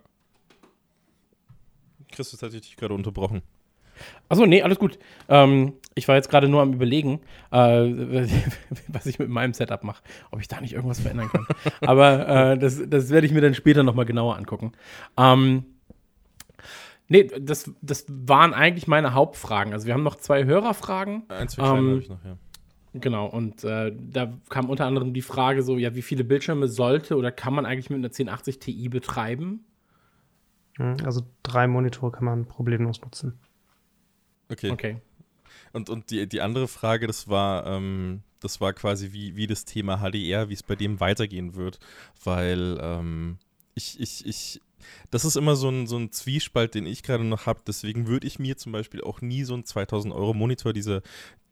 Christus 2.12 2.40
hat 2.44 2.54
dich 2.54 2.78
gerade 2.78 2.94
unterbrochen. 2.94 3.42
Achso, 4.30 4.46
nee, 4.46 4.62
alles 4.62 4.80
gut. 4.80 5.00
Ähm, 5.30 5.74
ich 5.96 6.08
war 6.08 6.16
jetzt 6.16 6.30
gerade 6.30 6.48
nur 6.48 6.62
am 6.62 6.74
Überlegen, 6.74 7.22
äh, 7.52 7.58
was 8.88 9.06
ich 9.06 9.20
mit 9.20 9.30
meinem 9.30 9.54
Setup 9.54 9.84
mache, 9.84 10.04
ob 10.32 10.40
ich 10.40 10.48
da 10.48 10.62
nicht 10.62 10.74
irgendwas 10.74 11.00
verändern 11.00 11.30
kann. 11.30 11.46
Aber 11.82 12.28
äh, 12.28 12.58
das, 12.58 12.82
das 12.88 13.10
werde 13.10 13.26
ich 13.28 13.34
mir 13.34 13.42
dann 13.42 13.54
später 13.54 13.84
nochmal 13.84 14.06
genauer 14.06 14.36
angucken. 14.38 14.74
Ähm, 15.18 15.66
Nee, 17.10 17.24
das, 17.40 17.72
das 17.82 18.06
waren 18.10 18.54
eigentlich 18.54 18.88
meine 18.88 19.14
Hauptfragen. 19.14 19.72
Also 19.72 19.88
wir 19.88 19.94
haben 19.94 20.04
noch 20.04 20.16
zwei 20.16 20.44
Hörerfragen. 20.44 21.24
Ein, 21.30 21.48
zwei 21.48 21.64
kleine 21.64 21.80
Ähm, 21.80 21.90
habe 21.92 22.00
ich 22.02 22.10
noch, 22.10 22.26
ja. 22.26 22.38
Genau, 22.94 23.28
und 23.28 23.64
äh, 23.64 23.94
da 23.96 24.34
kam 24.50 24.70
unter 24.70 24.86
anderem 24.86 25.14
die 25.14 25.22
Frage 25.22 25.62
so, 25.64 25.78
ja, 25.78 25.96
wie 25.96 26.02
viele 26.02 26.24
Bildschirme 26.24 26.68
sollte 26.68 27.16
oder 27.16 27.32
kann 27.32 27.54
man 27.54 27.66
eigentlich 27.66 27.90
mit 27.90 28.00
einer 28.00 28.08
1080 28.08 28.60
Ti 28.60 28.90
betreiben? 28.90 29.66
Hm, 30.78 30.98
Also 31.06 31.22
drei 31.44 31.68
Monitore 31.68 32.12
kann 32.12 32.26
man 32.26 32.46
problemlos 32.46 33.02
nutzen. 33.02 33.40
Okay. 34.50 34.72
Okay. 34.72 35.02
Und, 35.74 35.90
und 35.90 36.10
die, 36.12 36.28
die 36.28 36.42
andere 36.42 36.68
Frage, 36.68 37.08
das 37.08 37.28
war, 37.28 37.66
ähm, 37.66 38.22
das 38.40 38.62
war 38.62 38.74
quasi 38.74 39.12
wie, 39.12 39.36
wie 39.36 39.48
das 39.48 39.66
Thema 39.66 39.98
HDR, 39.98 40.50
wie 40.50 40.54
es 40.54 40.64
bei 40.64 40.76
dem 40.76 41.00
weitergehen 41.00 41.56
wird. 41.56 41.80
Weil 42.24 42.78
ähm, 42.82 43.38
ich, 43.76 44.00
ich, 44.00 44.26
ich, 44.26 44.62
das 45.12 45.26
ist 45.26 45.36
immer 45.36 45.56
so 45.56 45.70
ein, 45.70 45.88
so 45.88 45.98
ein 45.98 46.12
Zwiespalt, 46.12 46.76
den 46.76 46.86
ich 46.86 47.04
gerade 47.04 47.24
noch 47.24 47.46
habe. 47.46 47.62
Deswegen 47.66 48.08
würde 48.08 48.28
ich 48.28 48.40
mir 48.40 48.58
zum 48.58 48.72
Beispiel 48.72 49.02
auch 49.02 49.22
nie 49.22 49.44
so 49.44 49.54
einen 49.54 49.66
2000 49.66 50.14
Euro 50.14 50.34
Monitor, 50.34 50.74
diese, 50.74 51.02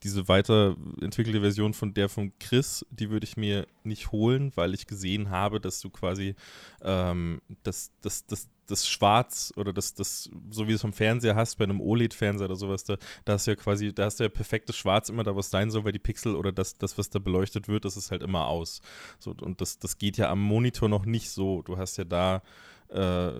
diese 0.03 0.27
weiterentwickelte 0.27 1.41
Version 1.41 1.73
von 1.73 1.93
der 1.93 2.09
von 2.09 2.31
Chris, 2.39 2.85
die 2.91 3.09
würde 3.09 3.25
ich 3.25 3.37
mir 3.37 3.67
nicht 3.83 4.11
holen, 4.11 4.51
weil 4.55 4.73
ich 4.73 4.87
gesehen 4.87 5.29
habe, 5.29 5.59
dass 5.59 5.79
du 5.81 5.89
quasi 5.89 6.35
ähm, 6.81 7.41
das, 7.63 7.91
das, 8.01 8.25
das, 8.25 8.47
das 8.65 8.87
Schwarz 8.87 9.53
oder 9.55 9.73
das, 9.73 9.93
das, 9.93 10.29
so 10.49 10.65
wie 10.65 10.69
du 10.69 10.75
es 10.75 10.81
vom 10.81 10.93
Fernseher 10.93 11.35
hast, 11.35 11.57
bei 11.57 11.65
einem 11.65 11.81
OLED-Fernseher 11.81 12.45
oder 12.45 12.55
sowas, 12.55 12.83
da, 12.83 12.97
da 13.25 13.33
hast 13.33 13.47
du 13.47 13.51
ja 13.51 13.55
quasi, 13.55 13.93
da 13.93 14.05
hast 14.05 14.19
du 14.19 14.23
ja 14.23 14.29
perfektes 14.29 14.75
Schwarz 14.75 15.09
immer 15.09 15.23
da, 15.23 15.35
was 15.35 15.49
sein 15.49 15.71
soll, 15.71 15.85
weil 15.85 15.91
die 15.91 15.99
Pixel 15.99 16.35
oder 16.35 16.51
das, 16.51 16.77
das, 16.77 16.97
was 16.97 17.09
da 17.09 17.19
beleuchtet 17.19 17.67
wird, 17.67 17.85
das 17.85 17.97
ist 17.97 18.11
halt 18.11 18.23
immer 18.23 18.47
aus. 18.47 18.81
So, 19.19 19.35
und 19.41 19.61
das, 19.61 19.79
das 19.79 19.97
geht 19.97 20.17
ja 20.17 20.29
am 20.29 20.41
Monitor 20.41 20.89
noch 20.89 21.05
nicht 21.05 21.29
so. 21.29 21.61
Du 21.61 21.77
hast 21.77 21.97
ja 21.97 22.03
da, 22.03 22.41
äh, 22.89 23.31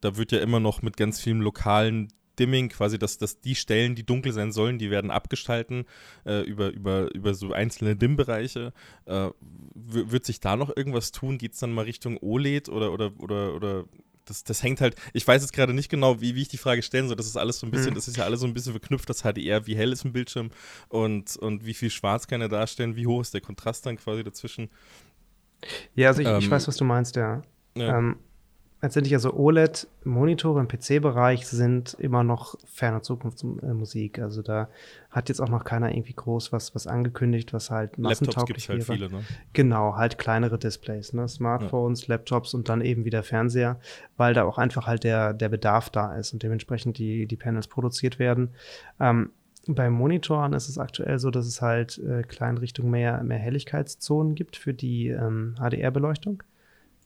da 0.00 0.16
wird 0.16 0.32
ja 0.32 0.40
immer 0.40 0.60
noch 0.60 0.82
mit 0.82 0.96
ganz 0.96 1.20
vielen 1.20 1.40
lokalen 1.40 2.08
Dimming, 2.40 2.70
quasi, 2.70 2.98
dass, 2.98 3.18
dass 3.18 3.40
die 3.40 3.54
Stellen, 3.54 3.94
die 3.94 4.04
dunkel 4.04 4.32
sein 4.32 4.50
sollen, 4.50 4.78
die 4.78 4.90
werden 4.90 5.10
abgestalten 5.10 5.84
äh, 6.24 6.40
über, 6.40 6.70
über, 6.70 7.14
über 7.14 7.34
so 7.34 7.52
einzelne 7.52 7.96
Dimmbereiche. 7.96 8.72
Äh, 9.04 9.28
wird 9.74 10.24
sich 10.24 10.40
da 10.40 10.56
noch 10.56 10.74
irgendwas 10.74 11.12
tun? 11.12 11.36
Geht 11.36 11.52
es 11.52 11.60
dann 11.60 11.72
mal 11.72 11.84
Richtung 11.84 12.16
OLED 12.18 12.70
oder, 12.70 12.92
oder, 12.92 13.12
oder, 13.18 13.54
oder 13.54 13.84
das, 14.30 14.44
das 14.44 14.62
hängt 14.62 14.80
halt, 14.80 14.94
ich 15.12 15.26
weiß 15.26 15.42
jetzt 15.42 15.52
gerade 15.52 15.74
nicht 15.74 15.90
genau, 15.90 16.20
wie, 16.20 16.34
wie 16.34 16.42
ich 16.42 16.48
die 16.48 16.56
Frage 16.56 16.82
stellen 16.82 17.08
soll. 17.08 17.16
Das 17.16 17.26
ist 17.26 17.36
alles 17.36 17.58
so 17.58 17.66
ein 17.66 17.70
bisschen, 17.70 17.90
Mhm. 17.90 17.96
das 17.96 18.08
ist 18.08 18.16
ja 18.16 18.24
alles 18.24 18.40
so 18.40 18.46
ein 18.46 18.54
bisschen 18.54 18.72
verknüpft, 18.72 19.10
das 19.10 19.22
HDR, 19.22 19.66
wie 19.66 19.76
hell 19.76 19.92
ist 19.92 20.04
ein 20.04 20.12
Bildschirm 20.12 20.50
und, 20.88 21.36
und 21.36 21.66
wie 21.66 21.74
viel 21.74 21.90
Schwarz 21.90 22.26
kann 22.26 22.40
er 22.40 22.48
darstellen, 22.48 22.96
wie 22.96 23.06
hoch 23.06 23.20
ist 23.20 23.34
der 23.34 23.40
Kontrast 23.42 23.84
dann 23.86 23.96
quasi 23.96 24.24
dazwischen. 24.24 24.70
Ja, 25.94 26.08
also 26.08 26.22
ich, 26.22 26.28
ich 26.28 26.44
Ähm, 26.44 26.50
weiß, 26.50 26.68
was 26.68 26.76
du 26.76 26.84
meinst, 26.84 27.16
ja. 27.16 27.42
Ja. 27.76 27.98
Ähm, 27.98 28.16
letztendlich 28.82 29.14
also 29.14 29.34
OLED-Monitore 29.34 30.60
im 30.60 30.68
PC-Bereich 30.68 31.46
sind 31.46 31.94
immer 31.94 32.24
noch 32.24 32.54
ferne 32.64 33.02
Zukunftsmusik. 33.02 34.18
Also 34.18 34.42
da 34.42 34.68
hat 35.10 35.28
jetzt 35.28 35.40
auch 35.40 35.48
noch 35.48 35.64
keiner 35.64 35.94
irgendwie 35.94 36.14
groß 36.14 36.52
was, 36.52 36.74
was 36.74 36.86
angekündigt, 36.86 37.52
was 37.52 37.70
halt 37.70 37.96
Laptops 37.98 38.46
gibt 38.46 38.58
massentauglich 38.58 38.64
es 38.64 38.68
halt 38.68 38.88
wäre. 38.88 38.98
viele, 38.98 39.10
ne? 39.10 39.24
Genau, 39.52 39.96
halt 39.96 40.18
kleinere 40.18 40.58
Displays, 40.58 41.12
ne? 41.12 41.28
Smartphones, 41.28 42.08
Laptops 42.08 42.54
und 42.54 42.68
dann 42.68 42.80
eben 42.80 43.04
wieder 43.04 43.22
Fernseher, 43.22 43.78
weil 44.16 44.32
da 44.34 44.44
auch 44.44 44.58
einfach 44.58 44.86
halt 44.86 45.04
der, 45.04 45.34
der 45.34 45.48
Bedarf 45.48 45.90
da 45.90 46.16
ist 46.16 46.32
und 46.32 46.42
dementsprechend 46.42 46.98
die, 46.98 47.26
die 47.26 47.36
Panels 47.36 47.68
produziert 47.68 48.18
werden. 48.18 48.50
Ähm, 48.98 49.30
bei 49.66 49.90
Monitoren 49.90 50.54
ist 50.54 50.70
es 50.70 50.78
aktuell 50.78 51.18
so, 51.18 51.30
dass 51.30 51.46
es 51.46 51.60
halt 51.60 51.98
äh, 51.98 52.22
klein 52.22 52.56
Richtung 52.56 52.90
mehr, 52.90 53.22
mehr 53.22 53.38
Helligkeitszonen 53.38 54.34
gibt 54.34 54.56
für 54.56 54.72
die 54.72 55.08
ähm, 55.08 55.54
HDR-Beleuchtung. 55.58 56.42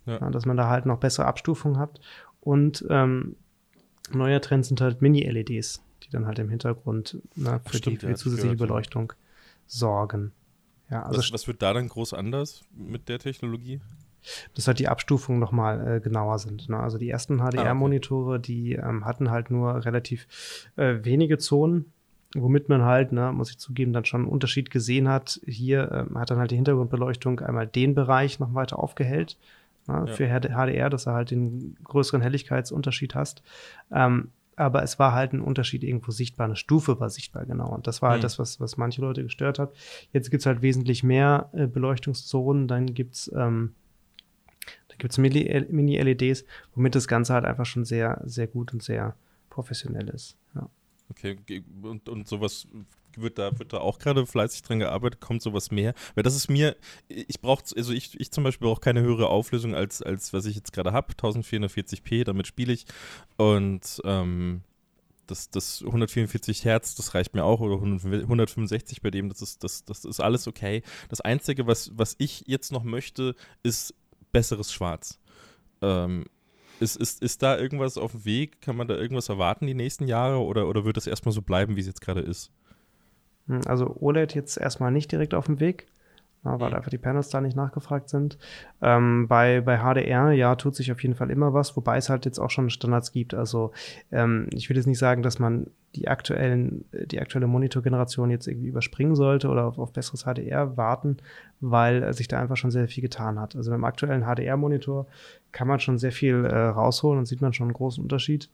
Ja. 0.07 0.21
Ja, 0.21 0.31
dass 0.31 0.47
man 0.47 0.57
da 0.57 0.69
halt 0.69 0.87
noch 0.87 0.99
bessere 0.99 1.27
Abstufungen 1.27 1.79
hat. 1.79 2.01
Und 2.41 2.85
ähm, 2.91 3.37
neuer 4.13 4.41
Trend 4.41 4.67
sind 4.67 4.81
halt 4.81 5.01
Mini-LEDs, 5.01 5.83
die 6.03 6.11
dann 6.11 6.27
halt 6.27 6.39
im 6.39 6.51
Hintergrund 6.51 7.19
ne, 7.35 7.61
für, 7.65 7.79
stimmt, 7.79 8.03
die, 8.03 8.07
für 8.07 8.13
die 8.13 8.15
zusätzliche 8.15 8.57
gehört. 8.57 8.69
Beleuchtung 8.69 9.13
sorgen. 9.67 10.33
Ja, 10.91 11.05
also 11.05 11.19
was, 11.19 11.33
was 11.33 11.47
wird 11.49 11.63
da 11.63 11.73
dann 11.73 11.89
groß 11.89 12.13
anders 12.15 12.63
mit 12.75 13.09
der 13.09 13.19
Technologie? 13.19 13.81
dass 14.55 14.67
halt 14.67 14.79
die 14.79 14.89
Abstufungen 14.89 15.39
nochmal 15.39 15.97
äh, 15.97 16.01
genauer 16.01 16.39
sind. 16.39 16.69
Ne? 16.69 16.79
Also 16.79 16.99
die 16.99 17.11
ersten 17.11 17.39
HDR-Monitore, 17.39 18.41
die 18.41 18.73
ähm, 18.73 19.05
hatten 19.05 19.31
halt 19.31 19.51
nur 19.51 19.85
relativ 19.85 20.27
äh, 20.77 20.97
wenige 21.03 21.37
Zonen, 21.37 21.93
womit 22.35 22.69
man 22.69 22.85
halt, 22.85 23.13
ne, 23.13 23.33
muss 23.33 23.51
ich 23.51 23.59
zugeben, 23.59 23.93
dann 23.93 24.05
schon 24.05 24.23
einen 24.23 24.31
Unterschied 24.31 24.71
gesehen 24.71 25.09
hat. 25.09 25.41
Hier 25.47 25.93
ähm, 25.93 26.19
hat 26.19 26.31
dann 26.31 26.39
halt 26.39 26.51
die 26.51 26.57
Hintergrundbeleuchtung 26.57 27.41
einmal 27.41 27.67
den 27.67 27.95
Bereich 27.95 28.41
noch 28.41 28.55
weiter 28.55 28.79
aufgehellt 28.79 29.37
Ja. 29.87 30.07
für 30.07 30.27
HDR, 30.29 30.89
dass 30.91 31.05
du 31.05 31.11
halt 31.11 31.31
den 31.31 31.77
größeren 31.85 32.23
Helligkeitsunterschied 32.23 33.15
hast. 33.15 33.43
Ähm, 33.93 34.31
aber 34.57 34.83
es 34.85 34.99
war 34.99 35.13
halt 35.13 35.33
ein 35.33 35.41
Unterschied 35.41 35.83
irgendwo 35.83 36.13
sichtbar, 36.13 36.47
eine 36.47 36.57
Stufe 36.57 37.01
war 37.01 37.11
sichtbar, 37.11 37.45
genau. 37.45 37.69
Und 37.75 37.87
das 37.87 38.03
war 38.03 38.11
halt 38.11 38.21
Mhm. 38.21 38.23
das, 38.23 38.39
was, 38.39 38.61
was 38.61 38.77
manche 38.77 39.01
Leute 39.01 39.23
gestört 39.25 39.59
hat. 39.59 39.75
Jetzt 40.13 40.31
gibt's 40.31 40.47
halt 40.47 40.63
wesentlich 40.63 41.03
mehr 41.03 41.51
äh, 41.53 41.67
Beleuchtungszonen, 41.67 42.69
dann 42.69 42.95
gibt's 42.95 43.31
ähm, 43.35 43.75
gibt's 44.99 45.19
Mini-LEDs, 45.19 46.45
womit 46.75 46.95
das 46.95 47.09
Ganze 47.09 47.35
halt 47.35 47.45
einfach 47.45 47.67
schon 47.67 47.85
sehr, 47.85 48.23
sehr 48.25 48.47
gut 48.47 48.73
und 48.73 48.83
sehr 48.83 49.17
professionell 49.51 50.09
ist. 50.09 50.37
Ja. 50.55 50.69
Okay, 51.11 51.37
und, 51.83 52.09
und 52.09 52.29
sowas 52.29 52.67
wird 53.21 53.39
da, 53.39 53.59
wird 53.59 53.73
da 53.73 53.79
auch 53.79 53.99
gerade 53.99 54.27
fleißig 54.27 54.63
dran 54.63 54.79
gearbeitet, 54.79 55.21
kommt 55.21 55.43
sowas 55.43 55.71
mehr? 55.71 55.95
Weil 56.15 56.23
das 56.23 56.37
ist 56.37 56.49
mir, 56.49 56.77
ich 57.09 57.41
brauche, 57.41 57.65
also 57.77 57.93
ich, 57.93 58.19
ich 58.21 58.31
zum 58.31 58.45
Beispiel 58.45 58.69
brauche 58.69 58.81
keine 58.81 59.03
höhere 59.03 59.29
Auflösung 59.29 59.75
als, 59.75 60.03
als 60.03 60.33
was 60.33 60.47
ich 60.47 60.57
jetzt 60.57 60.73
gerade 60.73 60.93
habe, 60.93 61.13
1440p, 61.15 62.25
damit 62.25 62.47
spiele 62.47 62.73
ich 62.73 62.87
und 63.37 64.01
ähm, 64.05 64.63
das, 65.27 65.51
das 65.51 65.83
144 65.83 66.65
Hertz, 66.65 66.95
das 66.95 67.15
reicht 67.15 67.35
mir 67.35 67.45
auch, 67.45 67.61
oder 67.61 67.77
165 67.77 69.03
bei 69.03 69.11
dem, 69.11 69.29
das 69.29 69.43
ist, 69.43 69.65
das, 69.65 69.85
das 69.85 70.05
ist 70.05 70.21
alles 70.21 70.47
okay. 70.47 70.83
Das 71.09 71.21
Einzige, 71.21 71.67
was, 71.67 71.91
was 71.97 72.15
ich 72.19 72.45
jetzt 72.47 72.73
noch 72.73 72.85
möchte, 72.85 73.35
ist 73.63 73.95
besseres 74.33 74.73
Schwarz. 74.73 75.19
Ähm, 75.81 76.27
ist, 76.81 76.97
ist, 76.97 77.23
ist 77.23 77.43
da 77.43 77.57
irgendwas 77.57 77.97
auf 77.97 78.13
dem 78.13 78.25
Weg? 78.25 78.61
Kann 78.61 78.77
man 78.77 78.89
da 78.89 78.97
irgendwas 78.97 79.29
erwarten 79.29 79.67
die 79.67 79.75
nächsten 79.75 80.09
Jahre 80.09 80.39
oder, 80.39 80.69
oder 80.69 80.85
wird 80.85 80.97
das 80.97 81.07
erstmal 81.07 81.33
so 81.33 81.43
bleiben, 81.43 81.77
wie 81.77 81.81
es 81.81 81.87
jetzt 81.87 82.01
gerade 82.01 82.21
ist? 82.21 82.51
Hm, 83.49 83.61
Also 83.67 83.97
OLED 84.01 84.35
jetzt 84.35 84.57
erstmal 84.57 84.91
nicht 84.91 85.13
direkt 85.13 85.35
auf 85.35 85.47
dem 85.47 85.61
Weg, 85.61 85.87
weil 86.43 86.71
Mhm. 86.71 86.77
einfach 86.77 86.91
die 86.91 86.99
Panels 86.99 87.31
da 87.31 87.41
nicht 87.41 87.57
nachgefragt 87.57 88.11
sind. 88.11 88.37
Ähm, 88.83 89.29
bei, 89.29 89.63
bei 89.63 89.79
HDR, 89.79 90.33
ja, 90.33 90.55
tut 90.57 90.75
sich 90.77 90.93
auf 90.93 91.03
jeden 91.03 91.15
Fall 91.15 91.31
immer 91.31 91.55
was, 91.55 91.75
wobei 91.77 91.97
es 91.97 92.11
halt 92.11 92.27
jetzt 92.27 92.39
auch 92.39 92.51
schon 92.51 92.69
Standards 92.69 93.13
gibt. 93.13 93.33
Also 93.35 93.73
ähm, 94.13 94.49
ich 94.53 94.69
will 94.69 94.77
jetzt 94.77 94.87
nicht 94.87 94.99
sagen, 94.99 95.23
dass 95.23 95.39
man 95.39 95.69
die 95.95 96.09
aktuellen, 96.09 96.85
die 96.93 97.21
aktuelle 97.21 97.47
Monitorgeneration 97.47 98.29
jetzt 98.29 98.47
irgendwie 98.47 98.67
überspringen 98.69 99.15
sollte 99.15 99.49
oder 99.49 99.65
auf, 99.65 99.79
auf 99.79 99.93
besseres 99.93 100.25
HDR 100.25 100.77
warten, 100.77 101.17
weil 101.61 102.03
äh, 102.03 102.13
sich 102.13 102.29
da 102.29 102.41
einfach 102.41 102.57
schon 102.57 102.71
sehr 102.71 102.89
viel 102.89 103.03
getan 103.03 103.41
hat. 103.41 103.57
Also 103.57 103.71
beim 103.71 103.85
aktuellen 103.85 104.25
HDR-Monitor 104.25 105.07
kann 105.53 105.69
man 105.69 105.79
schon 105.81 105.97
sehr 105.99 106.13
viel 106.13 106.45
äh, 106.45 106.55
rausholen 106.55 107.21
und 107.21 107.27
sieht 107.27 107.41
man 107.41 107.53
schon 107.53 107.69
einen 107.69 107.75
großen 107.75 108.03
Unterschied 108.03 108.51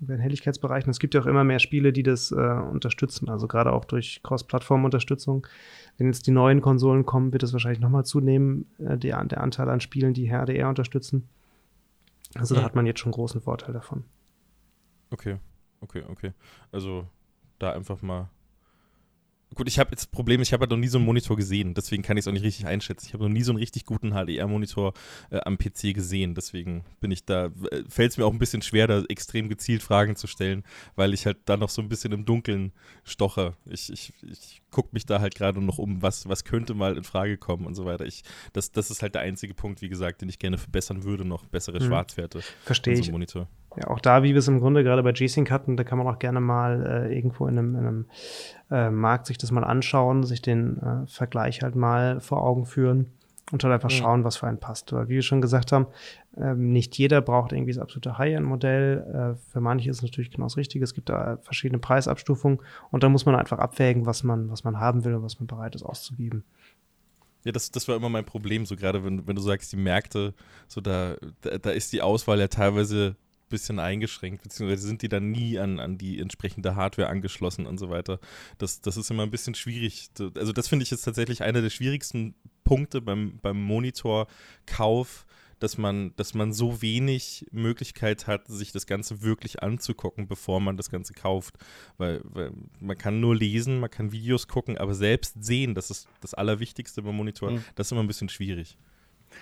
bei 0.00 0.14
den 0.14 0.20
Helligkeitsbereichen. 0.20 0.90
Es 0.90 0.98
gibt 0.98 1.14
ja 1.14 1.20
auch 1.20 1.26
immer 1.26 1.44
mehr 1.44 1.58
Spiele, 1.58 1.92
die 1.92 2.02
das 2.02 2.32
äh, 2.32 2.34
unterstützen, 2.34 3.28
also 3.28 3.46
gerade 3.46 3.72
auch 3.72 3.84
durch 3.84 4.20
Cross-Plattform-Unterstützung. 4.22 5.46
Wenn 5.98 6.06
jetzt 6.06 6.26
die 6.26 6.30
neuen 6.30 6.60
Konsolen 6.62 7.04
kommen, 7.04 7.32
wird 7.32 7.42
es 7.42 7.52
wahrscheinlich 7.52 7.80
nochmal 7.80 8.04
zunehmen, 8.04 8.66
äh, 8.78 8.96
der, 8.96 9.22
der 9.24 9.40
Anteil 9.42 9.68
an 9.68 9.80
Spielen, 9.80 10.14
die 10.14 10.28
HDR 10.30 10.68
unterstützen. 10.68 11.28
Also 12.34 12.54
da 12.54 12.60
Mhm. 12.60 12.64
hat 12.64 12.74
man 12.74 12.86
jetzt 12.86 13.00
schon 13.00 13.12
großen 13.12 13.40
Vorteil 13.40 13.72
davon. 13.74 14.04
Okay, 15.10 15.36
okay, 15.80 16.02
okay. 16.08 16.32
Also 16.72 17.06
da 17.58 17.72
einfach 17.72 18.00
mal. 18.02 18.30
Gut, 19.54 19.66
ich 19.66 19.80
habe 19.80 19.90
jetzt 19.90 20.02
das 20.02 20.06
Problem, 20.06 20.40
ich 20.42 20.52
habe 20.52 20.60
halt 20.62 20.70
noch 20.70 20.76
nie 20.78 20.86
so 20.86 20.98
einen 20.98 21.06
Monitor 21.06 21.36
gesehen, 21.36 21.74
deswegen 21.74 22.04
kann 22.04 22.16
ich 22.16 22.22
es 22.22 22.28
auch 22.28 22.32
nicht 22.32 22.44
richtig 22.44 22.66
einschätzen. 22.66 23.06
Ich 23.08 23.14
habe 23.14 23.24
noch 23.24 23.30
nie 23.30 23.42
so 23.42 23.50
einen 23.50 23.58
richtig 23.58 23.84
guten 23.84 24.12
HDR-Monitor 24.12 24.92
äh, 25.30 25.40
am 25.44 25.58
PC 25.58 25.92
gesehen, 25.92 26.36
deswegen 26.36 26.84
bin 27.00 27.10
ich 27.10 27.24
da, 27.24 27.46
äh, 27.72 27.82
fällt 27.88 28.12
es 28.12 28.16
mir 28.16 28.26
auch 28.26 28.32
ein 28.32 28.38
bisschen 28.38 28.62
schwer, 28.62 28.86
da 28.86 29.02
extrem 29.08 29.48
gezielt 29.48 29.82
Fragen 29.82 30.14
zu 30.14 30.28
stellen, 30.28 30.62
weil 30.94 31.12
ich 31.14 31.26
halt 31.26 31.38
da 31.46 31.56
noch 31.56 31.68
so 31.68 31.82
ein 31.82 31.88
bisschen 31.88 32.12
im 32.12 32.24
Dunkeln 32.24 32.72
stoche. 33.02 33.54
Ich, 33.66 33.92
ich, 33.92 34.12
ich 34.22 34.62
gucke 34.70 34.90
mich 34.92 35.04
da 35.04 35.20
halt 35.20 35.34
gerade 35.34 35.60
noch 35.60 35.78
um, 35.78 36.00
was, 36.00 36.28
was 36.28 36.44
könnte 36.44 36.74
mal 36.74 36.96
in 36.96 37.02
Frage 37.02 37.36
kommen 37.36 37.66
und 37.66 37.74
so 37.74 37.84
weiter. 37.84 38.06
Ich, 38.06 38.22
das, 38.52 38.70
das 38.70 38.90
ist 38.92 39.02
halt 39.02 39.16
der 39.16 39.22
einzige 39.22 39.54
Punkt, 39.54 39.82
wie 39.82 39.88
gesagt, 39.88 40.22
den 40.22 40.28
ich 40.28 40.38
gerne 40.38 40.58
verbessern 40.58 41.02
würde, 41.02 41.24
noch 41.24 41.46
bessere 41.46 41.80
Mhm. 41.80 41.88
Schwarzwerte 41.88 42.40
Verstehe 42.64 42.94
so 42.94 43.00
ich. 43.00 43.06
einem 43.08 43.14
Monitor. 43.14 43.48
Ja, 43.76 43.88
auch 43.88 44.00
da, 44.00 44.22
wie 44.22 44.30
wir 44.30 44.38
es 44.38 44.48
im 44.48 44.58
Grunde 44.58 44.82
gerade 44.82 45.02
bei 45.02 45.12
G-Sync 45.12 45.50
hatten, 45.50 45.76
da 45.76 45.84
kann 45.84 45.98
man 45.98 46.06
auch 46.08 46.18
gerne 46.18 46.40
mal 46.40 47.06
äh, 47.08 47.14
irgendwo 47.16 47.46
in 47.46 47.58
einem, 47.58 47.76
in 47.76 47.86
einem 47.86 48.06
äh, 48.70 48.90
Markt 48.90 49.26
sich 49.26 49.38
das 49.38 49.52
mal 49.52 49.64
anschauen, 49.64 50.24
sich 50.24 50.42
den 50.42 50.78
äh, 50.82 51.06
Vergleich 51.06 51.62
halt 51.62 51.76
mal 51.76 52.20
vor 52.20 52.42
Augen 52.42 52.66
führen 52.66 53.12
und 53.52 53.62
halt 53.62 53.72
einfach 53.72 53.90
Ja. 53.90 53.96
schauen, 53.96 54.24
was 54.24 54.36
für 54.36 54.48
einen 54.48 54.58
passt. 54.58 54.92
Weil, 54.92 55.08
wie 55.08 55.14
wir 55.14 55.22
schon 55.22 55.40
gesagt 55.40 55.70
haben, 55.70 55.86
ähm, 56.36 56.72
nicht 56.72 56.98
jeder 56.98 57.20
braucht 57.20 57.52
irgendwie 57.52 57.72
das 57.72 57.80
absolute 57.80 58.18
High-End-Modell. 58.18 59.36
Äh, 59.38 59.52
für 59.52 59.60
manche 59.60 59.88
ist 59.88 59.98
es 59.98 60.02
natürlich 60.02 60.32
genau 60.32 60.46
das 60.46 60.56
Richtige. 60.56 60.82
Es 60.82 60.94
gibt 60.94 61.08
da 61.08 61.38
verschiedene 61.42 61.78
Preisabstufungen 61.78 62.58
und 62.90 63.04
da 63.04 63.08
muss 63.08 63.24
man 63.24 63.36
einfach 63.36 63.58
abwägen, 63.58 64.04
was 64.04 64.24
man, 64.24 64.50
was 64.50 64.64
man 64.64 64.80
haben 64.80 65.04
will 65.04 65.14
und 65.14 65.22
was 65.22 65.38
man 65.38 65.46
bereit 65.46 65.76
ist 65.76 65.84
auszugeben. 65.84 66.42
Ja, 67.44 67.52
das, 67.52 67.70
das 67.70 67.88
war 67.88 67.96
immer 67.96 68.08
mein 68.08 68.26
Problem, 68.26 68.66
so 68.66 68.76
gerade 68.76 69.04
wenn, 69.04 69.26
wenn 69.26 69.36
du 69.36 69.42
sagst, 69.42 69.72
die 69.72 69.76
Märkte, 69.76 70.34
so 70.68 70.80
da, 70.80 71.14
da, 71.40 71.56
da 71.56 71.70
ist 71.70 71.92
die 71.92 72.02
Auswahl 72.02 72.38
ja 72.38 72.48
teilweise 72.48 73.16
bisschen 73.50 73.78
eingeschränkt, 73.78 74.42
beziehungsweise 74.42 74.86
sind 74.86 75.02
die 75.02 75.08
dann 75.08 75.30
nie 75.30 75.58
an, 75.58 75.78
an 75.78 75.98
die 75.98 76.18
entsprechende 76.18 76.76
Hardware 76.76 77.08
angeschlossen 77.08 77.66
und 77.66 77.78
so 77.78 77.90
weiter. 77.90 78.18
Das, 78.56 78.80
das 78.80 78.96
ist 78.96 79.10
immer 79.10 79.24
ein 79.24 79.30
bisschen 79.30 79.54
schwierig. 79.54 80.08
Also 80.36 80.52
das 80.52 80.68
finde 80.68 80.84
ich 80.84 80.90
jetzt 80.90 81.02
tatsächlich 81.02 81.42
einer 81.42 81.60
der 81.60 81.70
schwierigsten 81.70 82.34
Punkte 82.64 83.02
beim, 83.02 83.38
beim 83.42 83.62
Monitorkauf, 83.62 85.26
dass 85.58 85.76
man, 85.76 86.14
dass 86.16 86.34
man 86.34 86.52
so 86.52 86.80
wenig 86.82 87.46
Möglichkeit 87.52 88.26
hat, 88.26 88.48
sich 88.48 88.72
das 88.72 88.86
Ganze 88.86 89.22
wirklich 89.22 89.62
anzugucken, 89.62 90.26
bevor 90.26 90.58
man 90.60 90.76
das 90.76 90.90
Ganze 90.90 91.12
kauft. 91.12 91.56
Weil, 91.98 92.22
weil 92.24 92.52
man 92.80 92.96
kann 92.96 93.20
nur 93.20 93.36
lesen, 93.36 93.78
man 93.78 93.90
kann 93.90 94.10
Videos 94.10 94.48
gucken, 94.48 94.78
aber 94.78 94.94
selbst 94.94 95.44
sehen, 95.44 95.74
das 95.74 95.90
ist 95.90 96.08
das 96.20 96.32
Allerwichtigste 96.34 97.02
beim 97.02 97.16
Monitor, 97.16 97.52
mhm. 97.52 97.64
das 97.74 97.88
ist 97.88 97.92
immer 97.92 98.02
ein 98.02 98.06
bisschen 98.06 98.30
schwierig. 98.30 98.78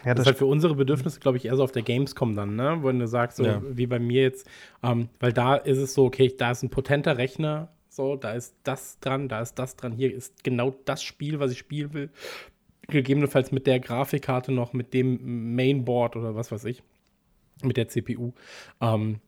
Ja, 0.04 0.14
das, 0.14 0.16
das 0.16 0.20
ist 0.20 0.26
halt 0.26 0.38
für 0.38 0.46
unsere 0.46 0.74
Bedürfnisse, 0.74 1.20
glaube 1.20 1.38
ich, 1.38 1.44
eher 1.44 1.56
so 1.56 1.64
auf 1.64 1.72
der 1.72 1.82
Gamescom 1.82 2.36
dann, 2.36 2.56
ne? 2.56 2.78
Wenn 2.82 2.98
du 2.98 3.06
sagst, 3.06 3.38
so 3.38 3.44
ja. 3.44 3.62
wie 3.68 3.86
bei 3.86 3.98
mir 3.98 4.22
jetzt, 4.22 4.48
ähm, 4.82 5.08
weil 5.20 5.32
da 5.32 5.56
ist 5.56 5.78
es 5.78 5.94
so, 5.94 6.04
okay, 6.04 6.32
da 6.36 6.50
ist 6.50 6.62
ein 6.62 6.70
potenter 6.70 7.18
Rechner, 7.18 7.68
so, 7.88 8.16
da 8.16 8.32
ist 8.32 8.54
das 8.62 9.00
dran, 9.00 9.28
da 9.28 9.40
ist 9.40 9.58
das 9.58 9.76
dran, 9.76 9.92
hier 9.92 10.14
ist 10.14 10.44
genau 10.44 10.74
das 10.84 11.02
Spiel, 11.02 11.40
was 11.40 11.50
ich 11.52 11.58
spielen 11.58 11.92
will 11.94 12.10
gegebenenfalls 12.88 13.52
mit 13.52 13.66
der 13.66 13.80
Grafikkarte 13.80 14.50
noch, 14.50 14.72
mit 14.72 14.94
dem 14.94 15.54
Mainboard 15.54 16.16
oder 16.16 16.34
was 16.34 16.50
weiß 16.50 16.64
ich, 16.64 16.82
mit 17.62 17.76
der 17.76 17.88
CPU. 17.88 18.32
Ähm, 18.80 19.20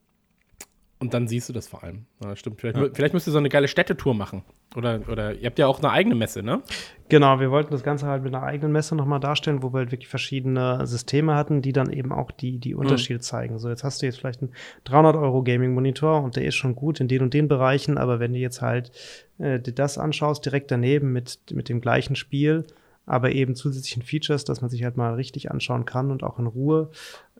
und 1.01 1.14
dann 1.14 1.28
siehst 1.28 1.48
du 1.48 1.55
das 1.55 1.66
vor 1.66 1.82
allem. 1.82 2.05
Ja, 2.22 2.36
stimmt. 2.36 2.60
Vielleicht, 2.60 2.77
ja. 2.77 2.89
vielleicht 2.93 3.14
müsst 3.14 3.27
ihr 3.27 3.32
so 3.32 3.39
eine 3.39 3.48
geile 3.48 3.68
Städtetour 3.68 4.14
machen. 4.14 4.43
Oder, 4.77 5.01
oder 5.10 5.35
ihr 5.35 5.47
habt 5.47 5.59
ja 5.59 5.66
auch 5.66 5.78
eine 5.78 5.90
eigene 5.90 6.14
Messe, 6.14 6.43
ne? 6.43 6.62
Genau, 7.09 7.40
wir 7.40 7.51
wollten 7.51 7.72
das 7.72 7.82
Ganze 7.82 8.06
halt 8.06 8.22
mit 8.22 8.35
einer 8.35 8.44
eigenen 8.44 8.70
Messe 8.70 8.94
nochmal 8.94 9.18
darstellen, 9.18 9.62
wo 9.62 9.72
wir 9.72 9.78
halt 9.78 9.93
wirklich 9.93 10.09
verschiedene 10.09 10.86
Systeme 10.86 11.35
hatten, 11.35 11.62
die 11.62 11.72
dann 11.72 11.90
eben 11.90 12.12
auch 12.12 12.31
die, 12.31 12.59
die 12.59 12.74
Unterschiede 12.74 13.18
mhm. 13.18 13.22
zeigen. 13.22 13.59
So, 13.59 13.70
jetzt 13.70 13.82
hast 13.82 14.02
du 14.02 14.06
jetzt 14.06 14.18
vielleicht 14.18 14.43
einen 14.43 14.52
300 14.85 15.16
Euro 15.16 15.43
Gaming-Monitor 15.43 16.22
und 16.22 16.36
der 16.36 16.44
ist 16.44 16.56
schon 16.56 16.74
gut 16.74 17.01
in 17.01 17.09
den 17.09 17.22
und 17.22 17.32
den 17.32 17.48
Bereichen, 17.48 17.97
aber 17.97 18.20
wenn 18.20 18.35
du 18.35 18.39
jetzt 18.39 18.60
halt 18.60 18.93
äh, 19.39 19.59
dir 19.59 19.72
das 19.72 19.97
anschaust, 19.97 20.44
direkt 20.44 20.70
daneben 20.70 21.12
mit, 21.12 21.39
mit 21.51 21.70
dem 21.70 21.81
gleichen 21.81 22.14
Spiel, 22.14 22.66
aber 23.06 23.32
eben 23.32 23.55
zusätzlichen 23.55 24.02
Features, 24.02 24.44
dass 24.44 24.60
man 24.60 24.70
sich 24.70 24.85
halt 24.85 24.97
mal 24.97 25.14
richtig 25.14 25.51
anschauen 25.51 25.85
kann 25.85 26.10
und 26.10 26.22
auch 26.22 26.39
in 26.39 26.47
Ruhe, 26.47 26.90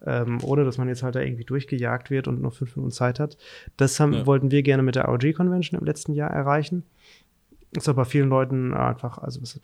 ähm, 0.05 0.39
ohne 0.43 0.65
dass 0.65 0.77
man 0.77 0.87
jetzt 0.87 1.03
halt 1.03 1.15
da 1.15 1.21
irgendwie 1.21 1.45
durchgejagt 1.45 2.09
wird 2.09 2.27
und 2.27 2.41
nur 2.41 2.51
fünf 2.51 2.75
Minuten 2.75 2.91
Zeit 2.91 3.19
hat. 3.19 3.37
Das 3.77 3.99
haben, 3.99 4.13
ja. 4.13 4.25
wollten 4.25 4.51
wir 4.51 4.63
gerne 4.63 4.83
mit 4.83 4.95
der 4.95 5.05
ROG 5.05 5.33
Convention 5.33 5.79
im 5.79 5.85
letzten 5.85 6.13
Jahr 6.13 6.31
erreichen. 6.31 6.83
Ist 7.73 7.87
aber 7.87 8.03
bei 8.03 8.09
vielen 8.09 8.27
Leuten 8.27 8.73
einfach, 8.73 9.17
also 9.17 9.39
das 9.39 9.59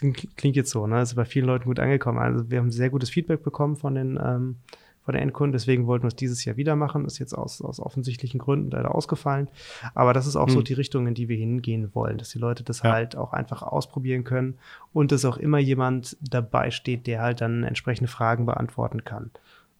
klingt 0.36 0.56
jetzt 0.56 0.70
so, 0.70 0.86
ne? 0.88 1.00
Ist 1.00 1.14
bei 1.14 1.24
vielen 1.24 1.46
Leuten 1.46 1.66
gut 1.66 1.78
angekommen. 1.78 2.18
Also 2.18 2.50
wir 2.50 2.58
haben 2.58 2.72
sehr 2.72 2.90
gutes 2.90 3.10
Feedback 3.10 3.44
bekommen 3.44 3.76
von 3.76 3.94
den 3.94 4.18
ähm, 4.20 4.56
von 5.04 5.14
den 5.14 5.22
Endkunden. 5.22 5.52
Deswegen 5.52 5.86
wollten 5.86 6.04
wir 6.04 6.08
es 6.08 6.16
dieses 6.16 6.44
Jahr 6.44 6.56
wieder 6.56 6.76
machen. 6.76 7.04
Ist 7.04 7.18
jetzt 7.18 7.34
aus, 7.34 7.60
aus 7.60 7.78
offensichtlichen 7.78 8.38
Gründen 8.38 8.70
leider 8.70 8.94
ausgefallen. 8.94 9.48
Aber 9.94 10.12
das 10.12 10.26
ist 10.26 10.36
auch 10.36 10.46
hm. 10.46 10.54
so 10.54 10.62
die 10.62 10.72
Richtung, 10.72 11.06
in 11.06 11.14
die 11.14 11.28
wir 11.28 11.36
hingehen 11.36 11.94
wollen, 11.94 12.18
dass 12.18 12.30
die 12.30 12.38
Leute 12.38 12.64
das 12.64 12.82
ja. 12.82 12.92
halt 12.92 13.16
auch 13.16 13.32
einfach 13.32 13.62
ausprobieren 13.62 14.24
können 14.24 14.58
und 14.92 15.12
dass 15.12 15.24
auch 15.24 15.36
immer 15.36 15.58
jemand 15.58 16.16
dabei 16.20 16.70
steht, 16.70 17.06
der 17.06 17.22
halt 17.22 17.40
dann 17.40 17.64
entsprechende 17.64 18.10
Fragen 18.10 18.46
beantworten 18.46 19.04
kann. 19.04 19.30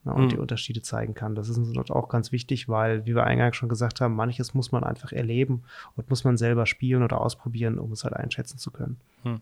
Ne, 0.03 0.13
und 0.13 0.21
hm. 0.21 0.29
die 0.29 0.37
Unterschiede 0.37 0.83
zeigen 0.83 1.15
kann. 1.15 1.33
Das 1.33 1.49
ist 1.49 1.57
uns 1.57 1.89
auch 1.89 2.09
ganz 2.09 2.31
wichtig, 2.31 2.69
weil, 2.69 3.07
wie 3.07 3.15
wir 3.15 3.23
eingangs 3.23 3.55
schon 3.55 3.69
gesagt 3.69 4.01
haben, 4.01 4.15
manches 4.15 4.53
muss 4.53 4.71
man 4.71 4.83
einfach 4.83 5.11
erleben 5.11 5.63
und 5.95 6.07
muss 6.11 6.23
man 6.23 6.37
selber 6.37 6.67
spielen 6.67 7.01
oder 7.01 7.19
ausprobieren, 7.19 7.79
um 7.79 7.91
es 7.91 8.03
halt 8.03 8.15
einschätzen 8.15 8.59
zu 8.59 8.69
können. 8.69 8.97
Hm. 9.23 9.41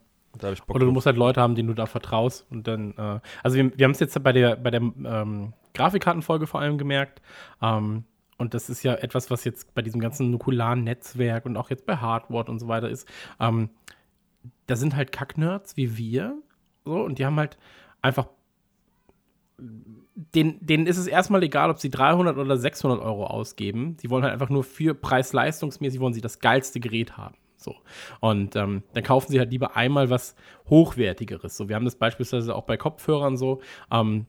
Oder 0.67 0.85
du 0.85 0.91
musst 0.91 1.05
halt 1.05 1.17
Leute 1.17 1.41
haben, 1.41 1.55
denen 1.55 1.67
du 1.67 1.75
da 1.75 1.85
vertraust 1.85 2.47
und 2.49 2.67
dann, 2.67 2.93
äh, 2.97 3.19
also 3.43 3.57
wir, 3.57 3.77
wir 3.77 3.83
haben 3.83 3.91
es 3.91 3.99
jetzt 3.99 4.21
bei 4.23 4.31
der, 4.31 4.55
bei 4.55 4.71
der 4.71 4.81
ähm, 4.81 5.53
Grafikkartenfolge 5.73 6.47
vor 6.47 6.61
allem 6.61 6.77
gemerkt. 6.77 7.21
Ähm, 7.61 8.05
und 8.37 8.53
das 8.53 8.69
ist 8.69 8.83
ja 8.83 8.95
etwas, 8.95 9.31
was 9.31 9.43
jetzt 9.43 9.73
bei 9.73 9.81
diesem 9.81 10.01
ganzen 10.01 10.31
nukularen 10.31 10.83
Netzwerk 10.83 11.45
und 11.45 11.55
auch 11.57 11.69
jetzt 11.69 11.85
bei 11.85 11.97
Hardware 11.97 12.49
und 12.49 12.59
so 12.59 12.67
weiter 12.67 12.89
ist. 12.89 13.07
Ähm, 13.39 13.69
da 14.67 14.75
sind 14.75 14.95
halt 14.95 15.11
Kacknerds 15.11 15.77
wie 15.77 15.97
wir, 15.97 16.35
so, 16.85 17.01
und 17.01 17.19
die 17.19 17.25
haben 17.25 17.37
halt 17.37 17.57
einfach 18.01 18.27
den, 19.57 20.57
denen 20.65 20.87
ist 20.87 20.97
es 20.97 21.07
erstmal 21.07 21.41
egal, 21.43 21.69
ob 21.69 21.79
sie 21.79 21.89
300 21.89 22.37
oder 22.37 22.57
600 22.57 22.99
Euro 23.01 23.25
ausgeben. 23.25 23.97
Sie 23.99 24.09
wollen 24.09 24.23
halt 24.23 24.33
einfach 24.33 24.49
nur 24.49 24.63
für 24.63 24.93
preis-leistungsmäßig 24.93 25.99
wollen 25.99 26.13
sie 26.13 26.21
das 26.21 26.39
geilste 26.39 26.79
Gerät 26.79 27.17
haben. 27.17 27.35
So. 27.57 27.75
Und 28.19 28.55
ähm, 28.55 28.83
dann 28.93 29.03
kaufen 29.03 29.31
sie 29.31 29.39
halt 29.39 29.51
lieber 29.51 29.75
einmal 29.75 30.09
was 30.09 30.35
Hochwertigeres. 30.69 31.55
So, 31.55 31.69
wir 31.69 31.75
haben 31.75 31.85
das 31.85 31.95
beispielsweise 31.95 32.55
auch 32.55 32.63
bei 32.63 32.77
Kopfhörern 32.77 33.37
so. 33.37 33.61
Ähm, 33.91 34.27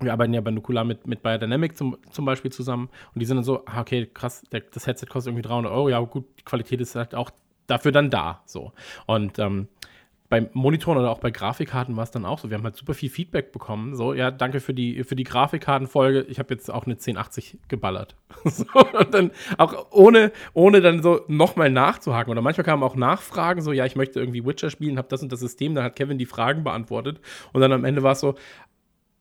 wir 0.00 0.12
arbeiten 0.12 0.34
ja 0.34 0.40
bei 0.40 0.50
Nukular 0.50 0.84
mit, 0.84 1.06
mit 1.06 1.22
Biodynamic 1.22 1.76
zum, 1.76 1.96
zum 2.10 2.24
Beispiel 2.24 2.50
zusammen 2.50 2.88
und 3.14 3.20
die 3.20 3.26
sind 3.26 3.36
dann 3.36 3.44
so, 3.44 3.64
ah, 3.66 3.80
okay, 3.80 4.08
krass, 4.12 4.42
der, 4.52 4.60
das 4.60 4.86
Headset 4.86 5.06
kostet 5.06 5.32
irgendwie 5.32 5.46
300 5.46 5.72
Euro, 5.72 5.88
ja 5.88 6.00
gut, 6.00 6.24
die 6.38 6.42
Qualität 6.42 6.80
ist 6.80 6.94
halt 6.94 7.14
auch 7.14 7.30
dafür 7.66 7.92
dann 7.92 8.10
da, 8.10 8.42
so. 8.44 8.72
Und 9.06 9.38
ähm, 9.38 9.68
bei 10.34 10.48
Monitoren 10.52 10.98
oder 10.98 11.10
auch 11.10 11.20
bei 11.20 11.30
Grafikkarten 11.30 11.96
war 11.96 12.02
es 12.02 12.10
dann 12.10 12.24
auch 12.24 12.38
so. 12.38 12.50
Wir 12.50 12.56
haben 12.56 12.64
halt 12.64 12.76
super 12.76 12.94
viel 12.94 13.10
Feedback 13.10 13.52
bekommen. 13.52 13.94
So, 13.94 14.14
ja, 14.14 14.30
danke 14.30 14.58
für 14.58 14.74
die, 14.74 15.04
für 15.04 15.14
die 15.14 15.22
Grafikkartenfolge. 15.22 16.22
Ich 16.22 16.38
habe 16.38 16.52
jetzt 16.52 16.70
auch 16.72 16.86
eine 16.86 16.94
1080 16.94 17.58
geballert. 17.68 18.16
so, 18.44 18.64
und 18.98 19.14
dann 19.14 19.30
auch 19.58 19.92
ohne, 19.92 20.32
ohne 20.54 20.80
dann 20.80 21.02
so 21.02 21.20
nochmal 21.28 21.70
nachzuhaken. 21.70 22.32
Oder 22.32 22.40
manchmal 22.40 22.64
kamen 22.64 22.82
auch 22.82 22.96
Nachfragen, 22.96 23.60
so, 23.60 23.70
ja, 23.70 23.84
ich 23.84 23.96
möchte 23.96 24.18
irgendwie 24.18 24.44
Witcher 24.44 24.70
spielen, 24.70 24.98
habe 24.98 25.08
das 25.08 25.22
und 25.22 25.30
das 25.30 25.40
System. 25.40 25.74
Dann 25.74 25.84
hat 25.84 25.94
Kevin 25.94 26.18
die 26.18 26.26
Fragen 26.26 26.64
beantwortet. 26.64 27.20
Und 27.52 27.60
dann 27.60 27.72
am 27.72 27.84
Ende 27.84 28.02
war 28.02 28.12
es 28.12 28.20
so, 28.20 28.34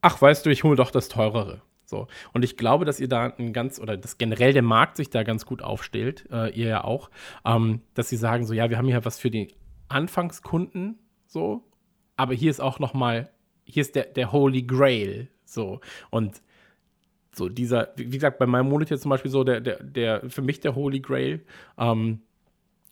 ach, 0.03 0.21
weißt 0.21 0.45
du, 0.45 0.51
ich 0.51 0.63
hole 0.63 0.75
doch 0.75 0.91
das 0.91 1.07
teurere. 1.07 1.61
So. 1.85 2.07
Und 2.33 2.43
ich 2.43 2.57
glaube, 2.57 2.85
dass 2.85 2.99
ihr 2.99 3.07
da 3.07 3.33
ein 3.37 3.53
ganz, 3.53 3.79
oder 3.79 3.97
dass 3.97 4.17
generell 4.17 4.53
der 4.53 4.61
Markt 4.61 4.97
sich 4.97 5.09
da 5.09 5.23
ganz 5.23 5.45
gut 5.45 5.63
aufstellt, 5.63 6.27
äh, 6.31 6.51
ihr 6.51 6.67
ja 6.67 6.83
auch, 6.83 7.09
ähm, 7.45 7.81
dass 7.93 8.09
sie 8.09 8.17
sagen, 8.17 8.45
so, 8.45 8.53
ja, 8.53 8.69
wir 8.69 8.77
haben 8.77 8.87
hier 8.87 9.03
was 9.05 9.19
für 9.19 9.31
die 9.31 9.55
Anfangskunden, 9.87 10.99
so. 11.25 11.63
Aber 12.17 12.33
hier 12.33 12.51
ist 12.51 12.59
auch 12.59 12.79
noch 12.79 12.93
mal, 12.93 13.29
hier 13.63 13.81
ist 13.81 13.95
der, 13.95 14.05
der 14.05 14.31
Holy 14.31 14.63
Grail, 14.63 15.29
so. 15.45 15.79
Und 16.09 16.41
so 17.33 17.47
dieser, 17.49 17.93
wie 17.95 18.09
gesagt, 18.09 18.39
bei 18.39 18.45
meinem 18.45 18.69
Monitor 18.69 18.97
zum 18.97 19.09
Beispiel 19.09 19.31
so, 19.31 19.43
der, 19.43 19.61
der, 19.61 19.81
der, 19.81 20.29
für 20.29 20.41
mich 20.41 20.59
der 20.59 20.75
Holy 20.75 20.99
Grail. 20.99 21.45
Ähm, 21.77 22.21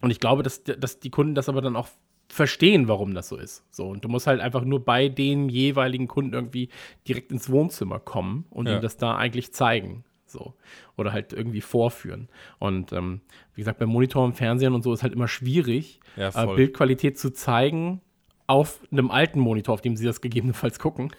und 0.01 0.11
ich 0.11 0.19
glaube, 0.19 0.43
dass, 0.43 0.63
dass 0.63 0.99
die 0.99 1.11
Kunden 1.11 1.35
das 1.35 1.49
aber 1.49 1.61
dann 1.61 1.75
auch 1.75 1.89
verstehen, 2.31 2.87
warum 2.87 3.13
das 3.13 3.29
so 3.29 3.37
ist. 3.37 3.63
So, 3.71 3.87
und 3.87 4.03
du 4.03 4.09
musst 4.09 4.27
halt 4.27 4.39
einfach 4.39 4.63
nur 4.63 4.83
bei 4.83 5.09
den 5.09 5.49
jeweiligen 5.49 6.07
Kunden 6.07 6.33
irgendwie 6.33 6.69
direkt 7.07 7.31
ins 7.31 7.49
Wohnzimmer 7.49 7.99
kommen 7.99 8.45
und 8.49 8.67
ja. 8.67 8.73
ihnen 8.73 8.81
das 8.81 8.97
da 8.97 9.15
eigentlich 9.15 9.53
zeigen. 9.53 10.03
So. 10.25 10.53
Oder 10.97 11.11
halt 11.11 11.33
irgendwie 11.33 11.61
vorführen. 11.61 12.29
Und 12.59 12.93
ähm, 12.93 13.21
wie 13.53 13.61
gesagt, 13.61 13.79
beim 13.79 13.89
Monitor 13.89 14.23
und 14.23 14.33
Fernsehen 14.33 14.73
und 14.73 14.83
so 14.83 14.93
ist 14.93 15.03
halt 15.03 15.13
immer 15.13 15.27
schwierig, 15.27 15.99
ja, 16.15 16.29
äh, 16.29 16.55
Bildqualität 16.55 17.19
zu 17.19 17.33
zeigen 17.33 18.01
auf 18.47 18.81
einem 18.91 19.11
alten 19.11 19.39
Monitor, 19.39 19.73
auf 19.73 19.81
dem 19.81 19.95
sie 19.95 20.05
das 20.05 20.21
gegebenenfalls 20.21 20.79
gucken. 20.79 21.11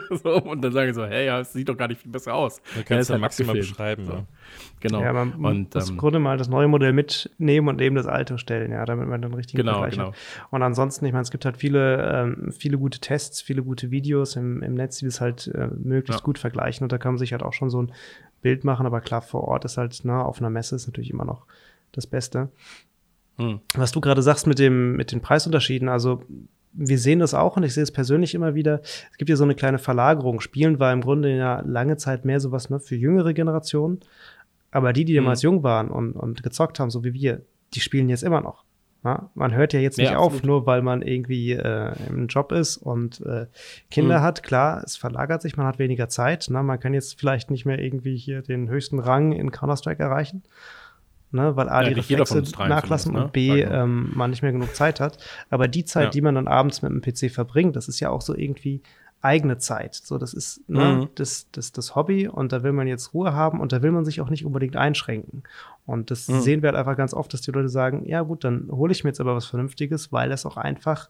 so, 0.22 0.42
und 0.42 0.62
dann 0.62 0.72
sagen 0.72 0.92
sie 0.92 1.00
so, 1.00 1.06
hey, 1.06 1.26
ja, 1.26 1.40
es 1.40 1.52
sieht 1.52 1.68
doch 1.68 1.76
gar 1.76 1.88
nicht 1.88 2.00
viel 2.00 2.10
besser 2.10 2.34
aus. 2.34 2.60
Da 2.74 2.82
kannst 2.82 3.08
du 3.08 3.14
halt 3.14 3.20
maximal 3.20 3.54
beschreiben. 3.54 4.04
So. 4.04 4.12
Ja. 4.12 4.24
Genau. 4.80 5.00
Ja, 5.02 5.12
man 5.12 5.32
und, 5.32 5.74
muss 5.74 5.88
ähm, 5.88 5.94
im 5.94 5.98
Grunde 5.98 6.18
mal 6.18 6.38
das 6.38 6.48
neue 6.48 6.68
Modell 6.68 6.92
mitnehmen 6.92 7.68
und 7.68 7.80
eben 7.80 7.96
das 7.96 8.06
alte 8.06 8.38
stellen, 8.38 8.72
ja, 8.72 8.84
damit 8.84 9.08
man 9.08 9.20
dann 9.20 9.34
richtig 9.34 9.56
genau, 9.56 9.72
Vergleich 9.72 9.94
genau. 9.94 10.08
hat. 10.08 10.16
Und 10.50 10.62
ansonsten, 10.62 11.04
ich 11.06 11.12
meine, 11.12 11.22
es 11.22 11.30
gibt 11.30 11.44
halt 11.44 11.56
viele, 11.56 12.10
ähm, 12.12 12.52
viele 12.52 12.78
gute 12.78 13.00
Tests, 13.00 13.40
viele 13.40 13.62
gute 13.62 13.90
Videos 13.90 14.36
im, 14.36 14.62
im 14.62 14.74
Netz, 14.74 14.98
die 14.98 15.06
das 15.06 15.20
halt 15.20 15.48
äh, 15.48 15.68
möglichst 15.76 16.20
ja. 16.20 16.24
gut 16.24 16.38
vergleichen. 16.38 16.84
Und 16.84 16.92
da 16.92 16.98
kann 16.98 17.12
man 17.12 17.18
sich 17.18 17.32
halt 17.32 17.42
auch 17.42 17.52
schon 17.52 17.70
so 17.70 17.82
ein 17.82 17.92
Bild 18.40 18.64
machen, 18.64 18.86
aber 18.86 19.00
klar, 19.00 19.22
vor 19.22 19.44
Ort 19.44 19.64
ist 19.64 19.78
halt, 19.78 20.04
ne, 20.04 20.24
auf 20.24 20.38
einer 20.38 20.50
Messe 20.50 20.76
ist 20.76 20.86
natürlich 20.86 21.10
immer 21.10 21.24
noch 21.24 21.44
das 21.92 22.06
Beste. 22.06 22.50
Hm. 23.36 23.60
Was 23.74 23.92
du 23.92 24.00
gerade 24.00 24.22
sagst 24.22 24.46
mit 24.46 24.58
dem, 24.58 24.96
mit 24.96 25.12
den 25.12 25.20
Preisunterschieden, 25.20 25.88
also 25.88 26.22
wir 26.72 26.98
sehen 26.98 27.18
das 27.18 27.34
auch 27.34 27.56
und 27.56 27.62
ich 27.62 27.74
sehe 27.74 27.82
es 27.82 27.92
persönlich 27.92 28.34
immer 28.34 28.54
wieder. 28.54 28.80
Es 29.10 29.18
gibt 29.18 29.28
hier 29.28 29.36
so 29.36 29.44
eine 29.44 29.54
kleine 29.54 29.78
Verlagerung. 29.78 30.40
Spielen 30.40 30.78
war 30.78 30.92
im 30.92 31.00
Grunde 31.00 31.36
ja 31.36 31.60
lange 31.66 31.96
Zeit 31.96 32.24
mehr 32.24 32.40
sowas 32.40 32.70
ne, 32.70 32.80
für 32.80 32.96
jüngere 32.96 33.32
Generationen. 33.32 34.00
Aber 34.70 34.92
die, 34.92 35.04
die 35.04 35.12
mhm. 35.14 35.24
damals 35.24 35.42
jung 35.42 35.62
waren 35.62 35.90
und, 35.90 36.12
und 36.12 36.42
gezockt 36.42 36.78
haben, 36.78 36.90
so 36.90 37.04
wie 37.04 37.14
wir, 37.14 37.42
die 37.74 37.80
spielen 37.80 38.08
jetzt 38.08 38.22
immer 38.22 38.40
noch. 38.40 38.64
Ja, 39.04 39.30
man 39.34 39.54
hört 39.54 39.72
ja 39.72 39.80
jetzt 39.80 39.96
nicht 39.96 40.10
ja, 40.10 40.18
auf, 40.18 40.42
nur 40.42 40.66
weil 40.66 40.82
man 40.82 41.02
irgendwie 41.02 41.52
äh, 41.52 41.92
im 42.08 42.26
Job 42.26 42.50
ist 42.50 42.76
und 42.76 43.20
äh, 43.24 43.46
Kinder 43.90 44.18
mhm. 44.18 44.22
hat. 44.22 44.42
Klar, 44.42 44.82
es 44.84 44.96
verlagert 44.96 45.40
sich, 45.40 45.56
man 45.56 45.66
hat 45.66 45.78
weniger 45.78 46.08
Zeit. 46.08 46.48
Na, 46.50 46.62
man 46.64 46.80
kann 46.80 46.94
jetzt 46.94 47.18
vielleicht 47.18 47.50
nicht 47.50 47.64
mehr 47.64 47.78
irgendwie 47.78 48.16
hier 48.16 48.42
den 48.42 48.68
höchsten 48.68 48.98
Rang 48.98 49.32
in 49.32 49.52
Counter-Strike 49.52 50.02
erreichen 50.02 50.42
ne, 51.30 51.56
weil 51.56 51.68
A, 51.68 51.82
ja, 51.82 51.88
die 51.88 51.94
Reflexe 51.94 52.42
nachlassen 52.68 53.14
ne? 53.14 53.24
und 53.24 53.32
B, 53.32 53.60
ähm, 53.62 54.12
man 54.14 54.30
nicht 54.30 54.42
mehr 54.42 54.52
genug 54.52 54.74
Zeit 54.74 55.00
hat. 55.00 55.18
Aber 55.50 55.68
die 55.68 55.84
Zeit, 55.84 56.04
ja. 56.04 56.10
die 56.10 56.20
man 56.20 56.34
dann 56.34 56.48
abends 56.48 56.82
mit 56.82 56.90
dem 56.90 57.00
PC 57.00 57.32
verbringt, 57.32 57.76
das 57.76 57.88
ist 57.88 58.00
ja 58.00 58.10
auch 58.10 58.20
so 58.20 58.34
irgendwie 58.34 58.82
eigene 59.20 59.58
Zeit. 59.58 59.94
So, 59.94 60.16
das 60.16 60.32
ist 60.32 60.68
ne, 60.68 60.84
mhm. 60.84 61.08
das, 61.16 61.48
das, 61.50 61.72
das 61.72 61.96
Hobby 61.96 62.28
und 62.28 62.52
da 62.52 62.62
will 62.62 62.72
man 62.72 62.86
jetzt 62.86 63.14
Ruhe 63.14 63.32
haben 63.32 63.60
und 63.60 63.72
da 63.72 63.82
will 63.82 63.90
man 63.90 64.04
sich 64.04 64.20
auch 64.20 64.30
nicht 64.30 64.44
unbedingt 64.44 64.76
einschränken. 64.76 65.42
Und 65.86 66.10
das 66.10 66.28
mhm. 66.28 66.40
sehen 66.40 66.62
wir 66.62 66.68
halt 66.68 66.78
einfach 66.78 66.96
ganz 66.96 67.14
oft, 67.14 67.32
dass 67.32 67.40
die 67.40 67.50
Leute 67.50 67.68
sagen, 67.68 68.04
ja 68.06 68.22
gut, 68.22 68.44
dann 68.44 68.68
hole 68.70 68.92
ich 68.92 69.02
mir 69.02 69.10
jetzt 69.10 69.20
aber 69.20 69.34
was 69.34 69.46
Vernünftiges, 69.46 70.12
weil 70.12 70.28
das 70.28 70.46
auch 70.46 70.56
einfach 70.56 71.08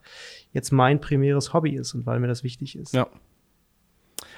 jetzt 0.53 0.71
mein 0.71 0.99
primäres 0.99 1.53
Hobby 1.53 1.75
ist 1.75 1.93
und 1.93 2.05
weil 2.05 2.19
mir 2.19 2.27
das 2.27 2.43
wichtig 2.43 2.77
ist. 2.77 2.93
Ja. 2.93 3.07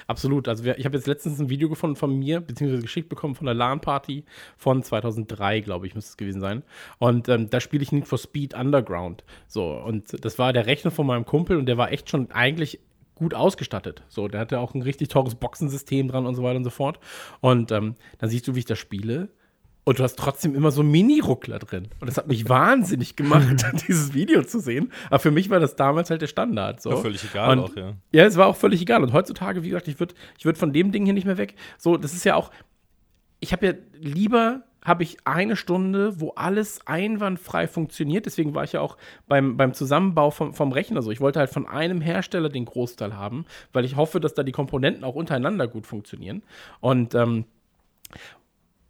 Absolut. 0.06 0.48
Also 0.48 0.64
wir, 0.64 0.78
ich 0.78 0.84
habe 0.84 0.96
jetzt 0.96 1.06
letztens 1.06 1.40
ein 1.40 1.48
Video 1.48 1.68
gefunden 1.68 1.96
von 1.96 2.18
mir, 2.18 2.40
beziehungsweise 2.40 2.82
geschickt 2.82 3.08
bekommen 3.08 3.34
von 3.34 3.46
der 3.46 3.54
LAN-Party 3.54 4.24
von 4.56 4.82
2003, 4.82 5.60
glaube 5.60 5.86
ich, 5.86 5.94
müsste 5.94 6.10
es 6.10 6.16
gewesen 6.16 6.40
sein. 6.40 6.62
Und 6.98 7.28
ähm, 7.28 7.50
da 7.50 7.60
spiele 7.60 7.82
ich 7.82 7.92
Need 7.92 8.06
for 8.06 8.18
Speed 8.18 8.54
Underground. 8.54 9.24
So, 9.46 9.72
und 9.72 10.24
das 10.24 10.38
war 10.38 10.52
der 10.52 10.66
Rechner 10.66 10.90
von 10.90 11.06
meinem 11.06 11.24
Kumpel 11.24 11.56
und 11.56 11.66
der 11.66 11.78
war 11.78 11.92
echt 11.92 12.10
schon 12.10 12.30
eigentlich 12.30 12.80
gut 13.14 13.34
ausgestattet. 13.34 14.02
So, 14.08 14.28
der 14.28 14.40
hatte 14.40 14.58
auch 14.58 14.74
ein 14.74 14.82
richtig 14.82 15.08
teures 15.08 15.34
Boxensystem 15.34 16.08
dran 16.08 16.26
und 16.26 16.34
so 16.34 16.42
weiter 16.42 16.56
und 16.56 16.64
so 16.64 16.70
fort. 16.70 16.98
Und 17.40 17.70
ähm, 17.70 17.94
dann 18.18 18.30
siehst 18.30 18.48
du, 18.48 18.54
wie 18.54 18.60
ich 18.60 18.64
das 18.64 18.78
spiele. 18.78 19.28
Und 19.84 19.98
du 19.98 20.04
hast 20.04 20.16
trotzdem 20.16 20.54
immer 20.54 20.70
so 20.70 20.84
Mini-Ruckler 20.84 21.58
drin. 21.58 21.88
Und 21.98 22.06
das 22.06 22.16
hat 22.16 22.28
mich 22.28 22.48
wahnsinnig 22.48 23.16
gemacht, 23.16 23.64
dieses 23.88 24.14
Video 24.14 24.42
zu 24.44 24.60
sehen. 24.60 24.92
Aber 25.08 25.18
für 25.18 25.30
mich 25.30 25.50
war 25.50 25.58
das 25.58 25.74
damals 25.74 26.10
halt 26.10 26.22
der 26.22 26.28
Standard. 26.28 26.80
So. 26.80 26.90
War 26.90 26.98
völlig 26.98 27.24
egal 27.24 27.58
und, 27.58 27.64
auch, 27.64 27.76
ja. 27.76 27.94
Ja, 28.12 28.24
es 28.24 28.36
war 28.36 28.46
auch 28.46 28.56
völlig 28.56 28.80
egal. 28.80 29.02
Und 29.02 29.12
heutzutage, 29.12 29.64
wie 29.64 29.70
gesagt, 29.70 29.88
ich 29.88 29.98
würde 29.98 30.14
ich 30.38 30.44
würd 30.44 30.56
von 30.56 30.72
dem 30.72 30.92
Ding 30.92 31.04
hier 31.04 31.14
nicht 31.14 31.26
mehr 31.26 31.38
weg. 31.38 31.56
So, 31.78 31.96
das 31.96 32.12
ist 32.12 32.24
ja 32.24 32.36
auch, 32.36 32.52
ich 33.40 33.52
habe 33.52 33.66
ja 33.66 33.72
lieber 33.94 34.62
habe 34.84 35.04
ich 35.04 35.18
eine 35.24 35.54
Stunde, 35.54 36.20
wo 36.20 36.30
alles 36.30 36.84
einwandfrei 36.86 37.68
funktioniert. 37.68 38.26
Deswegen 38.26 38.54
war 38.54 38.64
ich 38.64 38.72
ja 38.72 38.80
auch 38.80 38.96
beim, 39.28 39.56
beim 39.56 39.74
Zusammenbau 39.74 40.32
vom, 40.32 40.54
vom 40.54 40.72
Rechner 40.72 41.02
so. 41.02 41.12
Ich 41.12 41.20
wollte 41.20 41.38
halt 41.38 41.50
von 41.50 41.68
einem 41.68 42.00
Hersteller 42.00 42.48
den 42.48 42.64
Großteil 42.64 43.16
haben, 43.16 43.46
weil 43.72 43.84
ich 43.84 43.96
hoffe, 43.96 44.18
dass 44.18 44.34
da 44.34 44.42
die 44.42 44.52
Komponenten 44.52 45.04
auch 45.04 45.14
untereinander 45.14 45.68
gut 45.68 45.86
funktionieren. 45.86 46.42
Und 46.80 47.14
ähm, 47.14 47.44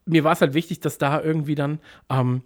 mir 0.04 0.24
war 0.24 0.32
es 0.32 0.40
halt 0.40 0.54
wichtig, 0.54 0.80
dass 0.80 0.98
da 0.98 1.20
irgendwie 1.20 1.54
dann 1.54 1.80
ähm, 2.08 2.42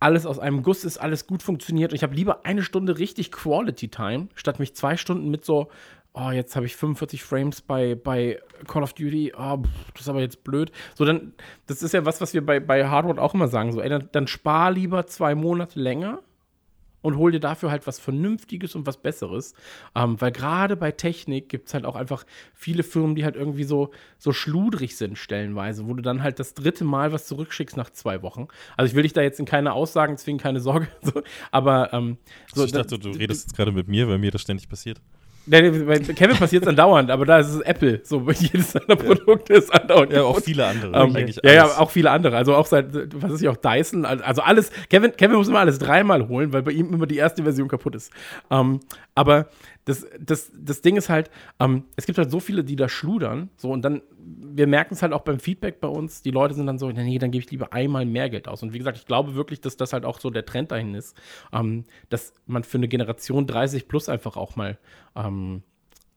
alles 0.00 0.26
aus 0.26 0.38
einem 0.38 0.62
Guss 0.62 0.84
ist, 0.84 0.98
alles 0.98 1.26
gut 1.26 1.42
funktioniert. 1.42 1.92
Und 1.92 1.96
ich 1.96 2.02
habe 2.02 2.14
lieber 2.14 2.44
eine 2.44 2.62
Stunde 2.62 2.98
richtig 2.98 3.30
Quality 3.30 3.88
Time, 3.88 4.28
statt 4.34 4.58
mich 4.58 4.74
zwei 4.74 4.96
Stunden 4.96 5.30
mit 5.30 5.44
so, 5.44 5.68
oh, 6.14 6.30
jetzt 6.30 6.56
habe 6.56 6.66
ich 6.66 6.76
45 6.76 7.22
Frames 7.22 7.60
bei, 7.60 7.94
bei 7.94 8.40
Call 8.66 8.82
of 8.82 8.92
Duty, 8.92 9.32
oh, 9.36 9.58
pff, 9.58 9.92
das 9.92 10.02
ist 10.02 10.08
aber 10.08 10.20
jetzt 10.20 10.44
blöd. 10.44 10.72
So, 10.94 11.04
dann, 11.04 11.34
das 11.66 11.82
ist 11.82 11.94
ja 11.94 12.04
was, 12.04 12.20
was 12.20 12.34
wir 12.34 12.44
bei, 12.44 12.60
bei 12.60 12.88
Hardware 12.88 13.20
auch 13.20 13.34
immer 13.34 13.48
sagen, 13.48 13.72
so, 13.72 13.80
ey, 13.80 13.88
dann, 13.88 14.08
dann 14.12 14.26
spar 14.26 14.72
lieber 14.72 15.06
zwei 15.06 15.34
Monate 15.34 15.78
länger 15.80 16.20
und 17.02 17.16
hol 17.16 17.32
dir 17.32 17.40
dafür 17.40 17.70
halt 17.70 17.86
was 17.86 17.98
Vernünftiges 17.98 18.74
und 18.74 18.86
was 18.86 18.96
Besseres. 18.96 19.54
Ähm, 19.94 20.20
weil 20.20 20.32
gerade 20.32 20.76
bei 20.76 20.92
Technik 20.92 21.48
gibt 21.48 21.68
es 21.68 21.74
halt 21.74 21.84
auch 21.84 21.96
einfach 21.96 22.24
viele 22.54 22.82
Firmen, 22.82 23.14
die 23.14 23.24
halt 23.24 23.36
irgendwie 23.36 23.64
so, 23.64 23.90
so 24.18 24.32
schludrig 24.32 24.96
sind, 24.96 25.18
stellenweise, 25.18 25.86
wo 25.86 25.94
du 25.94 26.02
dann 26.02 26.22
halt 26.22 26.38
das 26.38 26.54
dritte 26.54 26.84
Mal 26.84 27.12
was 27.12 27.26
zurückschickst 27.26 27.76
nach 27.76 27.90
zwei 27.90 28.22
Wochen. 28.22 28.48
Also 28.76 28.90
ich 28.90 28.96
will 28.96 29.02
dich 29.02 29.12
da 29.12 29.20
jetzt 29.22 29.40
in 29.40 29.46
keine 29.46 29.72
Aussagen 29.72 30.16
zwingen, 30.16 30.40
keine 30.40 30.60
Sorge. 30.60 30.88
So, 31.02 31.20
aber 31.50 31.92
ähm, 31.92 32.16
so, 32.54 32.64
ich 32.64 32.70
dachte, 32.70 32.96
du 32.96 33.10
redest 33.10 33.48
jetzt 33.48 33.56
gerade 33.56 33.72
mit 33.72 33.88
mir, 33.88 34.08
weil 34.08 34.18
mir 34.18 34.30
das 34.30 34.42
ständig 34.42 34.68
passiert. 34.68 35.00
Bei 35.44 35.98
Kevin 35.98 36.36
passiert 36.36 36.62
es 36.62 36.68
andauernd, 36.68 37.10
aber 37.10 37.26
da 37.26 37.40
ist 37.40 37.48
es 37.48 37.60
Apple. 37.62 38.00
So, 38.04 38.30
jedes 38.30 38.72
seiner 38.72 38.96
Produkte 38.96 39.54
ist 39.54 39.72
andauernd. 39.72 40.12
Ja, 40.12 40.22
auch 40.22 40.40
viele 40.40 40.66
andere. 40.66 40.92
Ähm, 40.94 41.16
eigentlich 41.16 41.40
ja, 41.42 41.52
ja, 41.52 41.66
auch 41.78 41.90
viele 41.90 42.10
andere. 42.10 42.36
Also 42.36 42.54
auch 42.54 42.66
seit, 42.66 42.86
was 43.20 43.32
ist 43.32 43.42
ja 43.42 43.50
auch 43.50 43.56
Dyson, 43.56 44.04
also 44.04 44.42
alles. 44.42 44.70
Kevin, 44.88 45.16
Kevin 45.16 45.36
muss 45.36 45.48
immer 45.48 45.58
alles 45.58 45.78
dreimal 45.78 46.28
holen, 46.28 46.52
weil 46.52 46.62
bei 46.62 46.70
ihm 46.70 46.92
immer 46.94 47.06
die 47.06 47.16
erste 47.16 47.42
Version 47.42 47.66
kaputt 47.66 47.96
ist. 47.96 48.12
Ähm, 48.50 48.80
aber 49.14 49.48
das, 49.84 50.06
das, 50.20 50.52
das 50.54 50.80
Ding 50.80 50.96
ist 50.96 51.08
halt, 51.08 51.30
ähm, 51.58 51.84
es 51.96 52.06
gibt 52.06 52.18
halt 52.18 52.30
so 52.30 52.40
viele, 52.40 52.62
die 52.62 52.76
da 52.76 52.88
schludern. 52.88 53.50
So, 53.56 53.70
und 53.70 53.82
dann, 53.82 54.02
wir 54.18 54.66
merken 54.66 54.94
es 54.94 55.02
halt 55.02 55.12
auch 55.12 55.22
beim 55.22 55.40
Feedback 55.40 55.80
bei 55.80 55.88
uns. 55.88 56.22
Die 56.22 56.30
Leute 56.30 56.54
sind 56.54 56.66
dann 56.66 56.78
so, 56.78 56.90
nee, 56.90 57.18
dann 57.18 57.30
gebe 57.30 57.44
ich 57.44 57.50
lieber 57.50 57.72
einmal 57.72 58.06
mehr 58.06 58.30
Geld 58.30 58.46
aus. 58.46 58.62
Und 58.62 58.72
wie 58.72 58.78
gesagt, 58.78 58.96
ich 58.96 59.06
glaube 59.06 59.34
wirklich, 59.34 59.60
dass 59.60 59.76
das 59.76 59.92
halt 59.92 60.04
auch 60.04 60.20
so 60.20 60.30
der 60.30 60.46
Trend 60.46 60.70
dahin 60.70 60.94
ist, 60.94 61.16
ähm, 61.52 61.84
dass 62.10 62.32
man 62.46 62.62
für 62.62 62.78
eine 62.78 62.88
Generation 62.88 63.46
30 63.46 63.88
plus 63.88 64.08
einfach 64.08 64.36
auch 64.36 64.54
mal 64.54 64.78
ähm, 65.16 65.62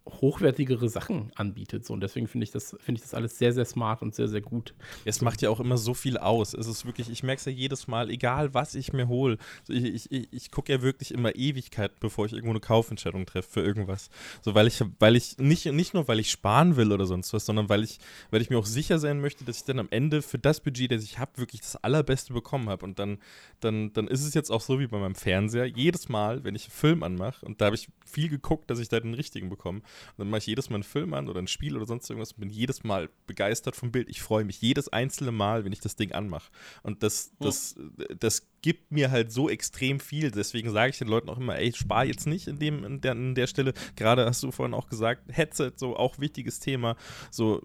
hochwertigere 0.07 0.87
Sachen 0.87 1.31
anbietet. 1.35 1.85
So. 1.85 1.93
Und 1.93 2.01
deswegen 2.01 2.27
finde 2.27 2.43
ich, 2.43 2.51
das, 2.51 2.75
finde 2.79 2.99
ich 2.99 3.01
das 3.01 3.13
alles 3.13 3.37
sehr, 3.37 3.53
sehr 3.53 3.65
smart 3.65 4.01
und 4.01 4.13
sehr, 4.13 4.27
sehr 4.27 4.41
gut. 4.41 4.75
Es 5.03 5.21
macht 5.21 5.41
ja 5.41 5.49
auch 5.49 5.59
immer 5.59 5.77
so 5.77 5.93
viel 5.93 6.17
aus. 6.17 6.53
Es 6.53 6.67
ist 6.67 6.85
wirklich, 6.85 7.09
ich 7.09 7.23
merke 7.23 7.39
es 7.39 7.45
ja 7.45 7.51
jedes 7.51 7.87
Mal, 7.87 8.09
egal 8.09 8.53
was 8.53 8.75
ich 8.75 8.93
mir 8.93 9.07
hole. 9.07 9.37
Ich 9.67 10.11
ich, 10.11 10.31
ich 10.31 10.51
gucke 10.51 10.71
ja 10.71 10.81
wirklich 10.81 11.11
immer 11.11 11.35
Ewigkeit, 11.35 11.99
bevor 11.99 12.25
ich 12.25 12.33
irgendwo 12.33 12.51
eine 12.51 12.59
Kaufentscheidung 12.59 13.25
treffe 13.25 13.49
für 13.49 13.61
irgendwas. 13.61 14.09
So, 14.41 14.53
weil 14.53 14.67
ich, 14.67 14.81
weil 14.99 15.15
ich, 15.15 15.37
nicht, 15.37 15.65
nicht 15.65 15.93
nur, 15.93 16.07
weil 16.07 16.19
ich 16.19 16.29
sparen 16.29 16.75
will 16.75 16.91
oder 16.91 17.05
sonst 17.05 17.33
was, 17.33 17.45
sondern 17.45 17.69
weil 17.69 17.83
ich, 17.83 17.99
weil 18.29 18.41
ich 18.41 18.49
mir 18.49 18.59
auch 18.59 18.65
sicher 18.65 18.99
sein 18.99 19.21
möchte, 19.21 19.43
dass 19.43 19.57
ich 19.57 19.63
dann 19.63 19.79
am 19.79 19.87
Ende 19.89 20.21
für 20.21 20.37
das 20.37 20.59
Budget, 20.59 20.91
das 20.91 21.03
ich 21.03 21.17
habe, 21.17 21.31
wirklich 21.37 21.61
das 21.61 21.77
Allerbeste 21.77 22.33
bekommen 22.33 22.69
habe. 22.69 22.85
Und 22.85 22.99
dann, 22.99 23.17
dann, 23.59 23.91
dann 23.93 24.07
ist 24.07 24.23
es 24.23 24.33
jetzt 24.33 24.51
auch 24.51 24.61
so 24.61 24.79
wie 24.79 24.87
bei 24.87 24.99
meinem 24.99 25.15
Fernseher. 25.15 25.65
Jedes 25.65 26.09
Mal, 26.09 26.43
wenn 26.43 26.53
ich 26.53 26.65
einen 26.65 26.71
Film 26.71 27.03
anmache, 27.03 27.45
und 27.45 27.59
da 27.59 27.65
habe 27.65 27.75
ich 27.75 27.89
viel 28.05 28.29
geguckt, 28.29 28.69
dass 28.69 28.79
ich 28.79 28.89
da 28.89 28.99
den 28.99 29.15
richtigen 29.15 29.49
bekomme, 29.49 29.81
und 30.11 30.19
dann 30.19 30.29
mache 30.29 30.39
ich 30.39 30.47
jedes 30.47 30.69
Mal 30.69 30.75
einen 30.75 30.83
Film 30.83 31.13
an 31.13 31.29
oder 31.29 31.41
ein 31.41 31.47
Spiel 31.47 31.75
oder 31.75 31.85
sonst 31.85 32.09
irgendwas 32.09 32.33
und 32.33 32.39
bin 32.39 32.49
jedes 32.49 32.83
Mal 32.83 33.09
begeistert 33.27 33.75
vom 33.75 33.91
Bild. 33.91 34.09
Ich 34.09 34.21
freue 34.21 34.45
mich 34.45 34.61
jedes 34.61 34.89
einzelne 34.89 35.31
Mal, 35.31 35.65
wenn 35.65 35.73
ich 35.73 35.79
das 35.79 35.95
Ding 35.95 36.11
anmache. 36.11 36.51
Und 36.83 37.03
das, 37.03 37.31
das, 37.39 37.75
das 38.19 38.47
gibt 38.61 38.91
mir 38.91 39.11
halt 39.11 39.31
so 39.31 39.49
extrem 39.49 39.99
viel. 39.99 40.31
Deswegen 40.31 40.71
sage 40.71 40.91
ich 40.91 40.97
den 40.97 41.07
Leuten 41.07 41.29
auch 41.29 41.37
immer, 41.37 41.57
ey, 41.57 41.73
spar 41.73 42.05
jetzt 42.05 42.27
nicht 42.27 42.47
in, 42.47 42.59
dem, 42.59 42.83
in, 42.83 43.01
der, 43.01 43.11
an 43.11 43.35
der 43.35 43.47
Stelle. 43.47 43.73
Gerade 43.95 44.25
hast 44.25 44.41
du 44.43 44.51
vorhin 44.51 44.73
auch 44.73 44.87
gesagt, 44.87 45.23
Headset, 45.29 45.73
so 45.75 45.95
auch 45.95 46.19
wichtiges 46.19 46.59
Thema. 46.59 46.95
So, 47.31 47.61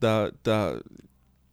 da, 0.00 0.30
da 0.42 0.80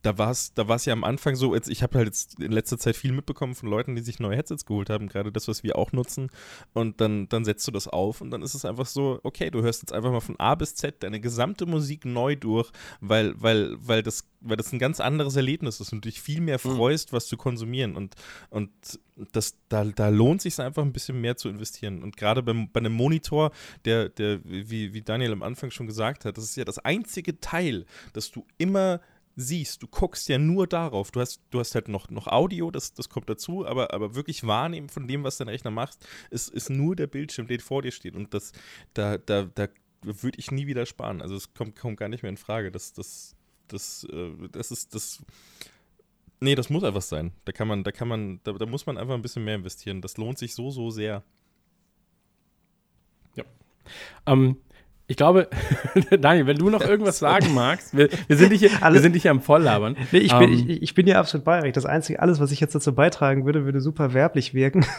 da 0.01 0.17
war 0.17 0.31
es 0.31 0.53
da 0.53 0.67
war's 0.67 0.85
ja 0.85 0.93
am 0.93 1.03
Anfang 1.03 1.35
so, 1.35 1.53
jetzt, 1.53 1.69
ich 1.69 1.83
habe 1.83 1.97
halt 1.97 2.07
jetzt 2.07 2.39
in 2.39 2.51
letzter 2.51 2.77
Zeit 2.77 2.95
viel 2.95 3.11
mitbekommen 3.11 3.55
von 3.55 3.69
Leuten, 3.69 3.95
die 3.95 4.01
sich 4.01 4.19
neue 4.19 4.35
Headsets 4.35 4.65
geholt 4.65 4.89
haben, 4.89 5.07
gerade 5.07 5.31
das, 5.31 5.47
was 5.47 5.63
wir 5.63 5.77
auch 5.77 5.91
nutzen. 5.91 6.29
Und 6.73 7.01
dann, 7.01 7.29
dann 7.29 7.45
setzt 7.45 7.67
du 7.67 7.71
das 7.71 7.87
auf 7.87 8.21
und 8.21 8.31
dann 8.31 8.41
ist 8.41 8.55
es 8.55 8.65
einfach 8.65 8.85
so, 8.85 9.19
okay, 9.23 9.51
du 9.51 9.61
hörst 9.61 9.83
jetzt 9.83 9.93
einfach 9.93 10.11
mal 10.11 10.19
von 10.19 10.39
A 10.39 10.55
bis 10.55 10.75
Z 10.75 11.03
deine 11.03 11.19
gesamte 11.19 11.65
Musik 11.65 12.05
neu 12.05 12.35
durch, 12.35 12.71
weil, 12.99 13.33
weil, 13.41 13.75
weil, 13.79 14.01
das, 14.01 14.27
weil 14.39 14.57
das 14.57 14.73
ein 14.73 14.79
ganz 14.79 14.99
anderes 14.99 15.35
Erlebnis 15.35 15.79
ist 15.79 15.93
und 15.93 16.03
du 16.03 16.09
dich 16.09 16.21
viel 16.21 16.41
mehr 16.41 16.59
freust, 16.59 17.13
was 17.13 17.27
zu 17.27 17.37
konsumieren. 17.37 17.95
Und, 17.95 18.15
und 18.49 18.71
das, 19.31 19.55
da, 19.69 19.83
da 19.83 20.09
lohnt 20.09 20.41
sich 20.41 20.59
einfach 20.59 20.83
ein 20.83 20.93
bisschen 20.93 21.21
mehr 21.21 21.37
zu 21.37 21.49
investieren. 21.49 22.01
Und 22.01 22.17
gerade 22.17 22.41
beim, 22.41 22.71
bei 22.71 22.79
einem 22.79 22.93
Monitor, 22.93 23.51
der, 23.85 24.09
der, 24.09 24.39
wie, 24.43 24.93
wie 24.93 25.01
Daniel 25.01 25.33
am 25.33 25.43
Anfang 25.43 25.71
schon 25.71 25.87
gesagt 25.87 26.25
hat, 26.25 26.37
das 26.37 26.45
ist 26.45 26.55
ja 26.55 26.65
das 26.65 26.79
einzige 26.79 27.39
Teil, 27.39 27.85
das 28.13 28.31
du 28.31 28.45
immer 28.57 28.99
siehst, 29.35 29.81
du 29.81 29.87
guckst 29.87 30.27
ja 30.29 30.37
nur 30.37 30.67
darauf. 30.67 31.11
Du 31.11 31.19
hast, 31.19 31.41
du 31.49 31.59
hast 31.59 31.75
halt 31.75 31.87
noch, 31.87 32.09
noch 32.09 32.27
Audio, 32.27 32.71
das, 32.71 32.93
das 32.93 33.09
kommt 33.09 33.29
dazu, 33.29 33.65
aber, 33.65 33.93
aber 33.93 34.15
wirklich 34.15 34.45
wahrnehmen 34.45 34.89
von 34.89 35.07
dem, 35.07 35.23
was 35.23 35.37
dein 35.37 35.47
Rechner 35.47 35.71
macht, 35.71 35.97
ist, 36.29 36.49
ist 36.49 36.69
nur 36.69 36.95
der 36.95 37.07
Bildschirm, 37.07 37.47
der 37.47 37.59
vor 37.59 37.81
dir 37.81 37.91
steht. 37.91 38.15
Und 38.15 38.33
das, 38.33 38.51
da, 38.93 39.17
da, 39.17 39.43
da 39.43 39.67
würde 40.01 40.39
ich 40.39 40.51
nie 40.51 40.67
wieder 40.67 40.85
sparen. 40.85 41.21
Also 41.21 41.35
es 41.35 41.53
kommt, 41.53 41.75
kommt 41.75 41.97
gar 41.97 42.09
nicht 42.09 42.23
mehr 42.23 42.31
in 42.31 42.37
Frage. 42.37 42.71
Das, 42.71 42.93
das, 42.93 43.35
das, 43.67 44.05
äh, 44.11 44.49
das 44.51 44.71
ist 44.71 44.95
das. 44.95 45.23
Nee, 46.39 46.55
das 46.55 46.69
muss 46.69 46.83
einfach 46.83 47.03
sein. 47.03 47.31
Da 47.45 47.51
kann 47.51 47.67
man, 47.67 47.83
da 47.83 47.91
kann 47.91 48.07
man, 48.07 48.39
da, 48.43 48.53
da 48.53 48.65
muss 48.65 48.85
man 48.85 48.97
einfach 48.97 49.13
ein 49.13 49.21
bisschen 49.21 49.43
mehr 49.43 49.55
investieren. 49.55 50.01
Das 50.01 50.17
lohnt 50.17 50.39
sich 50.39 50.55
so, 50.55 50.71
so 50.71 50.89
sehr. 50.89 51.23
Ähm, 54.25 54.57
ich 55.11 55.17
glaube, 55.17 55.49
Daniel, 56.21 56.47
wenn 56.47 56.55
du 56.57 56.69
noch 56.69 56.79
irgendwas 56.81 57.19
sagen 57.19 57.53
magst, 57.53 57.95
wir, 57.97 58.07
wir, 58.27 58.37
sind, 58.37 58.51
dich 58.53 58.61
hier, 58.61 58.71
wir 58.71 58.81
Alles- 58.83 59.01
sind 59.01 59.13
dich 59.13 59.23
hier 59.23 59.31
am 59.31 59.41
Volllabern. 59.41 59.97
Nee, 60.13 60.19
ich, 60.19 60.31
bin, 60.33 60.43
Ähm, 60.53 60.65
ich, 60.69 60.81
ich 60.81 60.93
bin 60.93 61.05
ja 61.05 61.19
absolut 61.19 61.43
bei 61.43 61.61
euch. 61.63 61.73
Das 61.73 61.85
Einzige, 61.85 62.21
alles, 62.21 62.39
was 62.39 62.51
ich 62.53 62.61
jetzt 62.61 62.73
dazu 62.73 62.95
beitragen 62.95 63.45
würde, 63.45 63.65
würde 63.65 63.81
super 63.81 64.13
werblich 64.13 64.53
wirken. 64.53 64.85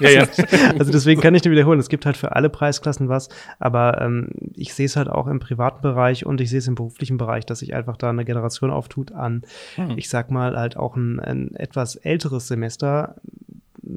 Ja, 0.00 0.08
ja. 0.10 0.20
nicht. 0.22 0.40
Also 0.78 0.90
deswegen 0.92 1.20
kann 1.20 1.34
ich 1.34 1.44
nur 1.44 1.52
wiederholen. 1.52 1.78
Es 1.78 1.88
gibt 1.88 2.06
halt 2.06 2.16
für 2.16 2.34
alle 2.34 2.48
Preisklassen 2.48 3.08
was, 3.08 3.28
aber 3.58 4.00
ähm, 4.00 4.28
ich 4.54 4.72
sehe 4.74 4.86
es 4.86 4.96
halt 4.96 5.08
auch 5.10 5.26
im 5.26 5.38
privaten 5.40 5.82
Bereich 5.82 6.24
und 6.26 6.40
ich 6.40 6.48
sehe 6.50 6.58
es 6.58 6.66
im 6.68 6.74
beruflichen 6.74 7.18
Bereich, 7.18 7.44
dass 7.46 7.58
sich 7.60 7.74
einfach 7.74 7.96
da 7.96 8.08
eine 8.10 8.24
Generation 8.24 8.70
auftut 8.70 9.12
an, 9.12 9.42
Hm. 9.76 9.96
ich 9.96 10.08
sag 10.08 10.30
mal, 10.30 10.56
halt 10.56 10.76
auch 10.76 10.96
ein, 10.96 11.20
ein 11.20 11.54
etwas 11.54 11.96
älteres 11.96 12.48
Semester, 12.48 13.16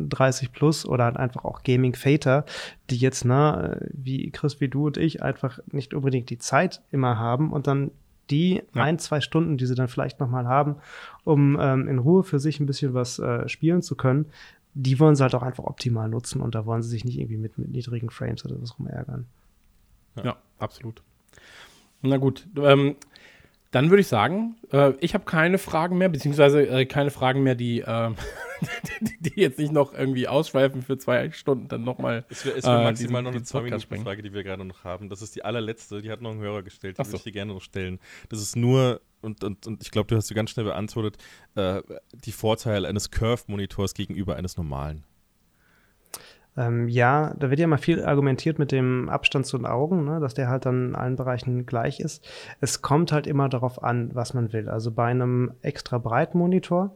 30 0.09 0.51
plus 0.51 0.85
oder 0.85 1.05
halt 1.05 1.17
einfach 1.17 1.45
auch 1.45 1.63
Gaming 1.63 1.95
Fater, 1.95 2.45
die 2.89 2.97
jetzt, 2.97 3.25
ne, 3.25 3.79
wie 3.93 4.29
Chris, 4.31 4.59
wie 4.61 4.67
du 4.67 4.87
und 4.87 4.97
ich, 4.97 5.23
einfach 5.23 5.59
nicht 5.71 5.93
unbedingt 5.93 6.29
die 6.29 6.37
Zeit 6.37 6.81
immer 6.91 7.17
haben 7.17 7.51
und 7.51 7.67
dann 7.67 7.91
die 8.29 8.63
Ja. 8.73 8.83
ein, 8.83 8.97
zwei 8.99 9.21
Stunden, 9.21 9.57
die 9.57 9.65
sie 9.65 9.75
dann 9.75 9.87
vielleicht 9.87 10.19
nochmal 10.19 10.47
haben, 10.47 10.77
um 11.23 11.57
ähm, 11.59 11.87
in 11.87 11.99
Ruhe 11.99 12.23
für 12.23 12.39
sich 12.39 12.59
ein 12.59 12.65
bisschen 12.65 12.93
was 12.93 13.19
äh, 13.19 13.47
spielen 13.47 13.81
zu 13.81 13.95
können, 13.95 14.25
die 14.73 14.99
wollen 14.99 15.15
sie 15.15 15.23
halt 15.23 15.35
auch 15.35 15.43
einfach 15.43 15.63
optimal 15.63 16.09
nutzen 16.09 16.41
und 16.41 16.55
da 16.55 16.65
wollen 16.65 16.81
sie 16.81 16.89
sich 16.89 17.05
nicht 17.05 17.17
irgendwie 17.17 17.37
mit, 17.37 17.57
mit 17.57 17.69
niedrigen 17.69 18.09
Frames 18.09 18.43
oder 18.45 18.61
was 18.61 18.77
rumärgern. 18.77 19.25
Ja, 20.23 20.37
absolut. 20.59 21.01
Na 22.01 22.17
gut, 22.17 22.47
ähm, 22.57 22.95
dann 23.75 23.89
würde 23.89 23.99
ich 23.99 24.07
sagen, 24.07 24.55
äh, 24.71 24.93
ich 25.01 25.13
habe 25.13 25.25
keine 25.25 25.57
Fragen 25.57 25.97
mehr, 25.97 26.07
beziehungsweise 26.07 26.65
äh, 26.65 26.85
keine 26.85 27.11
Fragen 27.11 27.43
mehr, 27.43 27.55
die, 27.55 27.83
ähm, 27.85 28.15
die, 29.01 29.29
die 29.31 29.41
jetzt 29.41 29.59
nicht 29.59 29.73
noch 29.73 29.93
irgendwie 29.93 30.29
ausschweifen 30.29 30.81
für 30.81 30.97
zwei 30.97 31.29
Stunden 31.31 31.67
dann 31.67 31.83
nochmal. 31.83 32.23
Es 32.29 32.45
wäre 32.45 32.57
äh, 32.57 32.83
maximal 32.85 33.21
noch 33.21 33.31
eine 33.31 33.43
zwei 33.43 33.63
minuten 33.63 34.01
frage 34.01 34.21
die 34.21 34.33
wir 34.33 34.45
gerade 34.45 34.63
noch 34.63 34.85
haben. 34.85 35.09
Das 35.09 35.21
ist 35.21 35.35
die 35.35 35.43
allerletzte, 35.43 36.01
die 36.01 36.09
hat 36.09 36.21
noch 36.21 36.31
ein 36.31 36.39
Hörer 36.39 36.63
gestellt, 36.63 36.97
die 36.97 37.03
so. 37.03 37.09
würde 37.09 37.17
ich 37.17 37.23
dir 37.23 37.31
gerne 37.33 37.53
noch 37.53 37.61
stellen. 37.61 37.99
Das 38.29 38.39
ist 38.39 38.55
nur, 38.55 39.01
und, 39.21 39.43
und, 39.43 39.67
und 39.67 39.83
ich 39.83 39.91
glaube, 39.91 40.07
du 40.07 40.15
hast 40.15 40.27
sie 40.27 40.35
ganz 40.35 40.51
schnell 40.51 40.65
beantwortet, 40.65 41.17
äh, 41.55 41.81
die 42.13 42.31
Vorteile 42.31 42.87
eines 42.87 43.11
Curve-Monitors 43.11 43.93
gegenüber 43.93 44.37
eines 44.37 44.55
normalen. 44.55 45.03
Ähm, 46.57 46.87
ja, 46.87 47.33
da 47.37 47.49
wird 47.49 47.59
ja 47.59 47.67
mal 47.67 47.77
viel 47.77 48.03
argumentiert 48.03 48.59
mit 48.59 48.71
dem 48.71 49.09
Abstand 49.09 49.45
zu 49.45 49.57
den 49.57 49.65
Augen, 49.65 50.05
ne, 50.05 50.19
dass 50.19 50.33
der 50.33 50.47
halt 50.47 50.65
dann 50.65 50.89
in 50.89 50.95
allen 50.95 51.15
Bereichen 51.17 51.65
gleich 51.65 51.99
ist. 51.99 52.25
Es 52.61 52.81
kommt 52.81 53.11
halt 53.11 53.27
immer 53.27 53.49
darauf 53.49 53.83
an, 53.83 54.11
was 54.13 54.33
man 54.33 54.53
will. 54.53 54.69
Also 54.69 54.91
bei 54.91 55.07
einem 55.07 55.51
extra 55.61 55.97
breiten 55.97 56.37
Monitor, 56.37 56.95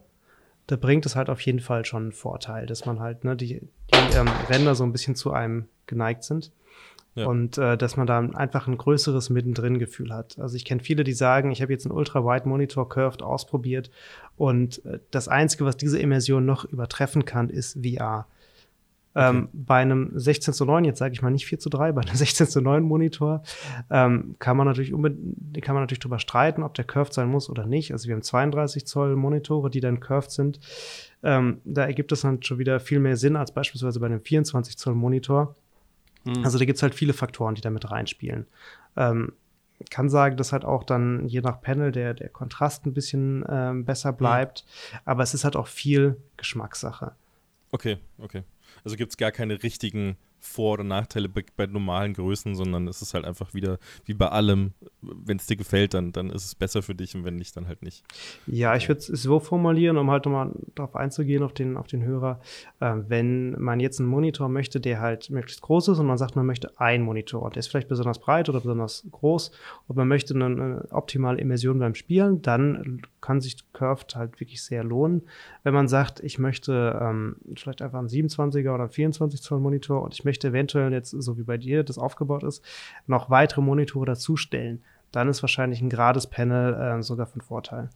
da 0.66 0.76
bringt 0.76 1.04
es 1.04 1.14
halt 1.16 1.28
auf 1.28 1.40
jeden 1.42 1.60
Fall 1.60 1.84
schon 1.84 2.04
einen 2.04 2.12
Vorteil, 2.12 2.64
dass 2.66 2.86
man 2.86 3.00
halt, 3.00 3.24
ne, 3.24 3.36
die, 3.36 3.60
die 3.92 4.16
ähm, 4.16 4.28
Ränder 4.48 4.74
so 4.74 4.84
ein 4.84 4.92
bisschen 4.92 5.14
zu 5.14 5.32
einem 5.32 5.66
geneigt 5.86 6.24
sind. 6.24 6.52
Ja. 7.16 7.26
Und 7.26 7.58
äh, 7.58 7.76
dass 7.76 7.96
man 7.96 8.06
da 8.06 8.20
einfach 8.20 8.68
ein 8.68 8.78
größeres 8.78 9.30
Mittendrin-Gefühl 9.30 10.14
hat. 10.14 10.38
Also 10.38 10.54
ich 10.54 10.64
kenne 10.64 10.80
viele, 10.80 11.02
die 11.02 11.12
sagen, 11.12 11.50
ich 11.50 11.60
habe 11.60 11.72
jetzt 11.72 11.84
einen 11.84 11.94
Ultra-Wide-Monitor 11.96 12.88
Curved 12.88 13.22
ausprobiert 13.22 13.90
und 14.36 14.84
äh, 14.86 15.00
das 15.10 15.26
Einzige, 15.26 15.64
was 15.64 15.76
diese 15.76 15.98
Immersion 15.98 16.46
noch 16.46 16.64
übertreffen 16.64 17.24
kann, 17.24 17.50
ist 17.50 17.78
VR. 17.84 18.26
Okay. 19.12 19.28
Ähm, 19.28 19.48
bei 19.52 19.82
einem 19.82 20.12
16 20.14 20.54
zu 20.54 20.64
9, 20.64 20.84
jetzt 20.84 20.98
sage 20.98 21.12
ich 21.12 21.22
mal 21.22 21.30
nicht 21.30 21.46
4 21.46 21.58
zu 21.58 21.68
3, 21.68 21.92
bei 21.92 22.02
einem 22.02 22.14
16 22.14 22.46
zu 22.46 22.60
9 22.60 22.82
Monitor 22.82 23.42
ähm, 23.90 24.36
kann 24.38 24.56
man 24.56 24.66
natürlich 24.66 24.90
kann 24.92 25.74
man 25.74 25.82
natürlich 25.82 25.98
drüber 25.98 26.20
streiten, 26.20 26.62
ob 26.62 26.74
der 26.74 26.84
curved 26.84 27.12
sein 27.12 27.28
muss 27.28 27.50
oder 27.50 27.66
nicht. 27.66 27.92
Also 27.92 28.06
wir 28.06 28.14
haben 28.14 28.22
32 28.22 28.86
Zoll 28.86 29.16
Monitore, 29.16 29.68
die 29.70 29.80
dann 29.80 29.98
curved 29.98 30.30
sind. 30.30 30.60
Ähm, 31.22 31.60
da 31.64 31.84
ergibt 31.84 32.12
es 32.12 32.20
dann 32.20 32.42
schon 32.42 32.58
wieder 32.58 32.78
viel 32.78 33.00
mehr 33.00 33.16
Sinn 33.16 33.36
als 33.36 33.52
beispielsweise 33.52 33.98
bei 33.98 34.06
einem 34.06 34.20
24 34.20 34.78
Zoll 34.78 34.94
Monitor. 34.94 35.56
Mhm. 36.24 36.44
Also 36.44 36.58
da 36.58 36.64
gibt 36.64 36.76
es 36.76 36.82
halt 36.82 36.94
viele 36.94 37.12
Faktoren, 37.12 37.54
die 37.54 37.62
damit 37.62 37.90
reinspielen. 37.90 38.46
Ähm, 38.96 39.32
kann 39.90 40.10
sagen, 40.10 40.36
dass 40.36 40.52
halt 40.52 40.64
auch 40.64 40.84
dann 40.84 41.26
je 41.26 41.40
nach 41.40 41.60
Panel 41.60 41.90
der, 41.90 42.12
der 42.14 42.28
Kontrast 42.28 42.84
ein 42.86 42.92
bisschen 42.92 43.44
ähm, 43.48 43.84
besser 43.84 44.12
bleibt. 44.12 44.64
Mhm. 44.66 44.98
Aber 45.04 45.22
es 45.22 45.34
ist 45.34 45.44
halt 45.44 45.56
auch 45.56 45.66
viel 45.66 46.16
Geschmackssache. 46.36 47.12
Okay, 47.72 47.98
okay. 48.18 48.42
Also 48.84 48.96
gibt 48.96 49.10
es 49.12 49.16
gar 49.16 49.32
keine 49.32 49.62
richtigen 49.62 50.16
vor- 50.40 50.74
oder 50.74 50.84
Nachteile 50.84 51.28
bei, 51.28 51.44
bei, 51.56 51.66
normalen 51.66 52.14
Größen, 52.14 52.54
sondern 52.54 52.88
es 52.88 53.02
ist 53.02 53.14
halt 53.14 53.24
einfach 53.24 53.54
wieder 53.54 53.78
wie 54.06 54.14
bei 54.14 54.28
allem, 54.28 54.72
wenn 55.02 55.36
es 55.36 55.46
dir 55.46 55.56
gefällt, 55.56 55.94
dann, 55.94 56.12
dann 56.12 56.30
ist 56.30 56.44
es 56.44 56.54
besser 56.54 56.82
für 56.82 56.94
dich 56.94 57.14
und 57.14 57.24
wenn 57.24 57.36
nicht, 57.36 57.56
dann 57.56 57.68
halt 57.68 57.82
nicht. 57.82 58.02
Ja, 58.46 58.74
ich 58.74 58.88
würde 58.88 59.00
es 59.00 59.06
so 59.06 59.38
formulieren, 59.38 59.98
um 59.98 60.10
halt 60.10 60.24
nochmal 60.24 60.52
darauf 60.74 60.96
einzugehen, 60.96 61.42
auf 61.42 61.52
den, 61.52 61.76
auf 61.76 61.86
den 61.86 62.02
Hörer. 62.02 62.40
Äh, 62.80 62.96
wenn 63.08 63.52
man 63.60 63.80
jetzt 63.80 64.00
einen 64.00 64.08
Monitor 64.08 64.48
möchte, 64.48 64.80
der 64.80 65.00
halt 65.00 65.30
möglichst 65.30 65.60
groß 65.60 65.88
ist 65.88 65.98
und 65.98 66.06
man 66.06 66.18
sagt, 66.18 66.36
man 66.36 66.46
möchte 66.46 66.80
einen 66.80 67.04
Monitor, 67.04 67.50
der 67.50 67.60
ist 67.60 67.68
vielleicht 67.68 67.88
besonders 67.88 68.18
breit 68.18 68.48
oder 68.48 68.60
besonders 68.60 69.06
groß 69.10 69.52
und 69.88 69.96
man 69.96 70.08
möchte 70.08 70.34
eine, 70.34 70.46
eine 70.46 70.88
optimale 70.90 71.38
Immersion 71.38 71.78
beim 71.78 71.94
Spielen, 71.94 72.40
dann 72.40 73.02
kann 73.20 73.40
sich 73.40 73.56
Curved 73.72 74.16
halt 74.16 74.40
wirklich 74.40 74.62
sehr 74.62 74.84
lohnen. 74.84 75.22
Wenn 75.62 75.74
man 75.74 75.88
sagt, 75.88 76.20
ich 76.20 76.38
möchte 76.38 76.98
ähm, 77.00 77.36
vielleicht 77.54 77.82
einfach 77.82 77.98
einen 77.98 78.08
27er 78.08 78.74
oder 78.74 78.88
24 78.88 79.42
Zoll 79.42 79.60
Monitor 79.60 80.02
und 80.02 80.14
ich 80.14 80.24
möchte 80.24 80.48
eventuell 80.48 80.92
jetzt, 80.92 81.10
so 81.10 81.38
wie 81.38 81.42
bei 81.42 81.56
dir 81.56 81.84
das 81.84 81.98
aufgebaut 81.98 82.42
ist, 82.42 82.64
noch 83.06 83.30
weitere 83.30 83.60
Monitore 83.60 84.06
dazustellen, 84.06 84.82
dann 85.12 85.28
ist 85.28 85.42
wahrscheinlich 85.42 85.80
ein 85.80 85.90
gerades 85.90 86.26
Panel 86.26 86.74
äh, 86.74 87.02
sogar 87.02 87.26
von 87.26 87.40
Vorteil. 87.40 87.90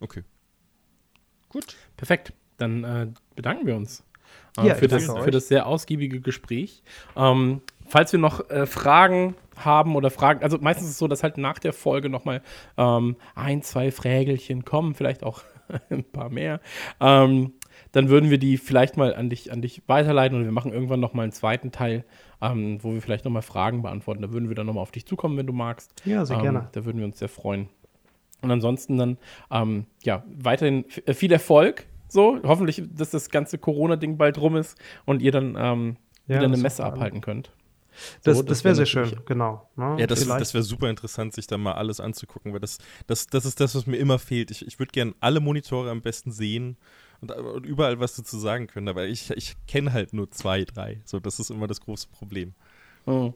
Okay. 0.00 0.24
Gut. 1.48 1.76
Perfekt. 1.96 2.32
Dann 2.56 2.84
äh, 2.84 3.08
bedanken 3.34 3.66
wir 3.66 3.76
uns 3.76 4.04
äh, 4.58 4.68
ja, 4.68 4.74
für, 4.74 4.88
das, 4.88 5.06
für, 5.06 5.30
das, 5.30 5.48
sehr 5.48 5.66
ausgiebige 5.66 6.20
Gespräch. 6.20 6.82
Ähm, 7.16 7.60
falls 7.86 8.12
wir 8.12 8.20
noch 8.20 8.48
äh, 8.50 8.66
Fragen 8.66 9.34
haben 9.64 9.96
oder 9.96 10.10
Fragen, 10.10 10.42
also 10.42 10.58
meistens 10.60 10.86
ist 10.86 10.92
es 10.92 10.98
so, 10.98 11.08
dass 11.08 11.22
halt 11.22 11.38
nach 11.38 11.58
der 11.58 11.72
Folge 11.72 12.08
nochmal 12.08 12.42
ähm, 12.76 13.16
ein, 13.34 13.62
zwei 13.62 13.90
Frägelchen 13.90 14.64
kommen, 14.64 14.94
vielleicht 14.94 15.22
auch 15.22 15.42
ein 15.90 16.04
paar 16.04 16.30
mehr. 16.30 16.60
Ähm, 17.00 17.52
dann 17.92 18.08
würden 18.08 18.30
wir 18.30 18.38
die 18.38 18.56
vielleicht 18.56 18.96
mal 18.96 19.14
an 19.14 19.30
dich, 19.30 19.52
an 19.52 19.62
dich 19.62 19.82
weiterleiten 19.86 20.38
und 20.38 20.44
wir 20.44 20.52
machen 20.52 20.72
irgendwann 20.72 21.00
nochmal 21.00 21.24
einen 21.24 21.32
zweiten 21.32 21.72
Teil, 21.72 22.04
ähm, 22.40 22.78
wo 22.82 22.92
wir 22.92 23.02
vielleicht 23.02 23.24
nochmal 23.24 23.42
Fragen 23.42 23.82
beantworten. 23.82 24.22
Da 24.22 24.32
würden 24.32 24.48
wir 24.48 24.56
dann 24.56 24.66
nochmal 24.66 24.82
auf 24.82 24.92
dich 24.92 25.06
zukommen, 25.06 25.36
wenn 25.36 25.46
du 25.46 25.52
magst. 25.52 25.92
Ja, 26.04 26.24
sehr 26.24 26.36
ähm, 26.36 26.42
gerne. 26.42 26.68
Da 26.72 26.84
würden 26.84 26.98
wir 26.98 27.04
uns 27.04 27.18
sehr 27.18 27.28
freuen. 27.28 27.68
Und 28.42 28.50
ansonsten 28.50 28.96
dann, 28.96 29.18
ähm, 29.50 29.86
ja, 30.02 30.24
weiterhin 30.26 30.84
äh, 31.06 31.14
viel 31.14 31.32
Erfolg. 31.32 31.86
So, 32.08 32.40
hoffentlich, 32.42 32.82
dass 32.92 33.10
das 33.10 33.30
ganze 33.30 33.58
Corona-Ding 33.58 34.16
bald 34.16 34.40
rum 34.40 34.56
ist 34.56 34.76
und 35.04 35.22
ihr 35.22 35.30
dann 35.30 35.56
ähm, 35.58 35.96
ja, 36.26 36.36
wieder 36.36 36.46
eine 36.46 36.56
Messe 36.56 36.84
abhalten 36.84 37.20
könnt. 37.20 37.52
Das, 38.22 38.36
so, 38.36 38.42
das, 38.42 38.58
das 38.58 38.64
wäre 38.64 38.74
sehr 38.74 38.86
schön, 38.86 39.20
genau. 39.26 39.68
Ne? 39.76 39.96
Ja, 39.98 40.06
das, 40.06 40.26
das 40.26 40.54
wäre 40.54 40.62
super 40.62 40.90
interessant, 40.90 41.34
sich 41.34 41.46
da 41.46 41.58
mal 41.58 41.72
alles 41.72 42.00
anzugucken, 42.00 42.52
weil 42.52 42.60
das, 42.60 42.78
das, 43.06 43.26
das 43.26 43.44
ist 43.44 43.60
das, 43.60 43.74
was 43.74 43.86
mir 43.86 43.96
immer 43.96 44.18
fehlt. 44.18 44.50
Ich, 44.50 44.66
ich 44.66 44.78
würde 44.78 44.92
gerne 44.92 45.14
alle 45.20 45.40
Monitore 45.40 45.90
am 45.90 46.02
besten 46.02 46.32
sehen 46.32 46.76
und, 47.20 47.30
und, 47.32 47.66
überall 47.66 48.00
was 48.00 48.14
dazu 48.16 48.38
sagen 48.38 48.66
können, 48.66 48.88
aber 48.88 49.06
ich, 49.06 49.30
ich 49.30 49.56
kenne 49.66 49.92
halt 49.92 50.12
nur 50.12 50.30
zwei, 50.30 50.64
drei. 50.64 51.00
So, 51.04 51.20
das 51.20 51.38
ist 51.38 51.50
immer 51.50 51.66
das 51.66 51.80
große 51.80 52.08
Problem. 52.08 52.54
Oh. 53.06 53.32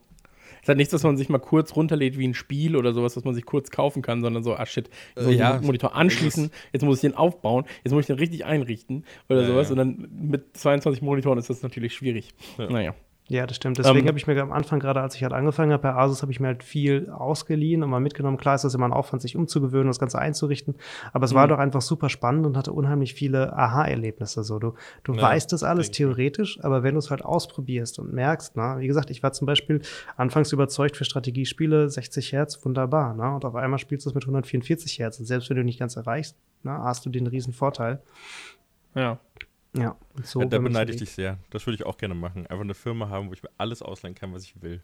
ist 0.61 0.69
halt 0.69 0.79
nichts, 0.79 0.93
was 0.93 1.03
man 1.03 1.17
sich 1.17 1.29
mal 1.29 1.39
kurz 1.39 1.75
runterlädt 1.77 2.19
wie 2.19 2.27
ein 2.27 2.35
Spiel 2.35 2.77
oder 2.77 2.93
sowas, 2.93 3.17
was 3.17 3.25
man 3.25 3.35
sich 3.35 3.45
kurz 3.45 3.71
kaufen 3.71 4.03
kann, 4.03 4.23
sondern 4.23 4.43
so, 4.43 4.55
ah 4.55 4.67
shit, 4.67 4.89
jetzt 5.17 5.27
muss 5.27 5.35
ja, 5.35 5.55
ich 5.55 5.61
den 5.61 5.67
Monitor 5.67 5.95
anschließen, 5.95 6.51
jetzt 6.73 6.83
muss 6.83 6.99
ich 6.99 7.03
den 7.03 7.15
aufbauen, 7.15 7.65
jetzt 7.83 7.93
muss 7.93 8.03
ich 8.03 8.07
den 8.07 8.19
richtig 8.19 8.45
einrichten 8.45 9.05
oder 9.29 9.43
ja, 9.43 9.47
sowas. 9.47 9.69
Ja. 9.69 9.73
Und 9.73 9.79
dann 9.79 10.09
mit 10.13 10.57
22 10.57 11.03
Monitoren 11.03 11.39
ist 11.39 11.51
das 11.51 11.63
natürlich 11.63 11.95
schwierig. 11.95 12.35
Naja. 12.59 12.95
Ja, 13.29 13.47
das 13.47 13.57
stimmt. 13.57 13.79
Deswegen 13.79 14.01
ähm, 14.01 14.09
habe 14.09 14.19
ich 14.19 14.27
mir 14.27 14.39
am 14.43 14.53
Anfang, 14.53 14.81
gerade 14.81 15.01
als 15.01 15.15
ich 15.15 15.23
halt 15.23 15.33
angefangen 15.33 15.73
habe, 15.73 15.83
bei 15.83 15.95
Asus 15.95 16.21
habe 16.21 16.31
ich 16.31 16.41
mir 16.41 16.49
halt 16.49 16.63
viel 16.63 17.09
ausgeliehen 17.09 17.83
und 17.83 17.89
mal 17.89 18.01
mitgenommen. 18.01 18.37
Klar 18.37 18.55
ist 18.55 18.65
das 18.65 18.75
immer 18.75 18.87
ein 18.87 18.93
Aufwand, 18.93 19.23
sich 19.23 19.35
umzugewöhnen, 19.35 19.87
das 19.87 19.99
Ganze 19.99 20.19
einzurichten. 20.19 20.75
Aber 21.15 21.25
es 21.25 21.33
war 21.33 21.47
mhm. 21.47 21.51
doch 21.51 21.59
einfach 21.59 21.81
super 21.81 22.11
spannend 22.11 22.45
und 22.45 22.55
hatte 22.55 22.73
unheimlich 22.73 23.15
viele 23.15 23.57
Aha-Erlebnisse. 23.57 24.45
So, 24.45 24.59
du, 24.59 24.75
du 25.05 25.15
ja, 25.15 25.23
weißt 25.23 25.51
das 25.53 25.63
alles 25.63 25.91
theoretisch, 25.91 26.63
aber 26.63 26.83
wenn 26.83 26.95
du 26.95 26.99
es 26.99 27.11
halt 27.11 27.25
ausprobierst 27.25 27.99
und 27.99 28.13
merkst, 28.13 28.57
na, 28.57 28.79
wie 28.79 28.87
gesagt, 28.87 29.09
ich 29.09 29.23
war 29.23 29.33
zum 29.33 29.47
Beispiel 29.47 29.81
anfangs 30.19 30.53
überzeugt 30.53 30.99
für 30.99 31.07
Strategiespiele, 31.07 31.89
60 31.89 32.33
Hertz, 32.33 32.63
wunderbar, 32.63 33.15
na, 33.17 33.37
und 33.37 33.47
auf 33.47 33.55
einmal 33.55 33.79
spielst 33.79 34.05
du 34.05 34.11
es 34.11 34.15
mit 34.15 34.25
144 34.25 34.99
Hertz. 34.99 35.19
Und 35.19 35.25
selbst 35.25 35.49
wenn 35.49 35.57
du 35.57 35.65
nicht 35.65 35.79
ganz 35.79 35.97
erreichst, 35.97 36.37
na, 36.63 36.85
hast 36.85 37.07
du 37.07 37.11
den 37.11 37.27
riesen 37.27 37.55
Vorteil. 37.55 38.03
Ja. 38.95 39.19
Ja, 39.77 39.97
so 40.23 40.41
ja, 40.41 40.47
da 40.47 40.59
beneide 40.59 40.93
ich 40.93 40.99
dich 40.99 41.11
sehr. 41.11 41.39
Das 41.51 41.67
würde 41.67 41.75
ich 41.75 41.85
auch 41.85 41.99
gerne 41.99 42.15
machen. 42.15 42.47
Einfach 42.47 42.63
eine 42.63 42.75
Firma 42.75 43.09
haben, 43.09 43.29
wo 43.29 43.33
ich 43.33 43.43
mir 43.43 43.51
alles 43.59 43.83
ausleihen 43.83 44.15
kann, 44.15 44.33
was 44.33 44.45
ich 44.45 44.63
will. 44.63 44.81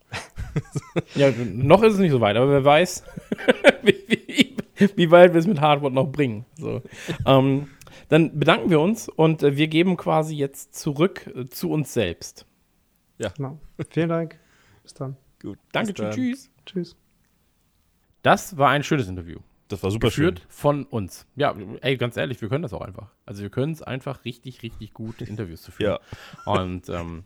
ja, 1.15 1.31
noch 1.31 1.83
ist 1.85 1.95
es 1.95 2.01
nicht 2.01 2.11
so 2.11 2.21
weit, 2.21 2.37
aber 2.37 2.51
wer 2.51 2.65
weiß, 2.65 3.05
wie, 3.83 3.95
wie, 4.09 4.57
wie, 4.97 5.11
weit 5.13 5.33
wir 5.33 5.39
es 5.39 5.47
mit 5.47 5.61
Hardware 5.61 5.93
noch 5.93 6.11
bringen. 6.11 6.45
So. 6.57 6.83
ähm, 7.25 7.69
dann 8.09 8.37
bedanken 8.37 8.71
wir 8.71 8.81
uns 8.81 9.09
und 9.09 9.45
äh, 9.45 9.57
wir 9.57 9.69
geben 9.69 9.97
quasi 9.97 10.35
jetzt 10.35 10.75
zurück 10.75 11.31
äh, 11.37 11.47
zu 11.47 11.71
uns 11.71 11.93
selbst. 11.93 12.45
Ja. 13.19 13.29
Genau. 13.37 13.61
Vielen 13.91 14.09
Dank. 14.09 14.41
Bis 14.83 14.95
dann. 14.95 15.17
Gut. 15.41 15.59
Danke, 15.71 15.95
tschüss. 15.95 16.51
Tschüss. 16.67 16.97
Das 18.23 18.59
war 18.59 18.71
ein 18.71 18.83
schönes 18.83 19.09
Interview. 19.09 19.39
Das 19.71 19.85
war 19.85 19.91
super 19.91 20.09
geführt 20.09 20.41
schön. 20.41 20.49
von 20.51 20.85
uns. 20.85 21.27
Ja, 21.37 21.55
ey, 21.81 21.97
ganz 21.97 22.17
ehrlich, 22.17 22.43
wir 22.43 22.49
können 22.49 22.63
das 22.63 22.73
auch 22.73 22.81
einfach. 22.81 23.07
Also 23.25 23.43
wir 23.43 23.51
können 23.51 23.73
es 23.73 23.83
einfach 23.83 24.25
richtig, 24.25 24.63
richtig 24.63 24.93
gut, 24.93 25.23
Interviews 25.23 25.63
zu 25.63 25.71
führen. 25.71 25.99
ja. 26.45 26.53
Und 26.53 26.89
ähm, 26.89 27.25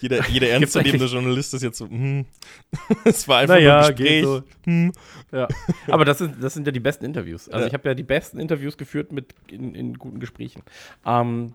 jeder, 0.00 0.26
jeder 0.28 0.48
ernstzunehmende 0.50 1.06
Journalist 1.06 1.54
ist 1.54 1.62
jetzt 1.62 1.78
so, 1.78 1.88
hm, 1.88 2.26
es 3.04 3.26
war 3.26 3.38
einfach 3.38 3.54
naja, 3.54 3.86
ein 3.86 3.96
Gespräch. 3.96 4.24
So. 4.24 4.42
Hm. 4.64 4.92
Ja. 5.32 5.48
Aber 5.88 6.04
das, 6.04 6.20
ist, 6.20 6.34
das 6.40 6.52
sind 6.54 6.66
ja 6.66 6.72
die 6.72 6.80
besten 6.80 7.06
Interviews. 7.06 7.48
Also 7.48 7.62
ja. 7.62 7.66
ich 7.68 7.72
habe 7.72 7.88
ja 7.88 7.94
die 7.94 8.02
besten 8.02 8.38
Interviews 8.38 8.76
geführt 8.76 9.10
mit 9.10 9.34
in, 9.50 9.74
in 9.74 9.94
guten 9.94 10.20
Gesprächen. 10.20 10.62
Ähm, 11.06 11.54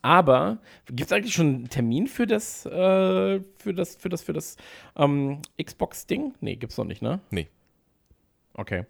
aber 0.00 0.58
gibt 0.86 1.02
es 1.02 1.12
eigentlich 1.12 1.34
schon 1.34 1.46
einen 1.46 1.68
Termin 1.68 2.06
für 2.08 2.26
das, 2.26 2.64
äh, 2.66 3.40
für 3.58 3.74
das, 3.74 3.94
für 3.94 4.08
das, 4.08 4.22
für 4.22 4.32
das 4.32 4.56
ähm, 4.96 5.42
Xbox-Ding? 5.62 6.34
Nee, 6.40 6.56
gibt's 6.56 6.78
noch 6.78 6.86
nicht, 6.86 7.02
ne? 7.02 7.20
Nee. 7.30 7.48
Okay. 8.54 8.84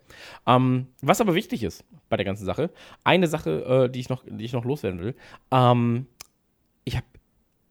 Ähm, 0.47 0.89
was 1.01 1.20
aber 1.20 1.34
wichtig 1.34 1.62
ist 1.62 1.84
bei 2.09 2.16
der 2.16 2.26
ganzen 2.26 2.44
Sache, 2.44 2.70
eine 3.05 3.28
Sache, 3.28 3.84
äh, 3.86 3.90
die, 3.90 4.01
ich 4.01 4.09
noch, 4.09 4.24
die 4.26 4.44
ich 4.44 4.52
noch 4.52 4.64
loswerden 4.64 5.01
will. 5.01 5.14
Ähm, 5.51 6.06
ich 6.84 6.97
habe 6.97 7.06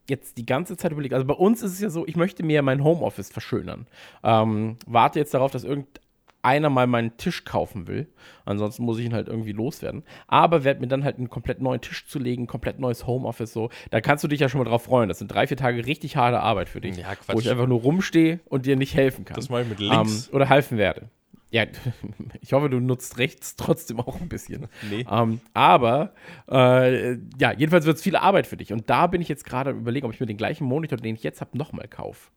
jetzt 0.07 0.37
die 0.37 0.45
ganze 0.45 0.77
Zeit 0.77 0.91
überlegt, 0.91 1.13
also 1.13 1.25
bei 1.25 1.33
uns 1.33 1.61
ist 1.61 1.73
es 1.73 1.79
ja 1.81 1.89
so, 1.89 2.05
ich 2.07 2.15
möchte 2.15 2.43
mir 2.43 2.61
mein 2.61 2.83
Homeoffice 2.83 3.29
verschönern. 3.29 3.87
Ähm, 4.23 4.77
warte 4.85 5.19
jetzt 5.19 5.33
darauf, 5.33 5.51
dass 5.51 5.63
irgendeiner 5.63 6.69
mal 6.69 6.87
meinen 6.87 7.17
Tisch 7.17 7.43
kaufen 7.45 7.87
will. 7.87 8.07
Ansonsten 8.45 8.83
muss 8.83 8.97
ich 8.99 9.05
ihn 9.05 9.13
halt 9.13 9.27
irgendwie 9.27 9.51
loswerden. 9.51 10.03
Aber 10.27 10.63
werde 10.63 10.79
mir 10.79 10.87
dann 10.87 11.03
halt 11.03 11.17
einen 11.17 11.29
komplett 11.29 11.61
neuen 11.61 11.81
Tisch 11.81 12.07
zu 12.07 12.19
legen, 12.19 12.47
komplett 12.47 12.79
neues 12.79 13.05
Homeoffice 13.05 13.53
so. 13.53 13.69
Da 13.89 14.01
kannst 14.01 14.23
du 14.23 14.27
dich 14.27 14.39
ja 14.39 14.49
schon 14.49 14.59
mal 14.59 14.65
drauf 14.65 14.83
freuen. 14.83 15.07
Das 15.07 15.19
sind 15.19 15.27
drei, 15.29 15.45
vier 15.47 15.57
Tage 15.57 15.85
richtig 15.85 16.15
harte 16.15 16.39
Arbeit 16.39 16.69
für 16.69 16.81
dich. 16.81 16.97
Ja, 16.97 17.15
Quatsch. 17.15 17.35
Wo 17.35 17.39
ich 17.39 17.49
einfach 17.49 17.67
nur 17.67 17.81
rumstehe 17.81 18.39
und 18.45 18.65
dir 18.65 18.75
nicht 18.75 18.95
helfen 18.95 19.25
kann. 19.25 19.35
Das 19.35 19.49
mache 19.49 19.63
ich 19.63 19.69
mit 19.69 19.79
links. 19.79 20.27
Ähm, 20.27 20.35
oder 20.35 20.49
helfen 20.49 20.77
werde. 20.77 21.09
Ja, 21.51 21.65
ich 22.41 22.53
hoffe, 22.53 22.69
du 22.69 22.79
nutzt 22.79 23.17
rechts 23.17 23.55
trotzdem 23.57 23.99
auch 23.99 24.19
ein 24.19 24.29
bisschen. 24.29 24.67
Nee. 24.89 25.05
Ähm, 25.09 25.41
aber 25.53 26.13
äh, 26.49 27.17
ja, 27.37 27.51
jedenfalls 27.51 27.85
wird 27.85 27.97
es 27.97 28.03
viel 28.03 28.15
Arbeit 28.15 28.47
für 28.47 28.57
dich. 28.57 28.73
Und 28.73 28.89
da 28.89 29.07
bin 29.07 29.21
ich 29.21 29.27
jetzt 29.27 29.45
gerade 29.45 29.71
überlegen, 29.71 30.05
ob 30.05 30.13
ich 30.13 30.19
mir 30.19 30.25
den 30.25 30.37
gleichen 30.37 30.65
Monitor, 30.65 30.97
den 30.97 31.15
ich 31.15 31.23
jetzt 31.23 31.41
habe, 31.41 31.57
nochmal 31.57 31.87
kaufe. 31.89 32.31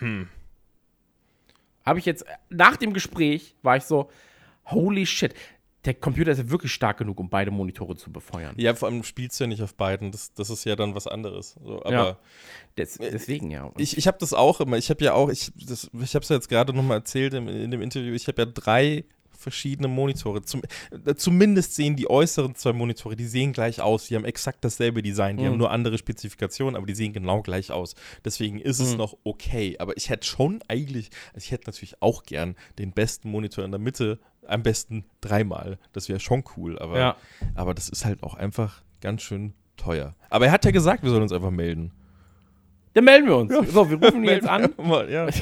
Hm. 0.00 0.28
Habe 1.86 2.00
ich 2.00 2.04
jetzt, 2.04 2.24
nach 2.50 2.76
dem 2.76 2.92
Gespräch 2.92 3.54
war 3.62 3.76
ich 3.76 3.84
so, 3.84 4.10
holy 4.66 5.06
shit. 5.06 5.34
Der 5.84 5.94
Computer 5.94 6.30
ist 6.30 6.38
ja 6.38 6.48
wirklich 6.50 6.72
stark 6.72 6.98
genug, 6.98 7.18
um 7.18 7.28
beide 7.28 7.50
Monitore 7.50 7.96
zu 7.96 8.12
befeuern. 8.12 8.54
Ja, 8.56 8.74
vor 8.74 8.88
allem 8.88 9.02
spielst 9.02 9.40
du 9.40 9.44
ja 9.44 9.48
nicht 9.48 9.62
auf 9.62 9.74
beiden. 9.74 10.12
Das, 10.12 10.32
das 10.32 10.48
ist 10.50 10.64
ja 10.64 10.76
dann 10.76 10.94
was 10.94 11.06
anderes. 11.08 11.56
So, 11.64 11.80
aber 11.80 11.92
Ja. 11.92 12.18
Des, 12.78 12.98
deswegen 12.98 13.50
ja. 13.50 13.64
Und 13.64 13.80
ich, 13.80 13.96
ich 13.98 14.06
habe 14.06 14.16
das 14.20 14.32
auch 14.32 14.60
immer. 14.60 14.78
Ich 14.78 14.90
habe 14.90 15.04
ja 15.04 15.12
auch, 15.14 15.28
ich, 15.28 15.50
das- 15.68 15.90
ich 15.92 16.14
habe 16.14 16.22
es 16.22 16.28
ja 16.28 16.36
jetzt 16.36 16.48
gerade 16.48 16.72
nochmal 16.72 16.98
erzählt 16.98 17.34
im, 17.34 17.48
in 17.48 17.70
dem 17.70 17.82
Interview, 17.82 18.14
ich 18.14 18.28
habe 18.28 18.42
ja 18.42 18.46
drei 18.46 19.04
verschiedene 19.42 19.88
Monitore. 19.88 20.42
Zum, 20.42 20.62
äh, 21.04 21.14
zumindest 21.14 21.74
sehen 21.74 21.96
die 21.96 22.08
äußeren 22.08 22.54
zwei 22.54 22.72
Monitore, 22.72 23.16
die 23.16 23.26
sehen 23.26 23.52
gleich 23.52 23.80
aus. 23.80 24.06
Die 24.06 24.14
haben 24.16 24.24
exakt 24.24 24.64
dasselbe 24.64 25.02
Design. 25.02 25.36
Die 25.36 25.44
Mhm. 25.44 25.48
haben 25.48 25.56
nur 25.58 25.70
andere 25.70 25.98
Spezifikationen, 25.98 26.76
aber 26.76 26.86
die 26.86 26.94
sehen 26.94 27.12
genau 27.12 27.42
gleich 27.42 27.70
aus. 27.72 27.94
Deswegen 28.24 28.58
ist 28.60 28.78
es 28.78 28.92
Mhm. 28.92 28.98
noch 28.98 29.16
okay. 29.24 29.76
Aber 29.78 29.96
ich 29.96 30.08
hätte 30.08 30.26
schon 30.26 30.60
eigentlich, 30.68 31.10
also 31.34 31.44
ich 31.44 31.50
hätte 31.50 31.64
natürlich 31.68 32.00
auch 32.00 32.22
gern 32.22 32.56
den 32.78 32.92
besten 32.92 33.30
Monitor 33.30 33.64
in 33.64 33.70
der 33.72 33.80
Mitte, 33.80 34.18
am 34.46 34.62
besten 34.62 35.04
dreimal. 35.20 35.78
Das 35.92 36.08
wäre 36.08 36.18
schon 36.20 36.42
cool. 36.56 36.78
Aber, 36.78 36.98
Ja. 36.98 37.16
aber 37.54 37.74
das 37.74 37.88
ist 37.88 38.04
halt 38.04 38.22
auch 38.22 38.34
einfach 38.34 38.82
ganz 39.00 39.22
schön 39.22 39.54
teuer. 39.76 40.14
Aber 40.30 40.46
er 40.46 40.52
hat 40.52 40.64
ja 40.64 40.70
gesagt, 40.70 41.02
wir 41.02 41.10
sollen 41.10 41.22
uns 41.22 41.32
einfach 41.32 41.50
melden. 41.50 41.92
Dann 42.94 43.04
melden 43.04 43.26
wir 43.26 43.36
uns. 43.38 43.72
So, 43.72 43.88
wir 43.90 43.96
rufen 44.02 44.22
ihn 44.22 44.30
jetzt 44.30 44.46
an. 44.48 44.68
Mal, 44.76 45.10
ja. 45.10 45.26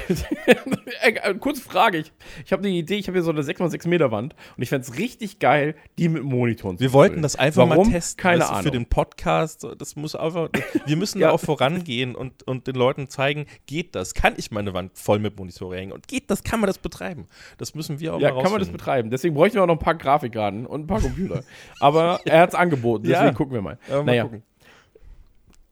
Äh, 1.02 1.34
Kurze 1.36 1.62
Frage. 1.62 1.98
Ich, 1.98 2.12
ich 2.44 2.52
habe 2.52 2.62
eine 2.62 2.72
Idee. 2.76 2.96
Ich 2.96 3.06
habe 3.08 3.16
hier 3.16 3.22
so 3.22 3.30
eine 3.30 3.40
6x6 3.42 3.88
Meter 3.88 4.10
Wand 4.10 4.34
und 4.56 4.62
ich 4.62 4.68
fände 4.68 4.86
es 4.86 4.98
richtig 4.98 5.38
geil, 5.38 5.74
die 5.98 6.08
mit 6.08 6.22
Monitoren 6.24 6.76
zu 6.76 6.82
Wir 6.82 6.92
wollten 6.92 7.14
füllen. 7.14 7.22
das 7.22 7.36
einfach 7.36 7.68
Warum? 7.68 7.86
mal 7.86 7.92
testen. 7.92 8.20
Keine 8.22 8.40
du, 8.40 8.44
Für 8.46 8.52
Ahnung. 8.52 8.72
den 8.72 8.86
Podcast. 8.86 9.66
Das 9.78 9.96
muss 9.96 10.14
einfach. 10.14 10.48
Wir 10.86 10.96
müssen 10.96 11.18
Ja. 11.20 11.28
da 11.28 11.34
auch 11.34 11.40
vorangehen 11.40 12.14
und, 12.14 12.42
und 12.46 12.66
den 12.66 12.74
Leuten 12.74 13.08
zeigen, 13.08 13.46
geht 13.66 13.94
das? 13.94 14.14
Kann 14.14 14.34
ich 14.36 14.50
meine 14.50 14.74
Wand 14.74 14.96
voll 14.98 15.18
mit 15.20 15.38
Monitore 15.38 15.76
hängen? 15.76 15.92
Und 15.92 16.06
geht 16.08 16.30
das? 16.30 16.42
Kann 16.42 16.60
man 16.60 16.66
das 16.66 16.78
betreiben? 16.78 17.26
Das 17.58 17.74
müssen 17.74 18.00
wir 18.00 18.14
auch 18.14 18.20
Ja, 18.20 18.30
kann 18.30 18.50
man 18.50 18.60
das 18.60 18.68
betreiben. 18.70 19.10
Deswegen 19.10 19.34
bräuchten 19.34 19.56
wir 19.56 19.62
auch 19.62 19.66
noch 19.68 19.76
ein 19.76 19.80
paar 19.84 19.94
Grafikkarten 19.94 20.66
und 20.66 20.82
ein 20.82 20.86
paar 20.86 21.00
Computer. 21.00 21.42
Aber 21.78 22.20
er 22.24 22.40
hat 22.42 22.50
es 22.50 22.54
angeboten, 22.54 23.04
deswegen 23.04 23.26
Ja. 23.28 23.32
gucken 23.32 23.54
wir 23.54 23.62
mal. 23.62 23.78
Ja, 23.88 23.96
mal 23.98 24.04
naja, 24.04 24.22
gucken. 24.24 24.42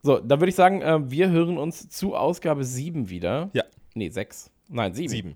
So, 0.01 0.19
dann 0.19 0.39
würde 0.39 0.49
ich 0.49 0.55
sagen, 0.55 0.81
äh, 0.81 1.09
wir 1.11 1.29
hören 1.29 1.57
uns 1.57 1.89
zu 1.89 2.15
Ausgabe 2.15 2.63
7 2.63 3.09
wieder. 3.09 3.49
Ja. 3.53 3.63
Nee, 3.93 4.09
6. 4.09 4.51
Nein, 4.69 4.93
7. 4.93 5.09
Sieben. 5.09 5.35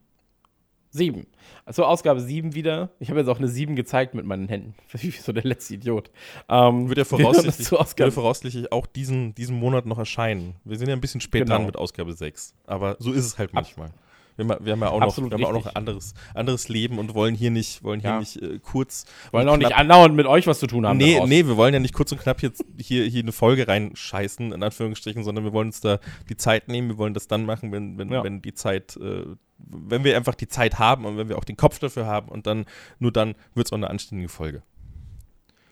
7. 0.91 1.26
Also 1.65 1.85
Ausgabe 1.85 2.22
7 2.22 2.53
wieder. 2.53 2.91
Ich 2.99 3.10
habe 3.10 3.19
jetzt 3.19 3.27
auch 3.27 3.40
eine 3.40 3.48
7 3.48 3.76
gezeigt 3.76 4.14
mit 4.14 4.26
meinen 4.26 4.48
Händen. 4.48 4.76
Wie 4.94 5.10
so 5.10 5.31
der 5.34 5.44
letzte 5.44 5.73
Idiot. 5.73 6.11
Ähm, 6.48 6.88
Wird 6.88 6.99
ja 6.99 7.03
voraussichtlich, 7.03 7.72
würde 7.72 8.11
voraussichtlich 8.11 8.72
auch 8.72 8.85
diesen, 8.85 9.34
diesen 9.34 9.57
Monat 9.57 9.85
noch 9.88 9.98
erscheinen. 9.98 10.56
Wir 10.64 10.77
sind 10.77 10.88
ja 10.88 10.94
ein 10.94 11.02
bisschen 11.02 11.19
spät 11.22 11.44
Genau. 11.44 11.56
dran 11.57 11.65
mit 11.65 11.77
Ausgabe 11.77 12.14
6. 12.14 12.53
Aber 12.65 12.95
so 12.99 13.11
ist 13.11 13.26
es 13.26 13.38
halt 13.40 13.53
manchmal. 13.53 13.90
Wir 14.35 14.47
haben, 14.47 14.65
wir 14.65 14.72
haben 14.73 14.80
ja 14.81 14.89
auch 14.89 14.99
noch, 14.99 15.18
wir 15.18 15.31
haben 15.31 15.45
auch 15.45 15.53
noch 15.53 15.76
anderes, 15.76 16.14
anderes 16.34 16.68
Leben 16.69 16.97
und 16.99 17.14
wollen 17.14 17.35
hier 17.35 17.51
nicht, 17.51 17.84
wollen 17.84 17.99
hier 18.01 18.10
Ja. 18.11 18.19
nicht 18.19 18.41
äh, 18.41 18.60
kurz. 18.60 19.05
wollen 19.31 19.47
auch 19.47 19.57
nicht 19.57 19.76
andauernd 19.76 20.15
mit 20.15 20.26
euch 20.26 20.47
was 20.47 20.60
zu 20.60 20.68
tun 20.68 20.85
haben. 20.88 20.97
Nee, 20.97 21.14
daraus. 21.15 21.30
nee, 21.30 21.45
wir 21.45 21.57
wollen 21.57 21.73
ja 21.73 21.80
nicht 21.80 21.93
kurz 21.93 22.11
und 22.11 22.19
knapp 22.22 22.41
jetzt 22.41 22.64
hier, 22.77 23.05
hier 23.05 23.22
eine 23.22 23.31
Folge 23.31 23.68
reinscheißen, 23.68 24.51
in 24.51 24.64
Anführungsstrichen, 24.64 25.23
sondern 25.23 25.43
wir 25.43 25.53
wollen 25.53 25.68
uns 25.68 25.81
da 25.81 25.99
die 26.30 26.38
Zeit 26.38 26.68
nehmen. 26.68 26.89
Wir 26.89 26.97
wollen 26.97 27.14
das 27.14 27.27
dann 27.27 27.45
machen, 27.45 27.72
wenn, 27.72 27.97
wenn, 27.97 28.11
Ja. 28.11 28.23
wenn 28.23 28.41
die 28.41 28.53
Zeit, 28.53 28.97
äh, 28.97 29.26
wenn 29.57 30.03
wir 30.03 30.18
einfach 30.18 30.35
die 30.35 30.47
Zeit 30.47 30.80
haben 30.80 31.05
und 31.05 31.18
wenn 31.18 31.30
wir 31.30 31.38
auch 31.38 31.45
den 31.45 31.55
Kopf 31.57 31.80
dafür 31.80 32.05
haben 32.05 32.30
und 32.30 32.47
dann, 32.47 32.65
nur 32.99 33.11
dann 33.11 33.35
wird 33.53 33.68
es 33.68 33.72
auch 33.72 33.77
eine 33.77 33.89
anständige 33.89 34.30
Folge. 34.30 34.64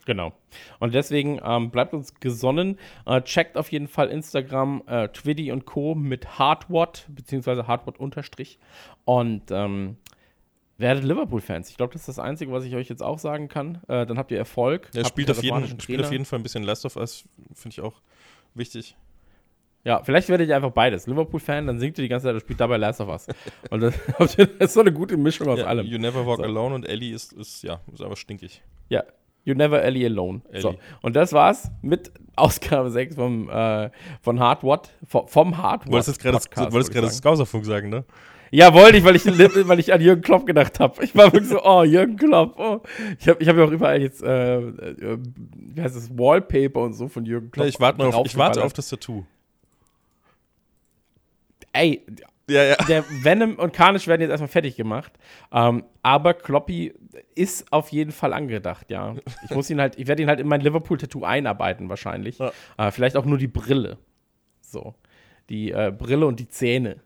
Genau. 0.06 0.34
Und 0.80 0.94
deswegen 0.94 1.40
ähm, 1.44 1.70
bleibt 1.70 1.94
uns 1.94 2.20
gesonnen. 2.20 2.78
Äh, 3.06 3.22
checkt 3.22 3.58
auf 3.58 3.72
jeden 3.72 3.88
Fall 3.88 4.10
Instagram, 4.10 4.84
äh, 4.88 5.08
Twitty 5.10 5.52
und 5.52 5.66
Co. 5.66 5.96
mit 5.96 6.40
Hardwatt, 6.40 7.06
beziehungsweise 7.10 7.68
Hardwatt 7.68 8.00
unterstrich. 8.00 8.60
Und 9.06 9.52
ähm, 9.52 9.98
werdet 10.78 11.04
Liverpool-Fans. 11.04 11.70
Ich 11.70 11.78
glaube, 11.78 11.94
das 11.94 12.02
ist 12.02 12.10
das 12.10 12.20
Einzige, 12.20 12.52
was 12.52 12.66
ich 12.66 12.76
euch 12.76 12.90
jetzt 12.90 13.04
auch 13.04 13.20
sagen 13.20 13.48
kann. 13.48 13.82
Äh, 13.88 14.06
dann 14.06 14.18
habt 14.18 14.32
ihr 14.32 14.38
Erfolg. 14.38 14.90
Er 14.94 15.04
habt 15.04 15.10
spielt 15.10 15.32
auf, 15.32 15.42
jeden, 15.42 15.80
spielt 15.80 16.02
auf 16.02 16.12
jeden 16.12 16.26
Fall 16.26 16.40
ein 16.40 16.44
bisschen 16.44 16.64
Last 16.64 16.86
of 16.86 16.96
Us, 16.98 17.24
finde 17.54 17.74
ich 17.74 17.82
auch 17.82 18.02
wichtig. 18.56 18.96
Ja, 19.84 20.04
vielleicht 20.04 20.30
werdet 20.30 20.48
ihr 20.48 20.56
einfach 20.56 20.72
beides. 20.72 21.08
Liverpool-Fan, 21.08 21.66
dann 21.66 21.80
singt 21.80 21.98
ihr 21.98 22.04
die 22.04 22.10
ganze 22.10 22.26
Zeit 22.26 22.36
und 22.36 22.42
spielt 22.42 22.60
dabei 22.60 22.78
Last 22.78 23.02
of 23.02 23.10
Us. 23.10 23.28
Und 23.72 23.82
das, 23.82 23.96
das 24.20 24.36
ist 24.36 24.74
so 24.74 24.82
eine 24.82 24.92
gute 24.92 25.18
Mischung 25.18 25.48
aus 25.48 25.60
Ja, 25.60 25.66
allem. 25.66 25.88
You 25.88 25.98
Never 25.98 26.26
Walk 26.28 26.38
So. 26.38 26.44
Alone 26.44 26.76
und 26.76 26.88
Ellie 26.88 27.16
ist, 27.16 27.34
ist, 27.34 27.64
ja, 27.64 27.80
ist 27.92 28.02
einfach 28.02 28.18
stinkig. 28.18 28.62
Ja. 28.90 29.04
You 29.44 29.56
never 29.56 29.82
Ellie 29.82 30.06
alone. 30.06 30.42
Ellie. 30.50 30.62
So. 30.62 30.76
Und 31.02 31.16
das 31.16 31.34
war's 31.34 31.72
mit 31.82 32.12
Ausgabe 32.36 32.92
6 32.92 33.16
vom, 33.16 33.50
äh, 33.50 33.90
von 34.22 34.40
Hardwatt, 34.40 34.92
vom, 35.08 35.28
vom 35.28 35.58
Hardwatt. 35.58 35.88
Du 35.88 35.92
wolltest 35.94 36.22
gerade 36.92 37.08
das 37.08 37.18
Skauserfunk 37.18 37.66
sagen, 37.66 37.90
ne? 37.90 38.06
Ja, 38.54 38.74
wollte 38.74 38.98
ich, 38.98 39.04
weil 39.06 39.16
ich, 39.16 39.26
weil 39.68 39.80
ich 39.80 39.94
an 39.94 40.02
Jürgen 40.02 40.22
Klopp 40.22 40.46
gedacht 40.46 40.80
habe. 40.80 41.04
Ich 41.04 41.16
war 41.16 41.32
wirklich 41.32 41.50
so, 41.50 41.64
oh, 41.64 41.84
Jürgen 41.84 42.18
Klopp. 42.18 42.60
Oh. 42.60 42.82
Ich 43.18 43.28
habe 43.28 43.42
ich 43.42 43.48
hab 43.48 43.56
ja 43.56 43.64
auch 43.64 43.72
überall 43.72 44.02
jetzt, 44.02 44.22
äh, 44.22 44.60
äh, 44.60 45.18
wie 45.20 45.82
heißt 45.82 45.96
das, 45.96 46.10
Wallpaper 46.18 46.82
und 46.82 46.94
so 46.94 47.08
von 47.08 47.26
Jürgen 47.26 47.50
Klopp. 47.50 47.66
Ja, 47.66 47.70
ich 47.70 47.80
warte 47.80 48.06
auf, 48.06 48.26
ich 48.26 48.38
warte 48.38 48.64
auf 48.64 48.74
das 48.74 48.90
Tattoo. 48.90 49.26
Ey, 51.74 52.06
Ja, 52.50 52.64
ja. 52.64 52.76
der 52.76 53.06
Venom 53.24 53.56
und 53.56 53.72
Carnage 53.72 54.06
werden 54.08 54.22
jetzt 54.22 54.32
erstmal 54.32 54.50
fertig 54.50 54.76
gemacht. 54.76 55.14
Ähm, 55.54 55.86
aber 56.04 56.34
Kloppy 56.34 56.94
ist 57.36 57.72
auf 57.72 57.90
jeden 57.90 58.12
Fall 58.12 58.34
angedacht, 58.34 58.92
ja. 58.92 59.16
Ich 59.44 59.52
muss 59.52 59.70
ihn 59.70 59.80
halt, 59.80 59.98
ich 59.98 60.08
werde 60.08 60.24
ihn 60.24 60.30
halt 60.30 60.40
in 60.40 60.48
mein 60.48 60.62
Liverpool-Tattoo 60.62 61.24
einarbeiten, 61.24 61.90
wahrscheinlich. 61.90 62.38
Ja. 62.38 62.52
Äh, 62.78 62.92
vielleicht 62.92 63.16
auch 63.16 63.26
nur 63.26 63.38
die 63.38 63.48
Brille. 63.48 63.98
So. 64.62 64.96
Die 65.50 65.72
äh, 65.72 65.92
Brille 65.96 66.26
und 66.28 66.40
die 66.40 66.48
Zähne. 66.48 67.02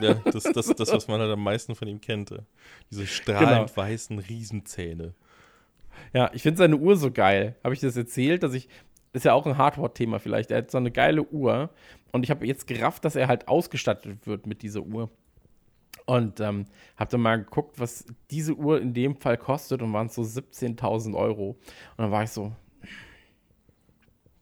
ja 0.00 0.14
das, 0.14 0.44
das, 0.44 0.66
das, 0.66 0.92
was 0.92 1.08
man 1.08 1.20
halt 1.20 1.32
am 1.32 1.42
meisten 1.42 1.74
von 1.74 1.88
ihm 1.88 2.00
kennt. 2.00 2.30
äh. 2.30 2.42
Diese 2.90 3.06
strahlend 3.06 3.76
weißen 3.76 4.18
Riesenzähne. 4.18 5.14
Ja, 6.12 6.30
ich 6.32 6.42
finde 6.42 6.58
seine 6.58 6.76
Uhr 6.76 6.96
so 6.96 7.10
geil. 7.10 7.56
Habe 7.64 7.74
ich 7.74 7.80
das 7.80 7.96
erzählt, 7.96 8.42
dass 8.42 8.54
ich. 8.54 8.68
Ist 9.14 9.26
ja 9.26 9.34
auch 9.34 9.44
ein 9.46 9.58
Hardware-Thema 9.58 10.20
vielleicht. 10.20 10.50
Er 10.50 10.58
hat 10.58 10.70
so 10.70 10.78
eine 10.78 10.90
geile 10.90 11.22
Uhr. 11.22 11.68
Und 12.12 12.24
ich 12.24 12.30
habe 12.30 12.46
jetzt 12.46 12.66
gerafft, 12.66 13.04
dass 13.04 13.14
er 13.14 13.28
halt 13.28 13.46
ausgestattet 13.46 14.26
wird 14.26 14.46
mit 14.46 14.62
dieser 14.62 14.80
Uhr. 14.80 15.10
Und 16.06 16.40
ähm, 16.40 16.66
habe 16.96 17.10
dann 17.10 17.20
mal 17.20 17.36
geguckt, 17.36 17.78
was 17.78 18.04
diese 18.30 18.54
Uhr 18.54 18.80
in 18.80 18.92
dem 18.92 19.16
Fall 19.16 19.36
kostet. 19.38 19.82
Und 19.82 19.92
waren 19.92 20.08
es 20.08 20.14
so 20.14 20.22
17.000 20.22 21.16
Euro. 21.16 21.50
Und 21.50 21.98
dann 21.98 22.10
war 22.10 22.24
ich 22.24 22.30
so, 22.30 22.52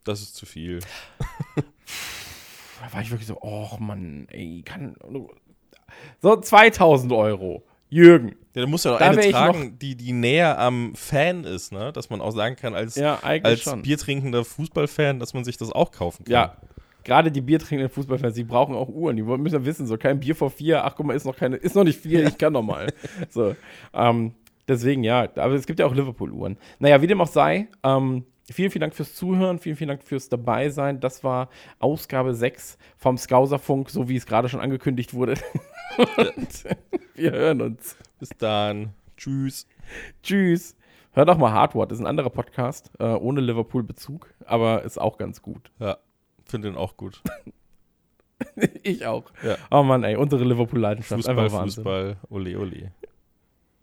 Das 0.04 0.22
ist 0.22 0.34
zu 0.34 0.46
viel. 0.46 0.80
da 1.56 2.92
war 2.92 3.02
ich 3.02 3.10
wirklich 3.10 3.26
so, 3.28 3.38
oh 3.40 3.76
Mann, 3.78 4.26
ey, 4.30 4.62
kann. 4.64 4.96
So 6.22 6.32
2.000 6.32 7.16
Euro. 7.16 7.62
Jürgen. 7.92 8.36
Ja, 8.54 8.62
da 8.62 8.66
muss 8.68 8.84
ja 8.84 8.94
auch 8.94 9.00
eine 9.00 9.30
tragen, 9.30 9.78
die, 9.80 9.96
die 9.96 10.12
näher 10.12 10.58
am 10.60 10.94
Fan 10.94 11.42
ist, 11.44 11.72
ne? 11.72 11.92
Dass 11.92 12.08
man 12.08 12.20
auch 12.20 12.30
sagen 12.30 12.54
kann, 12.54 12.74
als, 12.74 12.94
Ja, 12.94 13.18
als 13.20 13.62
schon. 13.62 13.82
biertrinkender 13.82 14.44
Fußballfan, 14.44 15.18
dass 15.18 15.34
man 15.34 15.44
sich 15.44 15.56
das 15.56 15.72
auch 15.72 15.90
kaufen 15.90 16.24
kann. 16.24 16.32
Ja, 16.32 16.56
gerade 17.04 17.30
die 17.32 17.40
biertrinkenden 17.40 17.88
Fußballfans, 17.92 18.34
die 18.34 18.44
brauchen 18.44 18.74
auch 18.74 18.88
Uhren. 18.88 19.16
Die 19.16 19.26
wollen- 19.26 19.42
müssen 19.42 19.56
ja 19.60 19.64
wissen, 19.64 19.86
so 19.86 19.96
kein 19.96 20.20
Bier 20.20 20.34
vor 20.36 20.50
vier, 20.50 20.84
ach 20.84 20.94
guck 20.96 21.06
mal, 21.06 21.14
ist 21.14 21.24
noch 21.26 21.36
keine, 21.36 21.56
ist 21.56 21.74
noch 21.76 21.84
nicht 21.84 22.00
vier, 22.00 22.26
ich 22.26 22.38
kann 22.38 22.52
noch 22.52 22.62
mal. 22.62 22.92
so, 23.30 23.54
ähm, 23.94 24.32
deswegen 24.68 25.02
ja, 25.04 25.28
aber 25.36 25.54
es 25.54 25.66
gibt 25.66 25.78
ja 25.80 25.86
auch 25.86 25.94
Liverpool-Uhren. 25.94 26.56
Naja, 26.78 27.00
wie 27.02 27.06
dem 27.06 27.20
auch 27.20 27.26
sei, 27.26 27.68
ähm, 27.82 28.24
vielen, 28.50 28.70
vielen 28.70 28.80
Dank 28.80 28.94
fürs 28.94 29.14
Zuhören, 29.14 29.58
vielen, 29.58 29.76
vielen 29.76 29.88
Dank 29.88 30.02
fürs 30.02 30.28
Dabeisein. 30.28 31.00
Das 31.00 31.22
war 31.24 31.48
Ausgabe 31.78 32.34
6 32.34 32.78
vom 32.96 33.16
Skauserfunk, 33.18 33.90
so 33.90 34.08
wie 34.08 34.16
es 34.16 34.26
gerade 34.26 34.48
schon 34.48 34.60
angekündigt 34.60 35.14
wurde. 35.14 35.34
Und 35.96 36.64
wir 37.14 37.32
hören 37.32 37.60
uns. 37.60 37.96
Bis 38.18 38.30
dann. 38.38 38.90
Tschüss. 39.16 39.66
Tschüss. 40.22 40.76
Hör 41.12 41.24
doch 41.24 41.36
mal 41.38 41.50
Hardword, 41.52 41.90
ist 41.92 41.98
ein 42.00 42.06
anderer 42.06 42.30
Podcast, 42.30 42.90
äh, 43.00 43.04
ohne 43.04 43.40
Liverpool-Bezug, 43.40 44.32
aber 44.46 44.82
ist 44.82 45.00
auch 45.00 45.18
ganz 45.18 45.42
gut. 45.42 45.72
Ja, 45.80 45.98
finde 46.50 46.68
den 46.68 46.76
auch 46.76 46.96
gut. 46.96 47.22
ich 48.82 49.06
auch. 49.06 49.24
Ja. 49.42 49.56
Oh 49.70 49.82
Mann, 49.82 50.04
ey, 50.04 50.16
unsere 50.16 50.44
Liverpool-Leidenschaft. 50.44 51.24
Fußball, 51.24 51.38
Einfach 51.38 51.58
Wahnsinn. 51.58 51.84
Fußball, 51.84 52.16
ole, 52.28 52.58
ole. 52.58 52.92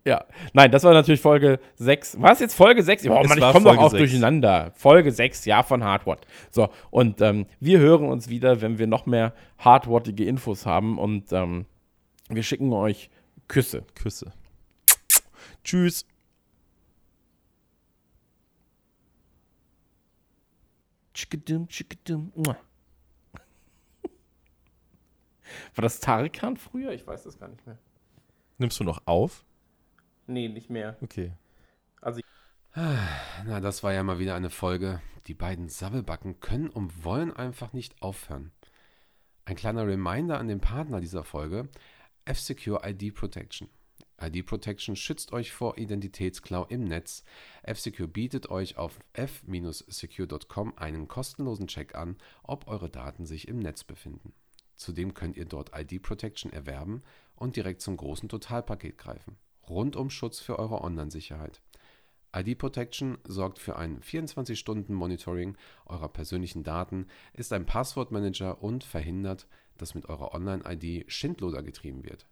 Ja. 0.04 0.24
Nein, 0.54 0.70
das 0.70 0.84
war 0.84 0.94
natürlich 0.94 1.20
Folge 1.20 1.60
6. 1.76 2.20
War 2.22 2.32
es 2.32 2.40
jetzt 2.40 2.54
Folge 2.54 2.82
6? 2.82 3.06
Oh 3.08 3.20
Es 3.20 3.28
Mann, 3.28 3.38
ich 3.38 3.44
war 3.44 3.52
komme 3.52 3.66
doch 3.66 3.76
auch 3.76 3.90
6. 3.90 3.98
durcheinander. 3.98 4.72
Folge 4.74 5.12
6, 5.12 5.44
ja, 5.44 5.62
von 5.62 5.84
Hardwatt. 5.84 6.26
So, 6.50 6.70
und 6.90 7.20
ähm, 7.20 7.46
wir 7.60 7.78
hören 7.78 8.08
uns 8.08 8.28
wieder, 8.28 8.62
wenn 8.62 8.78
wir 8.78 8.86
noch 8.86 9.04
mehr 9.04 9.34
hardwattige 9.58 10.24
Infos 10.24 10.64
haben 10.64 10.98
und 10.98 11.32
ähm, 11.32 11.66
wir 12.30 12.42
schicken 12.42 12.72
euch 12.72 13.10
Küsse. 13.48 13.84
Küsse. 13.94 14.32
Tschüss. 15.62 16.06
Tschickedum. 21.68 22.32
Mua. 22.36 22.56
War 25.74 25.82
das 25.82 25.98
Tarikan 25.98 26.56
früher? 26.56 26.92
Ich 26.92 27.06
weiß 27.06 27.24
das 27.24 27.38
gar 27.38 27.48
nicht 27.48 27.66
mehr. 27.66 27.78
Nimmst 28.58 28.78
du 28.78 28.84
noch 28.84 29.02
auf? 29.06 29.44
Nee, 30.26 30.48
nicht 30.48 30.70
mehr. 30.70 30.96
Okay. 31.00 31.32
Na, 32.74 33.60
das 33.60 33.82
war 33.82 33.92
ja 33.92 34.04
mal 34.04 34.18
wieder 34.18 34.36
eine 34.36 34.50
Folge. 34.50 35.00
Die 35.26 35.34
beiden 35.34 35.68
Sabbelbacken 35.68 36.40
können 36.40 36.68
und 36.68 37.04
wollen 37.04 37.34
einfach 37.34 37.72
nicht 37.72 38.00
aufhören. 38.00 38.52
Ein 39.44 39.56
kleiner 39.56 39.86
Reminder 39.86 40.38
an 40.38 40.46
den 40.46 40.60
Partner 40.60 41.00
dieser 41.00 41.24
Folge: 41.24 41.68
F-Secure 42.26 42.88
ID 42.88 43.14
Protection. 43.14 43.68
ID 44.20 44.44
Protection 44.44 44.96
schützt 44.96 45.32
euch 45.32 45.52
vor 45.52 45.78
Identitätsklau 45.78 46.64
im 46.64 46.84
Netz. 46.84 47.24
F-Secure 47.62 48.08
bietet 48.08 48.50
euch 48.50 48.76
auf 48.76 48.98
f-secure.com 49.12 50.76
einen 50.76 51.08
kostenlosen 51.08 51.68
Check 51.68 51.94
an, 51.94 52.16
ob 52.42 52.66
eure 52.66 52.90
Daten 52.90 53.26
sich 53.26 53.48
im 53.48 53.58
Netz 53.58 53.84
befinden. 53.84 54.32
Zudem 54.76 55.14
könnt 55.14 55.36
ihr 55.36 55.44
dort 55.44 55.72
ID 55.76 56.02
Protection 56.02 56.52
erwerben 56.52 57.02
und 57.34 57.56
direkt 57.56 57.80
zum 57.80 57.96
großen 57.96 58.28
Totalpaket 58.28 58.98
greifen. 58.98 59.36
Rundum 59.68 60.10
Schutz 60.10 60.40
für 60.40 60.58
eure 60.58 60.82
Online-Sicherheit. 60.82 61.60
ID 62.34 62.58
Protection 62.58 63.18
sorgt 63.24 63.58
für 63.58 63.76
ein 63.76 64.00
24-Stunden-Monitoring 64.00 65.56
eurer 65.86 66.08
persönlichen 66.08 66.62
Daten, 66.62 67.06
ist 67.32 67.52
ein 67.52 67.66
Passwortmanager 67.66 68.62
und 68.62 68.84
verhindert, 68.84 69.46
dass 69.78 69.94
mit 69.94 70.06
eurer 70.06 70.34
Online-ID 70.34 71.10
Schindluder 71.10 71.62
getrieben 71.62 72.04
wird. 72.04 72.26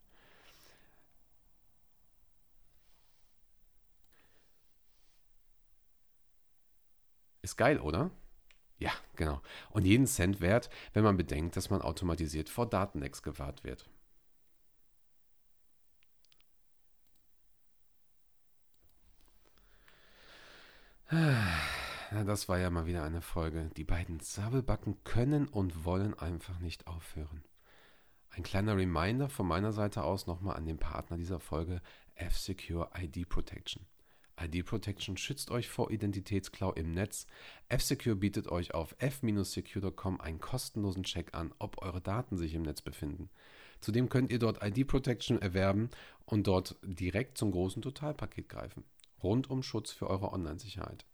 Ist 7.46 7.56
geil, 7.56 7.78
oder? 7.78 8.10
Ja, 8.80 8.90
genau. 9.14 9.40
Und 9.70 9.84
jeden 9.84 10.08
Cent 10.08 10.40
wert, 10.40 10.68
wenn 10.94 11.04
man 11.04 11.16
bedenkt, 11.16 11.54
dass 11.54 11.70
man 11.70 11.80
automatisiert 11.80 12.48
vor 12.48 12.68
Datenlecks 12.68 13.22
gewahrt 13.22 13.62
wird. 13.62 13.88
Na, 21.08 22.24
das 22.24 22.48
war 22.48 22.58
ja 22.58 22.68
mal 22.68 22.86
wieder 22.86 23.04
eine 23.04 23.20
Folge. 23.20 23.70
Die 23.76 23.84
beiden 23.84 24.18
Sabbelbacken 24.18 25.04
können 25.04 25.46
und 25.46 25.84
wollen 25.84 26.18
einfach 26.18 26.58
nicht 26.58 26.88
aufhören. 26.88 27.44
Ein 28.30 28.42
kleiner 28.42 28.76
Reminder 28.76 29.28
von 29.28 29.46
meiner 29.46 29.70
Seite 29.70 30.02
aus 30.02 30.26
nochmal 30.26 30.56
an 30.56 30.66
den 30.66 30.78
Partner 30.78 31.16
dieser 31.16 31.38
Folge, 31.38 31.80
F-Secure 32.16 32.90
ID 33.00 33.28
Protection. 33.28 33.86
ID 34.40 34.64
Protection 34.64 35.16
schützt 35.16 35.50
euch 35.50 35.68
vor 35.68 35.90
Identitätsklau 35.90 36.72
im 36.72 36.92
Netz. 36.92 37.26
F-Secure 37.68 38.16
bietet 38.16 38.48
euch 38.48 38.74
auf 38.74 38.94
f-secure.com 38.98 40.20
einen 40.20 40.40
kostenlosen 40.40 41.04
Check 41.04 41.34
an, 41.34 41.54
ob 41.58 41.82
eure 41.82 42.00
Daten 42.00 42.36
sich 42.36 42.54
im 42.54 42.62
Netz 42.62 42.82
befinden. 42.82 43.30
Zudem 43.80 44.08
könnt 44.08 44.30
ihr 44.30 44.38
dort 44.38 44.62
ID 44.62 44.86
Protection 44.86 45.40
erwerben 45.40 45.90
und 46.24 46.46
dort 46.46 46.76
direkt 46.82 47.38
zum 47.38 47.50
großen 47.50 47.82
Totalpaket 47.82 48.48
greifen. 48.48 48.84
Rundum 49.22 49.62
Schutz 49.62 49.92
für 49.92 50.08
eure 50.08 50.32
Online-Sicherheit. 50.32 51.04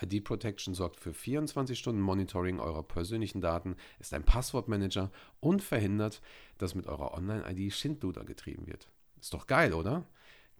ID 0.00 0.22
Protection 0.22 0.74
sorgt 0.74 1.00
für 1.00 1.12
24 1.12 1.78
Stunden 1.78 2.00
Monitoring 2.00 2.60
eurer 2.60 2.82
persönlichen 2.82 3.40
Daten, 3.40 3.76
ist 3.98 4.14
ein 4.14 4.24
Passwortmanager 4.24 5.10
und 5.40 5.62
verhindert, 5.62 6.20
dass 6.58 6.74
mit 6.74 6.86
eurer 6.86 7.14
Online-ID 7.14 7.72
Schindluder 7.72 8.24
getrieben 8.24 8.66
wird. 8.66 8.88
Ist 9.20 9.34
doch 9.34 9.46
geil, 9.46 9.72
oder? 9.72 10.06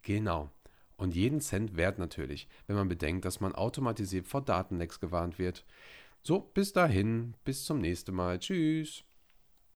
Genau. 0.03 0.51
Und 0.99 1.15
jeden 1.15 1.41
Cent 1.41 1.77
wert 1.77 1.99
natürlich, 1.99 2.49
wenn 2.67 2.77
man 2.77 2.89
bedenkt, 2.89 3.25
dass 3.25 3.41
man 3.41 3.55
automatisiert 3.55 4.27
vor 4.27 4.43
Datenlecks 4.43 5.01
gewarnt 5.01 5.39
wird. 5.39 5.65
So, 6.23 6.41
bis 6.41 6.73
dahin, 6.75 7.35
bis 7.45 7.65
zum 7.65 7.81
nächsten 7.81 8.15
Mal. 8.15 8.41
Tschüss. 8.41 9.05